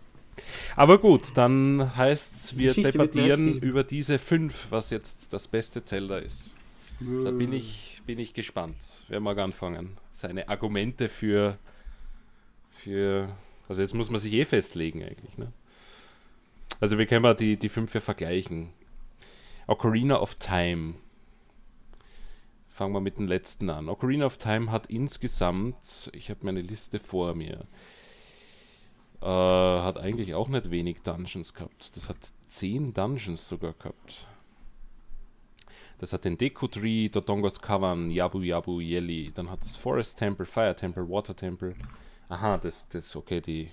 Aber 0.74 0.98
gut, 0.98 1.36
dann 1.36 1.96
heißt 1.96 2.34
es, 2.34 2.58
wir 2.58 2.68
Geschichte 2.68 2.92
debattieren 2.92 3.58
über 3.58 3.84
diese 3.84 4.18
fünf, 4.18 4.66
was 4.70 4.90
jetzt 4.90 5.32
das 5.32 5.46
beste 5.46 5.84
Zelda 5.84 6.18
ist. 6.18 6.54
Da 6.98 7.30
bin 7.30 7.52
ich, 7.52 8.02
bin 8.04 8.18
ich 8.18 8.34
gespannt. 8.34 9.04
Wer 9.08 9.20
mag 9.20 9.38
anfangen? 9.38 9.96
Seine 10.12 10.48
Argumente 10.48 11.08
für, 11.08 11.56
für 12.70 13.28
also 13.70 13.82
jetzt 13.82 13.94
muss 13.94 14.10
man 14.10 14.20
sich 14.20 14.32
eh 14.32 14.44
festlegen 14.44 15.00
eigentlich. 15.00 15.38
Ne? 15.38 15.52
Also 16.80 16.98
wir 16.98 17.06
können 17.06 17.22
mal 17.22 17.36
die, 17.36 17.56
die 17.56 17.68
fünf 17.68 17.92
vergleichen. 17.92 18.70
Ocarina 19.68 20.20
of 20.20 20.34
Time. 20.34 20.94
Fangen 22.68 22.92
wir 22.92 23.00
mit 23.00 23.18
dem 23.18 23.28
letzten 23.28 23.70
an. 23.70 23.88
Ocarina 23.88 24.26
of 24.26 24.38
Time 24.38 24.72
hat 24.72 24.86
insgesamt, 24.86 26.10
ich 26.14 26.30
habe 26.30 26.40
meine 26.42 26.62
Liste 26.62 26.98
vor 26.98 27.36
mir, 27.36 27.64
äh, 29.22 29.26
hat 29.26 29.98
eigentlich 29.98 30.34
auch 30.34 30.48
nicht 30.48 30.72
wenig 30.72 31.02
Dungeons 31.02 31.54
gehabt. 31.54 31.96
Das 31.96 32.08
hat 32.08 32.16
zehn 32.48 32.92
Dungeons 32.92 33.48
sogar 33.48 33.74
gehabt. 33.74 34.26
Das 35.98 36.12
hat 36.12 36.24
den 36.24 36.36
Deku 36.36 36.66
Tree, 36.66 37.08
Dodongos 37.08 37.62
Cavern, 37.62 38.10
Yabu 38.10 38.42
Yabu 38.42 38.80
Yeli. 38.80 39.30
Dann 39.32 39.48
hat 39.48 39.62
das 39.62 39.76
Forest 39.76 40.18
Temple, 40.18 40.46
Fire 40.46 40.74
Temple, 40.74 41.08
Water 41.08 41.36
Temple, 41.36 41.76
Aha, 42.30 42.58
das, 42.58 42.88
das, 42.88 43.16
okay, 43.16 43.40
die 43.40 43.70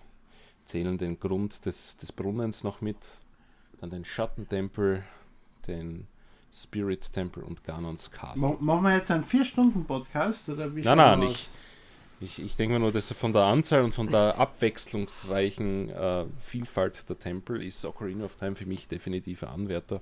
zählen 0.65 0.97
den 0.97 1.19
Grund 1.19 1.65
des, 1.65 1.95
des 1.97 2.11
Brunnens 2.11 2.63
noch 2.63 2.81
mit. 2.81 2.97
Dann 3.79 3.91
den 3.91 4.03
Schattentempel, 4.03 5.03
den 5.67 6.07
Spirit 6.51 7.13
Temple 7.13 7.45
und 7.45 7.63
Ganons 7.63 8.09
Castle. 8.09 8.57
Machen 8.59 8.83
wir 8.83 8.95
jetzt 8.95 9.11
einen 9.11 9.23
4-Stunden-Podcast? 9.23 10.49
Oder 10.49 10.75
wie 10.75 10.81
nein, 10.81 10.97
nein, 10.97 11.21
ich, 11.21 11.49
ich, 12.19 12.39
ich 12.39 12.55
denke 12.55 12.79
nur, 12.79 12.91
dass 12.91 13.11
von 13.11 13.31
der 13.31 13.43
Anzahl 13.43 13.83
und 13.83 13.93
von 13.93 14.07
der 14.07 14.35
abwechslungsreichen 14.39 15.89
äh, 15.89 16.25
Vielfalt 16.41 17.07
der 17.09 17.19
Tempel 17.19 17.61
ist 17.61 17.85
Ocarina 17.85 18.25
of 18.25 18.37
Time 18.37 18.55
für 18.55 18.65
mich 18.65 18.87
definitiv 18.87 19.43
ein 19.43 19.49
Anwärter. 19.49 20.01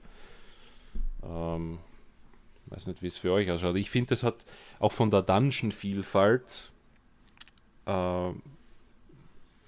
Ähm, 1.23 1.79
weiß 2.67 2.87
nicht, 2.87 3.01
wie 3.01 3.07
es 3.07 3.17
für 3.17 3.33
euch 3.33 3.51
ausschaut. 3.51 3.75
Ich 3.75 3.91
finde, 3.91 4.11
das 4.11 4.23
hat 4.23 4.45
auch 4.79 4.93
von 4.93 5.11
der 5.11 5.23
Dungeon-Vielfalt 5.23 6.71
äh, 7.85 8.31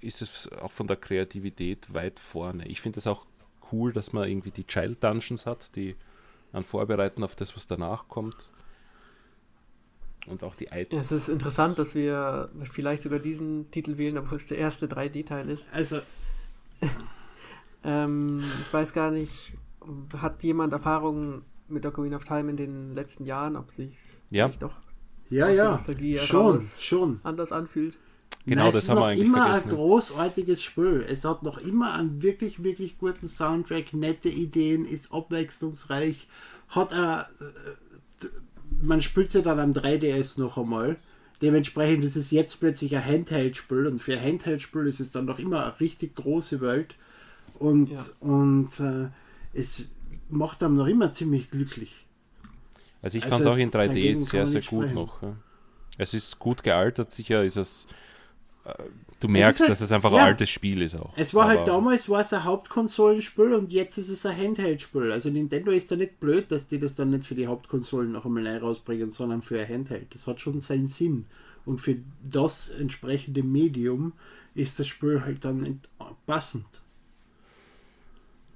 ist 0.01 0.21
es 0.21 0.51
auch 0.51 0.71
von 0.71 0.87
der 0.87 0.97
Kreativität 0.97 1.93
weit 1.93 2.19
vorne. 2.19 2.67
Ich 2.67 2.81
finde 2.81 2.99
es 2.99 3.07
auch 3.07 3.25
cool, 3.71 3.93
dass 3.93 4.13
man 4.13 4.27
irgendwie 4.27 4.51
die 4.51 4.65
Child 4.65 5.03
Dungeons 5.03 5.45
hat, 5.45 5.75
die 5.75 5.95
an 6.53 6.63
vorbereiten 6.63 7.23
auf 7.23 7.35
das, 7.35 7.55
was 7.55 7.67
danach 7.67 8.07
kommt. 8.07 8.49
Und 10.27 10.43
auch 10.43 10.55
die 10.55 10.65
Items. 10.65 11.05
Es 11.05 11.11
ist 11.11 11.29
interessant, 11.29 11.79
dass 11.79 11.95
wir 11.95 12.49
vielleicht 12.71 13.03
sogar 13.03 13.19
diesen 13.19 13.71
Titel 13.71 13.97
wählen, 13.97 14.17
obwohl 14.17 14.37
es 14.37 14.47
der 14.47 14.57
erste 14.57 14.87
3D-Teil 14.87 15.49
ist. 15.49 15.65
Also. 15.71 16.01
ähm, 17.83 18.43
ich 18.61 18.73
weiß 18.73 18.93
gar 18.93 19.09
nicht, 19.09 19.53
hat 20.17 20.43
jemand 20.43 20.73
Erfahrung 20.73 21.43
mit 21.69 21.85
Ocarina 21.85 22.17
of 22.17 22.25
Time 22.25 22.49
in 22.49 22.57
den 22.57 22.93
letzten 22.93 23.25
Jahren, 23.25 23.55
ob 23.55 23.71
sich 23.71 23.97
ja. 24.29 24.49
doch 24.59 24.75
ja, 25.29 25.49
ja, 25.49 25.77
schon, 26.19 26.61
schon 26.61 27.19
anders 27.23 27.51
anfühlt? 27.51 27.99
Genau, 28.47 28.63
Nein, 28.63 28.71
das 28.71 28.87
haben 28.87 28.99
wir 28.99 29.07
eigentlich 29.07 29.27
immer 29.27 29.45
vergessen. 29.45 29.69
ein 29.71 29.75
großartiges 29.75 30.63
Spiel. 30.63 31.05
Es 31.09 31.25
hat 31.25 31.43
noch 31.43 31.57
immer 31.57 31.95
einen 31.95 32.21
wirklich, 32.21 32.63
wirklich 32.63 32.97
guten 32.97 33.27
Soundtrack, 33.27 33.91
nette 33.91 34.29
Ideen, 34.29 34.85
ist 34.85 35.11
abwechslungsreich, 35.11 36.29
hat 36.69 36.93
ein, 36.93 37.19
äh, 37.19 38.25
man 38.81 39.01
spielt 39.01 39.33
ja 39.33 39.41
dann 39.41 39.59
am 39.59 39.73
3DS 39.73 40.39
noch 40.39 40.57
einmal. 40.57 40.95
Dementsprechend 41.41 42.05
ist 42.05 42.15
es 42.15 42.31
jetzt 42.31 42.61
plötzlich 42.61 42.95
ein 42.95 43.05
Handheld-Spiel 43.05 43.85
und 43.85 43.99
für 43.99 44.13
ein 44.13 44.23
Handheld-Spiel 44.23 44.87
ist 44.87 45.01
es 45.01 45.11
dann 45.11 45.25
noch 45.25 45.39
immer 45.39 45.65
eine 45.65 45.79
richtig 45.81 46.15
große 46.15 46.61
Welt 46.61 46.95
und, 47.59 47.91
ja. 47.91 48.05
und 48.21 48.79
äh, 48.79 49.09
es 49.51 49.83
macht 50.29 50.63
einem 50.63 50.77
noch 50.77 50.87
immer 50.87 51.11
ziemlich 51.11 51.51
glücklich. 51.51 52.05
Also 53.01 53.17
ich 53.17 53.25
also 53.25 53.35
fand 53.35 53.45
es 53.45 53.51
auch 53.51 53.57
in 53.57 53.71
3D 53.71 54.15
sehr, 54.15 54.47
sehr 54.47 54.61
gut 54.61 54.85
sprechen. 54.85 54.95
noch. 54.95 55.21
Es 55.97 56.13
ist 56.13 56.39
gut 56.39 56.63
gealtert, 56.63 57.11
sicher 57.11 57.43
ist 57.43 57.57
es 57.57 57.87
du 59.19 59.27
merkst, 59.27 59.61
halt, 59.61 59.69
dass 59.69 59.81
es 59.81 59.91
einfach 59.91 60.11
ja, 60.11 60.19
ein 60.19 60.25
altes 60.25 60.49
Spiel 60.49 60.81
ist 60.81 60.95
auch. 60.95 61.13
Es 61.15 61.33
war 61.33 61.47
halt 61.47 61.61
Aber 61.61 61.71
halt 61.71 61.83
damals 61.83 62.09
war 62.09 62.21
es 62.21 62.33
ein 62.33 62.43
Hauptkonsolenspiel 62.43 63.53
und 63.53 63.71
jetzt 63.71 63.97
ist 63.97 64.09
es 64.09 64.25
ein 64.25 64.37
Handheld-Spiel. 64.37 65.11
Also 65.11 65.29
Nintendo 65.29 65.71
ist 65.71 65.91
da 65.91 65.95
nicht 65.95 66.19
blöd, 66.19 66.51
dass 66.51 66.67
die 66.67 66.79
das 66.79 66.95
dann 66.95 67.11
nicht 67.11 67.25
für 67.25 67.35
die 67.35 67.47
Hauptkonsolen 67.47 68.11
noch 68.11 68.25
einmal 68.25 68.57
rausbringen, 68.57 69.11
sondern 69.11 69.41
für 69.41 69.59
ein 69.59 69.67
Handheld. 69.67 70.13
Das 70.13 70.27
hat 70.27 70.41
schon 70.41 70.61
seinen 70.61 70.87
Sinn. 70.87 71.25
Und 71.65 71.81
für 71.81 71.97
das 72.23 72.69
entsprechende 72.69 73.43
Medium 73.43 74.13
ist 74.55 74.79
das 74.79 74.87
Spiel 74.87 75.21
halt 75.23 75.43
dann 75.45 75.81
passend. 76.25 76.65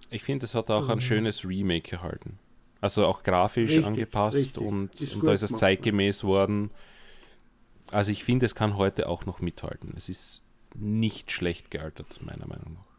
Ich 0.09 0.23
finde, 0.23 0.45
es 0.45 0.55
hat 0.55 0.69
auch 0.69 0.89
ein 0.89 0.97
mhm. 0.97 1.01
schönes 1.01 1.45
Remake 1.45 1.89
gehalten. 1.89 2.37
Also 2.81 3.05
auch 3.05 3.23
grafisch 3.23 3.71
richtig, 3.71 3.85
angepasst 3.85 4.37
richtig. 4.37 4.63
und, 4.63 4.89
und 5.15 5.27
da 5.27 5.33
ist 5.33 5.43
es 5.43 5.55
zeitgemäß 5.55 6.23
worden. 6.23 6.71
Also 7.91 8.11
ich 8.11 8.23
finde, 8.23 8.45
es 8.45 8.55
kann 8.55 8.77
heute 8.77 9.07
auch 9.07 9.25
noch 9.25 9.41
mithalten. 9.41 9.93
Es 9.95 10.09
ist 10.09 10.43
nicht 10.75 11.31
schlecht 11.31 11.71
gealtert, 11.71 12.19
meiner 12.25 12.47
Meinung 12.47 12.73
nach. 12.73 12.91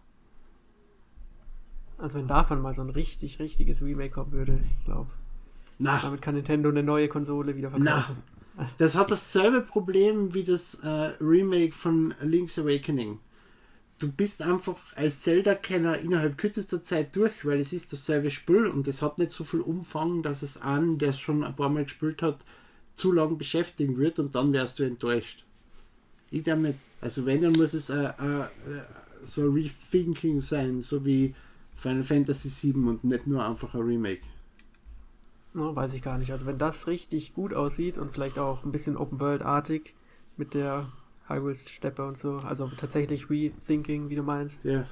Also 2.03 2.19
wenn 2.19 2.27
davon 2.27 2.61
mal 2.61 2.75
so 2.75 2.83
ein 2.83 2.91
richtig, 2.91 3.39
richtiges 3.39 3.83
Remake 3.83 4.11
kommen 4.11 4.33
würde, 4.33 4.59
ich 4.63 4.85
glaube. 4.85 5.11
Damit 5.79 6.21
kann 6.23 6.35
Nintendo 6.35 6.69
eine 6.69 6.83
neue 6.83 7.09
Konsole 7.09 7.57
wieder 7.57 7.71
verkaufen. 7.71 8.17
Na. 8.57 8.67
Das 8.77 8.95
hat 8.97 9.11
dasselbe 9.11 9.63
Problem 9.63 10.35
wie 10.35 10.45
das 10.45 10.75
äh, 10.83 10.89
Remake 11.21 11.73
von 11.73 12.15
Link's 12.21 12.59
Awakening. 12.59 13.19
Du 13.99 14.11
bist 14.11 14.43
einfach 14.43 14.77
als 14.95 15.23
Zelda-Kenner 15.23 15.99
innerhalb 15.99 16.37
kürzester 16.37 16.83
Zeit 16.83 17.17
durch, 17.17 17.47
weil 17.47 17.61
es 17.61 17.73
ist 17.73 17.93
dasselbe 17.93 18.31
Spiel 18.31 18.67
und 18.67 18.87
es 18.89 19.01
hat 19.01 19.19
nicht 19.19 19.31
so 19.31 19.45
viel 19.45 19.61
Umfang, 19.61 20.23
dass 20.23 20.43
es 20.43 20.61
einen, 20.61 20.99
der 20.99 21.11
es 21.11 21.19
schon 21.19 21.45
ein 21.45 21.57
paar 21.57 21.69
Mal 21.69 21.85
gespielt 21.85 22.21
hat, 22.21 22.41
zu 22.95 23.13
lang 23.13 23.39
beschäftigen 23.39 23.97
wird 23.97 24.19
und 24.19 24.35
dann 24.35 24.53
wärst 24.53 24.79
du 24.79 24.85
enttäuscht. 24.85 25.45
Ich 26.31 26.45
glaube 26.45 26.63
nicht. 26.63 26.79
Also 27.01 27.27
wenn, 27.27 27.43
dann 27.43 27.53
muss 27.53 27.75
es 27.75 27.91
äh, 27.91 28.05
äh, 28.05 28.47
so 29.23 29.43
ein 29.43 29.55
Rethinking 29.55 30.41
sein, 30.41 30.81
so 30.83 31.05
wie 31.05 31.35
Final 31.77 32.03
Fantasy 32.03 32.73
VII 32.73 32.85
und 32.89 33.05
nicht 33.05 33.27
nur 33.27 33.47
einfach 33.47 33.75
ein 33.75 33.81
Remake. 33.81 34.23
No, 35.55 35.75
weiß 35.75 35.95
ich 35.95 36.03
gar 36.03 36.17
nicht. 36.19 36.33
Also 36.33 36.47
wenn 36.47 36.59
das 36.59 36.87
richtig 36.87 37.35
gut 37.35 37.53
aussieht 37.53 37.99
und 37.99 38.13
vielleicht 38.13 38.39
auch 38.39 38.65
ein 38.65 38.73
bisschen 38.73 38.97
Open 38.97 39.21
World-artig 39.21 39.95
mit 40.37 40.55
der 40.55 40.91
Hyrule-Steppe 41.29 42.07
und 42.07 42.19
so, 42.19 42.39
also 42.39 42.71
tatsächlich 42.77 43.29
Rethinking, 43.29 44.09
wie 44.09 44.17
du 44.17 44.23
meinst. 44.23 44.65
Ja. 44.65 44.87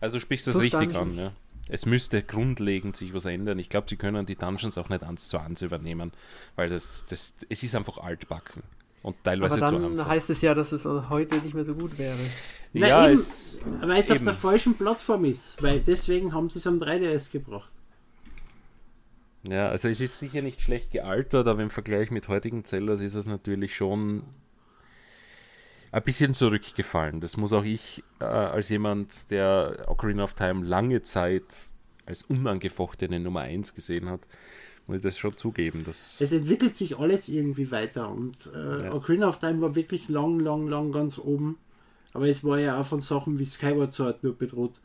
Also 0.00 0.16
du 0.16 0.20
sprichst 0.20 0.46
das 0.46 0.54
Plus 0.54 0.64
richtig 0.64 0.96
an, 0.96 1.14
ja 1.14 1.32
es 1.68 1.86
müsste 1.86 2.22
grundlegend 2.22 2.96
sich 2.96 3.12
was 3.14 3.24
ändern. 3.24 3.58
Ich 3.58 3.68
glaube, 3.68 3.86
sie 3.88 3.96
können 3.96 4.26
die 4.26 4.36
Dungeons 4.36 4.78
auch 4.78 4.88
nicht 4.88 5.02
eins 5.02 5.28
zu 5.28 5.38
eins 5.38 5.62
übernehmen, 5.62 6.12
weil 6.56 6.68
das, 6.68 7.06
das, 7.08 7.34
es 7.48 7.62
ist 7.62 7.74
einfach 7.74 7.98
altbacken. 7.98 8.62
Und 9.02 9.16
teilweise 9.22 9.62
Aber 9.62 9.78
dann 9.78 10.06
heißt 10.06 10.30
es 10.30 10.40
ja, 10.40 10.54
dass 10.54 10.72
es 10.72 10.84
heute 10.84 11.36
nicht 11.36 11.54
mehr 11.54 11.64
so 11.64 11.74
gut 11.74 11.98
wäre. 11.98 12.18
Na 12.72 12.88
ja, 12.88 13.04
eben, 13.04 13.14
es, 13.14 13.60
weil 13.80 14.00
es 14.00 14.06
eben. 14.06 14.18
auf 14.18 14.24
der 14.24 14.34
falschen 14.34 14.74
Plattform 14.74 15.24
ist. 15.24 15.62
Weil 15.62 15.80
deswegen 15.80 16.34
haben 16.34 16.50
sie 16.50 16.58
es 16.58 16.66
am 16.66 16.78
3DS 16.78 17.30
gebracht. 17.30 17.70
Ja, 19.44 19.68
also 19.68 19.88
es 19.88 20.00
ist 20.00 20.18
sicher 20.18 20.42
nicht 20.42 20.60
schlecht 20.60 20.90
gealtert, 20.90 21.46
aber 21.46 21.62
im 21.62 21.70
Vergleich 21.70 22.10
mit 22.10 22.28
heutigen 22.28 22.64
Zeldas 22.64 23.00
ist 23.00 23.14
es 23.14 23.26
natürlich 23.26 23.76
schon 23.76 24.24
ein 25.90 26.02
bisschen 26.02 26.34
zurückgefallen. 26.34 27.20
Das 27.20 27.36
muss 27.36 27.52
auch 27.52 27.64
ich 27.64 28.02
äh, 28.20 28.24
als 28.24 28.68
jemand, 28.68 29.30
der 29.30 29.86
Ocarina 29.88 30.24
of 30.24 30.34
Time 30.34 30.64
lange 30.64 31.02
Zeit 31.02 31.44
als 32.06 32.22
unangefochtene 32.22 33.20
Nummer 33.20 33.40
1 33.40 33.74
gesehen 33.74 34.08
hat, 34.08 34.20
muss 34.86 34.96
ich 34.96 35.02
das 35.02 35.18
schon 35.18 35.36
zugeben. 35.36 35.84
Dass 35.84 36.16
es 36.20 36.32
entwickelt 36.32 36.76
sich 36.76 36.98
alles 36.98 37.28
irgendwie 37.28 37.70
weiter 37.70 38.10
und 38.10 38.50
äh, 38.54 38.84
ja. 38.84 38.92
Ocarina 38.92 39.28
of 39.28 39.38
Time 39.38 39.60
war 39.60 39.74
wirklich 39.74 40.08
lang, 40.08 40.40
lang, 40.40 40.68
lang 40.68 40.92
ganz 40.92 41.18
oben. 41.18 41.58
Aber 42.12 42.26
es 42.26 42.42
war 42.42 42.58
ja 42.58 42.80
auch 42.80 42.86
von 42.86 43.00
Sachen 43.00 43.38
wie 43.38 43.44
Skyward 43.44 43.92
Sword 43.92 44.24
nur 44.24 44.34
bedroht. 44.34 44.80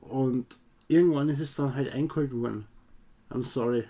Und 0.00 0.58
irgendwann 0.86 1.28
ist 1.28 1.40
es 1.40 1.54
dann 1.54 1.74
halt 1.74 1.92
eingeholt 1.92 2.32
worden. 2.32 2.66
I'm 3.30 3.42
sorry. 3.42 3.84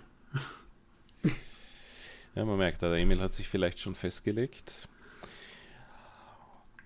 Ja, 2.35 2.45
man 2.45 2.57
merkt, 2.57 2.81
der 2.81 2.93
Emil 2.93 3.19
hat 3.19 3.33
sich 3.33 3.47
vielleicht 3.49 3.79
schon 3.79 3.95
festgelegt. 3.95 4.87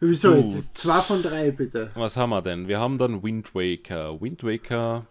Wieso 0.03 0.35
jetzt? 0.35 0.77
Zwei 0.77 0.99
von 0.99 1.21
drei, 1.21 1.51
bitte. 1.51 1.91
Was 1.95 2.17
haben 2.17 2.31
wir 2.31 2.41
denn? 2.41 2.67
Wir 2.67 2.79
haben 2.79 2.97
dann 2.97 3.23
Wind 3.23 3.55
Waker. 3.55 4.19
Wind 4.19 4.43
Waker, 4.43 5.07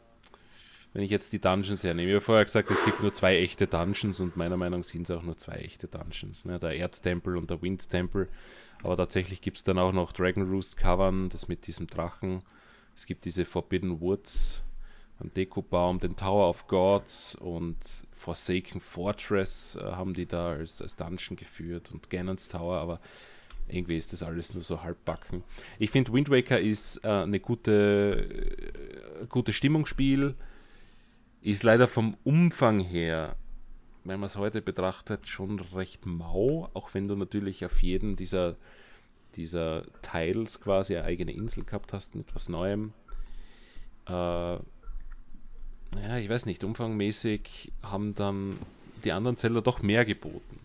wenn 0.92 1.02
ich 1.02 1.10
jetzt 1.10 1.32
die 1.32 1.40
Dungeons 1.40 1.82
hernehme, 1.82 2.10
ich 2.10 2.14
habe 2.16 2.24
vorher 2.24 2.44
gesagt, 2.44 2.70
es 2.70 2.84
gibt 2.84 3.00
nur 3.00 3.14
zwei 3.14 3.38
echte 3.38 3.66
Dungeons 3.66 4.20
und 4.20 4.36
meiner 4.36 4.58
Meinung 4.58 4.80
nach 4.80 4.86
sind 4.86 5.08
es 5.08 5.16
auch 5.16 5.22
nur 5.22 5.38
zwei 5.38 5.54
echte 5.54 5.88
Dungeons. 5.88 6.44
Ne? 6.44 6.58
Der 6.58 6.74
Erdtempel 6.74 7.38
und 7.38 7.48
der 7.48 7.62
Windtempel. 7.62 8.28
Aber 8.82 8.96
tatsächlich 8.96 9.40
gibt 9.40 9.56
es 9.56 9.64
dann 9.64 9.78
auch 9.78 9.92
noch 9.92 10.12
Dragon 10.12 10.48
Roost 10.50 10.76
Cavern, 10.76 11.30
das 11.30 11.48
mit 11.48 11.66
diesem 11.66 11.86
Drachen. 11.86 12.42
Es 12.94 13.06
gibt 13.06 13.24
diese 13.24 13.46
Forbidden 13.46 14.00
Woods, 14.00 14.60
einen 15.20 15.32
Dekobaum, 15.32 16.00
den 16.00 16.16
Tower 16.16 16.50
of 16.50 16.66
Gods 16.66 17.34
und 17.36 17.78
Forsaken 18.12 18.80
Fortress 18.80 19.78
äh, 19.80 19.92
haben 19.92 20.12
die 20.12 20.26
da 20.26 20.52
als, 20.52 20.82
als 20.82 20.96
Dungeon 20.96 21.36
geführt 21.36 21.90
und 21.92 22.10
Ganon's 22.10 22.48
Tower, 22.48 22.76
aber 22.76 23.00
irgendwie 23.72 23.96
ist 23.96 24.12
das 24.12 24.22
alles 24.22 24.54
nur 24.54 24.62
so 24.62 24.82
halbbacken. 24.82 25.42
Ich 25.78 25.90
finde, 25.90 26.12
Wind 26.12 26.30
Waker 26.30 26.60
ist 26.60 27.04
äh, 27.04 27.08
eine 27.08 27.40
gute, 27.40 28.28
äh, 29.22 29.26
gute 29.26 29.52
Stimmungsspiel, 29.52 30.34
ist 31.42 31.62
leider 31.62 31.88
vom 31.88 32.16
Umfang 32.24 32.80
her, 32.80 33.36
wenn 34.04 34.20
man 34.20 34.28
es 34.28 34.36
heute 34.36 34.62
betrachtet, 34.62 35.26
schon 35.26 35.58
recht 35.58 36.06
mau, 36.06 36.70
auch 36.74 36.94
wenn 36.94 37.08
du 37.08 37.16
natürlich 37.16 37.64
auf 37.64 37.82
jeden 37.82 38.16
dieser, 38.16 38.56
dieser 39.36 39.84
Teils 40.02 40.60
quasi 40.60 40.96
eine 40.96 41.06
eigene 41.06 41.32
Insel 41.32 41.64
gehabt 41.64 41.92
hast 41.92 42.14
mit 42.14 42.34
was 42.34 42.48
Neuem. 42.48 42.92
Äh, 44.06 44.12
ja, 44.12 44.60
ich 46.18 46.28
weiß 46.28 46.46
nicht, 46.46 46.64
umfangmäßig 46.64 47.72
haben 47.82 48.14
dann 48.14 48.58
die 49.04 49.12
anderen 49.12 49.36
Zeller 49.36 49.62
doch 49.62 49.82
mehr 49.82 50.04
geboten. 50.04 50.61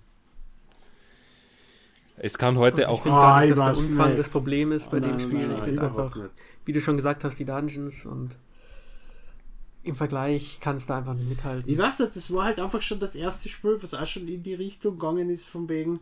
Es 2.18 2.38
kann 2.38 2.58
heute 2.58 2.88
also 2.88 3.02
auch. 3.02 3.06
Ich 3.06 3.12
ah, 3.12 3.42
nicht, 3.42 3.58
dass 3.58 3.78
der 3.78 3.90
Umfang 3.90 4.08
nicht. 4.10 4.20
das 4.20 4.30
Problem 4.30 4.72
ist 4.72 4.90
bei 4.90 4.98
oh, 4.98 5.02
dem 5.02 5.20
Spiel. 5.20 5.48
Nein, 5.48 5.56
ich 5.58 5.64
finde 5.64 5.82
einfach, 5.84 6.16
nicht. 6.16 6.30
wie 6.66 6.72
du 6.72 6.82
schon 6.82 6.96
gesagt 6.96 7.24
hast, 7.24 7.38
die 7.40 7.46
Dungeons 7.46 8.06
und 8.06 8.38
im 9.84 9.96
Vergleich 9.96 10.60
kann 10.60 10.78
es 10.78 10.86
da 10.86 10.98
einfach 10.98 11.14
nicht 11.14 11.30
mithalten. 11.30 11.72
Ich 11.72 11.78
weiß 11.78 12.00
nicht, 12.00 12.16
das 12.16 12.34
war 12.34 12.46
halt 12.46 12.60
einfach 12.60 12.82
schon 12.82 13.00
das 13.00 13.16
erste 13.16 13.48
Spiel, 13.50 13.78
was 13.82 13.94
auch 13.94 14.06
schon 14.06 14.28
in 14.28 14.44
die 14.44 14.56
Richtung 14.56 14.96
gegangen 14.96 15.30
ist, 15.30 15.46
von 15.46 15.70
wegen 15.70 16.02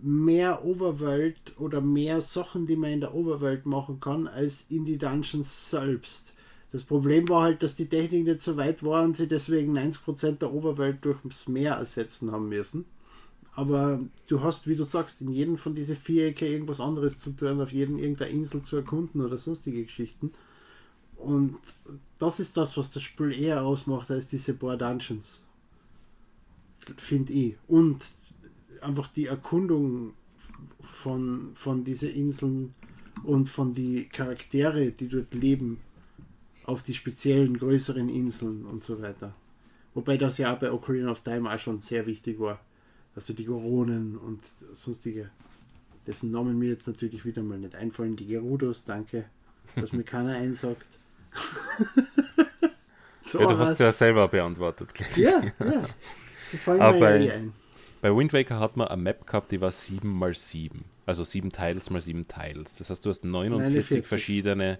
mehr 0.00 0.64
Overworld 0.64 1.58
oder 1.58 1.80
mehr 1.80 2.20
Sachen, 2.20 2.66
die 2.66 2.76
man 2.76 2.90
in 2.90 3.00
der 3.00 3.14
Overworld 3.14 3.64
machen 3.66 3.98
kann, 4.00 4.28
als 4.28 4.66
in 4.68 4.84
die 4.84 4.98
Dungeons 4.98 5.70
selbst. 5.70 6.34
Das 6.70 6.84
Problem 6.84 7.28
war 7.28 7.44
halt, 7.44 7.62
dass 7.62 7.76
die 7.76 7.88
Technik 7.88 8.24
nicht 8.24 8.40
so 8.40 8.56
weit 8.56 8.82
war 8.82 9.02
und 9.02 9.16
sie 9.16 9.26
deswegen 9.26 9.76
90% 9.76 10.38
der 10.38 10.52
Overwelt 10.52 11.02
durchs 11.02 11.48
Meer 11.48 11.74
ersetzen 11.74 12.30
haben 12.30 12.48
müssen. 12.48 12.84
Aber 13.58 13.98
du 14.28 14.40
hast, 14.40 14.68
wie 14.68 14.76
du 14.76 14.84
sagst, 14.84 15.20
in 15.20 15.32
jedem 15.32 15.56
von 15.56 15.74
diesen 15.74 15.96
Vierecke 15.96 16.46
irgendwas 16.46 16.80
anderes 16.80 17.18
zu 17.18 17.32
tun, 17.32 17.60
auf 17.60 17.72
jeden 17.72 17.98
irgendeiner 17.98 18.30
Insel 18.30 18.62
zu 18.62 18.76
erkunden 18.76 19.20
oder 19.20 19.36
sonstige 19.36 19.82
Geschichten. 19.82 20.32
Und 21.16 21.56
das 22.20 22.38
ist 22.38 22.56
das, 22.56 22.76
was 22.76 22.92
das 22.92 23.02
Spiel 23.02 23.32
eher 23.32 23.64
ausmacht 23.64 24.12
als 24.12 24.28
diese 24.28 24.54
paar 24.54 24.76
Dungeons. 24.76 25.42
Finde 26.98 27.32
ich. 27.32 27.56
Und 27.66 27.98
einfach 28.80 29.08
die 29.08 29.26
Erkundung 29.26 30.12
von, 30.80 31.50
von 31.56 31.82
diesen 31.82 32.10
Inseln 32.10 32.74
und 33.24 33.48
von 33.48 33.74
die 33.74 34.04
Charaktere, 34.04 34.92
die 34.92 35.08
dort 35.08 35.34
leben, 35.34 35.80
auf 36.62 36.84
die 36.84 36.94
speziellen 36.94 37.58
größeren 37.58 38.08
Inseln 38.08 38.64
und 38.66 38.84
so 38.84 39.02
weiter. 39.02 39.34
Wobei 39.94 40.16
das 40.16 40.38
ja 40.38 40.54
auch 40.54 40.60
bei 40.60 40.70
Ocarina 40.70 41.10
of 41.10 41.22
Time 41.22 41.52
auch 41.52 41.58
schon 41.58 41.80
sehr 41.80 42.06
wichtig 42.06 42.38
war. 42.38 42.60
Also 43.18 43.32
die 43.32 43.46
Goronen 43.46 44.16
und 44.16 44.40
sonstige, 44.74 45.28
dessen 46.06 46.30
Namen 46.30 46.56
mir 46.56 46.68
jetzt 46.68 46.86
natürlich 46.86 47.24
wieder 47.24 47.42
mal 47.42 47.58
nicht 47.58 47.74
einfallen, 47.74 48.14
die 48.14 48.28
Gerudos, 48.28 48.84
danke, 48.84 49.24
dass 49.74 49.92
mir 49.92 50.04
keiner 50.04 50.36
einsagt. 50.36 50.86
so 53.22 53.40
ja, 53.40 53.46
du 53.48 53.58
hast 53.58 53.80
ja 53.80 53.90
selber 53.90 54.28
beantwortet. 54.28 54.90
Ja, 55.16 55.42
ja. 55.58 55.84
Sie 56.48 56.58
fallen 56.58 56.80
Aber 56.80 57.00
bei, 57.00 57.16
ja 57.16 57.24
eh 57.24 57.32
ein. 57.32 57.52
bei 58.02 58.16
Wind 58.16 58.32
Waker 58.32 58.60
hat 58.60 58.76
man 58.76 58.86
eine 58.86 59.02
Map 59.02 59.26
gehabt, 59.26 59.50
die 59.50 59.60
war 59.60 59.72
7 59.72 60.22
x 60.28 60.50
7. 60.50 60.84
Also 61.04 61.24
7 61.24 61.50
Tiles 61.50 61.90
mal 61.90 62.00
7 62.00 62.28
Tiles. 62.28 62.76
Das 62.76 62.88
heißt, 62.88 63.04
du 63.04 63.10
hast 63.10 63.24
49 63.24 63.74
49. 63.74 64.06
verschiedene 64.06 64.78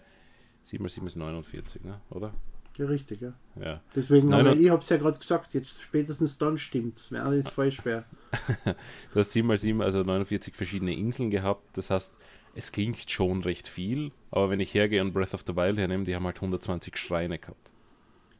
7 0.62 0.80
mal 0.80 0.90
7 0.90 1.08
ist 1.08 1.16
49, 1.16 1.82
ne? 1.82 2.00
oder? 2.10 2.32
Ja, 2.78 2.86
richtig, 2.86 3.20
ja. 3.20 3.32
ja. 3.60 3.80
Deswegen, 3.94 4.32
aber 4.32 4.54
ich 4.54 4.70
habe 4.70 4.82
es 4.82 4.88
ja 4.88 4.98
gerade 4.98 5.18
gesagt, 5.18 5.52
jetzt 5.52 5.82
spätestens 5.82 6.38
dann 6.38 6.56
stimmt 6.56 6.98
es. 6.98 7.10
Wäre 7.10 7.34
jetzt 7.34 7.50
voll 7.50 7.72
schwer. 7.72 8.04
du 8.64 9.18
hast 9.20 9.32
7 9.32 9.46
mal 9.46 9.58
7, 9.58 9.82
also 9.82 10.04
49 10.04 10.54
verschiedene 10.54 10.94
Inseln 10.94 11.30
gehabt. 11.30 11.76
Das 11.76 11.90
heißt, 11.90 12.14
es 12.54 12.70
klingt 12.70 13.10
schon 13.10 13.42
recht 13.42 13.66
viel, 13.66 14.12
aber 14.30 14.50
wenn 14.50 14.60
ich 14.60 14.72
hergehe 14.74 15.02
und 15.02 15.12
Breath 15.12 15.34
of 15.34 15.42
the 15.44 15.56
Wild 15.56 15.76
hernehme, 15.76 16.04
die 16.04 16.14
haben 16.14 16.24
halt 16.24 16.36
120 16.36 16.96
Schreine 16.96 17.40
gehabt. 17.40 17.72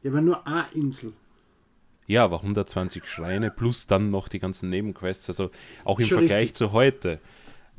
Ja, 0.03 0.11
aber 0.11 0.21
nur 0.21 0.47
eine 0.47 0.67
Insel. 0.73 1.11
Ja, 2.07 2.23
aber 2.23 2.37
120 2.37 3.05
Schreine 3.05 3.51
plus 3.51 3.87
dann 3.87 4.09
noch 4.09 4.29
die 4.29 4.39
ganzen 4.39 4.69
Nebenquests. 4.69 5.27
Also 5.29 5.51
auch 5.83 5.99
im 5.99 6.07
Vergleich 6.07 6.43
richtig. 6.43 6.55
zu 6.55 6.71
heute 6.71 7.19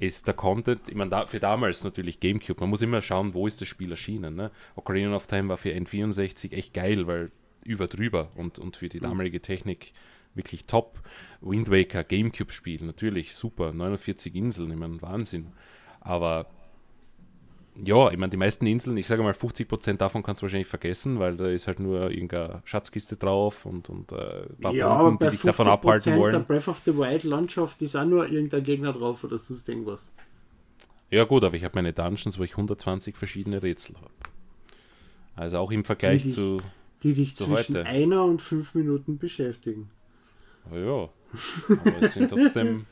ist 0.00 0.26
der 0.26 0.34
Content, 0.34 0.80
ich 0.88 0.94
meine, 0.94 1.10
da, 1.10 1.26
für 1.26 1.40
damals 1.40 1.84
natürlich 1.84 2.20
Gamecube, 2.20 2.60
man 2.60 2.70
muss 2.70 2.82
immer 2.82 3.02
schauen, 3.02 3.34
wo 3.34 3.46
ist 3.46 3.60
das 3.60 3.68
Spiel 3.68 3.90
erschienen. 3.90 4.34
Ne? 4.34 4.50
Ocarina 4.74 5.14
of 5.14 5.26
Time 5.26 5.48
war 5.50 5.58
für 5.58 5.70
N64 5.70 6.52
echt 6.52 6.74
geil, 6.74 7.06
weil 7.06 7.30
über 7.64 7.86
drüber 7.86 8.30
und, 8.36 8.58
und 8.58 8.76
für 8.76 8.88
die 8.88 8.98
mhm. 8.98 9.02
damalige 9.02 9.40
Technik 9.40 9.92
wirklich 10.34 10.66
top. 10.66 11.00
Wind 11.40 11.70
Waker, 11.70 12.04
Gamecube-Spiel, 12.04 12.82
natürlich 12.84 13.34
super, 13.34 13.72
49 13.72 14.34
Inseln, 14.34 14.70
ich 14.70 14.78
meine, 14.78 15.02
Wahnsinn. 15.02 15.52
Aber 16.00 16.46
ja, 17.84 18.10
ich 18.10 18.18
meine, 18.18 18.30
die 18.30 18.36
meisten 18.36 18.66
Inseln, 18.66 18.96
ich 18.96 19.06
sage 19.06 19.22
mal 19.22 19.32
50% 19.32 19.96
davon 19.96 20.22
kannst 20.22 20.42
du 20.42 20.44
wahrscheinlich 20.44 20.66
vergessen, 20.66 21.18
weil 21.18 21.36
da 21.36 21.48
ist 21.48 21.66
halt 21.66 21.80
nur 21.80 22.10
irgendeine 22.10 22.62
Schatzkiste 22.64 23.16
drauf 23.16 23.64
und, 23.66 23.88
und 23.88 24.12
äh, 24.12 24.44
ein 24.62 24.74
ja, 24.74 25.02
Bomben, 25.02 25.18
die 25.18 25.30
dich 25.30 25.42
davon 25.42 25.68
abhalten 25.68 26.16
wollen. 26.16 26.32
der 26.32 26.40
Breath 26.40 26.68
of 26.68 26.82
the 26.84 26.96
Wild 26.96 27.24
Landschaft 27.24 27.80
ist 27.82 27.96
auch 27.96 28.04
nur 28.04 28.28
irgendein 28.28 28.62
Gegner 28.62 28.92
drauf 28.92 29.24
oder 29.24 29.38
sonst 29.38 29.68
irgendwas. 29.68 30.12
Ja 31.10 31.24
gut, 31.24 31.44
aber 31.44 31.54
ich 31.54 31.64
habe 31.64 31.72
meine 31.74 31.92
Dungeons, 31.92 32.38
wo 32.38 32.44
ich 32.44 32.52
120 32.52 33.16
verschiedene 33.16 33.62
Rätsel 33.62 33.96
habe. 33.96 34.10
Also 35.36 35.58
auch 35.58 35.70
im 35.70 35.84
Vergleich 35.84 36.22
die 36.22 36.28
dich, 36.28 36.34
zu 36.34 36.58
Die 37.02 37.14
dich 37.14 37.36
zu 37.36 37.44
zwischen 37.44 37.76
heute. 37.76 37.86
einer 37.86 38.24
und 38.24 38.42
fünf 38.42 38.74
Minuten 38.74 39.18
beschäftigen. 39.18 39.90
Ja, 40.72 41.08
aber 41.68 42.02
es 42.02 42.12
sind 42.12 42.28
trotzdem 42.30 42.86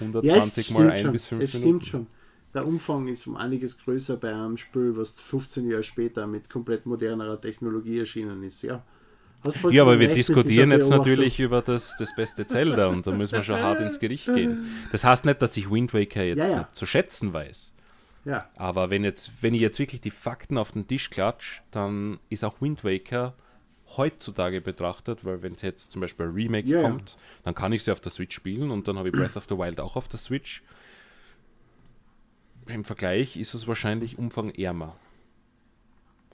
120 0.00 0.70
ja, 0.70 0.78
mal 0.78 0.90
ein 0.90 1.02
schon. 1.02 1.12
bis 1.12 1.26
fünf 1.26 1.42
es 1.42 1.54
Minuten. 1.54 1.84
Stimmt 1.84 1.86
schon 1.86 2.15
der 2.56 2.66
Umfang 2.66 3.06
ist 3.06 3.26
um 3.26 3.36
einiges 3.36 3.78
größer 3.78 4.16
bei 4.16 4.32
einem 4.32 4.56
Spiel, 4.56 4.96
was 4.96 5.20
15 5.20 5.68
Jahre 5.68 5.82
später 5.82 6.26
mit 6.26 6.48
komplett 6.48 6.86
modernerer 6.86 7.40
Technologie 7.40 8.00
erschienen 8.00 8.42
ist. 8.42 8.62
Ja, 8.62 8.82
ja 9.70 9.82
aber 9.82 10.00
wir 10.00 10.08
diskutieren 10.08 10.72
jetzt 10.72 10.88
natürlich 10.88 11.38
über 11.38 11.60
das, 11.60 11.96
das 11.98 12.16
beste 12.16 12.46
Zelda 12.46 12.86
und 12.86 13.06
da 13.06 13.12
müssen 13.12 13.34
wir 13.34 13.42
schon 13.42 13.60
hart 13.60 13.80
ins 13.80 14.00
Gericht 14.00 14.26
gehen. 14.26 14.66
Das 14.90 15.04
heißt 15.04 15.26
nicht, 15.26 15.42
dass 15.42 15.56
ich 15.56 15.70
Wind 15.70 15.92
Waker 15.92 16.22
jetzt 16.22 16.48
ja, 16.48 16.48
ja. 16.48 16.68
zu 16.72 16.86
schätzen 16.86 17.32
weiß. 17.32 17.72
Ja. 18.24 18.48
Aber 18.56 18.90
wenn, 18.90 19.04
jetzt, 19.04 19.30
wenn 19.42 19.54
ich 19.54 19.60
jetzt 19.60 19.78
wirklich 19.78 20.00
die 20.00 20.10
Fakten 20.10 20.56
auf 20.58 20.72
den 20.72 20.88
Tisch 20.88 21.10
klatsche, 21.10 21.60
dann 21.70 22.18
ist 22.30 22.42
auch 22.42 22.60
Wind 22.60 22.82
Waker 22.84 23.34
heutzutage 23.98 24.60
betrachtet, 24.62 25.24
weil 25.24 25.42
wenn 25.42 25.54
es 25.54 25.62
jetzt 25.62 25.92
zum 25.92 26.00
Beispiel 26.00 26.26
ein 26.26 26.32
Remake 26.32 26.66
ja, 26.66 26.82
kommt, 26.82 27.18
dann 27.44 27.54
kann 27.54 27.72
ich 27.72 27.84
sie 27.84 27.92
auf 27.92 28.00
der 28.00 28.10
Switch 28.10 28.34
spielen 28.34 28.70
und 28.70 28.88
dann 28.88 28.98
habe 28.98 29.10
ich 29.10 29.14
Breath 29.14 29.36
of 29.36 29.44
the 29.48 29.56
Wild 29.56 29.78
auch 29.78 29.94
auf 29.94 30.08
der 30.08 30.18
Switch 30.18 30.62
im 32.66 32.84
Vergleich 32.84 33.36
ist 33.36 33.54
es 33.54 33.66
wahrscheinlich 33.66 34.18
umfangärmer. 34.18 34.96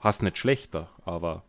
Hast 0.00 0.22
nicht 0.22 0.38
schlechter, 0.38 0.88
aber 1.04 1.44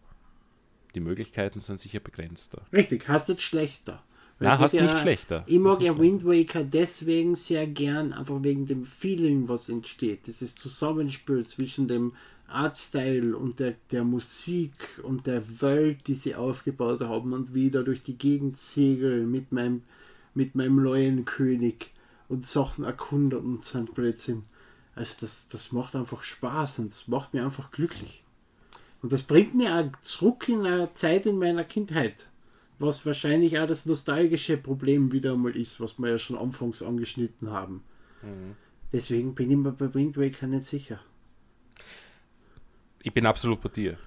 die 0.95 0.99
Möglichkeiten 0.99 1.59
sind 1.59 1.79
sicher 1.79 1.99
begrenzter. 1.99 2.61
Richtig, 2.71 3.07
hast 3.07 3.29
nicht 3.29 3.41
schlechter. 3.41 4.03
Nein, 4.39 4.59
hast 4.59 4.73
ja, 4.73 4.83
nicht 4.83 4.99
schlechter. 4.99 5.43
Ich 5.47 5.59
mag 5.59 5.81
ja 5.81 5.97
Wind 5.97 6.25
Waker 6.25 6.63
deswegen 6.63 7.35
sehr 7.35 7.65
gern, 7.65 8.13
einfach 8.13 8.43
wegen 8.43 8.67
dem 8.67 8.85
Feeling, 8.85 9.47
was 9.47 9.69
entsteht. 9.69 10.27
Dieses 10.27 10.55
Zusammenspiel 10.55 11.45
zwischen 11.45 11.87
dem 11.87 12.13
Artstyle 12.47 13.37
und 13.37 13.59
der, 13.59 13.75
der 13.91 14.03
Musik 14.03 14.99
und 15.03 15.27
der 15.27 15.61
Welt, 15.61 16.07
die 16.07 16.13
sie 16.13 16.35
aufgebaut 16.35 17.01
haben 17.01 17.33
und 17.33 17.53
wieder 17.53 17.83
durch 17.83 18.03
die 18.03 18.17
Gegend 18.17 18.57
segeln 18.57 19.31
mit 19.31 19.51
meinem, 19.51 19.83
mit 20.33 20.55
meinem 20.55 20.79
Leuenkönig 20.79 21.91
und 22.27 22.45
Sachen 22.45 22.83
erkunden 22.83 23.39
und 23.39 23.63
so 23.63 23.77
ein 23.77 23.85
Blödsinn. 23.85 24.43
Also 24.95 25.15
das, 25.21 25.47
das 25.47 25.71
macht 25.71 25.95
einfach 25.95 26.23
Spaß 26.23 26.79
und 26.79 26.91
das 26.91 27.07
macht 27.07 27.33
mich 27.33 27.41
einfach 27.41 27.71
glücklich. 27.71 28.23
Und 29.01 29.11
das 29.11 29.23
bringt 29.23 29.55
mich 29.55 29.69
auch 29.69 29.91
zurück 30.01 30.47
in 30.47 30.65
eine 30.65 30.93
Zeit 30.93 31.25
in 31.25 31.37
meiner 31.37 31.63
Kindheit, 31.63 32.29
was 32.79 33.05
wahrscheinlich 33.05 33.59
auch 33.59 33.67
das 33.67 33.85
nostalgische 33.85 34.57
Problem 34.57 35.11
wieder 35.11 35.33
einmal 35.33 35.57
ist, 35.57 35.79
was 35.79 35.99
wir 35.99 36.09
ja 36.09 36.17
schon 36.17 36.37
anfangs 36.37 36.81
angeschnitten 36.81 37.49
haben. 37.49 37.83
Mhm. 38.21 38.55
Deswegen 38.93 39.33
bin 39.35 39.51
ich 39.51 39.57
mir 39.57 39.71
bei 39.71 39.93
Wind 39.93 40.17
Waker 40.17 40.47
nicht 40.47 40.65
sicher. 40.65 40.99
Ich 43.01 43.13
bin 43.13 43.25
absolut 43.25 43.61
bei 43.61 43.69
dir. 43.69 43.97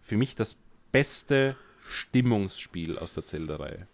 Für 0.00 0.16
mich 0.16 0.34
das 0.34 0.56
beste 0.90 1.56
Stimmungsspiel 1.88 2.98
aus 2.98 3.14
der 3.14 3.26
Zelda-Reihe. 3.26 3.86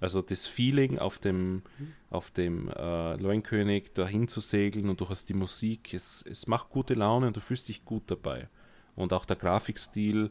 Also 0.00 0.22
das 0.22 0.46
Feeling 0.46 0.98
auf 0.98 1.18
dem, 1.18 1.62
auf 2.10 2.30
dem 2.30 2.68
äh, 2.68 3.16
Leuenkönig 3.16 3.92
dahin 3.94 4.28
zu 4.28 4.40
segeln 4.40 4.88
und 4.88 5.00
du 5.00 5.08
hast 5.08 5.28
die 5.28 5.34
Musik, 5.34 5.92
es, 5.92 6.24
es 6.28 6.46
macht 6.46 6.70
gute 6.70 6.94
Laune 6.94 7.26
und 7.26 7.36
du 7.36 7.40
fühlst 7.40 7.68
dich 7.68 7.84
gut 7.84 8.04
dabei. 8.06 8.48
Und 8.94 9.12
auch 9.12 9.24
der 9.24 9.36
Grafikstil 9.36 10.30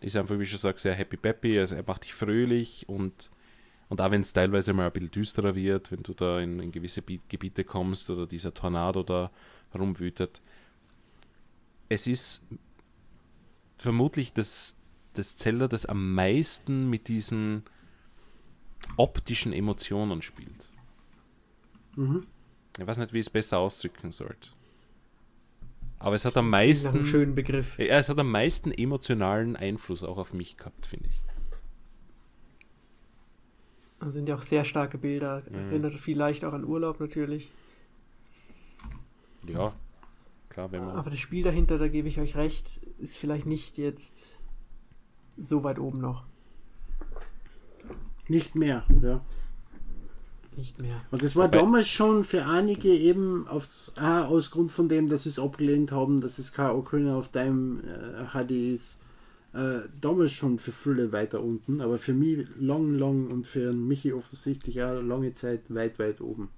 ist 0.00 0.16
einfach, 0.16 0.38
wie 0.38 0.42
ich 0.42 0.50
schon 0.50 0.58
sage, 0.58 0.78
sehr 0.78 0.94
happy 0.94 1.16
peppy, 1.16 1.58
also 1.58 1.74
er 1.74 1.84
macht 1.86 2.04
dich 2.04 2.14
fröhlich 2.14 2.88
und, 2.88 3.30
und 3.88 4.00
auch 4.00 4.10
wenn 4.10 4.20
es 4.20 4.32
teilweise 4.34 4.74
mal 4.74 4.86
ein 4.86 4.92
bisschen 4.92 5.10
düsterer 5.10 5.54
wird, 5.54 5.90
wenn 5.90 6.02
du 6.02 6.12
da 6.12 6.40
in, 6.40 6.60
in 6.60 6.70
gewisse 6.70 7.02
Gebiete 7.02 7.64
kommst 7.64 8.10
oder 8.10 8.26
dieser 8.26 8.52
Tornado 8.52 9.02
da 9.02 9.30
rumwütet. 9.74 10.42
Es 11.88 12.06
ist 12.06 12.46
vermutlich 13.78 14.34
das, 14.34 14.76
das 15.14 15.36
Zelda, 15.36 15.66
das 15.66 15.86
am 15.86 16.14
meisten 16.14 16.90
mit 16.90 17.08
diesen 17.08 17.64
optischen 18.96 19.52
Emotionen 19.52 20.22
spielt. 20.22 20.68
Mhm. 21.96 22.26
Ich 22.78 22.86
weiß 22.86 22.98
nicht, 22.98 23.12
wie 23.12 23.18
ich 23.18 23.26
es 23.26 23.30
besser 23.30 23.58
ausdrücken 23.58 24.12
sollte. 24.12 24.50
Aber 25.98 26.14
es 26.14 26.24
hat 26.24 26.36
am 26.36 26.48
meisten. 26.48 27.04
Schönen 27.04 27.34
Begriff. 27.34 27.78
Ja, 27.78 27.98
es 27.98 28.08
hat 28.08 28.18
am 28.18 28.30
meisten 28.30 28.70
emotionalen 28.70 29.56
Einfluss 29.56 30.04
auch 30.04 30.16
auf 30.16 30.32
mich 30.32 30.56
gehabt, 30.56 30.86
finde 30.86 31.08
ich. 31.08 31.20
Da 33.98 34.10
sind 34.12 34.28
ja 34.28 34.36
auch 34.36 34.42
sehr 34.42 34.62
starke 34.64 34.96
Bilder. 34.96 35.42
Mhm. 35.48 35.54
Erinnert 35.56 35.94
vielleicht 35.94 36.44
auch 36.44 36.52
an 36.52 36.64
Urlaub 36.64 37.00
natürlich. 37.00 37.50
Ja, 39.48 39.72
klar, 40.50 40.70
wenn 40.70 40.84
man. 40.84 40.96
Aber 40.96 41.10
das 41.10 41.18
Spiel 41.18 41.42
dahinter, 41.42 41.78
da 41.78 41.88
gebe 41.88 42.06
ich 42.06 42.20
euch 42.20 42.36
recht, 42.36 42.80
ist 42.98 43.18
vielleicht 43.18 43.46
nicht 43.46 43.76
jetzt 43.76 44.38
so 45.36 45.64
weit 45.64 45.80
oben 45.80 46.00
noch. 46.00 46.26
Nicht 48.28 48.54
mehr, 48.54 48.84
ja. 49.02 49.20
Nicht 50.56 50.80
mehr. 50.80 51.00
Und 51.12 51.22
das 51.22 51.36
war 51.36 51.46
Wobei, 51.46 51.58
damals 51.58 51.88
schon 51.88 52.24
für 52.24 52.44
einige 52.44 52.88
eben 52.88 53.46
aufs, 53.46 53.92
ah, 53.96 54.24
aus 54.24 54.50
Grund 54.50 54.72
von 54.72 54.88
dem, 54.88 55.08
dass 55.08 55.22
sie 55.22 55.28
es 55.28 55.38
abgelehnt 55.38 55.92
haben, 55.92 56.20
dass 56.20 56.38
es 56.38 56.52
kein 56.52 56.70
Ocarina 56.70 57.16
of 57.16 57.28
Time 57.28 57.82
äh, 57.82 58.24
HD 58.32 58.72
ist. 58.74 58.98
Äh, 59.54 59.88
damals 60.00 60.32
schon 60.32 60.58
für 60.58 60.72
viele 60.72 61.12
weiter 61.12 61.40
unten, 61.42 61.80
aber 61.80 61.96
für 61.96 62.12
mich 62.12 62.46
lang, 62.58 62.94
lang 62.94 63.28
und 63.28 63.46
für 63.46 63.72
Michi 63.72 64.12
offensichtlich 64.12 64.82
auch 64.82 65.00
lange 65.00 65.32
Zeit 65.32 65.72
weit, 65.72 65.98
weit 65.98 66.20
oben. 66.20 66.50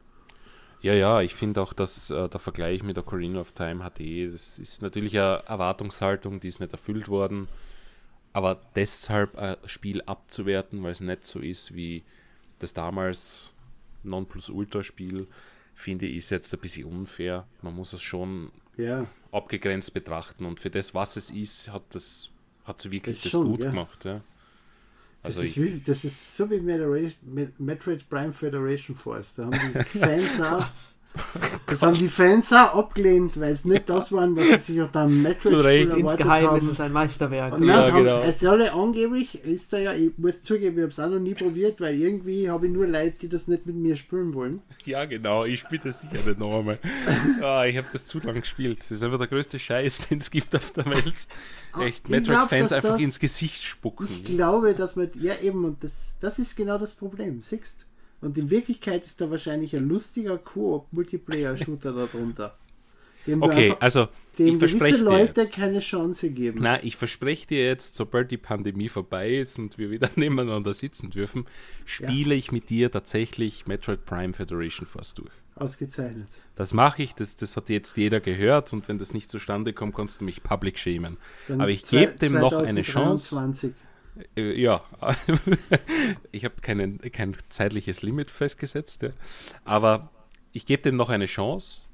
Ja, 0.83 0.95
ja, 0.95 1.21
ich 1.21 1.35
finde 1.35 1.61
auch, 1.61 1.75
dass 1.75 2.11
äh, 2.11 2.29
der 2.29 2.41
Vergleich 2.41 2.83
mit 2.83 2.97
Ocarina 2.97 3.41
of 3.41 3.53
Time 3.53 3.85
HD, 3.85 4.33
das 4.33 4.59
ist 4.59 4.81
natürlich 4.81 5.19
eine 5.19 5.43
Erwartungshaltung, 5.47 6.41
die 6.41 6.49
ist 6.49 6.59
nicht 6.59 6.73
erfüllt 6.73 7.09
worden. 7.09 7.49
Aber 8.32 8.61
deshalb 8.77 9.36
ein 9.36 9.57
Spiel 9.66 10.02
abzuwerten, 10.02 10.82
weil 10.82 10.93
es 10.93 11.01
nicht 11.01 11.27
so 11.27 11.40
ist 11.40 11.74
wie 11.74 12.05
das 12.59 12.74
damals 12.74 13.52
Nonplusultra-Spiel, 14.05 15.27
finde 15.74 16.07
ich, 16.07 16.19
ist 16.19 16.31
jetzt 16.31 16.52
ein 16.55 16.61
bisschen 16.61 16.86
unfair. 16.86 17.47
Man 17.62 17.74
muss 17.74 17.93
es 17.93 18.02
schon 18.02 18.52
ja. 18.77 19.07
abgegrenzt 19.32 19.93
betrachten 19.94 20.44
und 20.44 20.61
für 20.61 20.70
das, 20.70 20.94
was 20.94 21.16
es 21.16 21.31
ist, 21.31 21.73
hat 21.73 21.82
das 21.90 22.31
hat 22.65 22.81
sie 22.81 22.90
wirklich 22.90 23.23
das, 23.23 23.32
das 23.32 23.40
gut 23.40 23.65
ja. 23.65 23.70
gemacht. 23.70 24.05
Ja. 24.05 24.23
Also 25.23 25.40
das, 25.40 25.51
ist 25.51 25.61
wie, 25.61 25.81
das 25.81 26.05
ist 26.05 26.36
so 26.36 26.51
wie 26.51 26.61
Metroid 27.59 28.09
Prime 28.09 28.32
Federation 28.32 28.97
Force. 28.97 29.35
Da 29.35 29.47
haben 29.47 29.52
die 29.52 29.85
Fans 29.98 30.98
Das 31.66 31.82
haben 31.82 31.97
die 31.97 32.09
Fans 32.09 32.53
auch 32.53 32.74
abgelehnt, 32.74 33.39
weil 33.39 33.53
es 33.53 33.65
nicht 33.65 33.89
das 33.89 34.11
waren, 34.11 34.37
was 34.37 34.66
sie 34.66 34.73
sich 34.73 34.82
auf 34.82 34.91
dem 34.91 35.23
Metroid-Spiel 35.23 35.91
Insgeheim 35.91 36.47
haben. 36.49 36.59
ist 36.59 36.66
es 36.66 36.81
ein 36.81 36.93
Meisterwerk. 36.93 37.55
Und 37.55 37.69
ja, 37.69 37.87
haben, 37.87 37.97
genau. 37.97 38.19
es 38.19 38.41
soll 38.41 38.62
angeblich, 38.62 39.45
ist 39.45 39.73
da 39.73 39.78
ja, 39.78 39.93
ich 39.93 40.11
muss 40.16 40.43
zugeben, 40.43 40.77
ich 40.77 40.82
habe 40.82 40.91
es 40.91 40.99
auch 40.99 41.09
noch 41.09 41.20
nie 41.20 41.35
probiert, 41.35 41.81
weil 41.81 41.95
irgendwie 41.95 42.51
habe 42.51 42.66
ich 42.66 42.73
nur 42.73 42.89
Leute, 42.89 43.15
die 43.20 43.28
das 43.28 43.47
nicht 43.47 43.66
mit 43.66 43.77
mir 43.77 43.97
spielen 43.97 44.35
wollen. 44.35 44.62
Ja, 44.85 45.05
genau, 45.05 45.45
ich 45.45 45.61
spiele 45.61 45.82
das 45.85 46.01
sicher 46.01 46.24
nicht 46.27 46.41
noch 46.41 46.59
einmal. 46.59 46.78
oh, 47.41 47.62
ich 47.66 47.77
habe 47.77 47.87
das 47.93 48.07
zu 48.07 48.19
lange 48.19 48.41
gespielt. 48.41 48.81
Das 48.81 48.91
ist 48.91 49.03
einfach 49.05 49.19
der 49.19 49.28
größte 49.28 49.59
Scheiß, 49.59 50.09
den 50.09 50.19
es 50.19 50.31
gibt 50.31 50.57
auf 50.57 50.73
der 50.73 50.87
Welt. 50.87 51.27
Ah, 51.73 51.85
Echt, 51.85 52.09
Metroid-Fans 52.09 52.73
einfach 52.73 52.95
das, 52.95 53.01
ins 53.01 53.20
Gesicht 53.20 53.62
spucken. 53.62 54.09
Ich 54.11 54.24
glaube, 54.24 54.74
dass 54.74 54.97
man, 54.97 55.09
ja 55.15 55.35
eben, 55.41 55.65
und 55.65 55.85
das, 55.85 56.16
das 56.20 56.41
ist 56.41 56.57
genau 56.57 56.78
das 56.78 56.93
Problem, 56.93 57.43
siehst 57.43 57.87
und 58.21 58.37
in 58.37 58.51
Wirklichkeit 58.51 59.05
ist 59.05 59.21
da 59.21 59.31
wahrscheinlich 59.31 59.75
ein 59.75 59.89
lustiger 59.89 60.39
Koop-Multiplayer-Shooter 60.39 61.93
darunter. 61.93 62.57
Dem 63.27 63.43
okay, 63.43 63.75
also 63.81 64.09
dem 64.39 64.59
gewisse 64.59 64.97
Leute 64.97 65.43
jetzt. 65.43 65.53
keine 65.53 65.81
Chance 65.81 66.31
geben. 66.31 66.61
Na, 66.63 66.83
ich 66.83 66.97
verspreche 66.97 67.47
dir 67.47 67.67
jetzt, 67.67 67.95
sobald 67.95 68.31
die 68.31 68.39
Pandemie 68.39 68.89
vorbei 68.89 69.35
ist 69.35 69.59
und 69.59 69.77
wir 69.79 69.91
wieder 69.91 70.09
nebeneinander 70.17 70.73
sitzen 70.73 71.11
dürfen, 71.11 71.47
spiele 71.85 72.35
ja. 72.35 72.39
ich 72.39 72.53
mit 72.53 72.71
dir 72.71 72.91
tatsächlich 72.91 73.67
Metroid 73.67 74.05
Prime 74.07 74.33
Federation 74.33 74.87
Force 74.87 75.15
durch. 75.15 75.33
Ausgezeichnet. 75.57 76.29
Das 76.57 76.73
mache 76.73 77.03
ich, 77.03 77.15
das, 77.15 77.37
das 77.37 77.57
hat 77.57 77.69
jetzt 77.69 77.97
jeder 77.99 78.21
gehört 78.21 78.73
und 78.73 78.89
wenn 78.89 78.99
das 78.99 79.13
nicht 79.13 79.31
zustande 79.31 79.75
kommt, 79.75 79.95
kannst 79.95 80.21
du 80.21 80.25
mich 80.25 80.43
public 80.43 80.79
schämen. 80.79 81.19
Dann 81.49 81.61
Aber 81.61 81.71
ich 81.71 81.83
gebe 81.83 82.13
dem 82.13 82.35
noch 82.35 82.53
eine 82.53 82.83
Chance. 82.83 83.75
Äh, 84.37 84.61
ja, 84.61 84.83
ich 86.33 86.45
habe 86.45 86.61
kein 86.61 87.37
zeitliches 87.49 88.03
Limit 88.03 88.31
festgesetzt, 88.31 89.03
ja. 89.03 89.11
aber 89.65 90.11
ich 90.53 90.67
gebe 90.67 90.83
dem 90.83 90.97
noch 90.97 91.11
eine 91.11 91.27
Chance, 91.27 91.87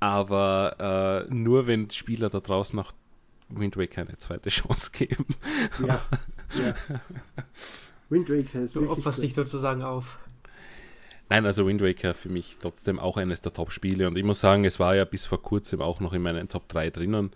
aber 0.00 1.26
äh, 1.28 1.34
nur 1.34 1.66
wenn 1.66 1.90
Spieler 1.90 2.30
da 2.30 2.40
draußen 2.40 2.76
noch 2.76 2.92
Wind 3.48 3.76
Waker 3.76 4.02
eine 4.02 4.18
zweite 4.18 4.48
Chance 4.50 4.90
geben. 4.92 5.26
Ja, 5.86 6.04
ja. 6.58 6.74
Wind 8.08 8.28
Waker 8.28 8.60
ist 8.60 8.74
Du 8.74 8.90
opferst 8.90 9.22
dich 9.22 9.34
sozusagen 9.34 9.82
auf. 9.82 10.18
Nein, 11.28 11.44
also 11.44 11.66
Wind 11.66 11.82
Waker 11.82 12.14
für 12.14 12.28
mich 12.28 12.56
trotzdem 12.60 13.00
auch 13.00 13.16
eines 13.16 13.40
der 13.40 13.52
Top-Spiele 13.52 14.06
und 14.06 14.16
ich 14.16 14.24
muss 14.24 14.40
sagen, 14.40 14.64
es 14.64 14.78
war 14.78 14.94
ja 14.94 15.04
bis 15.04 15.26
vor 15.26 15.42
kurzem 15.42 15.80
auch 15.80 15.98
noch 16.00 16.12
in 16.12 16.22
meinen 16.22 16.48
Top 16.48 16.68
3 16.68 16.90
drinnen 16.90 17.32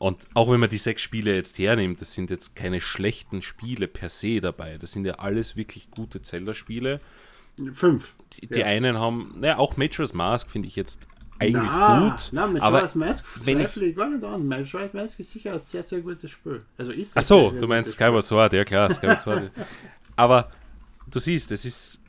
und 0.00 0.28
auch 0.32 0.50
wenn 0.50 0.60
man 0.60 0.70
die 0.70 0.78
sechs 0.78 1.02
Spiele 1.02 1.36
jetzt 1.36 1.58
hernimmt, 1.58 2.00
das 2.00 2.14
sind 2.14 2.30
jetzt 2.30 2.56
keine 2.56 2.80
schlechten 2.80 3.42
Spiele 3.42 3.86
per 3.86 4.08
se 4.08 4.40
dabei. 4.40 4.78
Das 4.78 4.92
sind 4.92 5.04
ja 5.04 5.16
alles 5.16 5.56
wirklich 5.56 5.90
gute 5.90 6.22
Zelda-Spiele. 6.22 7.00
Fünf. 7.74 8.14
Die, 8.32 8.46
die 8.46 8.60
ja. 8.60 8.64
einen 8.64 8.96
haben, 8.96 9.34
naja, 9.38 9.58
auch 9.58 9.76
Majora's 9.76 10.14
Mask 10.14 10.50
finde 10.50 10.68
ich 10.68 10.76
jetzt 10.76 11.06
eigentlich 11.38 11.70
na, 11.70 12.08
gut. 12.08 12.30
Na, 12.32 12.46
Majora's 12.46 12.94
Mask 12.94 13.26
zweifle 13.42 13.84
ich 13.84 13.94
gar 13.94 14.08
nicht 14.08 14.24
an. 14.24 14.46
Majora's 14.46 14.94
Mask 14.94 15.20
ist 15.20 15.32
sicher 15.32 15.52
ein 15.52 15.58
sehr, 15.58 15.82
sehr 15.82 16.00
gutes 16.00 16.30
Spiel. 16.30 16.64
Also 16.78 16.92
ist 16.92 17.14
Ach 17.18 17.22
so, 17.22 17.50
du 17.50 17.68
meinst 17.68 17.92
Skyward 17.92 18.24
Sword, 18.24 18.54
ja 18.54 18.64
klar, 18.64 18.90
Skyward 18.94 19.20
Sword. 19.20 19.50
Aber 20.16 20.50
du 21.10 21.20
siehst, 21.20 21.50
es 21.50 21.66
ist 21.66 22.00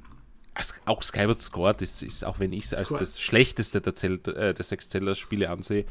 auch 0.85 1.03
Skyward 1.03 1.41
Sword 1.41 1.81
ist, 1.81 2.03
ist 2.03 2.23
auch 2.23 2.39
wenn 2.39 2.53
ich 2.53 2.63
es 2.63 2.73
als 2.73 2.87
das 2.87 3.19
schlechteste 3.19 3.81
der, 3.81 3.95
Zelda, 3.95 4.31
äh, 4.31 4.53
der 4.53 4.63
sechs 4.63 4.87
Zelda-Spiele 4.87 5.49
ansehe, 5.49 5.85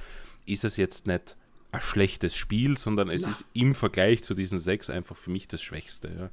ist 0.46 0.64
es 0.64 0.78
jetzt 0.78 1.06
nicht 1.06 1.36
ein 1.72 1.80
schlechtes 1.80 2.36
Spiel, 2.36 2.76
sondern 2.76 3.10
es 3.10 3.22
Na. 3.22 3.30
ist 3.30 3.44
im 3.52 3.74
Vergleich 3.74 4.22
zu 4.22 4.34
diesen 4.34 4.58
sechs 4.58 4.90
einfach 4.90 5.16
für 5.16 5.30
mich 5.30 5.48
das 5.48 5.62
Schwächste. 5.62 6.08
Ja. 6.08 6.30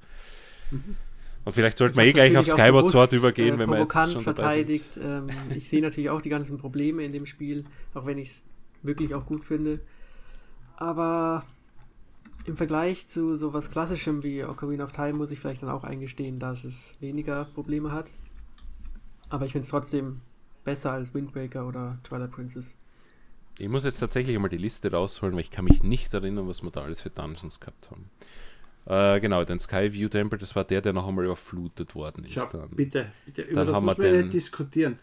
Mhm. 0.71 0.95
Und 1.45 1.53
vielleicht 1.53 1.77
sollten 1.77 1.95
wir 1.95 2.03
eh 2.03 2.11
gleich 2.11 2.35
auf 2.35 2.45
Skyward 2.45 2.89
Sword 2.89 3.13
übergehen, 3.13 3.55
äh, 3.55 3.59
wenn 3.59 3.69
wir 3.69 3.79
jetzt 3.79 3.93
schon 3.93 4.19
verteidigt. 4.19 4.99
Ähm, 5.01 5.27
ich 5.55 5.69
sehe 5.69 5.81
natürlich 5.81 6.09
auch 6.09 6.21
die 6.21 6.29
ganzen 6.29 6.57
Probleme 6.57 7.03
in 7.03 7.13
dem 7.13 7.25
Spiel, 7.25 7.63
auch 7.93 8.05
wenn 8.05 8.17
ich 8.17 8.29
es 8.29 8.43
wirklich 8.83 9.15
auch 9.15 9.25
gut 9.25 9.45
finde. 9.45 9.79
Aber 10.75 11.45
im 12.45 12.57
Vergleich 12.57 13.07
zu 13.07 13.35
sowas 13.35 13.69
Klassischem 13.69 14.23
wie 14.23 14.43
Ocarina 14.43 14.83
of 14.83 14.91
Time 14.91 15.13
muss 15.13 15.31
ich 15.31 15.39
vielleicht 15.39 15.63
dann 15.63 15.69
auch 15.69 15.83
eingestehen, 15.83 16.39
dass 16.39 16.63
es 16.63 16.93
weniger 16.99 17.45
Probleme 17.45 17.91
hat. 17.91 18.11
Aber 19.29 19.45
ich 19.45 19.53
finde 19.53 19.63
es 19.63 19.69
trotzdem 19.69 20.21
besser 20.63 20.91
als 20.91 21.13
Windbreaker 21.13 21.65
oder 21.65 21.97
Twilight 22.03 22.31
Princess. 22.31 22.75
Ich 23.59 23.67
muss 23.69 23.83
jetzt 23.85 23.99
tatsächlich 23.99 24.35
einmal 24.35 24.49
die 24.49 24.57
Liste 24.57 24.91
rausholen, 24.91 25.33
weil 25.35 25.41
ich 25.41 25.51
kann 25.51 25.65
mich 25.65 25.81
nicht 25.83 26.13
erinnern, 26.13 26.47
was 26.47 26.61
wir 26.61 26.69
da 26.71 26.81
alles 26.83 27.01
für 27.01 27.09
Dungeons 27.09 27.59
gehabt 27.59 27.89
haben. 27.89 28.09
Äh, 28.85 29.19
genau, 29.19 29.43
den 29.43 29.59
Skyview 29.59 30.07
Temple, 30.09 30.37
das 30.39 30.55
war 30.55 30.63
der, 30.63 30.81
der 30.81 30.93
noch 30.93 31.07
einmal 31.07 31.25
überflutet 31.25 31.93
worden 31.95 32.23
ist. 32.23 32.33
Schau, 32.33 32.45
dann. 32.45 32.69
Bitte, 32.69 33.11
bitte, 33.25 33.41
über 33.41 33.65
dann 33.65 33.73
das 33.73 33.81
muss 33.81 33.97
wir 33.97 34.11
nicht 34.23 34.33
diskutieren. 34.33 34.99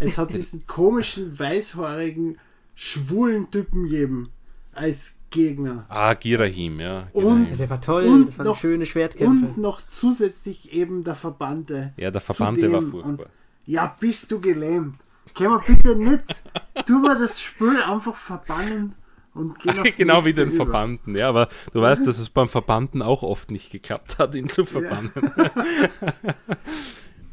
Es 0.00 0.18
hat 0.18 0.30
diesen 0.32 0.66
komischen, 0.66 1.38
weißhaarigen, 1.38 2.38
schwulen 2.74 3.50
Typen 3.50 3.84
gegeben. 3.88 4.30
als 4.72 5.14
Gegner. 5.30 5.84
Ah, 5.88 6.14
Girahim, 6.14 6.78
ja. 6.80 7.08
Und- 7.12 7.48
Ja, 7.50 7.56
der 7.56 7.70
war 7.70 7.80
toll, 7.80 8.04
Und 8.06 8.26
das 8.28 8.38
waren 8.38 8.46
noch- 8.46 8.56
schöne 8.58 8.86
Schwertkämpfe. 8.86 9.46
Und 9.46 9.58
noch 9.58 9.82
zusätzlich 9.82 10.72
eben 10.72 11.02
der 11.04 11.16
Verbannte. 11.16 11.92
Ja, 11.96 12.10
der 12.12 12.20
Verbannte 12.20 12.70
war 12.72 12.80
furchtbar. 12.82 13.10
und- 13.26 13.26
Ja, 13.66 13.96
bist 14.00 14.30
du 14.30 14.40
gelähmt. 14.40 14.94
Können 15.38 15.50
wir 15.52 15.60
bitte 15.60 15.96
nicht, 15.96 16.24
tu 16.86 16.98
mal 16.98 17.18
das 17.18 17.40
Spiel 17.40 17.80
einfach 17.80 18.16
verbannen 18.16 18.94
und 19.34 19.58
gehen 19.60 19.78
aufs 19.78 19.96
genau 19.96 20.24
wie 20.24 20.32
den 20.32 20.48
über. 20.48 20.64
Verbannten, 20.64 21.16
ja, 21.16 21.28
aber 21.28 21.48
du 21.72 21.80
weißt, 21.80 22.06
dass 22.06 22.18
es 22.18 22.28
beim 22.28 22.48
Verbannten 22.48 23.02
auch 23.02 23.22
oft 23.22 23.50
nicht 23.52 23.70
geklappt 23.70 24.18
hat, 24.18 24.34
ihn 24.34 24.48
zu 24.48 24.64
verbannen. 24.64 25.12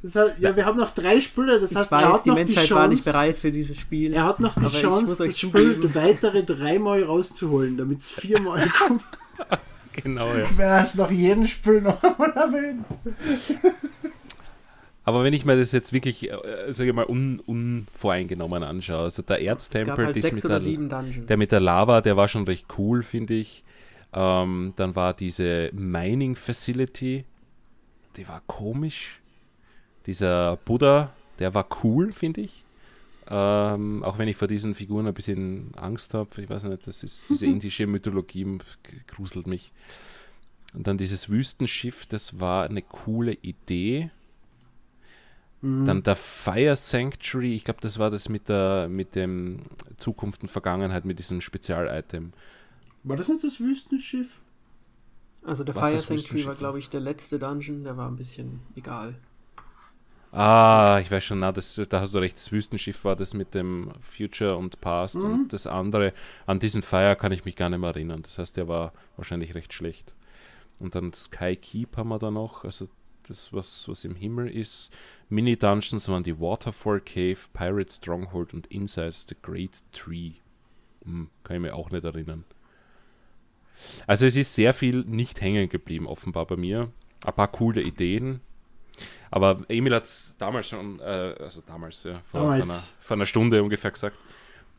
Das 0.03 0.15
heißt, 0.15 0.39
ja, 0.39 0.55
wir 0.55 0.67
haben 0.67 0.77
noch 0.77 0.91
drei 0.91 1.19
Spiele, 1.19 1.59
das 1.59 1.71
Ich 1.71 1.77
heißt, 1.77 1.91
er 1.91 1.97
weiß, 1.97 2.13
hat 2.13 2.25
die 2.25 2.29
noch 2.29 2.35
die 2.35 2.43
Menschheit 2.43 2.67
Chance, 2.67 2.75
war 2.75 2.87
nicht 2.87 3.05
bereit 3.05 3.37
für 3.39 3.49
dieses 3.49 3.79
Spiel. 3.79 4.13
er 4.13 4.25
hat 4.25 4.39
noch 4.39 4.53
die 4.53 4.67
ich 4.67 4.79
Chance, 4.79 5.25
das 5.25 5.39
Spiel 5.39 5.95
weitere 5.95 6.43
dreimal 6.43 7.01
rauszuholen, 7.01 7.75
damit 7.75 7.97
es 7.97 8.09
viermal 8.09 8.69
kommt. 8.77 9.03
genau, 9.93 10.27
ja. 10.27 10.45
Wer 10.55 10.83
es 10.83 10.93
nach 10.93 11.09
jedem 11.09 11.47
Spiel 11.47 11.81
noch 11.81 12.03
einmal 12.03 12.29
erwähnt. 12.33 12.85
Aber 15.05 15.23
wenn 15.23 15.33
ich 15.33 15.45
mir 15.45 15.55
das 15.55 15.71
jetzt 15.71 15.93
wirklich, 15.93 16.31
äh, 16.31 16.73
sage 16.73 16.89
ich 16.89 16.95
mal, 16.95 17.05
un, 17.05 17.39
unvoreingenommen 17.45 18.63
anschaue, 18.63 19.03
also 19.03 19.21
der 19.21 19.41
Erztempel, 19.41 20.07
halt 20.07 20.15
mit 20.15 20.43
der, 20.43 21.01
der 21.01 21.37
mit 21.37 21.51
der 21.51 21.59
Lava, 21.59 22.01
der 22.01 22.17
war 22.17 22.27
schon 22.27 22.43
recht 22.45 22.65
cool, 22.77 23.03
finde 23.03 23.35
ich. 23.35 23.63
Ähm, 24.13 24.73
dann 24.77 24.95
war 24.95 25.13
diese 25.13 25.69
Mining 25.73 26.35
Facility, 26.35 27.25
die 28.17 28.27
war 28.27 28.41
komisch. 28.47 29.21
Dieser 30.07 30.57
Buddha, 30.57 31.13
der 31.39 31.53
war 31.53 31.67
cool, 31.83 32.11
finde 32.11 32.41
ich. 32.41 32.63
Ähm, 33.27 34.03
auch 34.03 34.17
wenn 34.17 34.27
ich 34.27 34.37
vor 34.37 34.47
diesen 34.47 34.75
Figuren 34.75 35.07
ein 35.07 35.13
bisschen 35.13 35.71
Angst 35.75 36.13
habe. 36.13 36.29
Ich 36.41 36.49
weiß 36.49 36.63
nicht, 36.63 36.87
das 36.87 37.03
ist 37.03 37.29
diese 37.29 37.45
indische 37.47 37.87
Mythologie, 37.87 38.59
gruselt 39.07 39.47
mich. 39.47 39.71
Und 40.73 40.87
dann 40.87 40.97
dieses 40.97 41.29
Wüstenschiff, 41.29 42.05
das 42.05 42.39
war 42.39 42.65
eine 42.65 42.81
coole 42.81 43.33
Idee. 43.41 44.11
Dann 45.61 46.03
der 46.03 46.15
Fire 46.15 46.75
Sanctuary, 46.75 47.55
ich 47.55 47.63
glaube, 47.63 47.81
das 47.81 47.97
war 47.97 48.11
das 48.11 48.29
mit 48.29 48.49
der 48.49 48.87
mit 48.87 49.15
dem 49.15 49.61
Zukunft 49.97 50.43
und 50.43 50.49
Vergangenheit, 50.49 51.05
mit 51.05 51.17
diesem 51.17 51.41
Spezial-Item. 51.41 52.33
War 53.03 53.17
das 53.17 53.29
nicht 53.29 53.43
das 53.43 53.59
Wüstenschiff? 53.59 54.41
Also 55.43 55.63
der 55.63 55.75
Was 55.75 55.89
Fire 55.89 55.99
Sanctuary 55.99 56.45
war, 56.45 56.55
glaube 56.55 56.79
ich, 56.79 56.89
der 56.89 57.01
letzte 57.01 57.39
Dungeon, 57.39 57.83
der 57.83 57.97
war 57.97 58.07
ein 58.07 58.15
bisschen 58.15 58.59
egal. 58.75 59.15
Ah, 60.31 60.99
ich 61.01 61.09
weiß 61.09 61.23
schon, 61.23 61.39
na, 61.39 61.53
das, 61.53 61.79
da 61.87 62.01
hast 62.01 62.13
du 62.13 62.17
recht, 62.17 62.35
das 62.35 62.51
Wüstenschiff 62.51 63.05
war 63.05 63.15
das 63.15 63.33
mit 63.33 63.53
dem 63.53 63.91
Future 64.01 64.57
und 64.57 64.81
Past 64.81 65.15
und 65.15 65.53
das 65.53 65.65
andere, 65.65 66.13
an 66.45 66.59
diesen 66.59 66.81
Fire 66.81 67.15
kann 67.15 67.31
ich 67.31 67.45
mich 67.45 67.55
gar 67.55 67.69
nicht 67.69 67.79
mehr 67.79 67.91
erinnern. 67.91 68.21
Das 68.21 68.37
heißt, 68.37 68.57
der 68.57 68.67
war 68.67 68.91
wahrscheinlich 69.15 69.55
recht 69.55 69.71
schlecht. 69.71 70.13
Und 70.81 70.93
dann 70.93 71.13
Sky 71.13 71.55
Keep 71.55 71.95
haben 71.95 72.09
wir 72.09 72.19
da 72.19 72.31
noch, 72.31 72.65
also 72.65 72.89
das, 73.27 73.51
was, 73.51 73.87
was 73.87 74.05
im 74.05 74.15
Himmel 74.15 74.49
ist. 74.49 74.91
Mini-Dungeons 75.29 76.07
waren 76.09 76.23
die 76.23 76.39
Waterfall 76.39 77.01
Cave, 77.01 77.37
Pirate 77.53 77.91
Stronghold 77.91 78.53
und 78.53 78.67
Inside 78.67 79.13
the 79.27 79.35
Great 79.41 79.81
Tree. 79.91 80.33
Hm, 81.03 81.29
kann 81.43 81.57
ich 81.57 81.61
mir 81.61 81.75
auch 81.75 81.91
nicht 81.91 82.05
erinnern. 82.05 82.43
Also 84.07 84.25
es 84.25 84.35
ist 84.35 84.55
sehr 84.55 84.73
viel 84.73 85.03
nicht 85.03 85.41
hängen 85.41 85.69
geblieben, 85.69 86.07
offenbar 86.07 86.45
bei 86.45 86.55
mir. 86.55 86.91
Ein 87.25 87.33
paar 87.33 87.49
coole 87.49 87.81
Ideen. 87.81 88.41
Aber 89.31 89.61
Emil 89.67 89.93
hat 89.93 90.05
es 90.05 90.35
damals 90.37 90.67
schon, 90.69 90.99
äh, 90.99 91.35
also 91.39 91.61
damals, 91.65 92.03
ja, 92.03 92.21
vor, 92.25 92.41
Damals. 92.41 92.65
Vor, 92.65 92.73
einer, 92.73 92.83
vor 93.01 93.17
einer 93.17 93.25
Stunde 93.25 93.63
ungefähr 93.63 93.91
gesagt, 93.91 94.17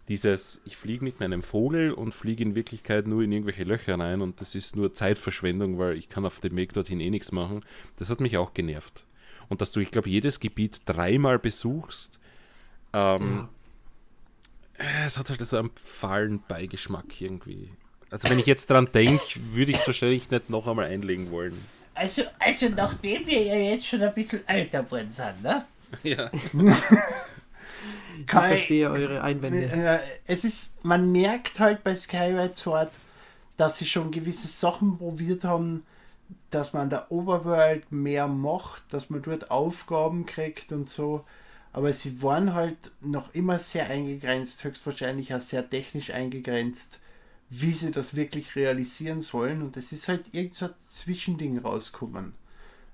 dieses, 0.08 0.62
ich 0.64 0.76
fliege 0.76 1.04
mit 1.04 1.20
meinem 1.20 1.42
Vogel 1.42 1.92
und 1.92 2.12
fliege 2.12 2.42
in 2.42 2.54
Wirklichkeit 2.54 3.06
nur 3.06 3.22
in 3.22 3.32
irgendwelche 3.32 3.64
Löcher 3.64 3.98
rein 3.98 4.20
und 4.20 4.40
das 4.40 4.54
ist 4.54 4.76
nur 4.76 4.92
Zeitverschwendung, 4.92 5.78
weil 5.78 5.96
ich 5.96 6.08
kann 6.08 6.24
auf 6.24 6.40
dem 6.40 6.56
Weg 6.56 6.72
dorthin 6.72 7.00
eh 7.00 7.10
nichts 7.10 7.32
machen. 7.32 7.64
Das 7.98 8.10
hat 8.10 8.20
mich 8.20 8.36
auch 8.36 8.54
genervt. 8.54 9.04
Und 9.48 9.60
dass 9.60 9.72
du, 9.72 9.80
ich 9.80 9.90
glaube, 9.90 10.08
jedes 10.08 10.40
Gebiet 10.40 10.82
dreimal 10.86 11.38
besuchst, 11.38 12.18
ähm, 12.92 13.48
äh, 14.78 15.06
es 15.06 15.18
hat 15.18 15.30
halt 15.30 15.40
so 15.40 15.58
einen 15.58 15.70
fahlen 15.74 16.42
Beigeschmack 16.46 17.20
irgendwie. 17.20 17.70
Also 18.10 18.30
wenn 18.30 18.38
ich 18.38 18.46
jetzt 18.46 18.70
dran 18.70 18.88
denke, 18.92 19.40
würde 19.52 19.72
ich 19.72 19.78
es 19.78 19.86
wahrscheinlich 19.86 20.30
nicht 20.30 20.50
noch 20.50 20.66
einmal 20.66 20.86
einlegen 20.86 21.30
wollen. 21.30 21.56
Also, 21.94 22.22
also 22.38 22.68
nachdem 22.68 23.26
wir 23.26 23.42
ja 23.42 23.56
jetzt 23.56 23.86
schon 23.86 24.02
ein 24.02 24.14
bisschen 24.14 24.46
älter 24.46 24.82
geworden 24.82 25.10
sind, 25.10 25.42
ne? 25.42 25.64
Ja. 26.02 26.30
Ich 28.20 28.26
Kai, 28.26 28.48
verstehe 28.48 28.90
eure 28.90 29.22
Einwände. 29.22 29.64
Äh, 29.64 29.98
es 30.26 30.44
ist, 30.44 30.84
man 30.84 31.12
merkt 31.12 31.60
halt 31.60 31.84
bei 31.84 31.94
Skyward 31.94 32.56
Sword, 32.56 32.90
dass 33.56 33.78
sie 33.78 33.86
schon 33.86 34.10
gewisse 34.10 34.48
Sachen 34.48 34.98
probiert 34.98 35.44
haben, 35.44 35.84
dass 36.50 36.72
man 36.72 36.82
an 36.82 36.90
der 36.90 37.12
Overworld 37.12 37.90
mehr 37.92 38.28
macht, 38.28 38.82
dass 38.90 39.10
man 39.10 39.22
dort 39.22 39.50
Aufgaben 39.50 40.26
kriegt 40.26 40.72
und 40.72 40.88
so. 40.88 41.24
Aber 41.72 41.92
sie 41.92 42.22
waren 42.22 42.54
halt 42.54 42.78
noch 43.00 43.34
immer 43.34 43.58
sehr 43.58 43.88
eingegrenzt, 43.88 44.64
höchstwahrscheinlich 44.64 45.34
auch 45.34 45.40
sehr 45.40 45.68
technisch 45.68 46.10
eingegrenzt, 46.10 47.00
wie 47.50 47.72
sie 47.72 47.90
das 47.90 48.16
wirklich 48.16 48.56
realisieren 48.56 49.20
sollen. 49.20 49.62
Und 49.62 49.76
es 49.76 49.92
ist 49.92 50.08
halt 50.08 50.32
irgend 50.32 50.54
so 50.54 50.66
ein 50.66 50.74
Zwischending 50.76 51.58
rausgekommen. 51.58 52.32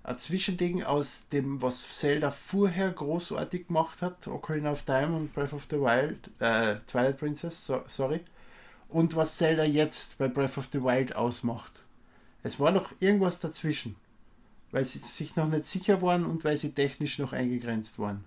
Ein 0.04 0.18
Zwischending 0.18 0.82
aus 0.82 1.28
dem, 1.28 1.62
was 1.62 1.96
Zelda 1.96 2.32
vorher 2.32 2.90
großartig 2.90 3.68
gemacht 3.68 4.02
hat, 4.02 4.26
Ocarina 4.26 4.72
of 4.72 4.82
Time 4.82 5.14
und 5.16 5.32
Breath 5.32 5.52
of 5.52 5.66
the 5.70 5.76
Wild, 5.76 6.28
äh, 6.40 6.76
Twilight 6.86 7.18
Princess, 7.18 7.64
so, 7.66 7.82
sorry, 7.86 8.20
und 8.88 9.14
was 9.14 9.36
Zelda 9.36 9.64
jetzt 9.64 10.18
bei 10.18 10.26
Breath 10.26 10.58
of 10.58 10.68
the 10.72 10.82
Wild 10.82 11.14
ausmacht. 11.14 11.84
Es 12.42 12.58
war 12.58 12.72
noch 12.72 12.90
irgendwas 12.98 13.38
dazwischen, 13.38 13.94
weil 14.72 14.84
sie 14.84 14.98
sich 14.98 15.36
noch 15.36 15.48
nicht 15.48 15.66
sicher 15.66 16.02
waren 16.02 16.24
und 16.26 16.42
weil 16.44 16.56
sie 16.56 16.72
technisch 16.72 17.20
noch 17.20 17.32
eingegrenzt 17.32 18.00
waren. 18.00 18.24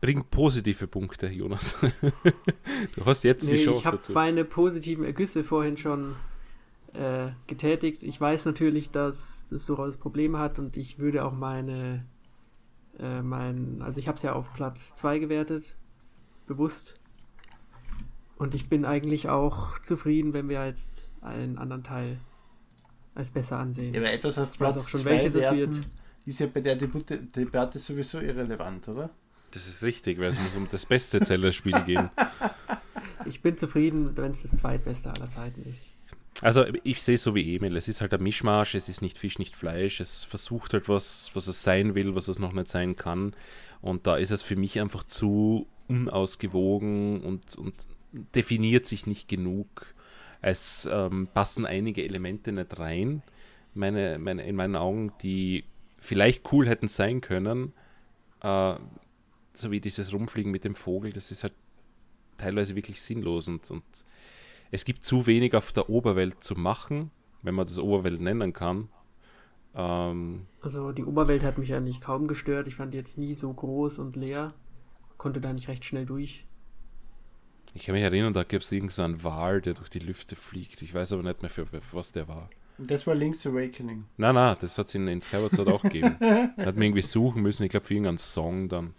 Bring 0.00 0.24
positive 0.30 0.86
Punkte, 0.86 1.28
Jonas. 1.28 1.74
du 2.94 3.04
hast 3.04 3.22
jetzt 3.24 3.44
Nee, 3.44 3.50
die 3.50 3.56
ich 3.56 3.64
Chance 3.64 3.84
habe 3.84 3.96
dazu. 3.98 4.12
meine 4.12 4.44
positiven 4.44 5.04
Ergüsse 5.04 5.44
vorhin 5.44 5.76
schon 5.76 6.16
äh, 6.94 7.30
getätigt. 7.46 8.02
Ich 8.02 8.20
weiß 8.20 8.44
natürlich, 8.44 8.90
dass 8.90 9.46
das 9.50 9.66
durchaus 9.66 9.96
Probleme 9.96 10.38
hat 10.38 10.58
und 10.58 10.76
ich 10.76 10.98
würde 10.98 11.24
auch 11.24 11.32
meine, 11.32 12.04
äh, 12.98 13.22
mein, 13.22 13.82
also 13.82 13.98
ich 13.98 14.08
habe 14.08 14.16
es 14.16 14.22
ja 14.22 14.34
auf 14.34 14.52
Platz 14.52 14.94
2 14.94 15.18
gewertet, 15.18 15.74
bewusst. 16.46 16.98
Und 18.36 18.54
ich 18.54 18.68
bin 18.68 18.84
eigentlich 18.84 19.28
auch 19.28 19.78
zufrieden, 19.78 20.32
wenn 20.32 20.48
wir 20.48 20.66
jetzt 20.66 21.12
einen 21.20 21.58
anderen 21.58 21.84
Teil 21.84 22.18
als 23.14 23.30
besser 23.30 23.58
ansehen. 23.58 23.94
Ja, 23.94 24.00
aber 24.00 24.12
etwas 24.12 24.38
auf 24.38 24.52
Ich 24.52 24.60
weiß 24.60 24.72
Platz 24.74 24.86
auch 24.86 24.88
schon, 24.88 25.00
2 25.00 25.10
welches 25.10 25.34
es 25.34 25.40
werten, 25.42 25.58
wird. 25.58 25.86
ist 26.26 26.40
ja 26.40 26.46
bei 26.46 26.60
der 26.60 26.76
Debatte, 26.76 27.22
Debatte 27.22 27.78
sowieso 27.78 28.20
irrelevant, 28.20 28.88
oder? 28.88 29.10
Das 29.52 29.66
ist 29.66 29.82
richtig, 29.82 30.18
weil 30.18 30.30
es 30.30 30.40
muss 30.40 30.56
um 30.56 30.66
das 30.70 30.86
beste 30.86 31.20
Zelda-Spiel 31.20 31.80
gehen. 31.84 32.10
Ich 33.24 33.40
bin 33.40 33.56
zufrieden, 33.56 34.16
wenn 34.16 34.32
es 34.32 34.42
das 34.42 34.56
zweitbeste 34.56 35.08
aller 35.10 35.30
Zeiten 35.30 35.62
ist. 35.68 35.94
Also 36.42 36.64
ich 36.82 37.02
sehe 37.02 37.14
es 37.14 37.22
so 37.22 37.36
wie 37.36 37.54
Emil. 37.54 37.76
Es 37.76 37.86
ist 37.86 38.00
halt 38.00 38.12
ein 38.12 38.22
Mischmasch, 38.22 38.74
es 38.74 38.88
ist 38.88 39.00
nicht 39.00 39.16
Fisch, 39.16 39.38
nicht 39.38 39.54
Fleisch. 39.54 40.00
Es 40.00 40.24
versucht 40.24 40.72
halt 40.72 40.88
was, 40.88 41.30
was 41.34 41.46
es 41.46 41.62
sein 41.62 41.94
will, 41.94 42.16
was 42.16 42.26
es 42.26 42.40
noch 42.40 42.52
nicht 42.52 42.66
sein 42.66 42.96
kann. 42.96 43.34
Und 43.80 44.08
da 44.08 44.16
ist 44.16 44.32
es 44.32 44.42
für 44.42 44.56
mich 44.56 44.80
einfach 44.80 45.04
zu 45.04 45.68
unausgewogen 45.88 47.20
und, 47.20 47.54
und 47.54 47.86
definiert 48.34 48.86
sich 48.86 49.06
nicht 49.06 49.28
genug. 49.28 49.94
Es 50.40 50.88
ähm, 50.90 51.28
passen 51.32 51.64
einige 51.64 52.04
Elemente 52.04 52.50
nicht 52.50 52.76
rein, 52.76 53.22
meine, 53.74 54.18
meine, 54.18 54.44
in 54.44 54.56
meinen 54.56 54.74
Augen, 54.74 55.12
die 55.22 55.64
vielleicht 55.98 56.52
cool 56.52 56.68
hätten 56.68 56.88
sein 56.88 57.20
können. 57.20 57.72
Äh, 58.42 58.74
so 59.54 59.70
wie 59.70 59.80
dieses 59.80 60.12
Rumfliegen 60.12 60.50
mit 60.50 60.64
dem 60.64 60.74
Vogel, 60.74 61.12
das 61.12 61.30
ist 61.30 61.44
halt 61.44 61.54
teilweise 62.36 62.74
wirklich 62.74 63.00
sinnlos 63.00 63.46
und, 63.46 63.70
und 63.70 63.84
es 64.72 64.84
gibt 64.84 65.04
zu 65.04 65.26
wenig 65.26 65.54
auf 65.54 65.72
der 65.72 65.88
Oberwelt 65.88 66.42
zu 66.42 66.54
machen, 66.54 67.12
wenn 67.42 67.54
man 67.54 67.66
das 67.66 67.78
Oberwelt 67.78 68.20
nennen 68.20 68.52
kann. 68.52 68.88
Ähm, 69.74 70.46
Also 70.60 70.90
die 70.92 71.04
Oberwelt 71.04 71.44
hat 71.44 71.58
mich 71.58 71.72
eigentlich 71.74 72.00
kaum 72.00 72.26
gestört. 72.26 72.66
Ich 72.66 72.74
fand 72.74 72.92
die 72.92 72.98
jetzt 72.98 73.16
nie 73.18 73.34
so 73.34 73.52
groß 73.52 73.98
und 73.98 74.16
leer. 74.16 74.52
Konnte 75.18 75.40
da 75.40 75.52
nicht 75.52 75.68
recht 75.68 75.84
schnell 75.84 76.04
durch. 76.06 76.46
ich 77.74 77.84
kann 77.86 77.94
mich 77.94 78.02
erinnern, 78.02 78.34
da 78.34 78.42
gab 78.42 78.60
es 78.62 78.72
irgend 78.72 78.92
so 78.92 79.02
einen 79.02 79.22
Wal, 79.24 79.60
der 79.60 79.74
durch 79.74 79.88
die 79.88 79.98
Lüfte 80.00 80.36
fliegt. 80.36 80.82
Ich 80.82 80.92
weiß 80.92 81.12
aber 81.12 81.22
nicht 81.22 81.40
mehr, 81.42 81.50
für, 81.50 81.64
für 81.66 81.80
was 81.92 82.12
der 82.12 82.26
war. 82.28 82.50
Das 82.78 83.06
war 83.06 83.14
Link's 83.14 83.46
Awakening. 83.46 84.04
Nein, 84.16 84.34
nein, 84.34 84.56
das 84.60 84.76
hat 84.78 84.88
es 84.88 84.94
in, 84.94 85.06
in 85.06 85.22
Skyward 85.22 85.52
Sword 85.52 85.68
auch 85.68 85.82
gegeben. 85.82 86.16
Da 86.20 86.66
hat 86.66 86.74
man 86.74 86.82
irgendwie 86.82 87.02
suchen 87.02 87.42
müssen, 87.42 87.62
ich 87.64 87.70
glaube 87.70 87.86
für 87.86 87.94
irgendeinen 87.94 88.18
Song 88.18 88.68
dann. 88.68 88.94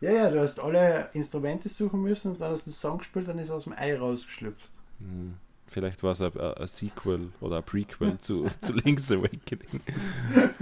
Ja, 0.00 0.12
ja, 0.12 0.30
du 0.30 0.40
hast 0.40 0.60
alle 0.60 1.10
Instrumente 1.12 1.68
suchen 1.68 2.00
müssen 2.02 2.32
und 2.32 2.40
dann 2.40 2.52
hast 2.52 2.66
du 2.66 2.70
den 2.70 2.74
Song 2.74 2.98
gespielt, 2.98 3.28
dann 3.28 3.38
ist 3.38 3.48
er 3.50 3.56
aus 3.56 3.64
dem 3.64 3.72
Ei 3.74 3.96
rausgeschlüpft. 3.96 4.70
Hm. 4.98 5.34
Vielleicht 5.66 6.02
war 6.02 6.12
es 6.12 6.22
ein, 6.22 6.32
Sequel 6.66 7.30
oder 7.42 7.58
ein 7.58 7.62
Prequel 7.62 8.16
zu, 8.18 8.46
zu 8.62 8.72
Link's 8.72 9.12
Awakening. 9.12 9.82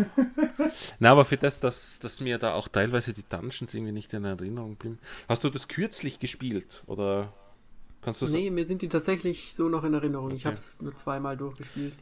Na, 0.98 1.12
aber 1.12 1.24
für 1.24 1.36
das, 1.36 1.60
dass, 1.60 2.00
dass 2.00 2.20
mir 2.20 2.38
da 2.38 2.54
auch 2.54 2.66
teilweise 2.68 3.12
die 3.12 3.22
Dungeons 3.28 3.72
irgendwie 3.72 3.92
nicht 3.92 4.12
in 4.14 4.24
Erinnerung 4.24 4.74
bin. 4.76 4.98
Hast 5.28 5.44
du 5.44 5.48
das 5.48 5.68
kürzlich 5.68 6.18
gespielt? 6.18 6.82
Oder 6.86 7.32
kannst 8.02 8.20
du 8.20 8.26
Nee, 8.26 8.50
mir 8.50 8.66
sind 8.66 8.82
die 8.82 8.88
tatsächlich 8.88 9.54
so 9.54 9.68
noch 9.68 9.84
in 9.84 9.94
Erinnerung. 9.94 10.30
Ich 10.32 10.38
Okay. 10.42 10.46
habe 10.46 10.56
es 10.56 10.80
nur 10.80 10.94
zweimal 10.96 11.36
durchgespielt. 11.36 11.96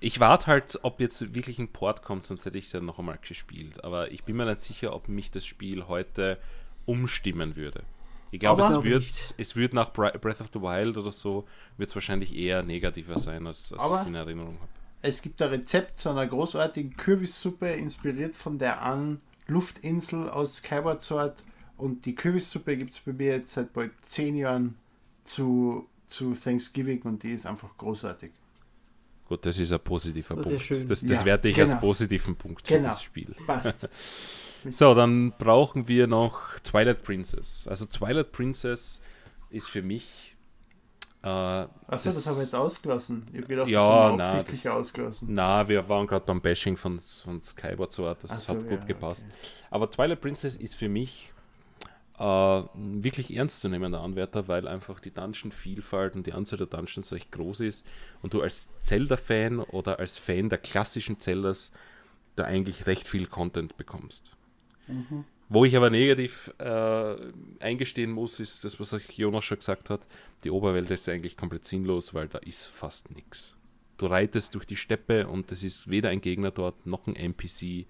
Ich 0.00 0.18
warte 0.20 0.46
halt, 0.46 0.78
ob 0.82 1.00
jetzt 1.00 1.34
wirklich 1.34 1.58
ein 1.58 1.68
Port 1.68 2.02
kommt, 2.02 2.26
sonst 2.26 2.44
hätte 2.46 2.56
ich 2.56 2.66
es 2.66 2.72
ja 2.72 2.80
noch 2.80 2.98
einmal 2.98 3.18
gespielt. 3.26 3.84
Aber 3.84 4.10
ich 4.10 4.24
bin 4.24 4.36
mir 4.36 4.46
nicht 4.46 4.60
sicher, 4.60 4.94
ob 4.94 5.08
mich 5.08 5.30
das 5.30 5.44
Spiel 5.44 5.86
heute 5.86 6.38
umstimmen 6.86 7.56
würde. 7.56 7.82
Ich 8.32 8.40
glaube, 8.40 8.62
es 8.62 8.82
wird, 8.82 9.02
Nicht. 9.02 9.34
es 9.36 9.54
wird 9.56 9.74
nach 9.74 9.92
Breath 9.92 10.40
of 10.40 10.48
the 10.52 10.60
Wild 10.60 10.96
oder 10.96 11.10
so, 11.12 11.44
wird 11.76 11.90
es 11.90 11.94
wahrscheinlich 11.94 12.34
eher 12.34 12.62
negativer 12.64 13.18
sein, 13.18 13.46
als, 13.46 13.72
als 13.74 13.82
ich 13.84 14.00
es 14.00 14.06
in 14.06 14.14
Erinnerung 14.14 14.54
habe. 14.56 14.68
Es 15.02 15.20
gibt 15.20 15.40
ein 15.42 15.50
Rezept 15.50 15.98
zu 15.98 16.08
einer 16.08 16.26
großartigen 16.26 16.96
Kürbissuppe, 16.96 17.68
inspiriert 17.68 18.34
von 18.34 18.58
der 18.58 18.82
einen 18.82 19.20
Luftinsel 19.48 20.30
aus 20.30 20.56
Skyward 20.56 21.02
Sword. 21.02 21.42
Und 21.76 22.06
die 22.06 22.14
Kürbissuppe 22.14 22.76
gibt 22.76 22.92
es 22.92 23.00
bei 23.00 23.12
mir 23.12 23.32
jetzt 23.36 23.52
seit 23.52 23.72
bald 23.72 23.92
zehn 24.00 24.36
Jahren 24.36 24.76
zu, 25.24 25.86
zu 26.06 26.32
Thanksgiving 26.32 27.02
und 27.02 27.22
die 27.22 27.32
ist 27.32 27.44
einfach 27.46 27.76
großartig. 27.76 28.30
Gut, 29.28 29.44
das 29.44 29.58
ist 29.58 29.72
ein 29.72 29.80
positiver 29.80 30.36
Das 30.36 30.46
ist 30.46 30.50
Punkt. 30.52 30.62
schön. 30.64 30.88
Das, 30.88 31.00
das 31.00 31.10
Ja, 31.10 31.24
werte 31.24 31.48
ich 31.48 31.56
genau. 31.56 31.70
als 31.72 31.80
positiven 31.80 32.36
Punkt 32.36 32.66
für 32.66 32.74
Genau. 32.74 32.88
das 32.88 33.02
Spiel. 33.02 33.34
Passt. 33.46 33.88
So, 34.70 34.94
dann 34.94 35.32
brauchen 35.32 35.88
wir 35.88 36.06
noch 36.06 36.58
Twilight 36.60 37.02
Princess. 37.02 37.66
Also 37.68 37.86
Twilight 37.86 38.32
Princess 38.32 39.02
ist 39.50 39.68
für 39.68 39.82
mich. 39.82 40.36
Äh, 41.22 41.26
Achso, 41.28 41.68
das, 41.88 42.26
haben 42.26 42.36
wir 42.36 42.42
jetzt 42.42 42.54
ausgelassen. 42.54 43.26
Ich 43.32 43.38
habe 43.38 43.46
gedacht, 43.46 43.68
Ja, 43.68 43.80
das 44.16 44.28
haben 44.28 44.38
wir 44.38 44.44
na, 44.44 44.50
das- 44.50 44.66
ausgelassen. 44.66 45.28
Na, 45.30 45.68
wir 45.68 45.88
waren 45.88 46.06
gerade 46.06 46.24
beim 46.26 46.40
Bashing 46.40 46.76
von, 46.76 47.00
von 47.00 47.40
Skyward 47.40 47.92
Sword, 47.92 48.24
das 48.24 48.46
so, 48.46 48.54
hat 48.54 48.62
gut 48.68 48.80
ja, 48.80 48.86
gepasst. 48.86 49.26
okay. 49.28 49.36
Aber 49.70 49.88
Twilight 49.90 50.20
Princess 50.20 50.56
ist 50.56 50.74
für 50.74 50.88
mich 50.88 51.32
äh, 52.18 52.24
wirklich 52.24 53.36
ernstzunehmender 53.36 54.00
Anwärter, 54.00 54.48
weil 54.48 54.66
einfach 54.66 54.98
die 54.98 55.12
Dungeon-Vielfalt 55.12 56.16
und 56.16 56.26
die 56.26 56.32
Anzahl 56.32 56.58
der 56.58 56.66
Dungeons 56.66 57.12
recht 57.12 57.30
groß 57.30 57.60
ist 57.60 57.86
und 58.22 58.34
du 58.34 58.42
als 58.42 58.68
Zelda-Fan 58.80 59.60
oder 59.60 60.00
als 60.00 60.18
Fan 60.18 60.48
der 60.48 60.58
klassischen 60.58 61.20
Zeldas 61.20 61.70
da 62.34 62.44
eigentlich 62.44 62.86
recht 62.86 63.06
viel 63.06 63.26
Content 63.26 63.76
bekommst. 63.76 64.32
Wo 65.48 65.66
ich 65.66 65.76
aber 65.76 65.90
negativ 65.90 66.52
äh, 66.58 67.16
eingestehen 67.60 68.10
muss, 68.10 68.40
ist 68.40 68.64
das, 68.64 68.80
was 68.80 68.94
euch 68.94 69.10
Jonas 69.18 69.44
schon 69.44 69.58
gesagt 69.58 69.90
hat. 69.90 70.06
Die 70.44 70.50
Oberwelt 70.50 70.90
ist 70.90 71.08
eigentlich 71.08 71.36
komplett 71.36 71.66
sinnlos, 71.66 72.14
weil 72.14 72.28
da 72.28 72.38
ist 72.38 72.66
fast 72.66 73.10
nichts. 73.14 73.54
Du 73.98 74.06
reitest 74.06 74.54
durch 74.54 74.64
die 74.64 74.76
Steppe 74.76 75.28
und 75.28 75.52
es 75.52 75.62
ist 75.62 75.90
weder 75.90 76.08
ein 76.08 76.22
Gegner 76.22 76.50
dort 76.50 76.86
noch 76.86 77.06
ein 77.06 77.16
NPC. 77.16 77.86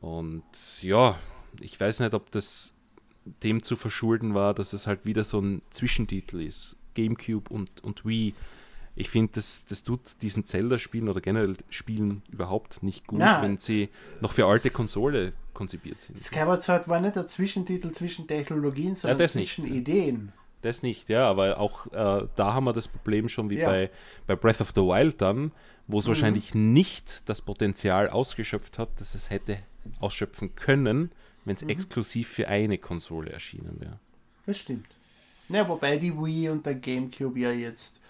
Und 0.00 0.42
ja, 0.80 1.18
ich 1.60 1.78
weiß 1.78 2.00
nicht, 2.00 2.14
ob 2.14 2.30
das 2.30 2.72
dem 3.42 3.62
zu 3.62 3.76
verschulden 3.76 4.34
war, 4.34 4.54
dass 4.54 4.72
es 4.72 4.86
halt 4.86 5.04
wieder 5.04 5.24
so 5.24 5.40
ein 5.40 5.62
Zwischentitel 5.70 6.40
ist. 6.40 6.76
GameCube 6.94 7.52
und, 7.52 7.84
und 7.84 8.06
Wii. 8.06 8.34
Ich 8.96 9.10
finde, 9.10 9.32
das, 9.34 9.64
das 9.66 9.82
tut 9.84 10.00
diesen 10.22 10.44
Zelda-Spielen 10.44 11.08
oder 11.08 11.20
generell 11.20 11.56
Spielen 11.70 12.22
überhaupt 12.32 12.82
nicht 12.82 13.06
gut, 13.06 13.20
Na, 13.20 13.42
wenn 13.42 13.58
sie 13.58 13.90
noch 14.20 14.32
für 14.32 14.46
alte 14.46 14.70
Konsole 14.70 15.34
konzipiert 15.58 16.00
sind. 16.00 16.16
Skyward 16.18 16.62
Sword 16.62 16.88
war 16.88 17.00
nicht 17.00 17.16
der 17.16 17.26
Zwischentitel 17.26 17.90
zwischen 17.90 18.28
Technologien, 18.28 18.94
sondern 18.94 19.18
nicht. 19.18 19.32
zwischen 19.32 19.66
Ideen. 19.66 20.32
Das 20.62 20.82
nicht, 20.82 21.08
ja, 21.08 21.28
aber 21.28 21.58
auch 21.58 21.86
äh, 21.88 22.26
da 22.36 22.54
haben 22.54 22.64
wir 22.64 22.72
das 22.72 22.86
Problem 22.88 23.28
schon 23.28 23.50
wie 23.50 23.58
Ja. 23.58 23.68
bei, 23.68 23.90
bei 24.28 24.36
Breath 24.36 24.60
of 24.60 24.70
the 24.74 24.80
Wild 24.82 25.20
dann, 25.20 25.52
wo 25.88 25.98
es 25.98 26.06
Mhm. 26.06 26.10
wahrscheinlich 26.10 26.54
nicht 26.54 27.28
das 27.28 27.42
Potenzial 27.42 28.08
ausgeschöpft 28.08 28.78
hat, 28.78 28.88
dass 29.00 29.14
es 29.14 29.30
hätte 29.30 29.58
ausschöpfen 30.00 30.54
können, 30.54 31.10
wenn 31.44 31.54
Mhm. 31.54 31.56
es 31.56 31.62
exklusiv 31.64 32.28
für 32.28 32.46
eine 32.48 32.78
Konsole 32.78 33.30
erschienen 33.30 33.80
wäre. 33.80 33.98
Das 34.46 34.58
stimmt. 34.58 34.86
Ja, 35.48 35.68
wobei 35.68 35.96
die 35.96 36.12
Wii 36.14 36.50
und 36.50 36.66
der 36.66 36.74
GameCube 36.74 37.38
ja 37.40 37.50
jetzt 37.52 38.00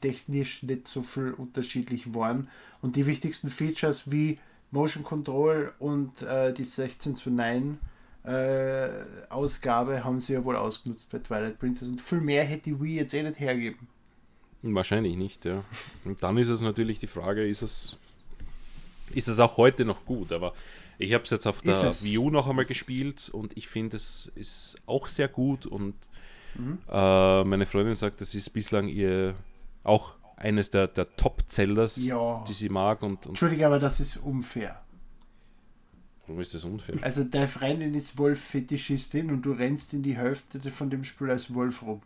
technisch 0.00 0.62
nicht 0.62 0.86
so 0.88 1.02
viel 1.02 1.32
unterschiedlich 1.32 2.14
waren. 2.14 2.48
Und 2.82 2.96
die 2.96 3.06
wichtigsten 3.06 3.50
Features 3.50 4.10
wie 4.10 4.38
Motion 4.70 5.02
Control 5.02 5.72
und 5.78 6.22
äh, 6.22 6.52
die 6.52 6.64
16 6.64 7.16
zu 7.16 7.30
9 7.30 7.78
äh, 8.24 8.88
Ausgabe 9.30 10.04
haben 10.04 10.20
sie 10.20 10.34
ja 10.34 10.44
wohl 10.44 10.56
ausgenutzt 10.56 11.10
bei 11.10 11.18
Twilight 11.18 11.58
Princess. 11.58 11.88
Und 11.88 12.00
viel 12.00 12.20
mehr 12.20 12.44
hätte 12.44 12.64
die 12.64 12.80
Wii 12.80 12.96
jetzt 12.96 13.14
eh 13.14 13.22
nicht 13.22 13.40
hergeben. 13.40 13.88
Wahrscheinlich 14.62 15.16
nicht, 15.16 15.44
ja. 15.44 15.64
Und 16.04 16.22
dann 16.22 16.36
ist 16.36 16.48
es 16.48 16.60
natürlich 16.60 16.98
die 16.98 17.06
Frage, 17.06 17.46
ist 17.48 17.62
es, 17.62 17.96
ist 19.14 19.28
es 19.28 19.38
auch 19.38 19.56
heute 19.56 19.84
noch 19.84 20.04
gut? 20.04 20.32
Aber 20.32 20.52
ich 20.98 21.14
habe 21.14 21.24
es 21.24 21.30
jetzt 21.30 21.46
auf 21.46 21.62
der. 21.62 21.94
Wii 22.02 22.18
U 22.18 22.30
noch 22.30 22.48
einmal 22.48 22.64
gespielt 22.64 23.30
und 23.30 23.56
ich 23.56 23.68
finde, 23.68 23.96
es 23.96 24.30
ist 24.34 24.76
auch 24.86 25.08
sehr 25.08 25.28
gut 25.28 25.64
und 25.66 25.94
Mhm. 26.54 26.78
äh, 26.90 27.44
meine 27.44 27.66
Freundin 27.66 27.94
sagt, 27.94 28.20
das 28.20 28.34
ist 28.34 28.50
bislang 28.50 28.88
ihr 28.88 29.34
auch 29.84 30.14
eines 30.38 30.70
der, 30.70 30.86
der 30.88 31.06
Top-Zellers, 31.16 32.04
Ja. 32.04 32.44
die 32.48 32.54
sie 32.54 32.68
mag 32.68 33.02
und, 33.02 33.18
und 33.26 33.26
Entschuldige, 33.30 33.66
aber 33.66 33.78
das 33.78 34.00
ist 34.00 34.16
unfair. 34.18 34.80
warum 36.26 36.40
ist 36.40 36.54
das 36.54 36.64
unfair? 36.64 36.96
Also 37.02 37.24
deine 37.24 37.48
Freundin 37.48 37.94
ist 37.94 38.18
Wolf-Fetischistin 38.18 39.30
und 39.30 39.42
du 39.42 39.52
rennst 39.52 39.94
in 39.94 40.02
die 40.02 40.16
Hälfte 40.16 40.60
von 40.70 40.90
dem 40.90 41.04
Spiel 41.04 41.30
als 41.30 41.52
Wolf 41.54 41.82
rum. 41.82 42.02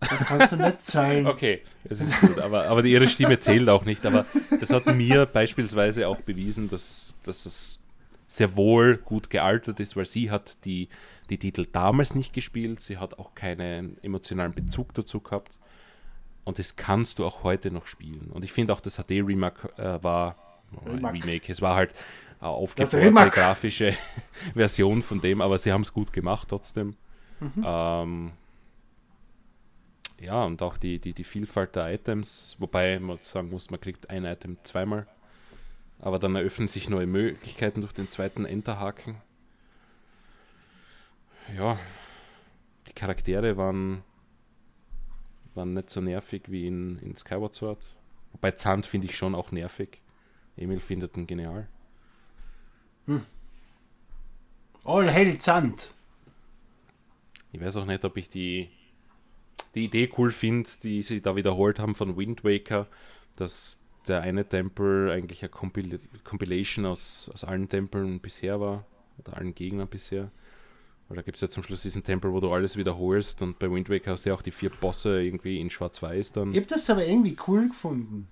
Das 0.00 0.24
kannst 0.24 0.52
du 0.52 0.56
nicht 0.56 0.80
zahlen. 0.82 1.26
Okay, 1.26 1.60
das 1.84 2.00
ist 2.00 2.18
gut, 2.20 2.38
aber, 2.38 2.68
aber 2.68 2.84
ihre 2.84 3.06
Stimme 3.06 3.38
zählt 3.38 3.68
auch 3.68 3.84
nicht. 3.84 4.06
Aber 4.06 4.24
das 4.58 4.70
hat 4.70 4.86
mir 4.86 5.26
beispielsweise 5.26 6.08
auch 6.08 6.20
bewiesen, 6.22 6.70
dass, 6.70 7.16
dass 7.24 7.44
es 7.44 7.80
sehr 8.26 8.56
wohl 8.56 8.96
gut 8.96 9.28
gealtert 9.28 9.78
ist, 9.80 9.96
weil 9.96 10.06
sie 10.06 10.30
hat 10.30 10.64
die, 10.64 10.88
die 11.28 11.36
Titel 11.38 11.66
damals 11.70 12.14
nicht 12.14 12.32
gespielt, 12.32 12.80
sie 12.80 12.96
hat 12.96 13.18
auch 13.18 13.34
keinen 13.34 14.02
emotionalen 14.02 14.54
Bezug 14.54 14.94
dazu 14.94 15.20
gehabt. 15.20 15.58
Und 16.50 16.58
das 16.58 16.74
kannst 16.74 17.20
du 17.20 17.24
auch 17.24 17.44
heute 17.44 17.70
noch 17.70 17.86
spielen. 17.86 18.32
Und 18.32 18.44
ich 18.44 18.52
finde 18.52 18.72
auch 18.72 18.80
das 18.80 18.96
HD-Remake 18.96 19.68
äh, 19.78 20.02
war 20.02 20.34
oh, 20.84 20.90
ein 20.90 21.04
Remake. 21.04 21.44
Es 21.46 21.62
war 21.62 21.76
halt 21.76 21.94
eine 22.40 22.50
aufgebohrte 22.50 22.98
Remake. 22.98 23.30
grafische 23.30 23.96
Version 24.54 25.00
von 25.00 25.20
dem, 25.20 25.42
aber 25.42 25.60
sie 25.60 25.70
haben 25.70 25.82
es 25.82 25.92
gut 25.92 26.12
gemacht 26.12 26.48
trotzdem. 26.48 26.96
Mhm. 27.38 27.64
Ähm, 27.64 28.32
ja, 30.20 30.42
und 30.42 30.60
auch 30.60 30.76
die, 30.76 30.98
die, 30.98 31.12
die 31.12 31.22
Vielfalt 31.22 31.76
der 31.76 31.94
Items, 31.94 32.56
wobei 32.58 32.98
man 32.98 33.18
sagen 33.18 33.50
muss, 33.50 33.70
man 33.70 33.80
kriegt 33.80 34.10
ein 34.10 34.24
Item 34.24 34.58
zweimal. 34.64 35.06
Aber 36.00 36.18
dann 36.18 36.34
eröffnen 36.34 36.66
sich 36.66 36.88
neue 36.88 37.06
Möglichkeiten 37.06 37.80
durch 37.82 37.92
den 37.92 38.08
zweiten 38.08 38.44
Enterhaken. 38.44 39.18
Ja, 41.56 41.78
die 42.88 42.92
Charaktere 42.92 43.56
waren, 43.56 44.02
waren 45.54 45.74
nicht 45.74 45.90
so 45.90 46.00
nervig 46.00 46.42
wie 46.46 46.66
in, 46.66 46.98
in 46.98 47.16
Skyward 47.16 47.54
Sword. 47.54 47.96
Wobei 48.32 48.52
Zand 48.52 48.86
finde 48.86 49.06
ich 49.06 49.16
schon 49.16 49.34
auch 49.34 49.52
nervig. 49.52 50.00
Emil 50.56 50.80
findet 50.80 51.16
ihn 51.16 51.26
genial. 51.26 51.68
All 54.84 55.10
hell 55.10 55.40
Sand. 55.40 55.92
Ich 57.52 57.60
weiß 57.60 57.76
auch 57.78 57.86
nicht, 57.86 58.04
ob 58.04 58.16
ich 58.16 58.28
die, 58.28 58.70
die 59.74 59.84
Idee 59.84 60.10
cool 60.16 60.30
finde, 60.30 60.68
die 60.82 61.02
sie 61.02 61.20
da 61.20 61.34
wiederholt 61.34 61.78
haben 61.78 61.94
von 61.94 62.16
Wind 62.16 62.44
Waker, 62.44 62.86
dass 63.36 63.82
der 64.06 64.22
eine 64.22 64.48
Tempel 64.48 65.10
eigentlich 65.10 65.42
eine 65.42 65.50
Compil 65.50 66.00
Compilation 66.24 66.86
aus, 66.86 67.30
aus 67.32 67.44
allen 67.44 67.68
Tempeln 67.68 68.20
bisher 68.20 68.60
war, 68.60 68.86
oder 69.18 69.36
allen 69.36 69.54
Gegnern 69.54 69.88
bisher. 69.88 70.30
Weil 71.10 71.16
da 71.16 71.22
gibt 71.22 71.38
es 71.38 71.40
ja 71.40 71.50
zum 71.50 71.64
Schluss 71.64 71.82
diesen 71.82 72.04
Tempel, 72.04 72.32
wo 72.32 72.38
du 72.38 72.52
alles 72.52 72.76
wiederholst 72.76 73.42
und 73.42 73.58
bei 73.58 73.68
Wind 73.68 73.90
Waker 73.90 74.12
hast 74.12 74.24
du 74.24 74.30
ja 74.30 74.36
auch 74.36 74.42
die 74.42 74.52
vier 74.52 74.70
Bosse 74.70 75.20
irgendwie 75.20 75.60
in 75.60 75.68
Schwarz-Weiß 75.68 76.30
dann. 76.30 76.50
Ich 76.50 76.56
habe 76.56 76.66
das 76.66 76.88
aber 76.88 77.04
irgendwie 77.04 77.36
cool 77.48 77.66
gefunden. 77.66 78.28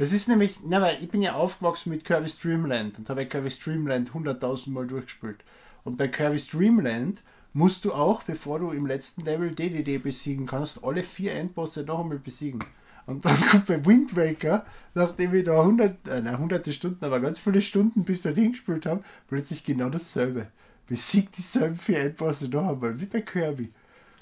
Das 0.00 0.12
ist 0.12 0.26
nämlich, 0.26 0.56
na, 0.64 0.82
weil 0.82 0.98
ich 1.00 1.08
bin 1.08 1.22
ja 1.22 1.34
aufgewachsen 1.34 1.90
mit 1.90 2.04
Kirby's 2.04 2.36
Dreamland 2.36 2.98
und 2.98 3.08
habe 3.08 3.26
Kirby's 3.26 3.60
Dreamland 3.60 4.10
100.000 4.10 4.70
Mal 4.70 4.88
durchgespielt. 4.88 5.44
Und 5.84 5.98
bei 5.98 6.08
Kirby's 6.08 6.48
Dreamland 6.48 7.22
musst 7.52 7.84
du 7.84 7.92
auch, 7.92 8.24
bevor 8.24 8.58
du 8.58 8.72
im 8.72 8.86
letzten 8.86 9.22
Level 9.22 9.52
DDD 9.52 10.02
besiegen 10.02 10.46
kannst, 10.46 10.82
alle 10.82 11.04
vier 11.04 11.32
Endbosse 11.32 11.84
noch 11.84 12.00
einmal 12.00 12.18
besiegen. 12.18 12.58
Und 13.06 13.24
dann 13.24 13.40
kommt 13.40 13.66
bei 13.66 13.86
Wind 13.86 14.16
Waker, 14.16 14.66
nachdem 14.94 15.32
ich 15.32 15.44
da 15.44 15.60
100, 15.60 16.08
äh, 16.08 16.20
nein, 16.22 16.40
hunderte 16.40 16.72
Stunden, 16.72 17.04
aber 17.04 17.20
ganz 17.20 17.38
viele 17.38 17.62
Stunden 17.62 18.02
bis 18.02 18.22
dahin 18.22 18.50
gespielt 18.50 18.84
habe, 18.84 19.04
plötzlich 19.28 19.62
genau 19.62 19.90
dasselbe. 19.90 20.48
Besiegt 20.88 21.36
dieselben 21.36 21.76
vier 21.76 22.00
Endbosse 22.00 22.48
noch 22.48 22.68
einmal, 22.68 22.98
wie 23.00 23.06
bei 23.06 23.20
Kirby. 23.20 23.72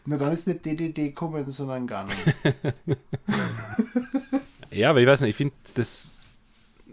Na 0.06 0.16
dann 0.18 0.32
ist 0.32 0.46
nicht 0.46 0.64
DDD 0.64 0.94
gekommen, 1.08 1.44
sondern 1.50 1.86
gar 1.86 2.04
nicht. 2.04 2.16
Ja, 4.70 4.90
aber 4.90 5.00
ich 5.00 5.06
weiß 5.06 5.20
nicht, 5.20 5.30
ich 5.30 5.36
finde 5.36 5.54
das 5.74 6.14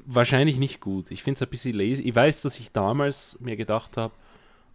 wahrscheinlich 0.06 0.58
nicht 0.58 0.82
gut. 0.82 1.10
Ich 1.10 1.24
finde 1.24 1.38
es 1.40 1.42
ein 1.42 1.50
bisschen 1.50 1.76
lazy. 1.76 2.04
Ich 2.04 2.14
weiß, 2.14 2.42
dass 2.44 2.60
ich 2.60 2.72
damals 2.72 3.40
mir 3.42 3.56
gedacht 3.56 3.98
habe, 3.98 4.14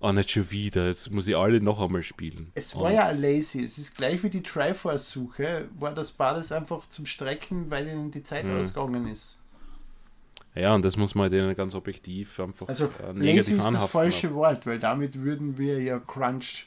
oh, 0.01 0.10
nicht 0.10 0.31
schon 0.31 0.51
wieder, 0.51 0.89
jetzt 0.89 1.10
muss 1.12 1.28
ich 1.28 1.36
alle 1.36 1.60
noch 1.60 1.81
einmal 1.81 2.02
spielen. 2.02 2.51
Es 2.55 2.74
war 2.74 2.82
Und- 2.86 2.94
ja 2.94 3.10
lazy. 3.12 3.62
Es 3.62 3.78
ist 3.78 3.97
gleich 3.97 4.23
wie 4.24 4.31
die 4.31 4.43
Triforce-Suche, 4.43 5.68
war 5.78 5.94
das 5.94 6.10
beides 6.12 6.51
einfach 6.51 6.86
zum 6.89 7.06
Strecken, 7.06 7.70
weil 7.70 7.86
ihnen 7.86 8.10
die 8.10 8.24
Zeit 8.24 8.44
Mhm. 8.44 8.59
ausgegangen 8.59 9.06
ist. 9.06 9.39
Ja, 10.56 10.74
und 10.74 10.84
das 10.84 10.96
muss 10.96 11.14
man 11.14 11.30
denen 11.30 11.54
ganz 11.54 11.74
objektiv 11.74 12.40
einfach 12.40 12.66
Also 12.68 12.86
äh, 12.86 13.12
lazy 13.12 13.18
negativ 13.18 13.58
ist 13.58 13.72
das 13.72 13.84
falsche 13.84 14.34
Wort, 14.34 14.66
weil 14.66 14.78
damit 14.78 15.20
würden 15.22 15.58
wir 15.58 15.82
ja 15.82 15.98
Crunch 15.98 16.66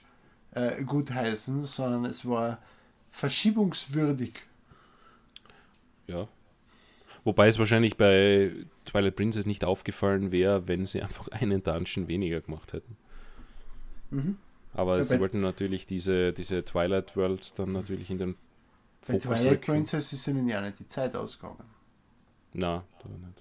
äh, 0.51 0.83
gut 0.83 1.11
heißen, 1.11 1.61
sondern 1.63 2.05
es 2.05 2.23
war 2.27 2.59
verschiebungswürdig. 3.11 4.33
Ja. 6.07 6.27
Wobei 7.23 7.47
es 7.47 7.59
wahrscheinlich 7.59 7.97
bei 7.97 8.51
Twilight 8.85 9.15
Princess 9.15 9.45
nicht 9.45 9.63
aufgefallen 9.65 10.31
wäre, 10.31 10.67
wenn 10.67 10.85
sie 10.85 11.01
einfach 11.01 11.27
einen 11.31 11.63
Dungeon 11.63 12.07
weniger 12.07 12.41
gemacht 12.41 12.73
hätten. 12.73 12.95
Mhm. 14.11 14.37
Aber 14.73 14.97
Ja, 14.97 15.03
sie 15.03 15.15
bei- 15.15 15.21
wollten 15.21 15.41
natürlich 15.41 15.87
diese, 15.87 16.31
diese 16.31 16.63
Twilight 16.63 17.15
World 17.17 17.57
dann 17.57 17.71
natürlich 17.71 18.09
in 18.11 18.19
den 18.19 18.35
Bei 19.01 19.13
Fokus 19.19 19.23
Twilight 19.23 19.51
rücken. 19.53 19.61
Princess 19.65 20.13
ist 20.13 20.27
ihnen 20.27 20.47
ja 20.47 20.61
nicht 20.61 20.79
die 20.79 20.87
Zeit 20.87 21.15
ausgegangen. 21.15 21.63
Na, 22.53 22.83
da 23.01 23.09
nicht. 23.09 23.38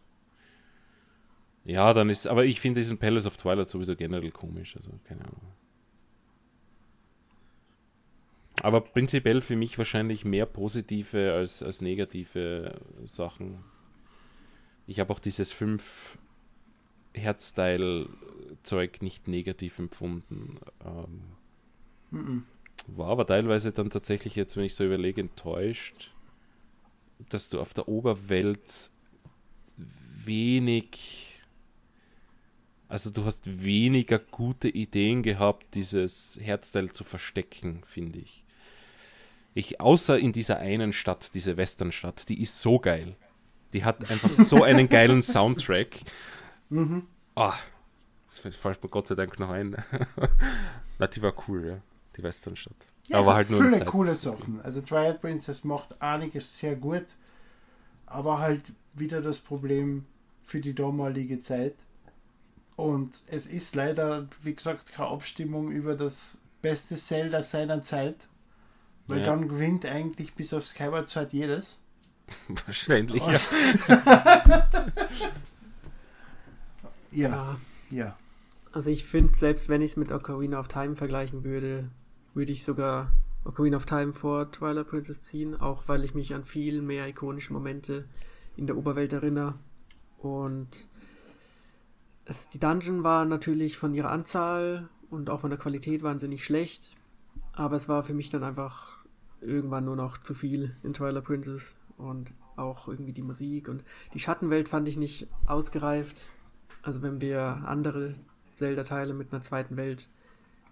Ja, 1.69 1.93
dann 1.93 2.09
ist, 2.09 2.27
aber 2.27 2.47
ich 2.47 2.61
finde 2.63 2.81
diesen 2.81 2.97
Palace 2.97 3.27
of 3.27 3.37
Twilight 3.37 3.69
sowieso 3.69 3.95
generell 3.95 4.31
komisch, 4.31 4.75
also 4.75 4.91
keine 5.05 5.21
Ahnung. 5.21 5.53
Aber 8.63 8.81
prinzipiell 8.81 9.43
für 9.43 9.55
mich 9.55 9.77
wahrscheinlich 9.77 10.25
mehr 10.25 10.47
positive 10.47 11.35
als, 11.35 11.63
als 11.63 11.83
negative 11.83 12.75
Sachen. 13.05 13.63
Ich 14.87 14.99
habe 14.99 15.13
auch 15.13 15.19
dieses 15.21 15.53
5 15.53 16.17
Herzteil-Zeug 17.15 19.03
nicht 19.03 19.29
negativ 19.29 19.79
empfunden. 19.79 20.59
Ähm, 20.85 21.21
Mhm. 22.11 22.47
war 22.87 23.11
aber 23.11 23.27
teilweise 23.27 23.71
dann 23.73 23.91
tatsächlich 23.91 24.35
jetzt, 24.35 24.57
wenn 24.57 24.65
ich 24.65 24.75
so 24.75 24.85
überlege, 24.85 25.21
enttäuscht, 25.21 26.11
dass 27.29 27.51
du 27.51 27.61
auf 27.61 27.75
der 27.75 27.87
Oberwelt 27.89 28.91
wenig, 29.77 31.28
also 32.89 33.11
du 33.11 33.25
hast 33.25 33.63
weniger 33.63 34.19
gute 34.19 34.69
Ideen 34.69 35.23
gehabt, 35.23 35.75
dieses 35.75 36.39
Herzteil 36.41 36.91
zu 36.93 37.05
verstecken, 37.05 37.83
finde 37.85 38.21
ich. 38.21 38.45
Ich, 39.55 39.81
außer 39.81 40.19
in 40.19 40.33
dieser 40.33 40.59
einen 40.59 40.93
Stadt, 40.93 41.35
diese 41.35 41.57
Westernstadt, 41.57 42.29
die 42.29 42.41
ist 42.41 42.61
so 42.61 42.79
geil. 42.79 43.17
Die 43.73 43.85
hat 43.85 44.11
einfach 44.11 44.33
so 44.33 44.63
einen 44.65 44.89
geilen 44.89 45.21
Soundtrack. 45.21 46.01
Mhm. 46.71 47.07
Ah, 47.35 47.55
das 48.27 48.39
fällt 48.39 48.83
mir 48.83 48.89
Gott 48.89 49.09
sei 49.09 49.15
Dank 49.15 49.39
noch 49.39 49.51
ein. 49.51 49.77
Na, 50.99 51.07
die 51.07 51.21
war 51.23 51.35
cool, 51.49 51.67
ja. 51.67 51.79
Die 52.17 52.23
Westernstadt. 52.23 52.77
Ja, 53.09 53.19
aber 53.19 53.29
es 53.29 53.35
halt 53.35 53.51
hat 53.51 53.59
nur 53.59 53.71
viele 53.71 53.85
coole 53.85 54.15
Sachen. 54.15 54.61
Also 54.63 54.81
Twilight 54.81 55.21
Princess 55.21 55.65
macht 55.65 56.01
einiges 56.01 56.59
sehr 56.59 56.77
gut, 56.77 57.05
aber 58.07 58.39
halt 58.39 58.73
wieder 58.95 59.21
das 59.21 59.39
Problem 59.39 60.05
für 60.45 60.61
die 60.61 60.75
damalige 60.75 61.41
Zeit. 61.41 61.75
Und 62.79 63.23
es 63.27 63.47
ist 63.47 63.75
leider, 63.75 64.29
wie 64.45 64.55
gesagt, 64.55 64.93
keine 64.93 65.09
Abstimmung 65.09 65.73
über 65.73 65.97
das 65.97 66.39
beste 66.63 66.95
Zelda 66.95 67.43
seiner 67.43 67.81
Zeit, 67.83 68.29
weil 69.09 69.19
Ja. 69.19 69.25
dann 69.27 69.49
gewinnt 69.49 69.85
eigentlich 69.85 70.33
bis 70.35 70.55
auf 70.55 70.65
Skyward 70.65 71.09
Sword 71.09 71.33
jedes. 71.33 71.81
Wahrscheinlich, 72.67 73.21
Oh. 73.21 73.31
ja. 73.33 73.41
Ja, 77.11 77.29
Ja, 77.29 77.57
ja. 77.91 78.17
also 78.73 78.91
ich 78.91 79.05
finde, 79.05 79.37
selbst 79.37 79.69
wenn 79.69 79.83
ich 79.83 79.93
es 79.93 79.97
mit 79.97 80.13
Ocarina 80.13 80.61
of 80.61 80.69
Time 80.69 80.95
vergleichen 80.95 81.43
würde, 81.43 81.91
würde 82.35 82.53
ich 82.53 82.63
sogar 82.63 83.11
Ocarina 83.45 83.77
of 83.79 83.87
Time 83.87 84.13
vor 84.13 84.53
Twilight 84.53 84.89
Princess 84.89 85.21
ziehen, 85.23 85.57
auch 85.61 85.89
weil 85.89 86.05
ich 86.05 86.15
mich 86.15 86.33
an 86.35 86.45
viel 86.45 86.81
mehr 86.83 87.09
ikonische 87.09 87.53
Momente 87.53 88.05
in 88.57 88.69
der 88.69 88.77
Oberwelt 88.77 89.13
erinnere. 89.13 89.55
Und 90.19 90.69
es, 92.29 92.49
die 92.49 92.61
Dungeon 92.61 93.03
waren 93.05 93.29
natürlich 93.29 93.79
von 93.79 93.95
ihrer 93.95 94.11
Anzahl 94.11 94.89
und 95.11 95.31
auch 95.31 95.41
von 95.41 95.51
der 95.51 95.59
Qualität 95.59 96.03
waren 96.03 96.19
sie 96.19 96.29
nicht 96.29 96.45
schlecht, 96.45 96.97
aber 97.55 97.77
es 97.77 97.89
war 97.89 98.03
für 98.03 98.13
mich 98.15 98.29
dann 98.29 98.45
einfach 98.45 98.99
irgendwann 99.41 99.87
nur 99.87 99.97
noch 99.97 100.19
zu 100.19 100.35
viel 100.35 100.77
in 100.83 100.93
Twilight 100.93 101.25
Princess 101.25 101.75
und 101.97 102.35
auch 102.57 102.87
irgendwie 102.87 103.13
die 103.13 103.23
Musik 103.23 103.69
und 103.69 103.83
die 104.13 104.19
Schattenwelt 104.19 104.69
fand 104.69 104.89
ich 104.89 104.99
nicht 104.99 105.27
ausgereift. 105.47 106.29
Also 106.83 107.01
wenn 107.03 107.21
wir 107.21 107.41
andere 107.65 108.15
Zelda-Teile 108.53 109.15
mit 109.15 109.33
einer 109.33 109.43
zweiten 109.43 109.77
Welt 109.77 110.11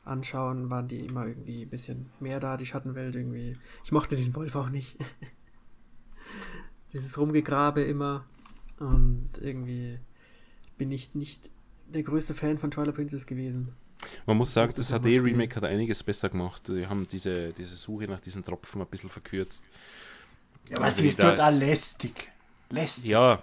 anschauen, 0.05 0.69
waren 0.69 0.89
die 0.89 1.07
immer 1.07 1.27
irgendwie 1.27 1.63
ein 1.63 1.71
bisschen 1.71 2.11
mehr 2.21 2.39
da, 2.39 2.57
die 2.57 2.67
Schattenwelt 2.67 3.15
irgendwie. 3.15 3.57
Ich 3.83 3.93
mochte 3.93 4.15
diesen 4.15 4.35
Wolf 4.35 4.55
auch 4.57 4.69
nicht. 4.69 4.99
Dieses 6.93 7.19
Rumgegrabe 7.19 7.83
immer. 7.83 8.25
Und 8.79 9.31
irgendwie 9.41 9.99
bin 10.79 10.91
ich 10.93 11.15
nicht 11.15 11.51
der 11.89 12.03
größte 12.03 12.35
Fan 12.35 12.59
von 12.59 12.71
Twilight 12.71 12.95
Princess 12.95 13.27
gewesen. 13.27 13.75
Man 14.27 14.37
muss 14.37 14.53
sagen, 14.53 14.73
das 14.77 14.89
das. 14.89 15.01
HD-Remake 15.01 15.57
hat 15.57 15.65
einiges 15.65 16.03
besser 16.03 16.29
gemacht. 16.29 16.69
Die 16.69 16.87
haben 16.87 17.07
diese, 17.09 17.53
diese 17.53 17.77
Suche 17.77 18.07
nach 18.07 18.21
diesen 18.21 18.45
Tropfen 18.45 18.81
ein 18.81 18.87
bisschen 18.87 19.11
verkürzt. 19.11 19.65
ja 20.69 20.77
aber 20.77 20.87
Also 20.87 21.03
sie 21.03 21.09
ist 21.09 21.23
dort 21.23 21.39
da 21.39 21.49
auch 21.49 21.53
lästig. 21.53 22.31
Lästig. 22.71 23.11
Ja, 23.11 23.43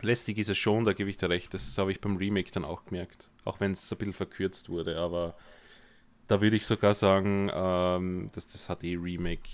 lästig 0.00 0.38
ist 0.38 0.50
es 0.50 0.58
schon, 0.58 0.84
da 0.84 0.92
gebe 0.92 1.10
ich 1.10 1.16
dir 1.16 1.28
recht. 1.28 1.52
Das 1.54 1.76
habe 1.78 1.92
ich 1.92 2.00
beim 2.00 2.16
Remake 2.16 2.50
dann 2.52 2.64
auch 2.64 2.84
gemerkt. 2.84 3.28
Auch 3.44 3.60
wenn 3.60 3.72
es 3.72 3.90
ein 3.90 3.98
bisschen 3.98 4.12
verkürzt 4.12 4.68
wurde. 4.68 4.98
Aber 4.98 5.34
da 6.28 6.40
würde 6.40 6.56
ich 6.56 6.66
sogar 6.66 6.94
sagen, 6.94 7.50
ähm, 7.52 8.30
dass 8.32 8.46
das 8.46 8.66
HD-Remake 8.66 9.48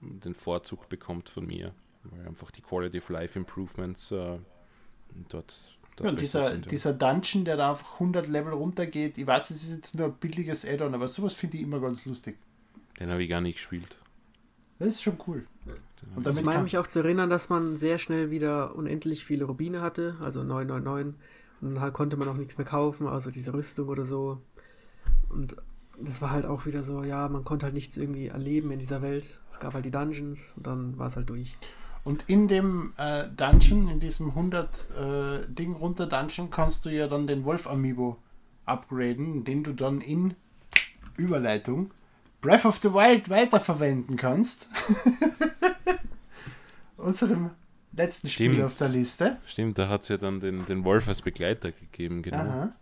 den 0.00 0.34
Vorzug 0.34 0.88
bekommt 0.88 1.28
von 1.28 1.46
mir. 1.46 1.74
Weil 2.04 2.26
einfach 2.26 2.50
die 2.50 2.62
Quality 2.62 2.98
of 2.98 3.08
Life 3.08 3.38
Improvements 3.38 4.10
äh, 4.10 4.38
dort 5.28 5.78
Ja, 6.00 6.08
und 6.08 6.20
dieser, 6.20 6.56
dieser 6.56 6.94
Dungeon, 6.94 7.44
der 7.44 7.56
da 7.56 7.70
einfach 7.70 7.94
100 7.94 8.26
Level 8.26 8.52
runtergeht, 8.54 9.18
ich 9.18 9.26
weiß, 9.26 9.50
es 9.50 9.64
ist 9.64 9.74
jetzt 9.74 9.94
nur 9.94 10.06
ein 10.06 10.14
billiges 10.14 10.64
Add-on, 10.64 10.94
aber 10.94 11.06
sowas 11.06 11.34
finde 11.34 11.58
ich 11.58 11.62
immer 11.62 11.80
ganz 11.80 12.06
lustig. 12.06 12.38
Den 12.98 13.10
habe 13.10 13.22
ich 13.22 13.28
gar 13.28 13.40
nicht 13.40 13.56
gespielt. 13.56 13.96
Das 14.78 14.88
ist 14.88 15.02
schon 15.02 15.18
cool. 15.26 15.46
Und 16.16 16.26
damit 16.26 16.40
Ich 16.40 16.44
meine 16.44 16.62
mich 16.62 16.78
auch 16.78 16.86
zu 16.86 17.00
erinnern, 17.00 17.30
dass 17.30 17.48
man 17.48 17.76
sehr 17.76 17.98
schnell 17.98 18.30
wieder 18.30 18.74
unendlich 18.74 19.24
viele 19.24 19.44
Rubine 19.44 19.80
hatte, 19.80 20.16
also 20.20 20.42
999. 20.42 21.14
Und 21.60 21.74
dann 21.74 21.80
halt 21.80 21.94
konnte 21.94 22.16
man 22.16 22.28
auch 22.28 22.36
nichts 22.36 22.58
mehr 22.58 22.66
kaufen, 22.66 23.06
also 23.06 23.30
diese 23.30 23.54
Rüstung 23.54 23.88
oder 23.88 24.04
so. 24.04 24.40
Und 25.28 25.56
das 26.00 26.20
war 26.20 26.30
halt 26.30 26.46
auch 26.46 26.66
wieder 26.66 26.82
so, 26.82 27.04
ja, 27.04 27.28
man 27.28 27.44
konnte 27.44 27.66
halt 27.66 27.74
nichts 27.74 27.96
irgendwie 27.96 28.28
erleben 28.28 28.72
in 28.72 28.80
dieser 28.80 29.02
Welt. 29.02 29.40
Es 29.50 29.60
gab 29.60 29.74
halt 29.74 29.84
die 29.84 29.90
Dungeons 29.90 30.52
und 30.56 30.66
dann 30.66 30.98
war 30.98 31.06
es 31.06 31.16
halt 31.16 31.30
durch. 31.30 31.56
Und 32.04 32.28
in 32.28 32.48
dem 32.48 32.94
äh, 32.96 33.28
Dungeon, 33.28 33.88
in 33.88 34.00
diesem 34.00 34.30
100 34.30 34.68
äh, 34.90 35.46
Ding 35.48 35.74
runter 35.74 36.06
Dungeon, 36.06 36.50
kannst 36.50 36.84
du 36.84 36.90
ja 36.90 37.06
dann 37.06 37.26
den 37.26 37.44
Wolf 37.44 37.66
Amiibo 37.66 38.18
upgraden, 38.64 39.44
den 39.44 39.62
du 39.62 39.72
dann 39.72 40.00
in 40.00 40.34
Überleitung 41.16 41.92
Breath 42.40 42.64
of 42.64 42.78
the 42.78 42.92
Wild 42.92 43.30
weiterverwenden 43.30 44.16
kannst. 44.16 44.68
Unserem 46.96 47.50
letzten 47.92 48.28
Spiel 48.28 48.52
Stimmt. 48.52 48.64
auf 48.64 48.78
der 48.78 48.88
Liste. 48.88 49.38
Stimmt, 49.46 49.78
da 49.78 49.88
hat 49.88 50.02
es 50.02 50.08
ja 50.08 50.16
dann 50.16 50.40
den, 50.40 50.66
den 50.66 50.84
Wolf 50.84 51.06
als 51.06 51.22
Begleiter 51.22 51.70
gegeben, 51.70 52.22
genau. 52.22 52.38
Aha. 52.38 52.72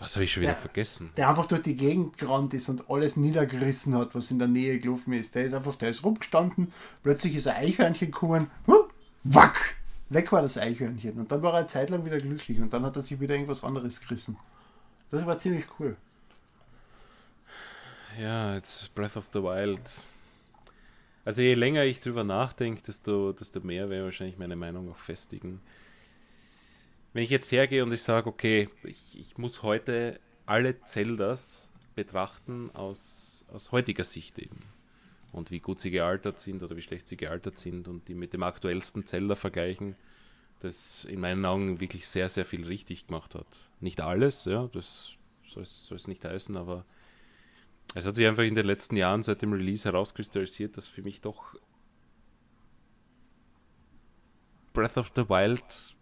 Was 0.00 0.16
habe 0.16 0.24
ich 0.24 0.32
schon 0.32 0.42
wieder 0.42 0.52
Ja. 0.52 0.58
vergessen? 0.58 1.10
der 1.16 1.28
einfach 1.28 1.46
durch 1.46 1.62
die 1.62 1.76
Gegend 1.76 2.18
gerannt 2.18 2.52
ist 2.54 2.68
und 2.68 2.88
alles 2.90 3.16
niedergerissen 3.16 3.94
hat, 3.96 4.14
was 4.14 4.30
in 4.30 4.38
der 4.38 4.48
Nähe 4.48 4.78
gelaufen 4.78 5.12
ist. 5.12 5.34
Der 5.34 5.44
ist 5.44 5.54
einfach, 5.54 5.76
der 5.76 5.90
ist 5.90 6.04
rumgestanden, 6.04 6.72
plötzlich 7.02 7.34
ist 7.36 7.46
ein 7.46 7.56
Eichhörnchen 7.56 8.10
gekommen, 8.10 8.50
huh, 8.66 8.88
wack, 9.22 9.76
weg 10.10 10.30
war 10.32 10.42
das 10.42 10.58
Eichhörnchen. 10.58 11.12
Und 11.18 11.30
dann 11.32 11.42
war 11.42 11.52
er 11.52 11.58
eine 11.60 11.66
Zeit 11.66 11.90
lang 11.90 12.04
wieder 12.04 12.18
glücklich 12.20 12.58
und 12.60 12.72
dann 12.72 12.82
hat 12.84 12.96
er 12.96 13.02
sich 13.02 13.18
wieder 13.20 13.34
irgendwas 13.34 13.64
anderes 13.64 14.00
gerissen. 14.00 14.36
Das 15.10 15.24
war 15.24 15.38
ziemlich 15.38 15.64
cool. 15.78 15.96
Ja, 18.20 18.54
jetzt 18.54 18.94
Breath 18.94 19.16
of 19.16 19.28
the 19.32 19.42
Wild. 19.42 19.80
Also 21.24 21.40
je 21.42 21.54
länger 21.54 21.84
ich 21.84 22.00
drüber 22.00 22.22
nachdenke, 22.22 22.82
desto, 22.82 23.32
desto 23.32 23.60
mehr 23.60 23.88
werde 23.88 24.02
ich 24.02 24.04
wahrscheinlich 24.04 24.38
meine 24.38 24.56
Meinung 24.56 24.90
auch 24.90 24.96
festigen. 24.98 25.60
Wenn 27.14 27.22
ich 27.22 27.30
jetzt 27.30 27.52
hergehe 27.52 27.84
und 27.84 27.92
ich 27.92 28.02
sage, 28.02 28.28
okay, 28.28 28.68
ich, 28.82 29.18
ich 29.18 29.38
muss 29.38 29.62
heute 29.62 30.20
alle 30.46 30.80
Zeldas 30.82 31.70
betrachten 31.94 32.70
aus, 32.74 33.44
aus 33.52 33.70
heutiger 33.70 34.02
Sicht 34.02 34.38
eben. 34.40 34.58
Und 35.32 35.52
wie 35.52 35.60
gut 35.60 35.78
sie 35.78 35.92
gealtert 35.92 36.40
sind 36.40 36.62
oder 36.64 36.76
wie 36.76 36.82
schlecht 36.82 37.06
sie 37.06 37.16
gealtert 37.16 37.56
sind 37.56 37.86
und 37.86 38.08
die 38.08 38.14
mit 38.14 38.32
dem 38.32 38.42
aktuellsten 38.42 39.06
Zelda 39.06 39.36
vergleichen, 39.36 39.94
das 40.58 41.04
in 41.04 41.20
meinen 41.20 41.44
Augen 41.44 41.80
wirklich 41.80 42.08
sehr, 42.08 42.28
sehr 42.28 42.44
viel 42.44 42.66
richtig 42.66 43.06
gemacht 43.06 43.36
hat. 43.36 43.46
Nicht 43.78 44.00
alles, 44.00 44.44
ja, 44.44 44.68
das 44.72 45.16
soll 45.46 45.62
es 45.62 45.86
soll 45.86 45.96
es 45.96 46.08
nicht 46.08 46.24
heißen, 46.24 46.56
aber 46.56 46.84
es 47.94 48.06
hat 48.06 48.16
sich 48.16 48.26
einfach 48.26 48.42
in 48.42 48.56
den 48.56 48.66
letzten 48.66 48.96
Jahren 48.96 49.22
seit 49.22 49.40
dem 49.40 49.52
Release 49.52 49.88
herauskristallisiert, 49.88 50.76
dass 50.76 50.88
für 50.88 51.02
mich 51.02 51.20
doch 51.20 51.54
Breath 54.72 54.96
of 54.96 55.12
the 55.14 55.28
Wild 55.28 55.94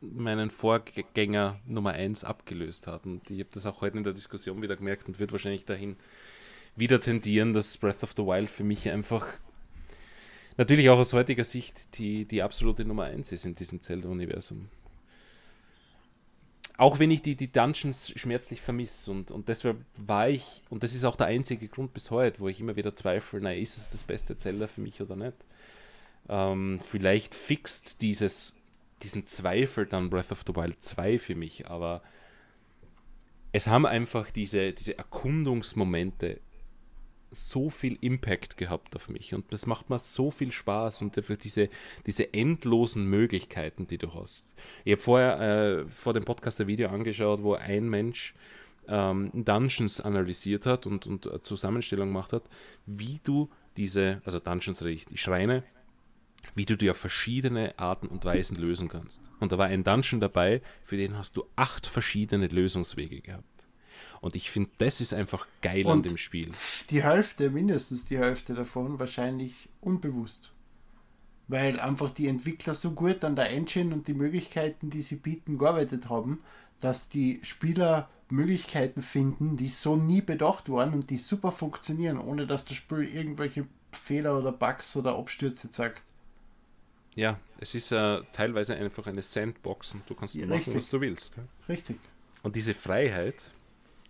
meinen 0.00 0.50
Vorgänger 0.50 1.60
Nummer 1.66 1.92
1 1.92 2.24
abgelöst 2.24 2.86
hat. 2.86 3.06
Und 3.06 3.30
ich 3.30 3.40
habe 3.40 3.50
das 3.52 3.66
auch 3.66 3.80
heute 3.80 3.98
in 3.98 4.04
der 4.04 4.12
Diskussion 4.12 4.62
wieder 4.62 4.76
gemerkt 4.76 5.08
und 5.08 5.18
wird 5.18 5.32
wahrscheinlich 5.32 5.64
dahin 5.64 5.96
wieder 6.76 7.00
tendieren, 7.00 7.52
dass 7.52 7.78
Breath 7.78 8.02
of 8.02 8.12
the 8.16 8.22
Wild 8.22 8.50
für 8.50 8.64
mich 8.64 8.88
einfach 8.90 9.26
natürlich 10.56 10.90
auch 10.90 10.98
aus 10.98 11.12
heutiger 11.12 11.44
Sicht 11.44 11.98
die, 11.98 12.26
die 12.26 12.42
absolute 12.42 12.84
Nummer 12.84 13.04
1 13.04 13.32
ist 13.32 13.46
in 13.46 13.54
diesem 13.54 13.80
Zelda-Universum. 13.80 14.68
Auch 16.78 16.98
wenn 16.98 17.10
ich 17.10 17.22
die, 17.22 17.36
die 17.36 17.50
Dungeons 17.50 18.12
schmerzlich 18.16 18.60
vermisse 18.60 19.10
und, 19.10 19.30
und 19.30 19.48
deshalb 19.48 19.78
war 19.96 20.28
ich, 20.28 20.62
und 20.68 20.82
das 20.82 20.94
ist 20.94 21.04
auch 21.04 21.16
der 21.16 21.26
einzige 21.26 21.68
Grund 21.68 21.94
bis 21.94 22.10
heute, 22.10 22.40
wo 22.40 22.48
ich 22.48 22.60
immer 22.60 22.76
wieder 22.76 22.94
zweifle, 22.94 23.40
na, 23.40 23.54
ist 23.54 23.78
es 23.78 23.88
das 23.88 24.04
beste 24.04 24.36
Zelda 24.36 24.66
für 24.66 24.82
mich 24.82 25.00
oder 25.00 25.16
nicht? 25.16 25.36
Ähm, 26.28 26.80
vielleicht 26.84 27.34
fixt 27.34 28.02
dieses, 28.02 28.54
diesen 29.02 29.26
Zweifel 29.26 29.86
dann 29.86 30.10
Breath 30.10 30.32
of 30.32 30.44
the 30.46 30.54
Wild 30.54 30.82
2 30.82 31.18
für 31.18 31.34
mich, 31.34 31.68
aber 31.68 32.02
es 33.52 33.66
haben 33.66 33.86
einfach 33.86 34.30
diese, 34.30 34.72
diese 34.72 34.98
Erkundungsmomente 34.98 36.40
so 37.30 37.70
viel 37.70 37.98
Impact 38.00 38.56
gehabt 38.56 38.94
auf 38.96 39.08
mich 39.08 39.34
und 39.34 39.52
das 39.52 39.66
macht 39.66 39.90
mir 39.90 39.98
so 39.98 40.30
viel 40.30 40.52
Spaß 40.52 41.02
und 41.02 41.16
dafür 41.16 41.36
diese, 41.36 41.68
diese 42.06 42.32
endlosen 42.32 43.06
Möglichkeiten, 43.08 43.86
die 43.86 43.98
du 43.98 44.14
hast. 44.14 44.54
Ich 44.84 44.92
habe 44.92 45.02
vorher 45.02 45.40
äh, 45.40 45.88
vor 45.88 46.14
dem 46.14 46.24
Podcast 46.24 46.60
ein 46.60 46.66
Video 46.66 46.88
angeschaut, 46.88 47.42
wo 47.42 47.54
ein 47.54 47.88
Mensch 47.88 48.34
ähm, 48.88 49.30
Dungeons 49.34 50.00
analysiert 50.00 50.66
hat 50.66 50.86
und, 50.86 51.06
und 51.06 51.28
Zusammenstellung 51.44 52.08
gemacht 52.08 52.32
hat, 52.32 52.44
wie 52.86 53.20
du 53.22 53.50
diese, 53.76 54.22
also 54.24 54.38
Dungeons, 54.38 54.78
die 54.78 55.18
Schreine, 55.18 55.64
wie 56.54 56.64
du 56.64 56.90
auf 56.90 56.96
verschiedene 56.96 57.78
Arten 57.78 58.06
und 58.06 58.24
Weisen 58.24 58.56
lösen 58.56 58.88
kannst. 58.88 59.20
Und 59.40 59.52
da 59.52 59.58
war 59.58 59.66
ein 59.66 59.84
Dungeon 59.84 60.20
dabei, 60.20 60.62
für 60.82 60.96
den 60.96 61.16
hast 61.16 61.36
du 61.36 61.44
acht 61.56 61.86
verschiedene 61.86 62.46
Lösungswege 62.46 63.20
gehabt. 63.20 63.66
Und 64.20 64.36
ich 64.36 64.50
finde, 64.50 64.70
das 64.78 65.00
ist 65.00 65.12
einfach 65.12 65.46
geil 65.62 65.86
und 65.86 65.92
an 65.92 66.02
dem 66.02 66.16
Spiel. 66.16 66.50
Die 66.90 67.02
Hälfte, 67.02 67.50
mindestens 67.50 68.04
die 68.04 68.18
Hälfte 68.18 68.54
davon, 68.54 68.98
wahrscheinlich 68.98 69.68
unbewusst. 69.80 70.52
Weil 71.48 71.78
einfach 71.78 72.10
die 72.10 72.26
Entwickler 72.26 72.74
so 72.74 72.90
gut 72.92 73.22
an 73.24 73.36
der 73.36 73.50
Engine 73.50 73.94
und 73.94 74.08
die 74.08 74.14
Möglichkeiten, 74.14 74.90
die 74.90 75.02
sie 75.02 75.16
bieten, 75.16 75.58
gearbeitet 75.58 76.08
haben, 76.08 76.40
dass 76.80 77.08
die 77.08 77.40
Spieler 77.42 78.08
Möglichkeiten 78.28 79.02
finden, 79.02 79.56
die 79.56 79.68
so 79.68 79.96
nie 79.96 80.20
bedacht 80.20 80.68
waren 80.68 80.92
und 80.92 81.10
die 81.10 81.18
super 81.18 81.52
funktionieren, 81.52 82.18
ohne 82.18 82.46
dass 82.46 82.64
das 82.64 82.76
Spiel 82.76 83.04
irgendwelche 83.04 83.66
Fehler 83.92 84.38
oder 84.38 84.52
Bugs 84.52 84.96
oder 84.96 85.16
Abstürze 85.16 85.70
zeigt. 85.70 86.02
Ja, 87.16 87.40
es 87.58 87.74
ist 87.74 87.90
äh, 87.92 88.20
teilweise 88.32 88.76
einfach 88.76 89.06
eine 89.06 89.22
Sandbox 89.22 89.94
und 89.94 90.08
du 90.08 90.14
kannst 90.14 90.36
ja, 90.36 90.46
machen, 90.46 90.74
was 90.74 90.88
du 90.88 91.00
willst. 91.00 91.34
Richtig. 91.68 91.98
Und 92.42 92.54
diese 92.54 92.74
Freiheit, 92.74 93.36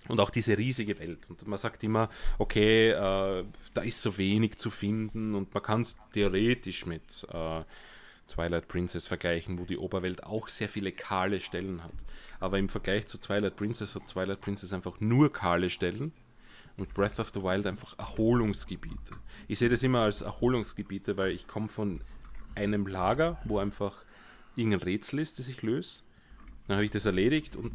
und 0.09 0.21
auch 0.21 0.31
diese 0.31 0.57
riesige 0.57 0.99
Welt. 0.99 1.29
Und 1.31 1.47
man 1.47 1.59
sagt 1.59 1.83
immer, 1.83 2.11
okay, 2.39 2.91
äh, 2.91 3.45
da 3.75 3.81
ist 3.83 4.01
so 4.01 4.17
wenig 4.19 4.59
zu 4.59 4.71
finden 4.71 5.35
und 5.35 5.53
man 5.53 5.63
kann 5.63 5.81
es 5.81 5.99
theoretisch 6.13 6.87
mit 6.87 7.27
äh, 7.33 7.63
Twilight 8.29 8.69
Princess 8.69 9.07
vergleichen, 9.07 9.59
wo 9.59 9.65
die 9.65 9.79
Oberwelt 9.79 10.25
auch 10.25 10.49
sehr 10.49 10.69
viele 10.69 10.93
kahle 10.93 11.41
Stellen 11.41 11.83
hat. 11.83 11.93
Aber 12.41 12.59
im 12.59 12.69
Vergleich 12.69 13.07
zu 13.07 13.19
Twilight 13.19 13.57
Princess 13.57 13.95
hat 13.95 14.07
Twilight 14.09 14.41
Princess 14.41 14.73
einfach 14.73 15.01
nur 15.01 15.33
kahle 15.33 15.71
Stellen 15.71 16.13
und 16.77 16.93
Breath 16.93 17.19
of 17.19 17.31
the 17.35 17.43
Wild 17.43 17.67
einfach 17.67 17.99
Erholungsgebiete. 17.99 19.17
Ich 19.49 19.59
sehe 19.59 19.69
das 19.69 19.83
immer 19.83 20.01
als 20.01 20.21
Erholungsgebiete, 20.21 21.17
weil 21.17 21.33
ich 21.33 21.47
komme 21.47 21.69
von 21.69 22.01
einem 22.57 22.87
Lager, 22.87 23.39
wo 23.45 23.59
einfach 23.59 24.05
irgendein 24.57 24.81
Rätsel 24.81 25.21
ist, 25.21 25.39
das 25.39 25.49
ich 25.49 25.63
löse. 25.63 26.01
Dann 26.67 26.77
habe 26.77 26.85
ich 26.85 26.91
das 26.91 27.05
erledigt 27.05 27.57
und 27.57 27.75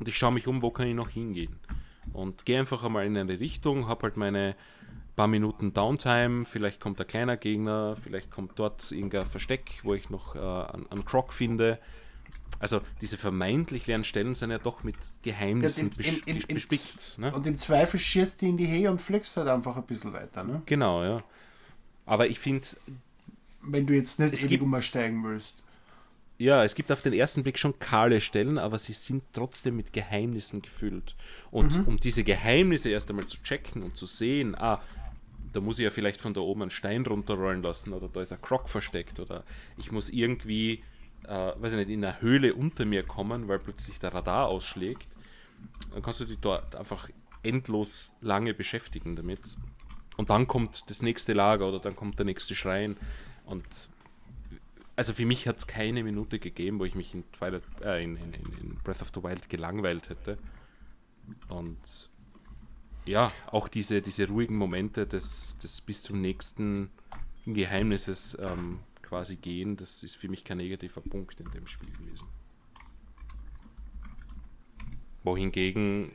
und 0.00 0.08
ich 0.08 0.16
schaue 0.16 0.32
mich 0.32 0.48
um, 0.48 0.62
wo 0.62 0.70
kann 0.70 0.88
ich 0.88 0.94
noch 0.94 1.10
hingehen. 1.10 1.54
Und 2.14 2.46
gehe 2.46 2.58
einfach 2.58 2.82
einmal 2.82 3.06
in 3.06 3.16
eine 3.16 3.38
Richtung, 3.38 3.86
habe 3.86 4.04
halt 4.04 4.16
meine 4.16 4.56
paar 5.14 5.28
Minuten 5.28 5.74
Downtime, 5.74 6.46
vielleicht 6.46 6.80
kommt 6.80 6.98
ein 6.98 7.06
kleiner 7.06 7.36
Gegner, 7.36 7.96
vielleicht 8.02 8.30
kommt 8.30 8.58
dort 8.58 8.90
irgendein 8.90 9.26
Versteck, 9.26 9.80
wo 9.82 9.92
ich 9.92 10.08
noch 10.08 10.34
äh, 10.34 10.38
einen 10.90 11.04
Croc 11.04 11.32
finde. 11.34 11.78
Also 12.58 12.80
diese 13.02 13.18
vermeintlich 13.18 13.86
leeren 13.86 14.02
Stellen 14.02 14.34
sind 14.34 14.50
ja 14.50 14.58
doch 14.58 14.82
mit 14.82 14.96
Geheimnissen 15.22 15.90
ja, 15.98 16.08
im, 16.08 16.36
im, 16.36 16.44
im, 16.48 16.54
bespickt. 16.54 17.18
Ne? 17.18 17.32
Und 17.32 17.46
im 17.46 17.58
Zweifel 17.58 18.00
schießt 18.00 18.40
die 18.40 18.48
in 18.48 18.56
die 18.56 18.68
Höhe 18.68 18.90
und 18.90 19.00
fliegst 19.02 19.36
halt 19.36 19.48
einfach 19.48 19.76
ein 19.76 19.84
bisschen 19.84 20.14
weiter. 20.14 20.42
Ne? 20.42 20.62
Genau, 20.64 21.04
ja. 21.04 21.22
Aber 22.06 22.26
ich 22.26 22.38
finde... 22.38 22.66
Wenn 23.62 23.86
du 23.86 23.94
jetzt 23.94 24.18
nicht 24.18 24.42
ewig 24.42 24.62
umsteigen 24.62 25.22
willst. 25.24 25.62
Ja, 26.38 26.64
es 26.64 26.74
gibt 26.74 26.90
auf 26.90 27.02
den 27.02 27.12
ersten 27.12 27.42
Blick 27.42 27.58
schon 27.58 27.78
kahle 27.78 28.22
Stellen, 28.22 28.56
aber 28.56 28.78
sie 28.78 28.94
sind 28.94 29.22
trotzdem 29.34 29.76
mit 29.76 29.92
Geheimnissen 29.92 30.62
gefüllt. 30.62 31.14
Und 31.50 31.76
mhm. 31.76 31.84
um 31.84 32.00
diese 32.00 32.24
Geheimnisse 32.24 32.88
erst 32.88 33.10
einmal 33.10 33.26
zu 33.26 33.42
checken 33.42 33.82
und 33.82 33.94
zu 33.94 34.06
sehen, 34.06 34.54
ah, 34.54 34.80
da 35.52 35.60
muss 35.60 35.78
ich 35.78 35.84
ja 35.84 35.90
vielleicht 35.90 36.20
von 36.20 36.32
da 36.32 36.40
oben 36.40 36.62
einen 36.62 36.70
Stein 36.70 37.04
runterrollen 37.04 37.62
lassen 37.62 37.92
oder 37.92 38.08
da 38.08 38.22
ist 38.22 38.32
ein 38.32 38.40
Croc 38.40 38.70
versteckt 38.70 39.20
oder 39.20 39.44
ich 39.76 39.92
muss 39.92 40.08
irgendwie, 40.08 40.82
äh, 41.24 41.52
weiß 41.56 41.72
ich 41.72 41.78
nicht, 41.78 41.90
in 41.90 42.04
einer 42.04 42.22
Höhle 42.22 42.54
unter 42.54 42.86
mir 42.86 43.02
kommen, 43.02 43.48
weil 43.48 43.58
plötzlich 43.58 43.98
der 43.98 44.14
Radar 44.14 44.48
ausschlägt. 44.48 45.08
Dann 45.92 46.02
kannst 46.02 46.20
du 46.20 46.24
dich 46.24 46.38
dort 46.40 46.74
einfach 46.74 47.10
endlos 47.42 48.12
lange 48.20 48.54
beschäftigen 48.54 49.16
damit. 49.16 49.40
Und 50.16 50.30
dann 50.30 50.46
kommt 50.46 50.88
das 50.88 51.02
nächste 51.02 51.32
Lager 51.32 51.68
oder 51.68 51.80
dann 51.80 51.96
kommt 51.96 52.18
der 52.18 52.26
nächste 52.26 52.54
Schrein. 52.54 52.96
Und 53.50 53.66
also 54.94 55.12
für 55.12 55.26
mich 55.26 55.48
hat 55.48 55.58
es 55.58 55.66
keine 55.66 56.04
Minute 56.04 56.38
gegeben, 56.38 56.78
wo 56.78 56.84
ich 56.84 56.94
mich 56.94 57.14
in, 57.14 57.30
Twilight, 57.32 57.64
äh, 57.82 58.02
in, 58.02 58.16
in, 58.16 58.32
in, 58.32 58.78
Breath 58.84 59.02
of 59.02 59.10
the 59.12 59.22
Wild 59.22 59.48
gelangweilt 59.48 60.08
hätte. 60.08 60.36
Und 61.48 62.10
ja, 63.06 63.32
auch 63.46 63.68
diese, 63.68 64.02
diese 64.02 64.28
ruhigen 64.28 64.56
Momente 64.56 65.06
des, 65.06 65.58
des 65.58 65.80
bis 65.80 66.02
zum 66.02 66.20
nächsten 66.20 66.90
Geheimnisses 67.44 68.38
ähm, 68.40 68.78
quasi 69.02 69.34
gehen, 69.34 69.76
das 69.76 70.04
ist 70.04 70.16
für 70.16 70.28
mich 70.28 70.44
kein 70.44 70.58
negativer 70.58 71.00
Punkt 71.00 71.40
in 71.40 71.50
dem 71.50 71.66
Spiel 71.66 71.90
gewesen. 71.90 72.28
Wohingegen, 75.24 76.12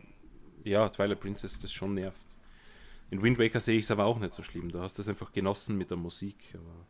ja, 0.63 0.87
Twilight 0.87 1.19
Princess 1.19 1.59
das 1.59 1.73
schon 1.73 1.95
nervt. 1.95 2.25
In 3.11 3.21
Wind 3.21 3.37
Waker 3.39 3.59
sehe 3.59 3.77
ich 3.77 3.83
es 3.83 3.91
aber 3.91 4.05
auch 4.05 4.19
nicht 4.19 4.33
so 4.33 4.41
schlimm. 4.41 4.71
Du 4.71 4.79
hast 4.79 4.97
das 4.97 5.09
einfach 5.09 5.31
genossen 5.31 5.77
mit 5.77 5.89
der 5.89 5.97
Musik. 5.97 6.37
Aber 6.53 6.85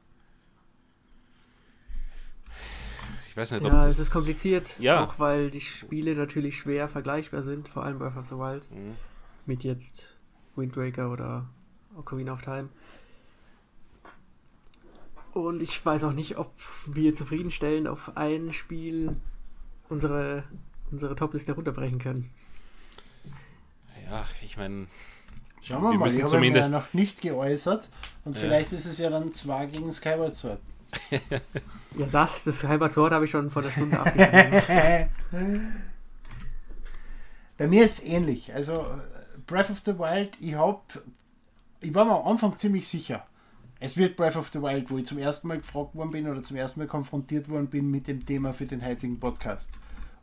Ich 3.35 3.37
weiß 3.41 3.51
nicht, 3.51 3.63
ja, 3.63 3.67
ob 3.67 3.81
das... 3.81 3.95
es 3.95 3.99
ist 3.99 4.11
kompliziert, 4.11 4.79
ja. 4.79 5.03
auch 5.03 5.19
weil 5.19 5.51
die 5.51 5.59
Spiele 5.59 6.15
natürlich 6.15 6.57
schwer 6.57 6.87
vergleichbar 6.87 7.41
sind, 7.41 7.67
vor 7.67 7.83
allem 7.83 7.99
Breath 7.99 8.15
of 8.15 8.25
the 8.27 8.35
Wild, 8.35 8.71
mhm. 8.71 8.95
mit 9.45 9.65
jetzt 9.65 10.21
Wind 10.55 10.77
Waker 10.77 11.11
oder 11.11 11.45
Ocarina 11.97 12.31
of 12.31 12.41
Time. 12.41 12.69
Und 15.33 15.61
ich 15.61 15.85
weiß 15.85 16.05
auch 16.05 16.13
nicht, 16.13 16.37
ob 16.37 16.53
wir 16.85 17.13
zufriedenstellend 17.13 17.89
auf 17.89 18.15
ein 18.15 18.53
Spiel 18.53 19.17
unsere, 19.89 20.45
unsere 20.89 21.13
Topliste 21.17 21.51
runterbrechen 21.51 21.99
können. 21.99 22.29
Ja, 24.09 24.23
ich 24.45 24.55
meine. 24.55 24.87
Schauen 25.61 25.83
wir, 25.83 25.91
wir 25.91 25.99
mal, 25.99 26.09
ich 26.09 26.21
habe 26.21 26.31
zumindest... 26.31 26.71
ja 26.71 26.79
noch 26.79 26.93
nicht 26.93 27.21
geäußert 27.21 27.89
und 28.23 28.33
ja. 28.33 28.39
vielleicht 28.43 28.71
ist 28.71 28.85
es 28.85 28.97
ja 28.97 29.09
dann 29.09 29.33
zwar 29.33 29.67
gegen 29.67 29.91
Skyward 29.91 30.37
Sword. 30.37 30.61
Ja, 31.11 32.05
das, 32.11 32.43
das 32.43 32.63
halber 32.63 32.89
Tor 32.89 33.11
habe 33.11 33.25
ich 33.25 33.31
schon 33.31 33.49
vor 33.49 33.61
der 33.61 33.71
Stunde 33.71 33.99
abgeschrieben. 33.99 35.11
Bei 37.57 37.67
mir 37.67 37.85
ist 37.85 37.99
es 37.99 38.05
ähnlich. 38.05 38.53
Also, 38.53 38.85
Breath 39.47 39.69
of 39.69 39.81
the 39.85 39.97
Wild, 39.97 40.37
ich 40.41 40.55
habe, 40.55 40.81
ich 41.81 41.93
war 41.93 42.05
mir 42.05 42.19
am 42.19 42.27
Anfang 42.27 42.55
ziemlich 42.57 42.87
sicher. 42.87 43.25
Es 43.79 43.97
wird 43.97 44.15
Breath 44.15 44.35
of 44.35 44.49
the 44.51 44.61
Wild, 44.61 44.89
wo 44.89 44.97
ich 44.97 45.05
zum 45.05 45.17
ersten 45.17 45.47
Mal 45.47 45.57
gefragt 45.57 45.95
worden 45.95 46.11
bin 46.11 46.27
oder 46.27 46.41
zum 46.41 46.57
ersten 46.57 46.79
Mal 46.79 46.87
konfrontiert 46.87 47.49
worden 47.49 47.67
bin 47.67 47.91
mit 47.91 48.07
dem 48.07 48.25
Thema 48.25 48.53
für 48.53 48.65
den 48.65 48.83
heutigen 48.83 49.19
Podcast. 49.19 49.71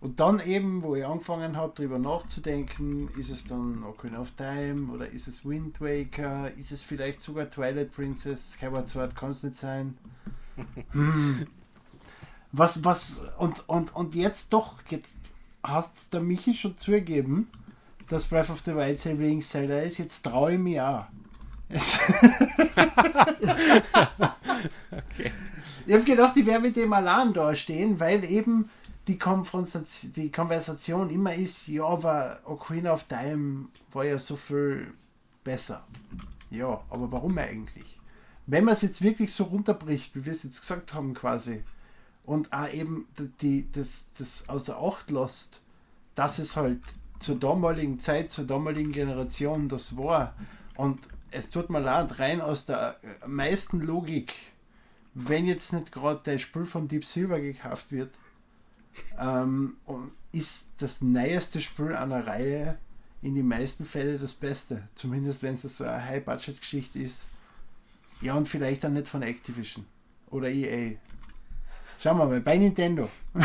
Und 0.03 0.19
dann 0.19 0.41
eben, 0.41 0.83
wo 0.83 0.97
ich 0.97 1.07
angefangen 1.07 1.57
habe, 1.57 1.73
darüber 1.77 1.99
nachzudenken, 1.99 3.09
ist 3.17 3.31
es 3.31 3.45
dann 3.45 3.85
Ocarina 3.85 4.21
of 4.21 4.33
Time 4.33 4.93
oder 4.93 5.09
ist 5.09 5.29
es 5.29 5.45
Wind 5.45 5.81
Waker, 5.81 6.51
ist 6.57 6.73
es 6.73 6.83
vielleicht 6.83 7.21
sogar 7.21 7.49
Twilight 7.49 7.93
Princess, 7.93 8.55
Skyward 8.55 8.89
Sword 8.89 9.15
kann 9.15 9.31
es 9.31 9.45
nicht 9.45 9.55
sein. 9.55 9.97
Hm. 10.93 11.47
Was, 12.53 12.85
was, 12.85 13.23
und, 13.39 13.67
und, 13.69 13.95
und 13.97 14.15
jetzt 14.15 14.53
doch, 14.53 14.83
jetzt 14.89 15.17
hast 15.63 16.13
der 16.13 16.21
Michi 16.21 16.55
schon 16.55 16.77
zugegeben, 16.77 17.49
dass 18.09 18.27
Breath 18.27 18.51
of 18.51 18.61
the 18.61 18.75
Wild 18.75 18.99
sein 18.99 19.19
Lieblingszelda 19.19 19.81
ist, 19.81 19.99
jetzt 19.99 20.23
traue 20.23 20.53
ich 20.55 20.59
mich 20.59 20.81
auch. 20.81 21.07
okay. 24.91 25.33
Ich 25.87 25.95
habe 25.95 26.05
gedacht, 26.05 26.37
ich 26.37 26.47
werde 26.47 26.61
mit 26.61 26.77
dem 26.77 26.93
allein 26.93 27.33
da 27.33 27.55
stehen, 27.55 27.99
weil 27.99 28.25
eben 28.25 28.69
die, 29.09 29.19
Konfrontation, 29.19 30.13
die 30.13 30.31
Konversation 30.31 31.11
immer 31.11 31.35
ist, 31.35 31.67
ja, 31.69 31.85
aber 31.85 32.41
Ocarina 32.45 32.93
of 32.93 33.05
Time 33.05 33.67
war 33.93 34.05
ja 34.05 34.19
so 34.19 34.37
viel 34.37 34.93
besser. 35.43 35.85
Ja, 36.51 36.83
aber 36.91 37.11
warum 37.11 37.37
eigentlich? 37.39 37.99
Wenn 38.53 38.65
man 38.65 38.75
es 38.75 38.83
jetzt 38.83 39.01
wirklich 39.01 39.33
so 39.33 39.45
runterbricht, 39.45 40.15
wie 40.15 40.27
wir 40.27 40.33
es 40.33 40.43
jetzt 40.43 40.61
gesagt 40.61 40.93
haben 40.93 41.15
quasi, 41.15 41.63
und 42.27 42.53
auch 42.53 42.71
eben 42.71 43.09
die, 43.41 43.67
das, 43.73 44.05
das 44.19 44.47
außer 44.47 44.77
Acht 44.79 45.11
lässt, 45.11 45.63
dass 46.15 46.39
es 46.39 46.55
halt 46.55 46.83
zur 47.19 47.37
damaligen 47.37 47.99
Zeit, 47.99 48.31
zur 48.31 48.45
damaligen 48.45 48.93
Generation 48.93 49.71
das 49.71 49.97
war. 49.97 50.35
Und 50.77 51.01
es 51.31 51.49
tut 51.49 51.71
mir 51.71 51.81
leid, 51.81 52.19
rein 52.19 52.43
aus 52.43 52.67
der 52.67 52.97
meisten 53.27 53.81
Logik, 53.81 54.35
wenn 55.15 55.47
jetzt 55.47 55.73
nicht 55.73 55.91
gerade 55.91 56.21
der 56.23 56.37
Spiel 56.37 56.67
von 56.67 56.89
Deep 56.89 57.07
Silver 57.07 57.41
gekauft 57.41 57.91
wird, 57.91 58.11
ähm, 59.19 59.79
ist 60.31 60.69
das 60.77 61.01
neueste 61.01 61.63
Spiel 61.63 61.97
einer 61.97 62.27
Reihe 62.27 62.77
in 63.23 63.35
den 63.35 63.49
meisten 63.49 63.87
Fällen 63.87 64.21
das 64.21 64.35
Beste. 64.35 64.89
Zumindest 64.95 65.43
wenn 65.43 65.55
es 65.55 65.63
so 65.63 65.85
eine 65.85 66.05
High-Budget-Geschichte 66.05 66.99
ist. 66.99 67.29
Ja, 68.23 68.35
und 68.35 68.47
vielleicht 68.49 68.85
dann 68.85 68.95
nicht 68.95 69.09
von 69.09 69.23
Activision 69.23 69.85
oder 70.31 70.49
EA. 70.49 70.97
Schauen 72.01 72.19
wir 72.19 72.27
mal, 72.27 72.41
bei 72.41 72.57
Nintendo. 72.57 73.09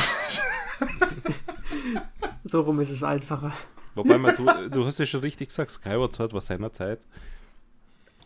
so 2.43 2.61
rum 2.61 2.79
ist 2.79 2.89
es 2.89 3.03
einfacher. 3.03 3.53
Wobei, 3.95 4.17
man, 4.17 4.35
du, 4.35 4.69
du 4.69 4.85
hast 4.85 4.99
ja 4.99 5.05
schon 5.05 5.21
richtig 5.21 5.49
gesagt, 5.49 5.71
Skyward 5.71 6.13
Sword 6.13 6.33
war 6.33 6.41
seinerzeit 6.41 6.99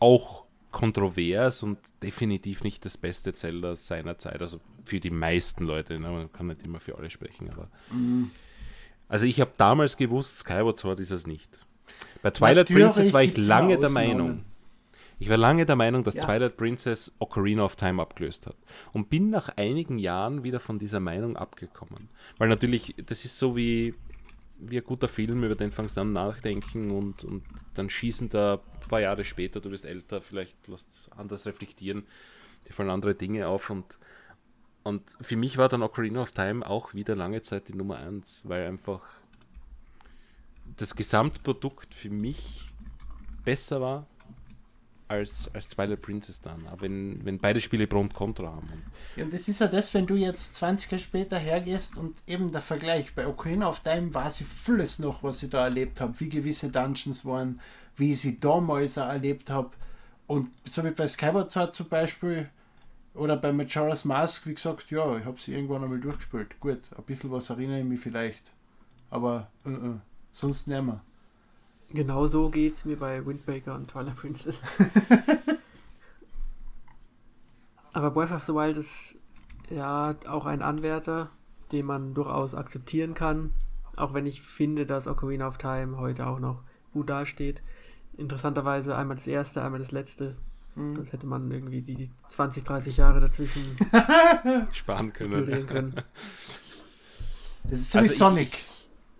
auch 0.01 0.45
kontrovers 0.71 1.63
und 1.63 1.77
definitiv 2.01 2.63
nicht 2.63 2.83
das 2.83 2.97
beste 2.97 3.33
Zelda 3.33 3.75
seiner 3.75 4.17
Zeit. 4.17 4.41
Also 4.41 4.59
für 4.83 4.99
die 4.99 5.11
meisten 5.11 5.65
Leute. 5.65 5.99
Ne? 5.99 6.09
Man 6.09 6.33
kann 6.33 6.47
nicht 6.47 6.63
immer 6.63 6.79
für 6.79 6.97
alle 6.97 7.09
sprechen, 7.09 7.49
aber. 7.51 7.69
Mhm. 7.91 8.31
Also 9.07 9.25
ich 9.25 9.39
habe 9.39 9.51
damals 9.57 9.97
gewusst, 9.97 10.39
Skyward 10.39 10.77
Sword 10.77 10.99
ist 11.01 11.11
es 11.11 11.27
nicht. 11.27 11.49
Bei 12.21 12.31
Twilight 12.31 12.69
Natürlich 12.69 12.83
Princess 12.83 13.13
war 13.13 13.23
ich 13.23 13.37
lange 13.37 13.77
der 13.77 13.89
Meinung. 13.89 14.43
Ich 15.21 15.29
war 15.29 15.37
lange 15.37 15.67
der 15.67 15.75
Meinung, 15.75 16.03
dass 16.03 16.15
ja. 16.15 16.23
Twilight 16.23 16.57
Princess 16.57 17.11
Ocarina 17.19 17.63
of 17.63 17.75
Time 17.75 18.01
abgelöst 18.01 18.47
hat. 18.47 18.55
Und 18.91 19.11
bin 19.11 19.29
nach 19.29 19.55
einigen 19.55 19.99
Jahren 19.99 20.43
wieder 20.43 20.59
von 20.59 20.79
dieser 20.79 20.99
Meinung 20.99 21.37
abgekommen. 21.37 22.09
Weil 22.39 22.49
natürlich, 22.49 22.95
das 23.05 23.23
ist 23.23 23.37
so 23.37 23.55
wie, 23.55 23.93
wie 24.57 24.79
ein 24.79 24.83
guter 24.83 25.07
Film, 25.07 25.43
über 25.43 25.53
den 25.53 25.71
fangst 25.71 25.95
du 25.95 26.01
an 26.01 26.11
nachdenken 26.11 26.89
und, 26.89 27.23
und 27.23 27.43
dann 27.75 27.91
schießen 27.91 28.29
da 28.29 28.61
paar 28.91 29.01
Jahre 29.01 29.23
später, 29.23 29.61
du 29.61 29.69
bist 29.69 29.85
älter, 29.85 30.21
vielleicht 30.21 30.67
lässt 30.67 31.09
anders 31.15 31.45
reflektieren, 31.45 32.03
dir 32.67 32.73
fallen 32.73 32.89
andere 32.89 33.15
Dinge 33.15 33.47
auf 33.47 33.69
und, 33.69 33.99
und 34.83 35.17
für 35.21 35.37
mich 35.37 35.57
war 35.57 35.69
dann 35.69 35.81
Ocarina 35.81 36.21
of 36.21 36.31
Time 36.31 36.67
auch 36.67 36.93
wieder 36.93 37.15
lange 37.15 37.41
Zeit 37.41 37.67
die 37.67 37.75
Nummer 37.75 37.97
1, 37.97 38.41
weil 38.45 38.67
einfach 38.67 39.01
das 40.77 40.95
Gesamtprodukt 40.95 41.93
für 41.93 42.09
mich 42.09 42.71
besser 43.45 43.81
war 43.81 44.07
als, 45.11 45.53
als 45.53 45.67
Twilight 45.67 46.01
Princess 46.01 46.41
dann, 46.41 46.67
auch 46.67 46.81
wenn, 46.81 47.23
wenn 47.25 47.37
beide 47.37 47.61
Spiele 47.61 47.85
Pro 47.85 47.99
und 47.99 48.13
Contra 48.13 48.47
haben. 48.47 48.67
Ja, 49.15 49.25
und 49.25 49.33
das 49.33 49.47
ist 49.47 49.59
ja 49.59 49.67
das, 49.67 49.93
wenn 49.93 50.07
du 50.07 50.15
jetzt 50.15 50.55
20 50.55 50.91
Jahre 50.91 51.03
später 51.03 51.37
hergehst 51.37 51.97
und 51.97 52.15
eben 52.27 52.51
der 52.51 52.61
Vergleich, 52.61 53.13
bei 53.13 53.27
Ocarina 53.27 53.67
of 53.67 53.81
Time 53.81 54.13
war 54.13 54.31
sie 54.31 54.45
vieles 54.45 54.99
noch, 54.99 55.21
was 55.23 55.43
ich 55.43 55.49
da 55.49 55.65
erlebt 55.65 56.01
habe, 56.01 56.19
wie 56.19 56.29
gewisse 56.29 56.69
Dungeons 56.69 57.25
waren, 57.25 57.59
wie 57.97 58.13
ich 58.13 58.21
sie 58.21 58.39
damals 58.39 58.97
erlebt 58.97 59.49
habe. 59.49 59.71
Und 60.27 60.49
so 60.65 60.83
wie 60.83 60.91
bei 60.91 61.07
Skyward 61.07 61.51
Sword 61.51 61.73
zum 61.73 61.89
Beispiel 61.89 62.49
oder 63.13 63.35
bei 63.35 63.51
Majora's 63.51 64.05
Mask, 64.05 64.47
wie 64.47 64.55
gesagt, 64.55 64.89
ja, 64.89 65.17
ich 65.17 65.25
habe 65.25 65.39
sie 65.39 65.53
irgendwann 65.53 65.83
einmal 65.83 65.99
durchgespielt. 65.99 66.59
Gut, 66.59 66.79
ein 66.97 67.03
bisschen 67.03 67.31
was 67.31 67.49
erinnere 67.49 67.79
ich 67.79 67.85
mich 67.85 67.99
vielleicht. 67.99 68.51
Aber 69.09 69.49
uh 69.65 69.69
-uh, 69.69 69.99
sonst 70.31 70.67
nicht 70.67 70.81
mehr. 70.81 71.01
Genau 71.93 72.25
so 72.27 72.49
geht 72.49 72.73
es 72.73 72.85
mir 72.85 72.97
bei 72.97 73.25
Windbreaker 73.25 73.75
und 73.75 73.89
Twilight 73.89 74.15
Princess. 74.15 74.61
Aber 77.93 78.11
Breath 78.11 78.31
of 78.31 78.43
the 78.43 78.53
Wild 78.53 78.77
ist 78.77 79.17
ja 79.69 80.15
auch 80.27 80.45
ein 80.45 80.61
Anwärter, 80.61 81.29
den 81.71 81.85
man 81.85 82.13
durchaus 82.13 82.55
akzeptieren 82.55 83.13
kann. 83.13 83.51
Auch 83.97 84.13
wenn 84.13 84.25
ich 84.25 84.41
finde, 84.41 84.85
dass 84.85 85.07
Ocarina 85.07 85.47
of 85.47 85.57
Time 85.57 85.97
heute 85.97 86.27
auch 86.27 86.39
noch 86.39 86.63
gut 86.93 87.09
dasteht. 87.09 87.61
Interessanterweise 88.15 88.95
einmal 88.95 89.17
das 89.17 89.27
erste, 89.27 89.61
einmal 89.61 89.79
das 89.79 89.91
letzte. 89.91 90.37
Mhm. 90.75 90.95
Das 90.95 91.11
hätte 91.11 91.27
man 91.27 91.51
irgendwie 91.51 91.81
die 91.81 92.09
20, 92.27 92.63
30 92.63 92.97
Jahre 92.97 93.19
dazwischen 93.19 93.77
sparen 94.71 95.11
können. 95.13 95.67
können. 95.67 95.95
Das 97.63 97.79
ist 97.79 97.91
so 97.91 97.99
also 97.99 98.11
wie 98.11 98.15
Sonic. 98.15 98.53
Ich, 98.53 98.70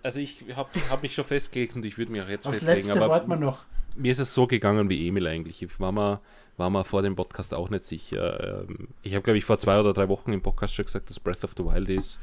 also 0.04 0.20
ich 0.20 0.46
habe 0.56 0.70
hab 0.90 1.02
mich 1.02 1.14
schon 1.14 1.26
festgelegt 1.26 1.76
und 1.76 1.86
ich 1.86 1.98
würde 1.98 2.12
mich 2.12 2.22
auch 2.22 2.30
jetzt 2.30 2.46
Aufs 2.48 2.60
festlegen. 2.60 2.88
Letzte 2.88 3.04
aber 3.04 3.26
man 3.28 3.40
noch. 3.40 3.66
Mir 3.96 4.12
ist 4.12 4.20
es 4.20 4.34
so 4.34 4.48
gegangen 4.48 4.90
wie 4.90 5.08
Emil 5.08 5.28
eigentlich. 5.28 5.62
Ich 5.62 5.80
war 5.80 5.92
mal, 5.92 6.22
war 6.58 6.70
mal 6.70 6.84
vor 6.84 7.02
dem 7.02 7.16
Podcast 7.16 7.54
auch 7.54 7.70
nicht 7.70 7.84
sicher. 7.84 8.66
Ähm, 8.70 8.90
ich 9.02 9.14
habe, 9.14 9.24
glaube 9.24 9.38
ich, 9.38 9.46
vor 9.46 9.60
zwei 9.60 9.80
oder 9.80 9.94
drei 9.94 10.08
Wochen 10.08 10.32
im 10.32 10.42
Podcast 10.42 10.74
schon 10.74 10.86
gesagt, 10.86 11.10
dass 11.10 11.20
Breath 11.20 11.44
of 11.44 11.54
the 11.58 11.66
Wild 11.66 11.90
ist. 11.90 12.20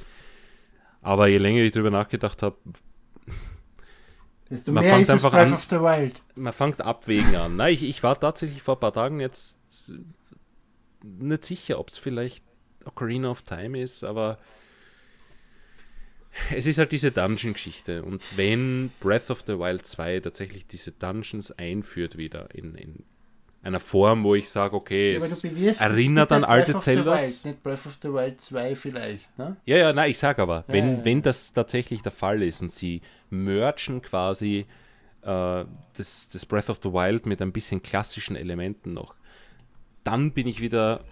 Aber 1.02 1.28
je 1.28 1.38
länger 1.38 1.60
ich 1.60 1.72
darüber 1.72 1.90
nachgedacht 1.90 2.42
habe, 2.42 2.56
Desto 4.50 4.72
man 4.72 4.82
mehr 4.82 4.98
ist 4.98 5.10
einfach 5.10 5.30
Breath 5.30 5.48
an, 5.48 5.52
of 5.52 5.64
the 5.64 5.80
Wild. 5.80 6.22
Man 6.34 6.52
fängt 6.52 6.80
abwägen 6.80 7.36
an. 7.36 7.56
Nein, 7.56 7.74
ich, 7.74 7.82
ich 7.82 8.02
war 8.02 8.18
tatsächlich 8.18 8.62
vor 8.62 8.76
ein 8.76 8.80
paar 8.80 8.94
Tagen 8.94 9.20
jetzt 9.20 9.58
nicht 11.02 11.44
sicher, 11.44 11.78
ob 11.78 11.90
es 11.90 11.98
vielleicht 11.98 12.44
Ocarina 12.84 13.30
of 13.30 13.42
Time 13.42 13.78
ist, 13.80 14.04
aber 14.04 14.38
es 16.54 16.66
ist 16.66 16.78
halt 16.78 16.92
diese 16.92 17.12
Dungeon-Geschichte. 17.12 18.02
Und 18.02 18.36
wenn 18.36 18.90
Breath 19.00 19.30
of 19.30 19.44
the 19.46 19.58
Wild 19.58 19.86
2 19.86 20.20
tatsächlich 20.20 20.66
diese 20.66 20.92
Dungeons 20.92 21.52
einführt 21.52 22.16
wieder 22.16 22.54
in, 22.54 22.74
in 22.74 23.04
einer 23.62 23.80
Form, 23.80 24.24
wo 24.24 24.34
ich 24.34 24.48
sage, 24.48 24.76
okay, 24.76 25.14
ja, 25.14 25.18
es 25.18 25.42
erinnert 25.78 26.32
an 26.32 26.44
alte 26.44 26.78
Zeldas. 26.78 27.44
Nicht 27.44 27.62
Breath 27.62 27.86
of 27.86 27.98
the 28.00 28.08
Wild 28.08 28.40
2 28.40 28.76
vielleicht, 28.76 29.36
ne? 29.38 29.56
Ja, 29.64 29.76
ja, 29.76 29.92
nein, 29.92 30.10
ich 30.10 30.18
sage 30.18 30.40
aber, 30.42 30.64
ja, 30.68 30.74
wenn, 30.74 30.98
ja, 30.98 31.04
wenn 31.04 31.22
das 31.22 31.52
tatsächlich 31.52 32.02
der 32.02 32.12
Fall 32.12 32.42
ist 32.42 32.62
und 32.62 32.72
sie 32.72 33.02
merchen 33.30 34.00
quasi 34.00 34.66
äh, 35.22 35.64
das, 35.96 36.28
das 36.32 36.46
Breath 36.46 36.70
of 36.70 36.80
the 36.82 36.92
Wild 36.92 37.26
mit 37.26 37.42
ein 37.42 37.52
bisschen 37.52 37.82
klassischen 37.82 38.36
Elementen 38.36 38.94
noch, 38.94 39.14
dann 40.04 40.32
bin 40.32 40.46
ich 40.46 40.60
wieder 40.60 41.04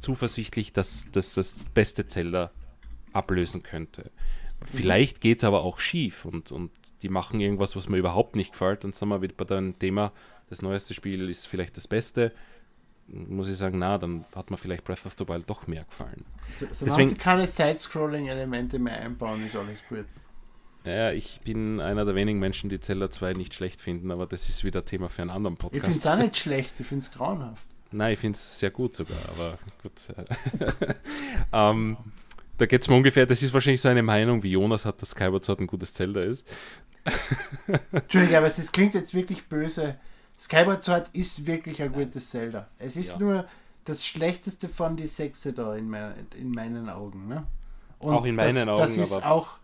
zuversichtlich, 0.00 0.72
dass, 0.72 1.10
dass 1.12 1.34
das 1.34 1.68
beste 1.72 2.06
Zelda 2.06 2.50
ablösen 3.14 3.62
könnte. 3.62 4.10
Vielleicht 4.64 5.20
geht 5.20 5.38
es 5.38 5.44
aber 5.44 5.62
auch 5.62 5.78
schief 5.78 6.24
und, 6.24 6.52
und 6.52 6.70
die 7.02 7.08
machen 7.08 7.40
irgendwas, 7.40 7.76
was 7.76 7.88
mir 7.88 7.98
überhaupt 7.98 8.34
nicht 8.34 8.52
gefällt. 8.52 8.84
Dann 8.84 8.92
sind 8.92 9.08
wir 9.08 9.20
wieder 9.20 9.34
bei 9.36 9.44
dem 9.44 9.78
Thema, 9.78 10.12
das 10.48 10.62
neueste 10.62 10.94
Spiel 10.94 11.28
ist 11.28 11.46
vielleicht 11.46 11.76
das 11.76 11.88
Beste. 11.88 12.32
Muss 13.06 13.50
ich 13.50 13.58
sagen, 13.58 13.78
na, 13.78 13.98
dann 13.98 14.24
hat 14.34 14.50
mir 14.50 14.56
vielleicht 14.56 14.84
Breath 14.84 15.04
of 15.04 15.14
the 15.18 15.28
Wild 15.28 15.48
doch 15.48 15.66
mehr 15.66 15.84
gefallen. 15.84 16.24
So, 16.52 16.66
solange 16.72 16.84
Deswegen, 16.84 17.08
sie 17.10 17.16
keine 17.16 17.46
Side-Scrolling-Elemente 17.46 18.78
mehr 18.78 18.98
einbauen, 19.00 19.44
ist 19.44 19.56
alles 19.56 19.84
gut. 19.86 20.06
Ja, 20.84 21.12
ich 21.12 21.40
bin 21.42 21.80
einer 21.80 22.04
der 22.04 22.14
wenigen 22.14 22.38
Menschen, 22.38 22.70
die 22.70 22.80
Zelda 22.80 23.10
2 23.10 23.34
nicht 23.34 23.54
schlecht 23.54 23.80
finden, 23.80 24.10
aber 24.10 24.26
das 24.26 24.48
ist 24.48 24.64
wieder 24.64 24.84
Thema 24.84 25.08
für 25.08 25.22
einen 25.22 25.30
anderen 25.30 25.56
Podcast. 25.56 25.76
Ich 25.76 25.82
finde 25.82 25.98
es 25.98 26.06
auch 26.06 26.22
nicht 26.22 26.36
schlecht, 26.42 26.80
ich 26.80 26.86
finde 26.86 27.04
es 27.04 27.12
grauenhaft. 27.12 27.68
Nein, 27.90 28.14
ich 28.14 28.18
finde 28.18 28.36
es 28.36 28.58
sehr 28.58 28.70
gut 28.70 28.96
sogar, 28.96 29.18
aber 29.28 29.58
gut. 29.82 29.92
ähm, 31.52 31.96
da 32.58 32.66
geht 32.66 32.82
es 32.82 32.88
mir 32.88 32.96
ungefähr, 32.96 33.26
das 33.26 33.42
ist 33.42 33.52
wahrscheinlich 33.52 33.80
so 33.80 33.88
eine 33.88 34.02
Meinung, 34.02 34.42
wie 34.42 34.50
Jonas 34.50 34.84
hat, 34.84 35.00
dass 35.02 35.10
Skyward 35.10 35.44
Sword 35.44 35.60
ein 35.60 35.66
gutes 35.66 35.94
Zelda 35.94 36.20
ist. 36.22 36.46
Entschuldigung, 37.92 38.36
aber 38.36 38.46
es 38.46 38.72
klingt 38.72 38.94
jetzt 38.94 39.14
wirklich 39.14 39.46
böse. 39.46 39.96
Skyward 40.38 40.82
Sword 40.82 41.10
ist 41.12 41.46
wirklich 41.46 41.82
ein 41.82 41.92
gutes 41.92 42.30
Zelda. 42.30 42.68
Es 42.78 42.96
ist 42.96 43.12
ja. 43.12 43.18
nur 43.18 43.44
das 43.84 44.04
schlechteste 44.04 44.68
von 44.68 44.96
die 44.96 45.06
Sechse 45.06 45.52
da 45.52 45.76
in, 45.76 45.88
mein, 45.88 46.14
in 46.36 46.50
meinen 46.50 46.88
Augen. 46.88 47.28
Ne? 47.28 47.46
Und 47.98 48.14
auch 48.14 48.24
in 48.24 48.34
meinen 48.34 48.54
das, 48.54 48.68
Augen. 48.68 48.80
Das 48.80 48.96
ist 48.96 49.24
auch 49.24 49.58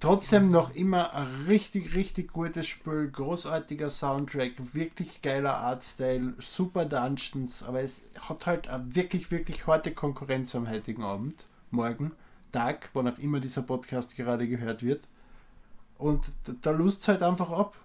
trotzdem 0.00 0.50
noch 0.50 0.74
immer 0.74 1.14
ein 1.14 1.46
richtig, 1.46 1.94
richtig 1.94 2.32
gutes 2.32 2.66
Spiel, 2.66 3.10
großartiger 3.10 3.90
Soundtrack, 3.90 4.52
wirklich 4.74 5.22
geiler 5.22 5.54
Artstyle, 5.54 6.34
super 6.38 6.84
Dungeons, 6.84 7.62
aber 7.62 7.80
es 7.80 8.02
hat 8.20 8.46
halt 8.46 8.68
eine 8.68 8.94
wirklich, 8.94 9.30
wirklich 9.30 9.66
harte 9.66 9.92
Konkurrenz 9.92 10.54
am 10.54 10.68
heutigen 10.68 11.02
Abend, 11.02 11.46
morgen, 11.70 12.12
Tag, 12.52 12.90
wann 12.94 13.08
auch 13.08 13.18
immer 13.18 13.40
dieser 13.40 13.62
Podcast 13.62 14.16
gerade 14.16 14.48
gehört 14.48 14.82
wird. 14.82 15.02
Und 15.98 16.24
da 16.62 16.70
lust 16.70 17.06
halt 17.08 17.22
einfach 17.22 17.50
ab. 17.50 17.76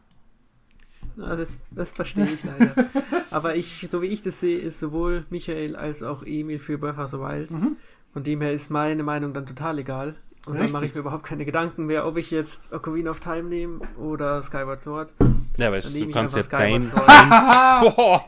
das, 1.15 1.57
das 1.71 1.91
verstehe 1.91 2.31
ich 2.31 2.43
leider. 2.43 2.87
aber 3.31 3.55
ich, 3.55 3.87
so 3.89 4.01
wie 4.01 4.07
ich 4.07 4.21
das 4.21 4.39
sehe, 4.39 4.59
ist 4.59 4.79
sowohl 4.79 5.25
Michael 5.29 5.75
als 5.75 6.03
auch 6.03 6.23
Emil 6.23 6.59
für 6.59 6.77
Breath 6.77 6.99
of 6.99 7.11
the 7.11 7.17
Wild. 7.17 7.51
Mhm. 7.51 7.77
Von 8.13 8.23
dem 8.23 8.41
her 8.41 8.53
ist 8.53 8.69
meine 8.69 9.03
Meinung 9.03 9.33
dann 9.33 9.45
total 9.45 9.79
egal. 9.79 10.15
Und 10.45 10.53
Richtig? 10.53 10.67
dann 10.67 10.73
mache 10.73 10.85
ich 10.87 10.93
mir 10.93 10.99
überhaupt 10.99 11.23
keine 11.23 11.45
Gedanken 11.45 11.85
mehr, 11.85 12.05
ob 12.05 12.17
ich 12.17 12.29
jetzt 12.29 12.73
Ocarina 12.73 13.11
of 13.11 13.21
Time 13.21 13.43
nehme 13.43 13.79
oder 13.97 14.43
Skyward 14.43 14.83
Sword. 14.83 15.13
Ja, 15.57 15.67
aber 15.67 15.79
du 15.79 16.11
kannst 16.11 16.35
ja 16.35 16.43
dein. 16.43 16.83
uh, 16.91 18.19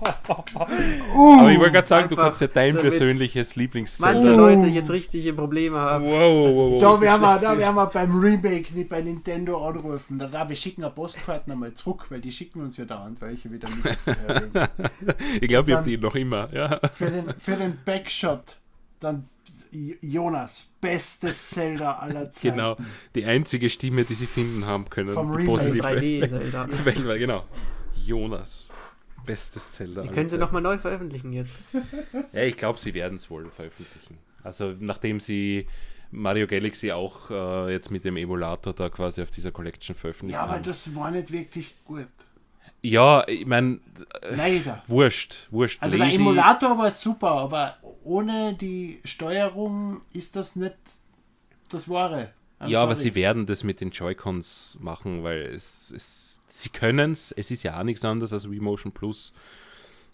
aber 0.54 1.52
ich 1.52 1.60
wollte 1.60 1.72
gerade 1.74 1.88
sagen, 1.88 2.08
du 2.08 2.16
kannst 2.16 2.40
ja 2.40 2.48
dein 2.48 2.78
persönliches 2.78 3.58
Lieblingszelt. 3.58 4.16
Manche 4.16 4.34
uh. 4.34 4.38
Leute 4.38 4.68
jetzt 4.68 4.92
richtige 4.92 5.34
Probleme 5.34 5.78
haben. 5.78 6.06
Wow, 6.06 6.12
wow, 6.12 6.72
wow. 6.72 6.82
Da 6.82 7.02
werden 7.02 7.22
wir, 7.22 7.40
da 7.40 7.58
werden 7.58 7.76
wir 7.76 7.86
beim 7.88 8.18
Remake 8.18 8.74
nicht 8.74 8.88
bei 8.88 9.02
Nintendo 9.02 9.68
anrufen. 9.68 10.18
Da, 10.18 10.28
da 10.28 10.48
wir 10.48 10.56
schicken 10.56 10.86
eine 10.86 10.94
Postkarte 10.94 11.50
nochmal 11.50 11.74
zurück, 11.74 12.06
weil 12.10 12.22
die 12.22 12.32
schicken 12.32 12.62
uns 12.62 12.78
ja 12.78 12.86
dauernd 12.86 13.20
welche 13.20 13.52
wieder 13.52 13.68
mit. 13.70 13.98
ich 15.42 15.50
glaube, 15.50 15.72
ich 15.72 15.76
habe 15.76 15.90
die 15.90 15.98
noch 15.98 16.16
immer. 16.16 16.48
Ja. 16.54 16.80
Für, 16.94 17.12
den, 17.12 17.34
für 17.38 17.56
den 17.58 17.78
Backshot, 17.84 18.58
dann 19.02 19.28
Jonas, 20.02 20.70
bestes 20.82 21.50
Zelda 21.50 21.94
aller 22.00 22.30
Zeiten. 22.32 22.56
Genau, 22.56 22.78
die 23.16 23.26
einzige 23.26 23.70
Stimme, 23.70 24.04
die 24.04 24.14
sie 24.14 24.26
finden 24.28 24.66
haben 24.66 24.90
können. 24.90 25.14
Vom 25.14 25.32
die 25.32 25.38
Remake. 25.46 25.52
positive- 25.52 25.88
3D-Zelda. 25.88 26.68
Weltweit, 26.86 27.20
genau. 27.20 27.44
Jonas. 28.06 28.70
Bestes 29.26 29.72
Zelda. 29.72 30.04
Die 30.04 30.10
können 30.10 30.30
sie 30.30 30.38
nochmal 30.38 30.62
neu 30.62 30.78
veröffentlichen 30.78 31.34
jetzt. 31.34 31.58
Ja, 32.32 32.42
ich 32.44 32.58
glaube, 32.58 32.80
sie 32.80 32.94
werden 32.94 33.16
es 33.16 33.30
wohl 33.30 33.50
veröffentlichen. 33.50 34.18
Also 34.44 34.76
nachdem 34.80 35.20
sie 35.20 35.66
Mario 36.12 36.46
Galaxy 36.46 36.92
auch 36.92 37.32
äh, 37.32 37.72
jetzt 37.74 37.90
mit 37.90 38.06
dem 38.06 38.18
Emulator 38.18 38.74
da 38.74 38.90
quasi 38.90 39.24
auf 39.24 39.32
dieser 39.32 39.52
Collection 39.52 39.96
veröffentlicht 39.96 40.36
Ja, 40.36 40.42
aber 40.44 40.54
haben. 40.54 40.64
das 40.64 40.94
war 40.96 41.10
nicht 41.10 41.32
wirklich 41.32 41.74
gut. 41.86 42.06
Ja, 42.90 43.28
ich 43.28 43.46
meine, 43.46 43.80
Leider. 44.30 44.84
wurscht, 44.88 45.48
wurscht. 45.52 45.82
Also 45.82 45.98
der 45.98 46.08
Lazy- 46.08 46.16
Emulator 46.18 46.78
war 46.78 46.92
super, 46.92 47.32
aber 47.32 47.78
ohne 48.04 48.54
die 48.54 49.00
Steuerung 49.04 50.02
ist 50.14 50.36
das 50.36 50.56
nicht 50.56 50.76
das 51.70 51.90
Wahre. 51.90 52.34
I'm 52.60 52.70
Ja, 52.70 52.82
aber 52.84 52.96
sorry. 52.96 53.10
sie 53.10 53.16
werden 53.16 53.46
das 53.46 53.64
mit 53.64 53.82
den 53.82 53.90
Joy-Cons 53.92 54.78
machen, 54.82 55.24
weil 55.24 55.42
es, 55.54 55.92
es 55.92 56.40
sie 56.48 56.70
können 56.70 57.12
es. 57.12 57.32
Es 57.32 57.52
ist 57.52 57.64
ja 57.64 57.80
auch 57.80 57.84
nichts 57.84 58.06
anderes 58.06 58.32
als 58.34 58.50
Wii 58.50 58.60
Motion 58.60 58.92
Plus. 58.92 59.34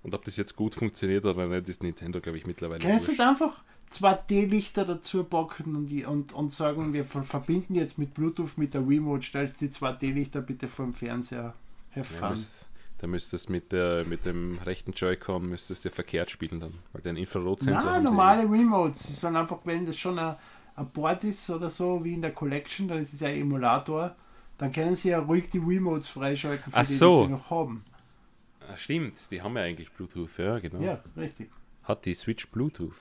Und 0.04 0.16
ob 0.16 0.26
das 0.26 0.38
jetzt 0.38 0.56
gut 0.56 0.74
funktioniert 0.74 1.26
oder 1.26 1.46
nicht, 1.48 1.70
ist 1.70 1.84
Nintendo, 1.84 2.20
glaube 2.22 2.38
ich, 2.40 2.48
mittlerweile. 2.48 2.80
Kannst 2.84 3.08
du 3.08 3.22
einfach 3.22 3.62
2D-Lichter 3.92 4.86
dazu 4.86 5.24
bocken 5.24 5.76
und, 5.76 5.86
die, 5.88 6.06
und, 6.06 6.34
und 6.34 6.50
sagen, 6.52 6.94
wir 6.94 7.06
ver- 7.06 7.24
verbinden 7.24 7.76
jetzt 7.76 8.00
mit 8.00 8.14
Bluetooth 8.16 8.58
mit 8.58 8.74
der 8.74 8.88
Wiimote, 8.90 9.24
stellst 9.24 9.62
die 9.62 9.68
2D-Lichter 9.70 10.42
bitte 10.42 10.68
vom 10.68 10.94
Fernseher. 10.94 11.54
Have 11.96 12.14
Ja, 12.14 12.20
fun. 12.20 12.30
müsst, 12.32 12.52
da 13.00 13.08
müsstest 13.08 13.50
du 13.50 13.52
mit, 13.54 13.72
der, 13.72 14.06
mit 14.06 14.26
dem 14.26 14.58
rechten 14.60 14.92
Joy-Con 14.94 15.48
müsstest 15.50 15.86
du 15.86 15.90
verkehrt 15.90 16.30
spielen 16.32 16.60
dann, 16.60 16.74
weil 16.94 17.02
der 17.02 17.10
einen 17.12 17.18
Infrarotsensor 17.20 17.92
Nein, 17.92 18.04
normale 18.04 18.52
Wiimotes. 18.52 19.04
Sie 19.08 19.14
sind 19.14 19.36
einfach, 19.36 19.60
wenn 19.66 19.86
das 19.86 19.98
schon 19.98 20.18
ein, 20.20 20.36
ein 20.76 20.90
Board 20.92 21.24
ist 21.24 21.50
oder 21.50 21.70
so, 21.70 22.04
wie 22.04 22.14
in 22.14 22.22
der 22.22 22.32
Collection, 22.32 22.88
dann 22.88 23.00
ist 23.00 23.14
es 23.14 23.20
ja 23.20 23.28
ein 23.30 23.42
Emulator, 23.42 24.16
dann 24.58 24.72
können 24.72 24.96
sie 24.96 25.10
ja 25.10 25.20
ruhig 25.20 25.50
die 25.50 25.62
Wiimotes 25.66 26.08
freischalten, 26.10 26.72
für 26.72 26.78
Ach 26.80 26.86
die, 26.86 26.94
so. 26.94 27.22
die 27.22 27.28
sie 27.28 27.32
noch 27.34 27.50
haben. 27.50 27.84
Ah, 28.70 28.78
stimmt, 28.78 29.16
die 29.32 29.42
haben 29.42 29.56
ja 29.58 29.64
eigentlich 29.64 29.92
Bluetooth, 29.92 30.38
ja, 30.38 30.60
genau. 30.60 30.80
Ja, 30.82 31.02
richtig. 31.18 31.50
Hat 31.84 32.06
die 32.06 32.14
Switch 32.14 32.48
Bluetooth? 32.50 32.96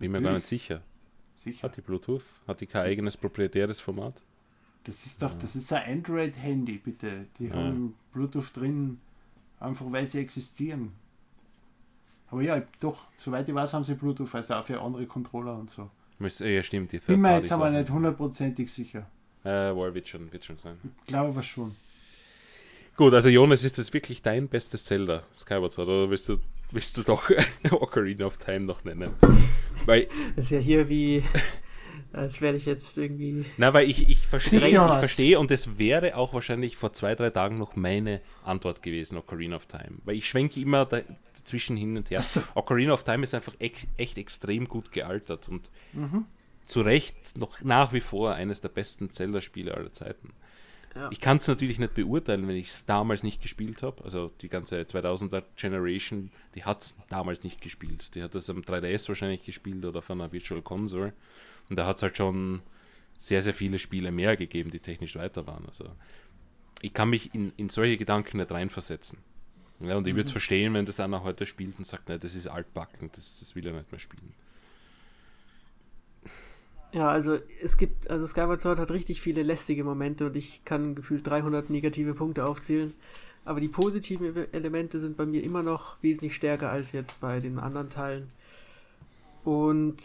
Bin 0.00 0.10
mir 0.10 0.20
gar 0.20 0.32
Natürlich. 0.32 0.50
nicht 0.52 0.62
sicher. 0.62 0.82
Sicher. 1.36 1.62
Hat 1.62 1.76
die 1.76 1.80
Bluetooth? 1.80 2.24
Hat 2.48 2.60
die 2.60 2.66
kein 2.66 2.82
eigenes 2.86 3.16
proprietäres 3.16 3.80
Format? 3.80 4.20
Das 4.84 5.06
ist 5.06 5.22
doch, 5.22 5.32
das 5.38 5.56
ist 5.56 5.72
ein 5.72 5.98
Android-Handy, 5.98 6.78
bitte. 6.78 7.26
Die 7.38 7.46
Ja. 7.46 7.54
haben 7.54 7.94
Bluetooth 8.12 8.54
drin, 8.54 9.00
einfach 9.60 9.86
weil 9.90 10.06
sie 10.06 10.20
existieren. 10.20 10.92
Aber 12.30 12.42
ja, 12.42 12.62
doch, 12.80 13.06
soweit 13.16 13.48
ich 13.48 13.54
weiß, 13.54 13.72
haben 13.74 13.84
sie 13.84 13.94
Bluetooth, 13.94 14.34
also 14.34 14.54
auch 14.54 14.64
für 14.64 14.80
andere 14.80 15.06
Controller 15.06 15.56
und 15.56 15.70
so. 15.70 15.90
Müsste, 16.18 16.48
ja, 16.48 16.62
stimmt, 16.62 16.92
die 16.92 16.98
Bin 16.98 17.20
mir 17.20 17.36
jetzt 17.36 17.52
aber 17.52 17.70
nicht 17.70 17.90
hundertprozentig 17.90 18.72
sicher. 18.72 19.06
Äh, 19.42 19.74
wohl, 19.74 19.94
wird 19.94 20.08
schon, 20.08 20.32
wird 20.32 20.44
schon 20.44 20.58
sein. 20.58 20.76
Ich 21.00 21.06
glaube 21.06 21.30
aber 21.30 21.42
schon. 21.42 21.74
Gut, 22.96 23.12
also 23.12 23.28
Jonas, 23.28 23.64
ist 23.64 23.78
das 23.78 23.92
wirklich 23.92 24.22
dein 24.22 24.48
bestes 24.48 24.84
Zelda, 24.84 25.24
Skyward 25.34 25.72
Sword, 25.72 25.88
oder 25.88 26.10
willst 26.10 26.28
du, 26.28 26.38
willst 26.70 26.96
du 26.96 27.02
doch 27.02 27.28
Ocarina 27.70 28.26
of 28.26 28.36
Time 28.38 28.60
noch 28.60 28.84
nennen? 28.84 29.10
Weil, 29.86 30.08
Das 30.36 30.46
ist 30.46 30.50
ja 30.52 30.58
hier 30.60 30.88
wie, 30.88 31.22
als 32.14 32.40
werde 32.40 32.56
ich 32.56 32.66
jetzt 32.66 32.96
irgendwie. 32.98 33.44
na, 33.56 33.74
weil 33.74 33.88
ich, 33.90 34.08
ich 34.08 34.18
verstehe, 34.26 34.66
ich 34.66 34.74
verstehe 34.74 35.38
und 35.38 35.50
es 35.50 35.78
wäre 35.78 36.16
auch 36.16 36.32
wahrscheinlich 36.34 36.76
vor 36.76 36.92
zwei, 36.92 37.14
drei 37.14 37.30
Tagen 37.30 37.58
noch 37.58 37.76
meine 37.76 38.20
Antwort 38.44 38.82
gewesen, 38.82 39.18
Ocarina 39.18 39.56
of 39.56 39.66
Time. 39.66 39.98
Weil 40.04 40.16
ich 40.16 40.28
schwenke 40.28 40.60
immer 40.60 40.84
da, 40.86 41.00
dazwischen 41.36 41.76
hin 41.76 41.96
und 41.96 42.10
her. 42.10 42.22
So. 42.22 42.42
Ocarina 42.54 42.92
of 42.94 43.04
Time 43.04 43.24
ist 43.24 43.34
einfach 43.34 43.54
echt, 43.58 43.86
echt 43.96 44.18
extrem 44.18 44.66
gut 44.68 44.92
gealtert 44.92 45.48
und 45.48 45.70
Mhm. 45.92 46.24
zu 46.66 46.80
Recht 46.80 47.36
noch 47.36 47.60
nach 47.60 47.92
wie 47.92 48.00
vor 48.00 48.34
eines 48.34 48.60
der 48.60 48.68
besten 48.70 49.10
Zelda-Spiele 49.12 49.74
aller 49.74 49.92
Zeiten. 49.92 50.30
Ja. 50.94 51.08
Ich 51.10 51.20
kann 51.20 51.38
es 51.38 51.48
natürlich 51.48 51.80
nicht 51.80 51.94
beurteilen, 51.94 52.46
wenn 52.46 52.54
ich 52.54 52.68
es 52.68 52.84
damals 52.86 53.24
nicht 53.24 53.42
gespielt 53.42 53.82
habe. 53.82 54.04
Also 54.04 54.30
die 54.40 54.48
ganze 54.48 54.76
2000er 54.86 55.42
Generation, 55.56 56.30
die 56.54 56.62
hat 56.62 56.82
es 56.82 56.96
damals 57.08 57.42
nicht 57.42 57.60
gespielt. 57.60 58.14
Die 58.14 58.22
hat 58.22 58.36
das 58.36 58.48
am 58.48 58.60
3DS 58.60 59.08
wahrscheinlich 59.08 59.42
gespielt 59.42 59.84
oder 59.84 60.02
von 60.02 60.20
einer 60.20 60.32
Virtual 60.32 60.62
Console. 60.62 61.12
Und 61.70 61.76
da 61.76 61.86
hat 61.86 61.96
es 61.96 62.02
halt 62.02 62.16
schon 62.16 62.62
sehr, 63.18 63.42
sehr 63.42 63.54
viele 63.54 63.78
Spiele 63.78 64.12
mehr 64.12 64.36
gegeben, 64.36 64.70
die 64.70 64.80
technisch 64.80 65.16
weiter 65.16 65.46
waren. 65.46 65.64
Also 65.66 65.86
ich 66.82 66.92
kann 66.92 67.10
mich 67.10 67.34
in, 67.34 67.52
in 67.56 67.68
solche 67.70 67.96
Gedanken 67.96 68.38
nicht 68.38 68.50
reinversetzen. 68.50 69.18
Ja, 69.80 69.96
und 69.96 70.06
ich 70.06 70.14
würde 70.14 70.26
es 70.26 70.32
verstehen, 70.32 70.74
wenn 70.74 70.86
das 70.86 71.00
einer 71.00 71.24
heute 71.24 71.46
spielt 71.46 71.78
und 71.78 71.86
sagt, 71.86 72.08
nein, 72.08 72.20
das 72.20 72.34
ist 72.34 72.46
altbacken, 72.46 73.10
das, 73.14 73.40
das 73.40 73.54
will 73.54 73.66
er 73.66 73.72
nicht 73.72 73.90
mehr 73.90 73.98
spielen. 73.98 74.32
Ja, 76.92 77.08
also 77.08 77.38
es 77.60 77.76
gibt, 77.76 78.08
also 78.08 78.26
Skyward 78.26 78.60
Sword 78.60 78.78
hat 78.78 78.92
richtig 78.92 79.20
viele 79.20 79.42
lästige 79.42 79.82
Momente 79.82 80.26
und 80.26 80.36
ich 80.36 80.64
kann 80.64 80.94
gefühlt 80.94 81.26
300 81.26 81.68
negative 81.68 82.14
Punkte 82.14 82.46
aufzählen. 82.46 82.94
Aber 83.44 83.60
die 83.60 83.68
positiven 83.68 84.52
Elemente 84.52 85.00
sind 85.00 85.16
bei 85.16 85.26
mir 85.26 85.42
immer 85.42 85.62
noch 85.62 85.96
wesentlich 86.02 86.34
stärker 86.34 86.70
als 86.70 86.92
jetzt 86.92 87.20
bei 87.20 87.40
den 87.40 87.58
anderen 87.58 87.90
Teilen. 87.90 88.28
Und 89.42 89.96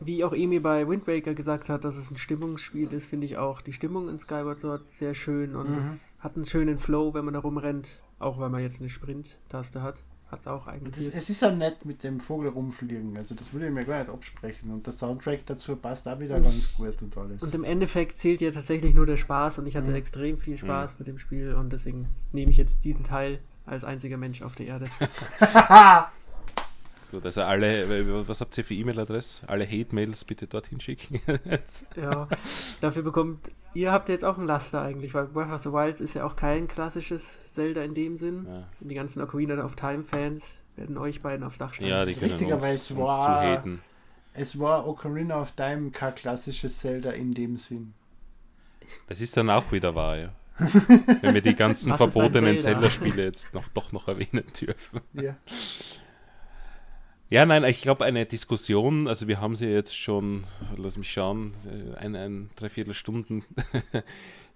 wie 0.00 0.22
auch 0.24 0.32
Emi 0.32 0.60
bei 0.60 0.88
Wind 0.88 1.06
Waker 1.06 1.34
gesagt 1.34 1.68
hat, 1.68 1.84
dass 1.84 1.96
es 1.96 2.10
ein 2.10 2.18
Stimmungsspiel 2.18 2.92
ist, 2.92 3.06
finde 3.06 3.26
ich 3.26 3.36
auch 3.36 3.60
die 3.60 3.72
Stimmung 3.72 4.08
in 4.08 4.18
Skyward 4.18 4.60
Sword 4.60 4.86
sehr 4.88 5.14
schön 5.14 5.56
und 5.56 5.70
Mhm. 5.70 5.78
es 5.78 6.14
hat 6.20 6.36
einen 6.36 6.44
schönen 6.44 6.78
Flow, 6.78 7.14
wenn 7.14 7.24
man 7.24 7.34
da 7.34 7.40
rumrennt, 7.40 8.02
auch 8.18 8.38
weil 8.38 8.48
man 8.50 8.62
jetzt 8.62 8.80
eine 8.80 8.90
Sprint-Taste 8.90 9.82
hat. 9.82 10.04
Hat 10.30 10.40
es 10.40 10.46
auch 10.46 10.66
Das, 10.66 10.74
eigentlich. 10.74 11.14
es 11.14 11.30
ist 11.30 11.40
ja 11.40 11.50
nett 11.50 11.86
mit 11.86 12.02
dem 12.04 12.20
Vogel 12.20 12.50
rumfliegen, 12.50 13.16
also 13.16 13.34
das 13.34 13.54
würde 13.54 13.66
ich 13.68 13.72
mir 13.72 13.84
gar 13.86 14.00
nicht 14.00 14.10
absprechen. 14.10 14.70
Und 14.70 14.84
der 14.84 14.92
Soundtrack 14.92 15.46
dazu 15.46 15.74
passt 15.76 16.06
auch 16.06 16.20
wieder 16.20 16.36
Und- 16.36 16.42
ganz 16.42 16.76
gut 16.76 17.00
und 17.00 17.16
alles. 17.16 17.42
Und 17.42 17.54
im 17.54 17.64
Endeffekt 17.64 18.18
zählt 18.18 18.42
ja 18.42 18.50
tatsächlich 18.50 18.94
nur 18.94 19.06
der 19.06 19.16
Spaß 19.16 19.58
und 19.58 19.66
ich 19.66 19.74
hatte 19.74 19.88
Mhm. 19.90 19.96
extrem 19.96 20.36
viel 20.38 20.58
Spaß 20.58 20.98
mit 20.98 21.08
dem 21.08 21.16
Spiel 21.16 21.54
und 21.54 21.72
deswegen 21.72 22.08
nehme 22.32 22.50
ich 22.50 22.58
jetzt 22.58 22.84
diesen 22.84 23.04
Teil 23.04 23.38
als 23.64 23.84
einziger 23.84 24.18
Mensch 24.18 24.42
auf 24.42 24.54
der 24.54 24.66
Erde. 24.66 24.88
Gut, 27.10 27.24
also 27.24 27.42
alle, 27.42 28.26
was 28.28 28.40
habt 28.42 28.56
ihr 28.58 28.64
für 28.64 28.74
E-Mail-Adresse? 28.74 29.48
Alle 29.48 29.66
Hate-Mails 29.66 30.24
bitte 30.24 30.46
dorthin 30.46 30.78
schicken. 30.80 31.20
ja, 31.96 32.28
dafür 32.82 33.02
bekommt, 33.02 33.50
ihr 33.72 33.92
habt 33.92 34.08
ja 34.10 34.14
jetzt 34.14 34.24
auch 34.24 34.36
ein 34.36 34.46
Laster 34.46 34.82
eigentlich, 34.82 35.14
weil 35.14 35.24
Breath 35.26 35.50
of 35.52 35.62
the 35.62 35.72
Wild 35.72 36.00
ist 36.02 36.14
ja 36.14 36.24
auch 36.24 36.36
kein 36.36 36.68
klassisches 36.68 37.54
Zelda 37.54 37.82
in 37.82 37.94
dem 37.94 38.16
Sinn. 38.18 38.46
ja. 38.46 38.64
Die 38.80 38.94
ganzen 38.94 39.22
Ocarina 39.22 39.64
of 39.64 39.74
Time 39.74 40.04
Fans 40.04 40.52
werden 40.76 40.98
euch 40.98 41.22
beiden 41.22 41.44
aufs 41.44 41.56
Dach 41.58 41.72
steigen. 41.72 41.90
Ja, 41.90 42.04
die 42.04 42.12
können 42.12 42.30
Richtigerweise 42.30 42.68
uns, 42.68 42.90
uns 42.90 43.00
war- 43.00 43.24
zuhaten. 43.42 43.80
Es 44.34 44.58
war 44.60 44.86
Ocarina 44.86 45.40
of 45.40 45.52
Time 45.52 45.90
kein 45.90 46.14
klassisches 46.14 46.78
Zelda 46.78 47.10
in 47.10 47.32
dem 47.34 47.56
Sinn. 47.56 47.94
Das 49.08 49.20
ist 49.20 49.36
dann 49.36 49.48
auch 49.50 49.72
wieder 49.72 49.94
wahr, 49.94 50.16
ja. 50.18 50.28
Wenn 51.22 51.34
wir 51.34 51.40
die 51.40 51.54
ganzen 51.54 51.90
Was 51.92 51.96
verbotenen 51.98 52.60
Zelda? 52.60 52.80
Zelda-Spiele 52.82 53.24
jetzt 53.24 53.54
noch, 53.54 53.66
doch 53.68 53.92
noch 53.92 54.08
erwähnen 54.08 54.44
dürfen. 54.60 55.00
Ja. 55.14 55.36
Ja, 57.30 57.44
nein, 57.44 57.62
ich 57.64 57.82
glaube, 57.82 58.06
eine 58.06 58.24
Diskussion, 58.24 59.06
also 59.06 59.28
wir 59.28 59.38
haben 59.38 59.54
sie 59.54 59.66
jetzt 59.66 59.94
schon, 59.94 60.44
lass 60.76 60.96
mich 60.96 61.12
schauen, 61.12 61.52
äh, 61.66 61.94
ein, 61.98 62.16
ein 62.16 62.50
dreiviertel 62.56 62.94
Stunden. 62.94 63.44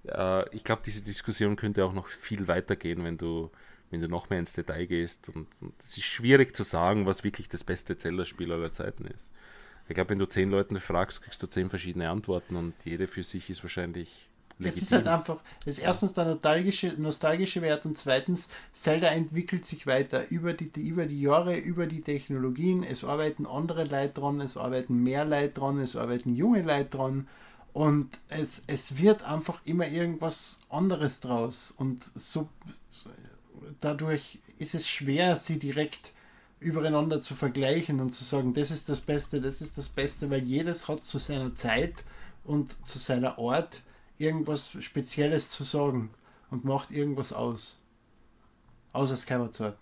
Äh, 0.04 0.52
ich 0.52 0.64
glaube, 0.64 0.82
diese 0.84 1.00
Diskussion 1.00 1.54
könnte 1.54 1.84
auch 1.84 1.92
noch 1.92 2.08
viel 2.08 2.48
weiter 2.48 2.74
gehen, 2.74 3.04
wenn 3.04 3.18
du, 3.18 3.52
wenn 3.92 4.00
du 4.00 4.08
noch 4.08 4.30
mehr 4.30 4.40
ins 4.40 4.52
Detail 4.52 4.86
gehst. 4.86 5.28
Und, 5.28 5.46
und 5.60 5.74
es 5.78 5.96
ist 5.96 6.06
schwierig 6.06 6.56
zu 6.56 6.64
sagen, 6.64 7.06
was 7.06 7.22
wirklich 7.22 7.48
das 7.48 7.62
beste 7.62 7.96
Zelda-Spiel 7.96 8.50
aller 8.50 8.72
Zeiten 8.72 9.04
ist. 9.04 9.30
Ich 9.88 9.94
glaube, 9.94 10.10
wenn 10.10 10.18
du 10.18 10.26
zehn 10.26 10.50
Leuten 10.50 10.80
fragst, 10.80 11.22
kriegst 11.22 11.40
du 11.40 11.46
zehn 11.46 11.70
verschiedene 11.70 12.10
Antworten 12.10 12.56
und 12.56 12.74
jede 12.84 13.06
für 13.06 13.22
sich 13.22 13.48
ist 13.48 13.62
wahrscheinlich 13.62 14.28
Es 14.58 14.66
legitim. 14.66 14.82
ist 14.82 14.92
halt 14.92 15.06
einfach, 15.06 15.38
das 15.64 15.78
ist 15.78 15.82
erstens 15.82 16.14
der 16.14 16.24
nostalgische, 16.26 16.94
nostalgische 16.98 17.62
Wert 17.62 17.84
und 17.86 17.96
zweitens, 17.96 18.48
Zelda 18.72 19.08
entwickelt 19.08 19.64
sich 19.64 19.86
weiter 19.86 20.30
über 20.30 20.52
die, 20.52 20.70
die, 20.70 20.86
über 20.86 21.06
die 21.06 21.20
Jahre, 21.20 21.56
über 21.56 21.86
die 21.86 22.00
Technologien. 22.00 22.82
Es 22.82 23.04
arbeiten 23.04 23.46
andere 23.46 23.84
Leute 23.84 24.20
dran, 24.20 24.40
es 24.40 24.56
arbeiten 24.56 25.02
mehr 25.02 25.24
Leute 25.24 25.54
dran, 25.60 25.78
es 25.78 25.96
arbeiten 25.96 26.34
junge 26.34 26.62
Leute 26.62 26.90
dran 26.90 27.28
und 27.72 28.08
es, 28.28 28.62
es 28.66 28.98
wird 28.98 29.24
einfach 29.24 29.60
immer 29.64 29.88
irgendwas 29.88 30.60
anderes 30.68 31.20
draus 31.20 31.72
und 31.76 32.02
so 32.14 32.48
dadurch 33.80 34.38
ist 34.58 34.74
es 34.74 34.88
schwer, 34.88 35.36
sie 35.36 35.58
direkt 35.58 36.12
übereinander 36.60 37.20
zu 37.20 37.34
vergleichen 37.34 38.00
und 38.00 38.10
zu 38.10 38.24
sagen, 38.24 38.54
das 38.54 38.70
ist 38.70 38.88
das 38.88 39.00
Beste, 39.00 39.40
das 39.40 39.60
ist 39.60 39.76
das 39.78 39.88
Beste, 39.88 40.30
weil 40.30 40.44
jedes 40.44 40.88
hat 40.88 41.04
zu 41.04 41.18
seiner 41.18 41.54
Zeit 41.54 42.04
und 42.44 42.76
zu 42.86 42.98
seiner 42.98 43.38
Art 43.38 43.80
irgendwas 44.22 44.76
Spezielles 44.80 45.50
zu 45.50 45.64
sagen 45.64 46.10
und 46.50 46.64
macht 46.64 46.90
irgendwas 46.90 47.32
aus. 47.32 47.76
Außer 48.92 49.16
Skyward 49.16 49.54
Sword. 49.54 49.76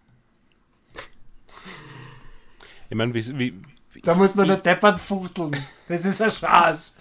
Ich 2.88 2.96
meine, 2.96 3.14
wie, 3.14 3.38
wie, 3.38 4.00
Da 4.02 4.14
muss 4.14 4.34
man 4.34 4.48
nur 4.48 4.56
deppert 4.56 4.98
fuchteln. 4.98 5.56
Das 5.88 6.04
ist 6.04 6.22
ein 6.22 6.30
Spaß. 6.30 6.96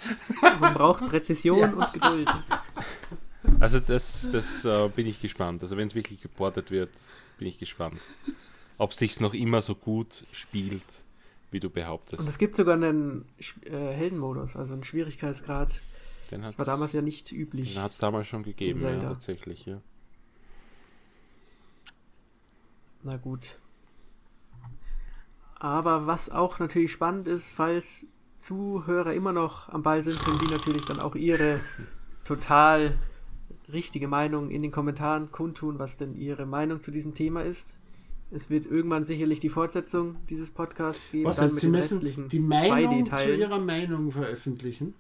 Man 0.60 0.74
braucht 0.74 1.07
Präzision 1.07 1.74
und 1.74 1.94
Geduld. 1.94 2.30
Also 3.60 3.80
das, 3.80 4.30
das 4.32 4.66
äh, 4.66 4.90
bin 4.90 5.07
ich 5.07 5.22
gespannt. 5.22 5.61
Also 5.61 5.78
wenn 5.78 5.88
es 5.88 5.95
wirklich 5.95 6.22
geportet 6.22 6.72
wird, 6.72 6.91
bin 7.38 7.48
ich 7.48 7.57
gespannt. 7.57 7.99
Ob 8.78 8.94
sich's 8.94 9.20
noch 9.20 9.34
immer 9.34 9.61
so 9.61 9.76
gut 9.76 10.24
spielt 10.32 10.84
wie 11.52 11.60
du 11.60 11.70
behauptest. 11.70 12.22
Und 12.22 12.30
es 12.30 12.38
gibt 12.38 12.56
sogar 12.56 12.76
einen 12.76 13.26
äh, 13.64 13.72
Heldenmodus, 13.72 14.56
also 14.56 14.74
einen 14.74 14.84
Schwierigkeitsgrad. 14.84 15.82
Den 16.31 16.41
das 16.43 16.57
war 16.57 16.65
damals 16.65 16.93
ja 16.93 17.01
nicht 17.01 17.31
üblich. 17.31 17.73
Den 17.73 17.84
hat 17.84 17.91
es 17.91 17.97
damals 17.97 18.27
schon 18.27 18.43
gegeben, 18.43 18.80
ja, 18.80 18.99
tatsächlich, 18.99 19.65
ja. 19.65 19.76
Na 23.03 23.18
gut. 23.18 23.60
Aber 25.56 26.07
was 26.07 26.30
auch 26.30 26.60
natürlich 26.60 26.91
spannend 26.91 27.27
ist, 27.27 27.51
falls 27.51 28.07
Zuhörer 28.38 29.14
immer 29.14 29.34
noch 29.34 29.69
am 29.69 29.84
Ball 29.84 30.03
sind, 30.03 30.19
können 30.19 30.39
die 30.39 30.51
natürlich 30.51 30.85
dann 30.85 30.99
auch 30.99 31.15
ihre 31.15 31.60
total 32.23 32.97
richtige 33.72 34.07
Meinung 34.07 34.49
in 34.49 34.61
den 34.61 34.72
Kommentaren 34.72 35.31
kundtun, 35.31 35.80
was 35.80 35.97
denn 35.97 36.15
ihre 36.15 36.45
Meinung 36.45 36.81
zu 36.81 36.91
diesem 36.91 37.14
Thema 37.14 37.41
ist. 37.41 37.80
Es 38.31 38.49
wird 38.49 38.65
irgendwann 38.65 39.03
sicherlich 39.03 39.39
die 39.39 39.49
Fortsetzung 39.49 40.15
dieses 40.30 40.51
Podcasts 40.51 41.01
geben. 41.11 41.26
Was 41.26 41.38
dann 41.38 41.51
mit 41.51 41.60
Sie 41.60 41.68
müssen 41.68 42.30
die 42.30 42.39
Meinung 42.39 43.06
zu 43.06 43.35
Ihrer 43.35 43.60
Meinung 43.60 44.11
veröffentlichen? 44.11 44.93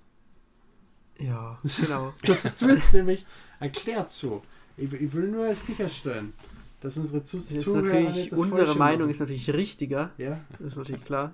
Ja, 1.19 1.57
genau. 1.79 2.13
das 2.23 2.45
hast 2.45 2.61
du 2.61 2.69
jetzt 2.69 2.93
nämlich 2.93 3.25
erklärt 3.59 4.09
so. 4.09 4.41
Ich, 4.77 4.91
ich 4.93 5.13
will 5.13 5.29
nur 5.29 5.53
sicherstellen, 5.53 6.33
dass 6.81 6.97
unsere 6.97 7.23
Zu 7.23 7.37
das 7.37 7.59
Zuhörer 7.59 7.99
natürlich, 7.99 8.29
das 8.29 8.39
Unsere 8.39 8.75
Meinung 8.75 9.01
machen. 9.01 9.11
ist 9.11 9.19
natürlich 9.19 9.51
richtiger. 9.53 10.11
Ja. 10.17 10.39
Das 10.51 10.67
ist 10.73 10.77
natürlich 10.77 11.03
klar. 11.03 11.33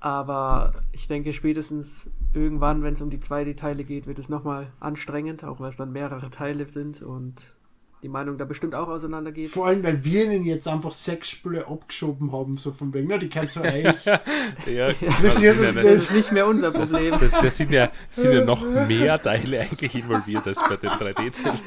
Aber 0.00 0.82
ich 0.90 1.06
denke, 1.06 1.32
spätestens 1.32 2.10
irgendwann, 2.34 2.82
wenn 2.82 2.94
es 2.94 3.02
um 3.02 3.10
die 3.10 3.20
zwei 3.20 3.44
Teile 3.52 3.84
geht, 3.84 4.06
wird 4.06 4.18
es 4.18 4.28
nochmal 4.28 4.72
anstrengend, 4.80 5.44
auch 5.44 5.60
weil 5.60 5.68
es 5.68 5.76
dann 5.76 5.92
mehrere 5.92 6.28
Teile 6.30 6.68
sind 6.68 7.02
und 7.02 7.54
die 8.02 8.08
Meinung 8.08 8.36
da 8.36 8.44
bestimmt 8.44 8.74
auch 8.74 8.88
auseinandergeht. 8.88 9.48
Vor 9.48 9.66
allem, 9.66 9.84
weil 9.84 10.04
wir 10.04 10.24
ihnen 10.24 10.44
jetzt 10.44 10.66
einfach 10.66 10.90
sechs 10.90 11.30
Spiele 11.30 11.68
abgeschoben 11.68 12.32
haben, 12.32 12.56
so 12.56 12.72
von 12.72 12.92
wegen, 12.92 13.08
na, 13.08 13.16
die 13.16 13.28
kennt 13.28 13.52
zu 13.52 13.60
euch. 13.62 13.84
ja, 14.66 14.88
das, 15.22 15.40
ja, 15.40 15.54
das, 15.54 15.74
das, 15.76 15.84
ist 15.84 16.14
nicht 16.14 16.32
mehr 16.32 16.46
unser 16.46 16.72
Problem. 16.72 17.14
Das, 17.20 17.30
das, 17.30 17.56
sind, 17.56 17.70
ja, 17.70 17.90
sind 18.10 18.32
ja 18.32 18.44
noch 18.44 18.64
mehr 18.88 19.22
Teile 19.22 19.60
eigentlich 19.60 19.94
involviert 19.94 20.46
als 20.46 20.60
bei 20.68 20.76
den 20.76 20.90
3D-Zellen. 20.90 21.60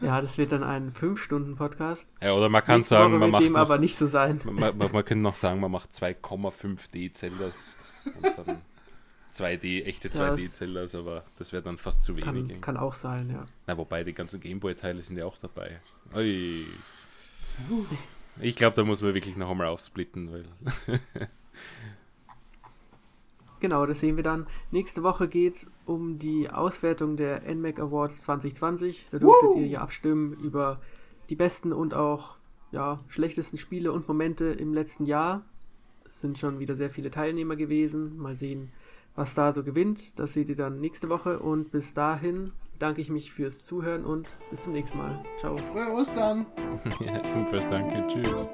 Ja, 0.00 0.20
das 0.20 0.36
wird 0.36 0.52
dann 0.52 0.64
ein 0.64 0.90
5-Stunden-Podcast. 0.90 2.08
Ja, 2.22 2.32
oder 2.32 2.48
man 2.48 2.62
kann 2.62 2.78
Nächste 2.78 2.96
sagen, 2.96 3.12
Woche 3.12 3.20
man 3.20 3.30
macht. 3.30 3.44
dem 3.44 3.52
noch, 3.52 3.60
aber 3.60 3.78
nicht 3.78 3.96
so 3.96 4.06
sein. 4.06 4.38
Man, 4.44 4.76
man, 4.76 4.92
man 4.92 5.04
könnte 5.04 5.22
noch 5.22 5.36
sagen, 5.36 5.60
man 5.60 5.70
macht 5.70 5.92
2,5 5.92 6.90
D-Zeldas 6.92 7.76
und 8.04 8.24
dann 8.24 8.58
2D, 9.34 9.84
echte 9.84 10.08
2D-Zeldas, 10.08 10.94
aber 10.94 11.24
das 11.38 11.52
wäre 11.52 11.62
dann 11.62 11.78
fast 11.78 12.02
zu 12.02 12.16
wenig. 12.16 12.24
Kann, 12.24 12.60
kann, 12.60 12.76
auch 12.76 12.94
sein, 12.94 13.30
ja. 13.30 13.46
Na, 13.66 13.76
wobei 13.76 14.04
die 14.04 14.14
ganzen 14.14 14.40
Gameboy-Teile 14.40 15.02
sind 15.02 15.18
ja 15.18 15.26
auch 15.26 15.38
dabei. 15.38 15.80
Ui. 16.14 16.66
Ich 18.40 18.56
glaube, 18.56 18.76
da 18.76 18.84
muss 18.84 19.02
man 19.02 19.14
wirklich 19.14 19.36
noch 19.36 19.50
einmal 19.50 19.68
aufsplitten, 19.68 20.32
weil. 20.32 20.44
Genau, 23.60 23.86
das 23.86 24.00
sehen 24.00 24.16
wir 24.16 24.22
dann. 24.22 24.46
Nächste 24.72 25.02
Woche 25.02 25.26
geht 25.26 25.54
es 25.56 25.70
um 25.86 26.18
die 26.18 26.50
Auswertung 26.50 27.16
der 27.16 27.40
NMAC 27.42 27.80
Awards 27.80 28.20
2020. 28.24 29.06
Da 29.10 29.18
durftet 29.18 29.50
Woo! 29.50 29.58
ihr 29.58 29.66
ja 29.66 29.80
abstimmen 29.80 30.34
über 30.34 30.82
die 31.30 31.34
besten 31.34 31.72
und 31.72 31.94
auch 31.94 32.36
ja, 32.72 32.98
schlechtesten 33.08 33.56
Spiele 33.56 33.90
und 33.90 34.06
Momente 34.06 34.46
im 34.46 34.74
letzten 34.74 35.06
Jahr. 35.06 35.46
Es 36.04 36.20
sind 36.20 36.38
schon 36.38 36.58
wieder 36.58 36.74
sehr 36.74 36.90
viele 36.90 37.10
Teilnehmer 37.10 37.56
gewesen. 37.56 38.18
Mal 38.18 38.36
sehen, 38.36 38.70
was 39.14 39.34
da 39.34 39.52
so 39.52 39.62
gewinnt. 39.62 40.18
Das 40.18 40.32
seht 40.32 40.48
ihr 40.48 40.56
dann 40.56 40.80
nächste 40.80 41.08
Woche. 41.08 41.38
Und 41.38 41.70
bis 41.70 41.94
dahin 41.94 42.52
bedanke 42.72 43.00
ich 43.00 43.10
mich 43.10 43.32
fürs 43.32 43.64
Zuhören 43.64 44.04
und 44.04 44.38
bis 44.50 44.62
zum 44.62 44.72
nächsten 44.72 44.98
Mal. 44.98 45.24
Ciao. 45.38 45.56
Frohe 45.56 45.92
Ostern! 45.92 46.46
ja, 47.00 47.16
ebenfalls 47.24 47.68
danke. 47.68 48.06
Tschüss. 48.08 48.48